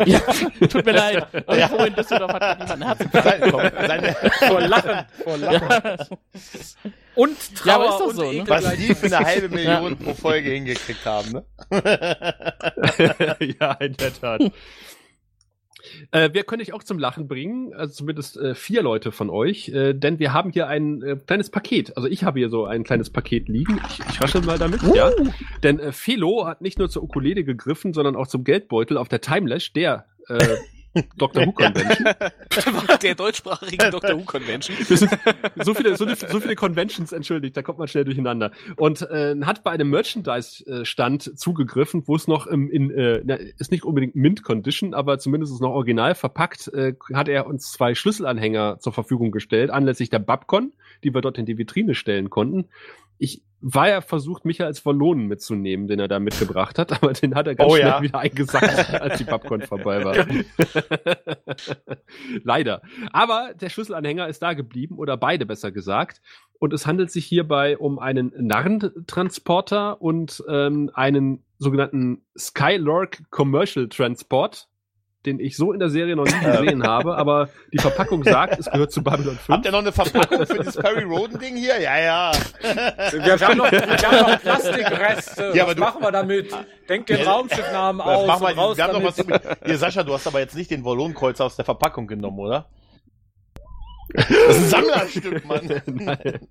[0.05, 0.19] Ja,
[0.67, 1.25] tut mir leid.
[1.33, 1.55] Ja.
[1.55, 3.71] Irgendwo in Düsseldorf hat jemand einen Herzinfarkt bekommen.
[3.87, 4.15] Seine,
[4.45, 5.69] Vor Lachen, vor Lachen.
[5.69, 5.95] Ja.
[7.15, 8.31] Und Trauer Ja, aber ist doch und so, ne?
[8.39, 8.77] Ekel was gleich.
[8.87, 11.45] die für eine halbe Million pro Folge hingekriegt haben, ne?
[13.59, 14.41] ja, in der Tat.
[16.11, 19.69] Äh, wir können dich auch zum Lachen bringen, also zumindest äh, vier Leute von euch,
[19.69, 21.95] äh, denn wir haben hier ein äh, kleines Paket.
[21.97, 23.79] Also ich habe hier so ein kleines Paket liegen.
[23.89, 25.11] Ich, ich raschel mal damit, ja.
[25.63, 29.21] Denn äh, Felo hat nicht nur zur Ukulele gegriffen, sondern auch zum Geldbeutel auf der
[29.21, 30.37] Timelash, der äh,
[31.17, 31.45] Dr.
[31.45, 32.07] Who Convention.
[33.01, 34.77] der deutschsprachigen Doctor Who Convention.
[34.87, 35.11] Wir sind
[35.61, 38.51] so viele, so, so viele Conventions, entschuldigt, da kommt man schnell durcheinander.
[38.77, 43.71] Und äh, hat bei einem Merchandise-Stand zugegriffen, wo es noch im, in, äh, na, ist
[43.71, 48.79] nicht unbedingt Mint-Condition, aber zumindest ist noch original verpackt, äh, hat er uns zwei Schlüsselanhänger
[48.79, 50.71] zur Verfügung gestellt, anlässlich der Babcon,
[51.03, 52.69] die wir dort in die Vitrine stellen konnten.
[53.17, 57.33] Ich war ja versucht, Michael als Verlohnen mitzunehmen, den er da mitgebracht hat, aber den
[57.33, 58.01] hat er ganz Oh schnell ja.
[58.01, 60.15] wieder eingesackt, als die Babcon vorbei war.
[62.43, 62.83] Leider.
[63.11, 66.21] Aber der Schlüsselanhänger ist da geblieben, oder beide besser gesagt.
[66.59, 74.67] Und es handelt sich hierbei um einen Narrentransporter und ähm, einen sogenannten Skylork Commercial Transport,
[75.25, 78.65] den ich so in der Serie noch nie gesehen habe, aber die Verpackung sagt, es
[78.69, 79.49] gehört zu Babylon 5.
[79.49, 81.79] Habt ihr noch eine Verpackung für dieses Perry Roden Ding hier?
[81.81, 82.31] Ja, ja.
[82.61, 85.51] Wir haben noch, wir haben noch Plastikreste.
[85.53, 86.51] Ja, aber was du- machen wir damit?
[86.89, 87.31] Denk den Ja.
[87.31, 89.41] Raumschiffnamen aus mach mal, raus wir haben noch was damit.
[89.65, 92.65] Hier, Sascha, du hast aber jetzt nicht den Volonkreuzer aus der Verpackung genommen, oder?
[94.13, 95.81] Das ist ein Sammlerstück, Mann.
[95.87, 96.47] Nein.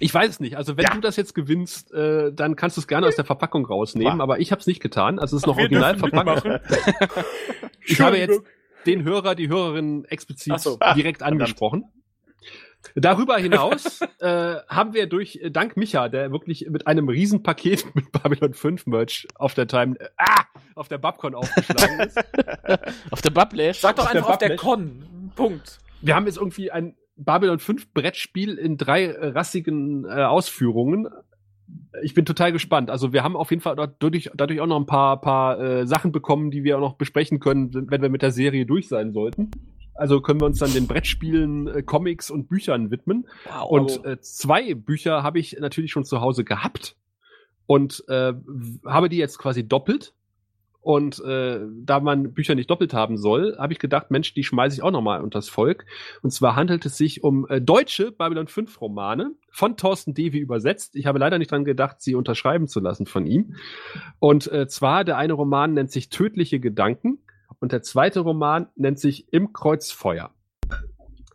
[0.00, 0.56] Ich weiß es nicht.
[0.56, 0.94] Also wenn Ja.
[0.94, 4.22] du das jetzt gewinnst, äh, dann kannst du es gerne aus der Verpackung rausnehmen, Wa-
[4.22, 5.18] aber ich habe es nicht getan.
[5.18, 6.44] Also es ist noch wir original verpackt.
[7.86, 8.42] Ich habe jetzt
[8.86, 10.78] den Hörer, die Hörerin explizit so.
[10.96, 11.84] direkt angesprochen.
[12.94, 18.54] Darüber hinaus äh, haben wir durch dank Micha, der wirklich mit einem Riesenpaket mit Babylon
[18.54, 20.44] 5 Merch auf der Time, äh, ah,
[20.76, 22.18] auf der Babcon aufgeschlagen ist.
[23.10, 23.80] Auf der Bablash.
[23.80, 24.56] Sag doch Auf der einfach auf der.
[24.56, 25.32] Con.
[25.34, 25.78] Punkt.
[26.02, 31.08] Wir haben jetzt irgendwie ein Babylon 5 Brettspiel in drei äh, rassigen äh, Ausführungen.
[32.02, 32.90] Ich bin total gespannt.
[32.90, 36.12] Also wir haben auf jeden Fall dadurch, dadurch auch noch ein paar, paar äh, Sachen
[36.12, 39.50] bekommen, die wir auch noch besprechen können, wenn wir mit der Serie durch sein sollten.
[39.94, 43.26] Also können wir uns dann den Brettspielen, äh, Comics und Büchern widmen.
[43.44, 43.68] Wow.
[43.68, 46.96] Und äh, zwei Bücher habe ich natürlich schon zu Hause gehabt
[47.66, 48.32] und äh,
[48.86, 50.14] habe die jetzt quasi doppelt.
[50.88, 54.74] Und äh, da man Bücher nicht doppelt haben soll, habe ich gedacht, Mensch, die schmeiße
[54.74, 55.84] ich auch noch mal unters Volk.
[56.22, 60.96] Und zwar handelt es sich um äh, deutsche Babylon 5 Romane von Thorsten Devi übersetzt.
[60.96, 63.54] Ich habe leider nicht dran gedacht, sie unterschreiben zu lassen von ihm.
[64.18, 67.18] Und äh, zwar der eine Roman nennt sich Tödliche Gedanken
[67.60, 70.30] und der zweite Roman nennt sich Im Kreuzfeuer.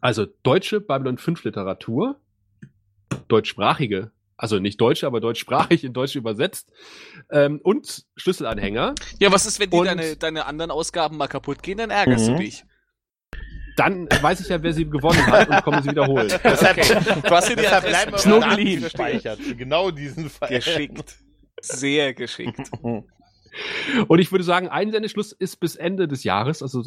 [0.01, 2.19] Also deutsche Babylon 5 Literatur,
[3.27, 4.09] deutschsprachige,
[4.43, 6.69] also nicht deutsche, aber deutschsprachig in Deutsch übersetzt
[7.31, 8.93] ähm, und Schlüsselanhänger.
[9.19, 12.27] Ja, was ist, wenn die Und- deine, deine anderen Ausgaben mal kaputt gehen, dann ärgerst
[12.27, 12.33] Mhm.
[12.33, 12.65] du dich.
[13.77, 16.27] Dann weiß ich ja, wer sie gewonnen hat und komme sie wiederholen.
[16.43, 16.75] Deshalb,
[17.23, 18.11] Du hast hier die Adresse
[18.81, 19.39] gespeichert.
[19.57, 20.49] Genau diesen Fall.
[20.49, 21.15] Geschickt.
[21.61, 22.69] Sehr geschickt.
[24.07, 26.83] Und ich würde sagen, Einsendeschluss ist bis Ende des Jahres, also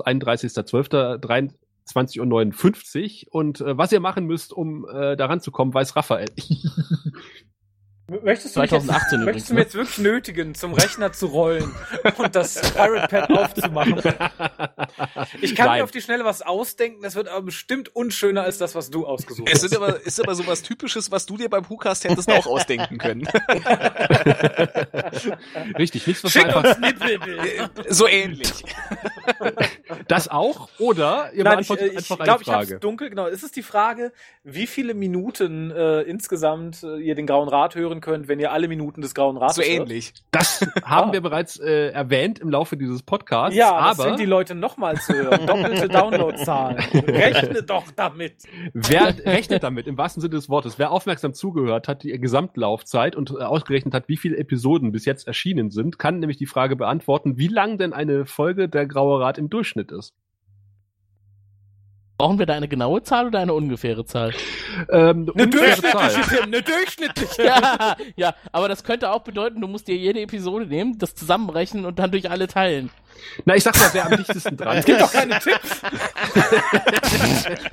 [1.86, 3.34] 31.12.23.59 Uhr.
[3.34, 6.28] Und äh, was ihr machen müsst, um äh, daran zu kommen, weiß Raphael.
[8.08, 11.74] Möchtest du, mich jetzt, 2018 möchtest du mir jetzt wirklich nötigen, zum Rechner zu rollen
[12.18, 14.00] und das Pirate Pad aufzumachen?
[15.40, 15.78] Ich kann Nein.
[15.78, 19.06] mir auf die Schnelle was ausdenken, das wird aber bestimmt unschöner als das, was du
[19.06, 19.70] ausgesucht Es hast.
[19.70, 23.26] sind aber, ist aber sowas Typisches, was du dir beim WhoCast hättest auch ausdenken können.
[25.78, 27.70] Richtig, nichts, was Schick einfach, uns Nippelbild.
[27.88, 28.50] so ähnlich.
[30.08, 30.68] Das auch?
[30.78, 32.80] Oder ihr Nein, ich, beantwortet äh, ich einfach glaube, eine ich habe Frage?
[32.80, 33.10] dunkel.
[33.10, 34.12] Genau, es ist die Frage,
[34.44, 38.68] wie viele Minuten äh, insgesamt äh, ihr den Grauen Rat hören könnt, wenn ihr alle
[38.68, 39.70] Minuten des Grauen Rates So hört.
[39.70, 40.12] ähnlich.
[40.31, 43.56] Das haben wir bereits äh, erwähnt im Laufe dieses Podcasts.
[43.56, 45.47] Ja, das aber sind die Leute nochmal zu hören.
[45.47, 46.78] Doppelte Downloadzahlen.
[46.78, 48.36] Rechne doch damit.
[48.73, 50.78] wer rechnet damit im wahrsten Sinne des Wortes?
[50.78, 55.27] Wer aufmerksam zugehört hat, die Gesamtlaufzeit und äh, ausgerechnet hat, wie viele Episoden bis jetzt
[55.27, 59.39] erschienen sind, kann nämlich die Frage beantworten, wie lang denn eine Folge der Graue Rat
[59.39, 60.14] im Durchschnitt ist.
[62.18, 64.32] Brauchen wir da eine genaue Zahl oder eine ungefähre Zahl?
[64.90, 66.12] Ähm, Eine ungefähre Zahl.
[66.14, 67.43] durchschnittliche, Tim, eine durchschnittliche.
[67.44, 71.84] ja, ja, aber das könnte auch bedeuten, du musst dir jede Episode nehmen, das zusammenrechnen
[71.84, 72.90] und dann durch alle teilen.
[73.44, 75.80] Na, ich sag mal, wer am dichtesten dran Es gibt doch keine Tipps.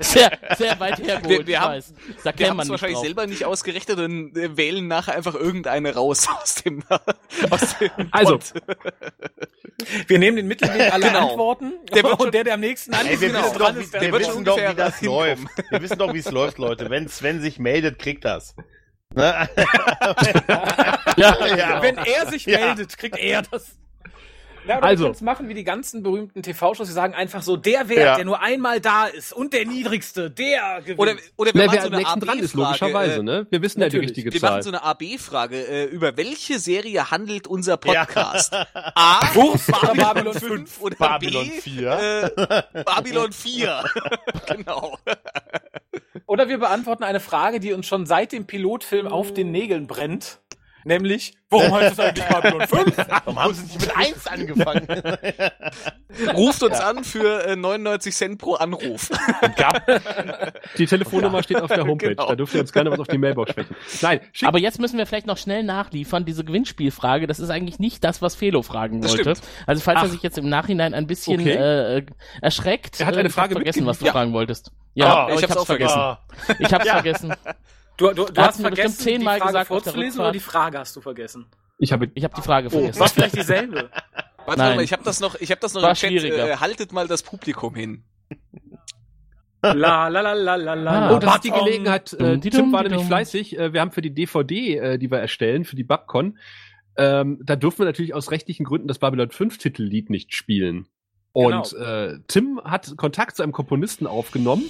[0.00, 1.94] Sehr, sehr weit hergeholt, Wir- wir ich haben- weiß.
[2.22, 3.04] Da Wir haben es wahrscheinlich drauf.
[3.06, 6.82] selber nicht ausgerechnet und äh, wählen nachher einfach irgendeine raus aus dem,
[7.50, 8.38] aus dem Also.
[10.06, 11.28] Wir nehmen den Mittelweg aller Genau.
[11.30, 13.42] Antworten Der wird schon- und der, der am nächsten antwortet, wir Genau.
[13.44, 15.26] wissen dran doch, wie, ist, der wir wird wissen schon doch, wie ungefähr das hinkommen.
[15.56, 15.70] läuft.
[15.70, 16.90] Wir wissen doch, wie es läuft, Leute.
[16.90, 18.54] Wenn Sven sich meldet, kriegt das.
[19.14, 19.48] Ne?
[21.16, 21.82] Ja, Ja.
[21.82, 22.58] Wenn er sich Ja.
[22.58, 23.76] meldet, kriegt er das.
[24.66, 25.14] Ja, oder Also.
[25.20, 28.16] wir machen wie die ganzen berühmten TV-Shows, die sagen einfach so, der Wert, Ja.
[28.16, 30.98] der nur einmal da ist und der niedrigste, der gewinnt.
[30.98, 33.22] Oder, oder wir wer, machen wer so am eine nächsten dran ist, AB-Frage, logischerweise, äh,
[33.22, 33.46] ne?
[33.50, 34.08] Wir wissen ja die natürlich.
[34.10, 34.50] richtige Wir Zahl.
[34.50, 35.56] machen so eine AB-Frage.
[35.66, 38.54] Äh, über welche Serie handelt unser Podcast?
[38.74, 39.20] A.
[39.34, 41.60] Oder Babylon Babylon 5 oder Babylon B.
[41.60, 41.90] 4.
[42.72, 43.84] Äh, Babylon 4.
[44.46, 44.98] genau.
[46.26, 50.38] Oder wir beantworten eine Frage, die uns schon seit dem Pilotfilm auf den Nägeln brennt.
[50.84, 52.96] Nämlich, warum heißt es eigentlich Babylon 5?
[53.24, 54.86] Warum haben sie nicht mit 1 angefangen?
[56.34, 59.10] Ruft uns an für äh, 99 Cent pro Anruf.
[60.78, 62.10] Die Telefonnummer steht auf der Homepage.
[62.10, 62.26] Genau.
[62.28, 63.74] Da dürft ihr uns gerne was auf die Mailbox sprechen.
[64.02, 66.24] Nein, schickt Aber jetzt müssen wir vielleicht noch schnell nachliefern.
[66.24, 69.34] Diese Gewinnspielfrage, das ist eigentlich nicht das, was Felo fragen Das wollte.
[69.36, 69.48] stimmt.
[69.66, 70.10] Also falls er Ach.
[70.10, 71.54] sich jetzt im Nachhinein ein bisschen Okay.
[71.54, 72.06] äh,
[72.42, 74.12] erschreckt, Er hat eine äh, ich Frage vergessen, was du mitgeliefert.
[74.12, 74.70] fragen wolltest.
[74.94, 75.98] Ja, aber ich hab's auch vergessen.
[75.98, 76.18] Ah,
[76.58, 76.92] Ich hab's Ja.
[76.94, 77.34] vergessen.
[77.96, 81.00] Du, du, du hast vergessen, zehnmal die Frage gesagt vorzulesen oder die Frage hast du
[81.00, 81.46] vergessen?
[81.78, 83.00] ich habe Ich habe die Frage Oh, vergessen.
[83.00, 83.90] war vielleicht dieselbe?
[84.46, 84.76] Warte Nein.
[84.76, 86.10] mal, ich habe das noch, ich habe das noch War im Chat.
[86.10, 86.50] schwieriger.
[86.50, 88.04] Äh, haltet mal das Publikum hin.
[89.62, 91.08] La la la la la la.
[91.08, 91.14] Ah.
[91.16, 91.50] Oh, das ist die.
[91.50, 92.12] Gelegenheit.
[92.12, 93.58] Äh, Tim war nämlich fleißig.
[93.58, 96.36] Äh, wir haben für die DVD, äh, die wir erstellen, für die Babcon,
[96.98, 100.86] ähm, da dürfen wir natürlich aus rechtlichen Gründen das Babylon 5 Titellied nicht spielen.
[101.32, 101.82] Und Genau.
[101.84, 104.64] äh, Tim hat Kontakt zu einem Komponisten aufgenommen,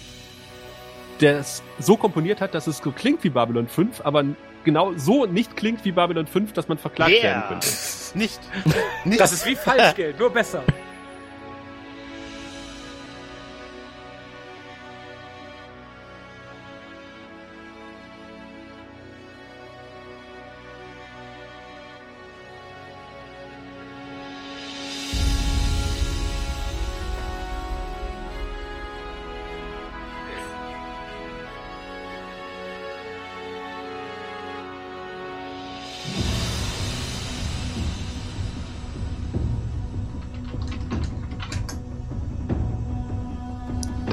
[1.21, 4.25] der es so komponiert hat, dass es so klingt wie Babylon 5, aber
[4.65, 7.49] genau so nicht klingt wie Babylon 5, dass man verklagt werden yeah.
[7.49, 7.69] könnte.
[8.15, 8.41] Nicht.
[9.05, 9.21] nicht.
[9.21, 10.63] Das ist wie Falschgeld, nur besser.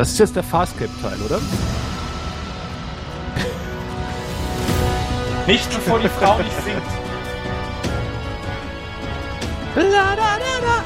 [0.02, 1.38] Das ist jetzt der Fastcap-Teil, oder?
[5.46, 6.82] Nicht bevor die Frau nicht singt.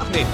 [0.02, 0.26] Ach nee.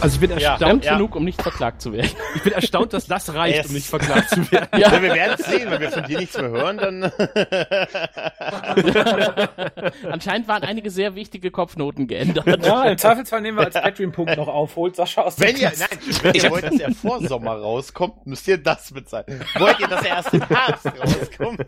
[0.00, 0.52] Also ich bin Ja.
[0.52, 0.94] erstaunt, Ja.
[0.94, 2.10] genug, um nicht verklagt zu werden.
[2.34, 3.66] ich bin erstaunt, dass das reicht, Yes.
[3.68, 4.68] um nicht verklagt zu werden.
[4.80, 4.92] Ja.
[4.92, 7.04] wir werden es sehen, wenn wir von dir nichts mehr hören, dann.
[10.10, 12.64] Anscheinend waren einige sehr wichtige Kopfnoten geändert.
[12.64, 14.76] Ja, im Zweifelsfall nehmen wir als Patreon-Punkt noch auf.
[14.76, 15.88] Holt Sascha aus Wenn ihr, nein,
[16.22, 19.40] wenn ihr wollt, dass er vor Sommer rauskommt, müsst ihr das bezahlen.
[19.58, 21.66] Wollt ihr, dass er erst im Herbst rauskommt?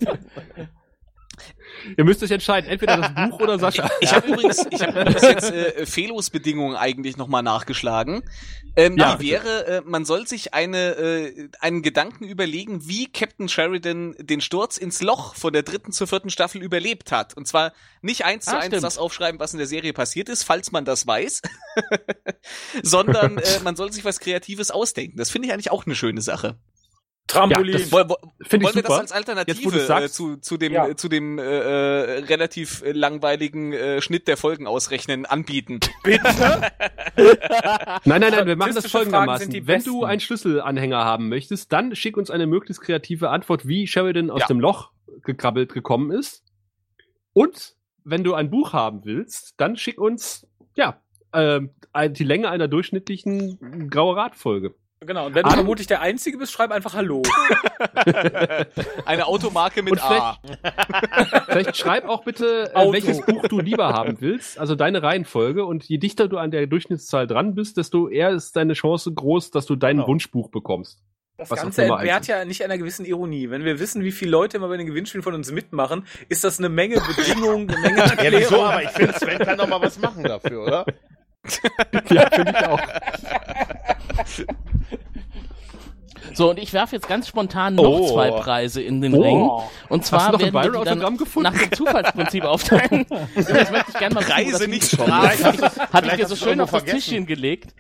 [1.97, 3.91] Ihr müsst euch entscheiden, entweder das Buch oder Sascha.
[4.01, 8.23] Ich habe übrigens, ich habe übrigens jetzt äh, Felos Bedingungen eigentlich nochmal nachgeschlagen.
[8.77, 13.49] Ähm, Ja, die wäre, äh, man soll sich eine, äh, einen Gedanken überlegen, wie Captain
[13.49, 17.37] Sheridan den Sturz ins Loch von der dritten zur vierten Staffel überlebt hat.
[17.37, 18.85] Und zwar nicht eins zu Ah, eins stimmt.
[18.85, 21.43] das aufschreiben, was in der Serie passiert ist, falls man das weiß,
[22.83, 25.17] sondern äh, man soll sich was Kreatives ausdenken.
[25.17, 26.57] Das finde ich eigentlich auch eine schöne Sache.
[27.29, 27.73] Trampolin.
[27.73, 28.89] Ja, Das, woll, woll, Finde ich wollen wir super.
[28.89, 30.89] das als Alternative äh, zu, zu dem, Ja.
[30.89, 35.81] äh, zu dem äh, äh, relativ äh, langweiligen äh, Schnitt der Folgen ausrechnen anbieten?
[36.05, 36.21] Nein,
[38.05, 39.67] nein, nein, wir machen das folgendermaßen.
[39.67, 44.31] Wenn du einen Schlüsselanhänger haben möchtest, dann schick uns eine möglichst kreative Antwort, wie Sheridan
[44.31, 44.47] aus Ja.
[44.49, 44.91] dem Loch
[45.23, 46.43] gekrabbelt gekommen ist.
[47.33, 47.75] Und
[48.05, 50.47] wenn du ein Buch haben willst, dann schick uns,
[50.77, 51.01] ja,
[51.31, 51.71] ein-
[52.11, 54.75] die Länge einer durchschnittlichen Graue Radfolge.
[55.07, 55.61] Genau, und wenn du Adam?
[55.61, 57.23] vermutlich der Einzige bist, schreib einfach Hallo.
[59.05, 60.39] Eine Automarke mit Und A.
[61.47, 62.93] Vielleicht schreib auch bitte, äh, Auto.
[62.93, 65.65] welches Buch du lieber haben willst, also deine Reihenfolge.
[65.65, 69.51] Und je dichter du an der Durchschnittszahl dran bist, desto eher ist deine Chance groß,
[69.51, 70.09] dass du dein Genau.
[70.09, 71.01] Wunschbuch bekommst.
[71.39, 73.51] Das Was Ganze entbehrt ja nicht einer gewissen Ironie.
[73.51, 76.59] Wenn wir wissen, wie viele Leute immer bei den Gewinnspielen von uns mitmachen, ist das
[76.59, 78.63] eine Menge Bedingungen, eine Menge Ja, wieso?
[78.63, 80.85] Aber ich finde, Sven kann doch mal was machen dafür, oder?
[82.11, 82.81] Ja, finde ich auch.
[86.35, 88.11] So, und ich werfe jetzt ganz spontan noch Oh.
[88.15, 89.21] zwei Preise in den Oh.
[89.23, 89.51] Ring.
[89.91, 91.53] Und Hast zwar du noch ein werden wir die dann gefunden?
[91.53, 93.05] nach dem Zufallsprinzip aufteilen.
[93.37, 94.99] Übrigens möchte ich gerne mal Preise das nicht ist.
[94.99, 96.97] Hatte ich, dir so schön auf das vergessen.
[97.05, 97.75] Tischchen gelegt.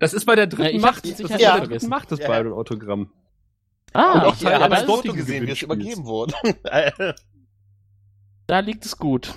[0.00, 0.96] Das ist bei der Ja, dritten ich Macht.
[0.96, 1.58] hab's Das ist sicher bei Ja.
[1.60, 1.88] der dritten.
[1.88, 2.26] Macht, das Ja.
[2.28, 3.10] Byron-Autogramm.
[3.94, 6.34] Ah, auch ich, Teil das eines Foto gesehen, wie es übergeben wurde.
[8.46, 9.34] Da liegt es gut.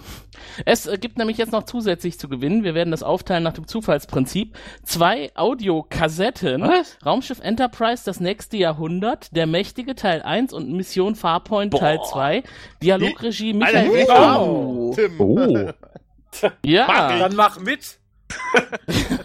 [0.66, 3.68] Es äh, gibt nämlich jetzt noch zusätzlich zu gewinnen, wir werden das aufteilen nach dem
[3.68, 6.62] Zufallsprinzip, zwei Audiokassetten.
[6.62, 6.98] Was?
[7.06, 11.80] Raumschiff Enterprise, das nächste Jahrhundert, Der Mächtige Teil 1 und Mission Farpoint Boah.
[11.80, 12.44] Teil 2.
[12.82, 13.92] Dialogregie Alter, Michael!
[13.98, 14.42] Richter.
[14.42, 14.94] Oh.
[14.96, 15.20] Tim.
[15.22, 15.72] Oh.
[16.64, 17.18] Ja.
[17.18, 17.98] Dann mach mit.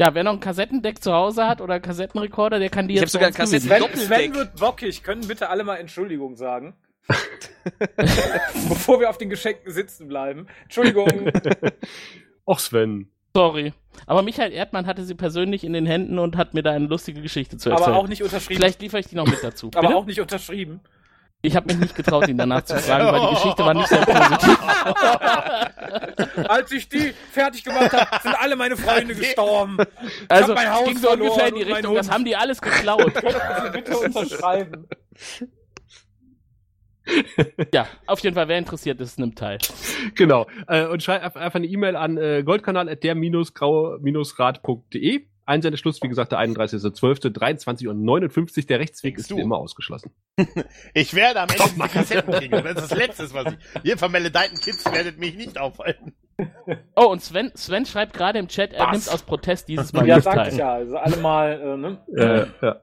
[0.00, 3.00] Ja, wer noch ein Kassettendeck zu Hause hat oder einen Kassettenrekorder, der kann die Ich
[3.02, 3.82] jetzt hab sogar bei uns einen gewinnen.
[3.82, 4.16] Kassetten- Sven.
[4.32, 5.02] Sven wird bockig.
[5.02, 6.72] Können bitte alle mal Entschuldigung sagen?
[8.68, 10.46] Bevor wir auf den Geschenken sitzen bleiben.
[10.64, 11.08] Entschuldigung.
[12.46, 13.10] Och, Sven.
[13.34, 13.72] Sorry.
[14.06, 17.20] Aber Michael Erdmann hatte sie persönlich in den Händen und hat mir da eine lustige
[17.22, 17.88] Geschichte zu erzählen.
[17.90, 18.60] aber auch nicht unterschrieben.
[18.60, 19.70] Vielleicht liefere ich die noch mit dazu.
[19.74, 19.96] aber Bitte?
[19.96, 20.80] auch nicht unterschrieben.
[21.42, 24.04] Ich habe mich nicht getraut, ihn danach zu fragen, weil die Geschichte war nicht sehr
[24.04, 24.58] positiv.
[26.48, 29.78] Als ich die fertig gemacht habe, sind alle meine Freunde gestorben.
[30.28, 33.14] Also, mein Haus ging so ungefähr in die Richtung, das haben die alles geklaut.
[33.72, 34.86] Bitte unterschreiben.
[37.74, 39.58] ja, auf jeden Fall, wer interessiert ist, nimmt teil.
[40.14, 40.46] Genau.
[40.68, 45.20] Äh, und schreib einfach eine E-Mail an äh, goldkanal.der-grau-rad.de.
[45.46, 48.66] Einsendeschluss, wie gesagt, der 31.12.23 Uhr 59.
[48.66, 49.36] Der Rechtsweg Denkst ist du?
[49.36, 50.12] wie immer ausgeschlossen.
[50.94, 52.52] Ich werde am Ende diese Kassetten kriegen.
[52.52, 53.58] Das ist das Letzte, was ich.
[53.84, 56.14] Ihr vermaledeiten Kids werdet mich nicht aufhalten.
[56.94, 58.92] Oh, und Sven, Sven schreibt gerade im Chat, er Was?
[58.92, 60.52] nimmt aus Protest dieses Mal Ja, nicht sag teil.
[60.52, 60.72] ich ja.
[60.72, 61.98] Also alle mal, äh, ne?
[62.16, 62.80] Äh, ja.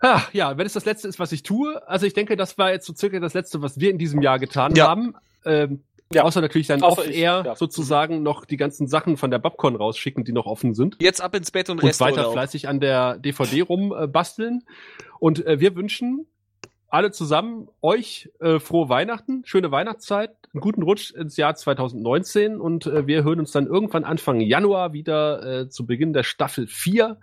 [0.00, 1.86] Ah, ja, wenn es das letzte ist, was ich tue.
[1.88, 4.38] Also ich denke, das war jetzt so circa das letzte, was wir in diesem Jahr
[4.38, 4.88] getan Ja.
[4.88, 5.14] haben.
[5.44, 5.82] Ähm,
[6.12, 6.24] Ja.
[6.24, 7.54] Außer natürlich dann Außer off-air ich, ja.
[7.54, 10.96] sozusagen noch die ganzen Sachen von der Babcon rausschicken, die noch offen sind.
[11.00, 12.32] Jetzt ab ins Bett und und Rest weiter Urlaub.
[12.32, 14.02] fleißig an der DVD rumbasteln.
[14.02, 14.62] Äh, basteln.
[15.20, 16.26] und äh, wir wünschen
[16.88, 22.86] alle zusammen euch äh, frohe Weihnachten, schöne Weihnachtszeit, einen guten Rutsch ins Jahr 2019 und
[22.86, 27.18] äh, wir hören uns dann irgendwann Anfang Januar wieder äh, zu Beginn der Staffel 4,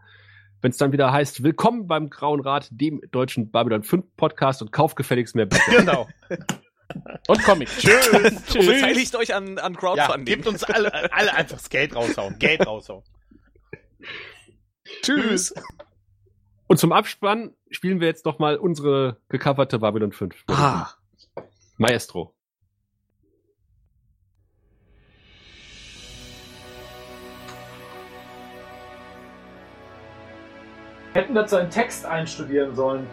[0.61, 4.71] wenn es dann wieder heißt, willkommen beim Grauen Rat, dem deutschen Babylon 5 Podcast und
[4.71, 5.71] kauft gefälligst mehr Bücher.
[5.77, 6.07] Genau.
[7.27, 7.67] Und Comic.
[7.67, 8.07] Tschüss.
[8.13, 10.23] Und beteiligt euch an, an Ja, Crowdfunding.
[10.23, 12.39] gebt uns alle, alle einfach das Geld raushauen.
[12.39, 13.03] Geld raushauen.
[15.01, 15.53] Tschüss.
[16.67, 20.45] Und zum Abspann spielen wir jetzt noch mal unsere gecoverte Babylon 5.
[20.47, 20.87] Ah.
[21.75, 22.36] Maestro.
[31.17, 33.07] Hätten dazu einen Text einstudieren sollen.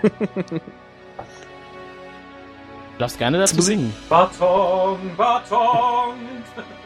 [0.00, 0.58] Du
[2.98, 3.92] darfst gerne dazu singen.
[4.08, 6.14] Baton, Baton.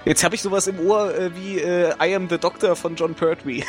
[0.05, 3.15] Jetzt habe ich sowas im Ohr äh, wie äh, I am the Doctor von John
[3.15, 3.63] Pertwee.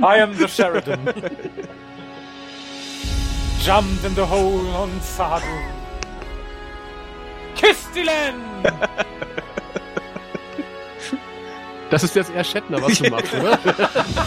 [0.00, 0.98] I am the Sheridan.
[3.64, 5.46] Jumped in the hole on Sadu.
[7.54, 8.74] Kiss die Land!
[11.90, 13.58] Das ist jetzt eher Shatner, was du machst, oder?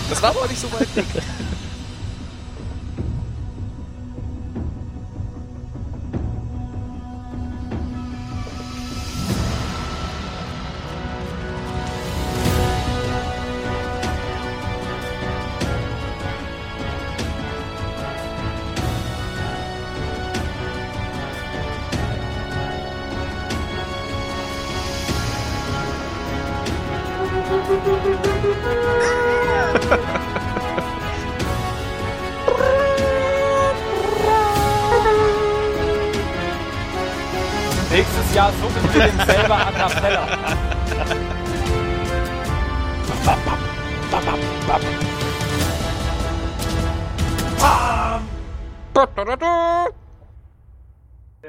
[0.10, 1.06] Das war aber auch nicht so weit weg.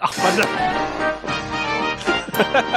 [0.00, 0.46] Ach, Mann.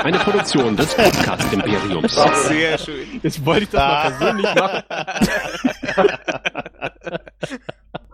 [0.04, 2.16] Eine Produktion des Podcast-Imperiums.
[2.48, 3.20] Sehr schön.
[3.24, 4.84] Jetzt wollte ich das mal persönlich machen.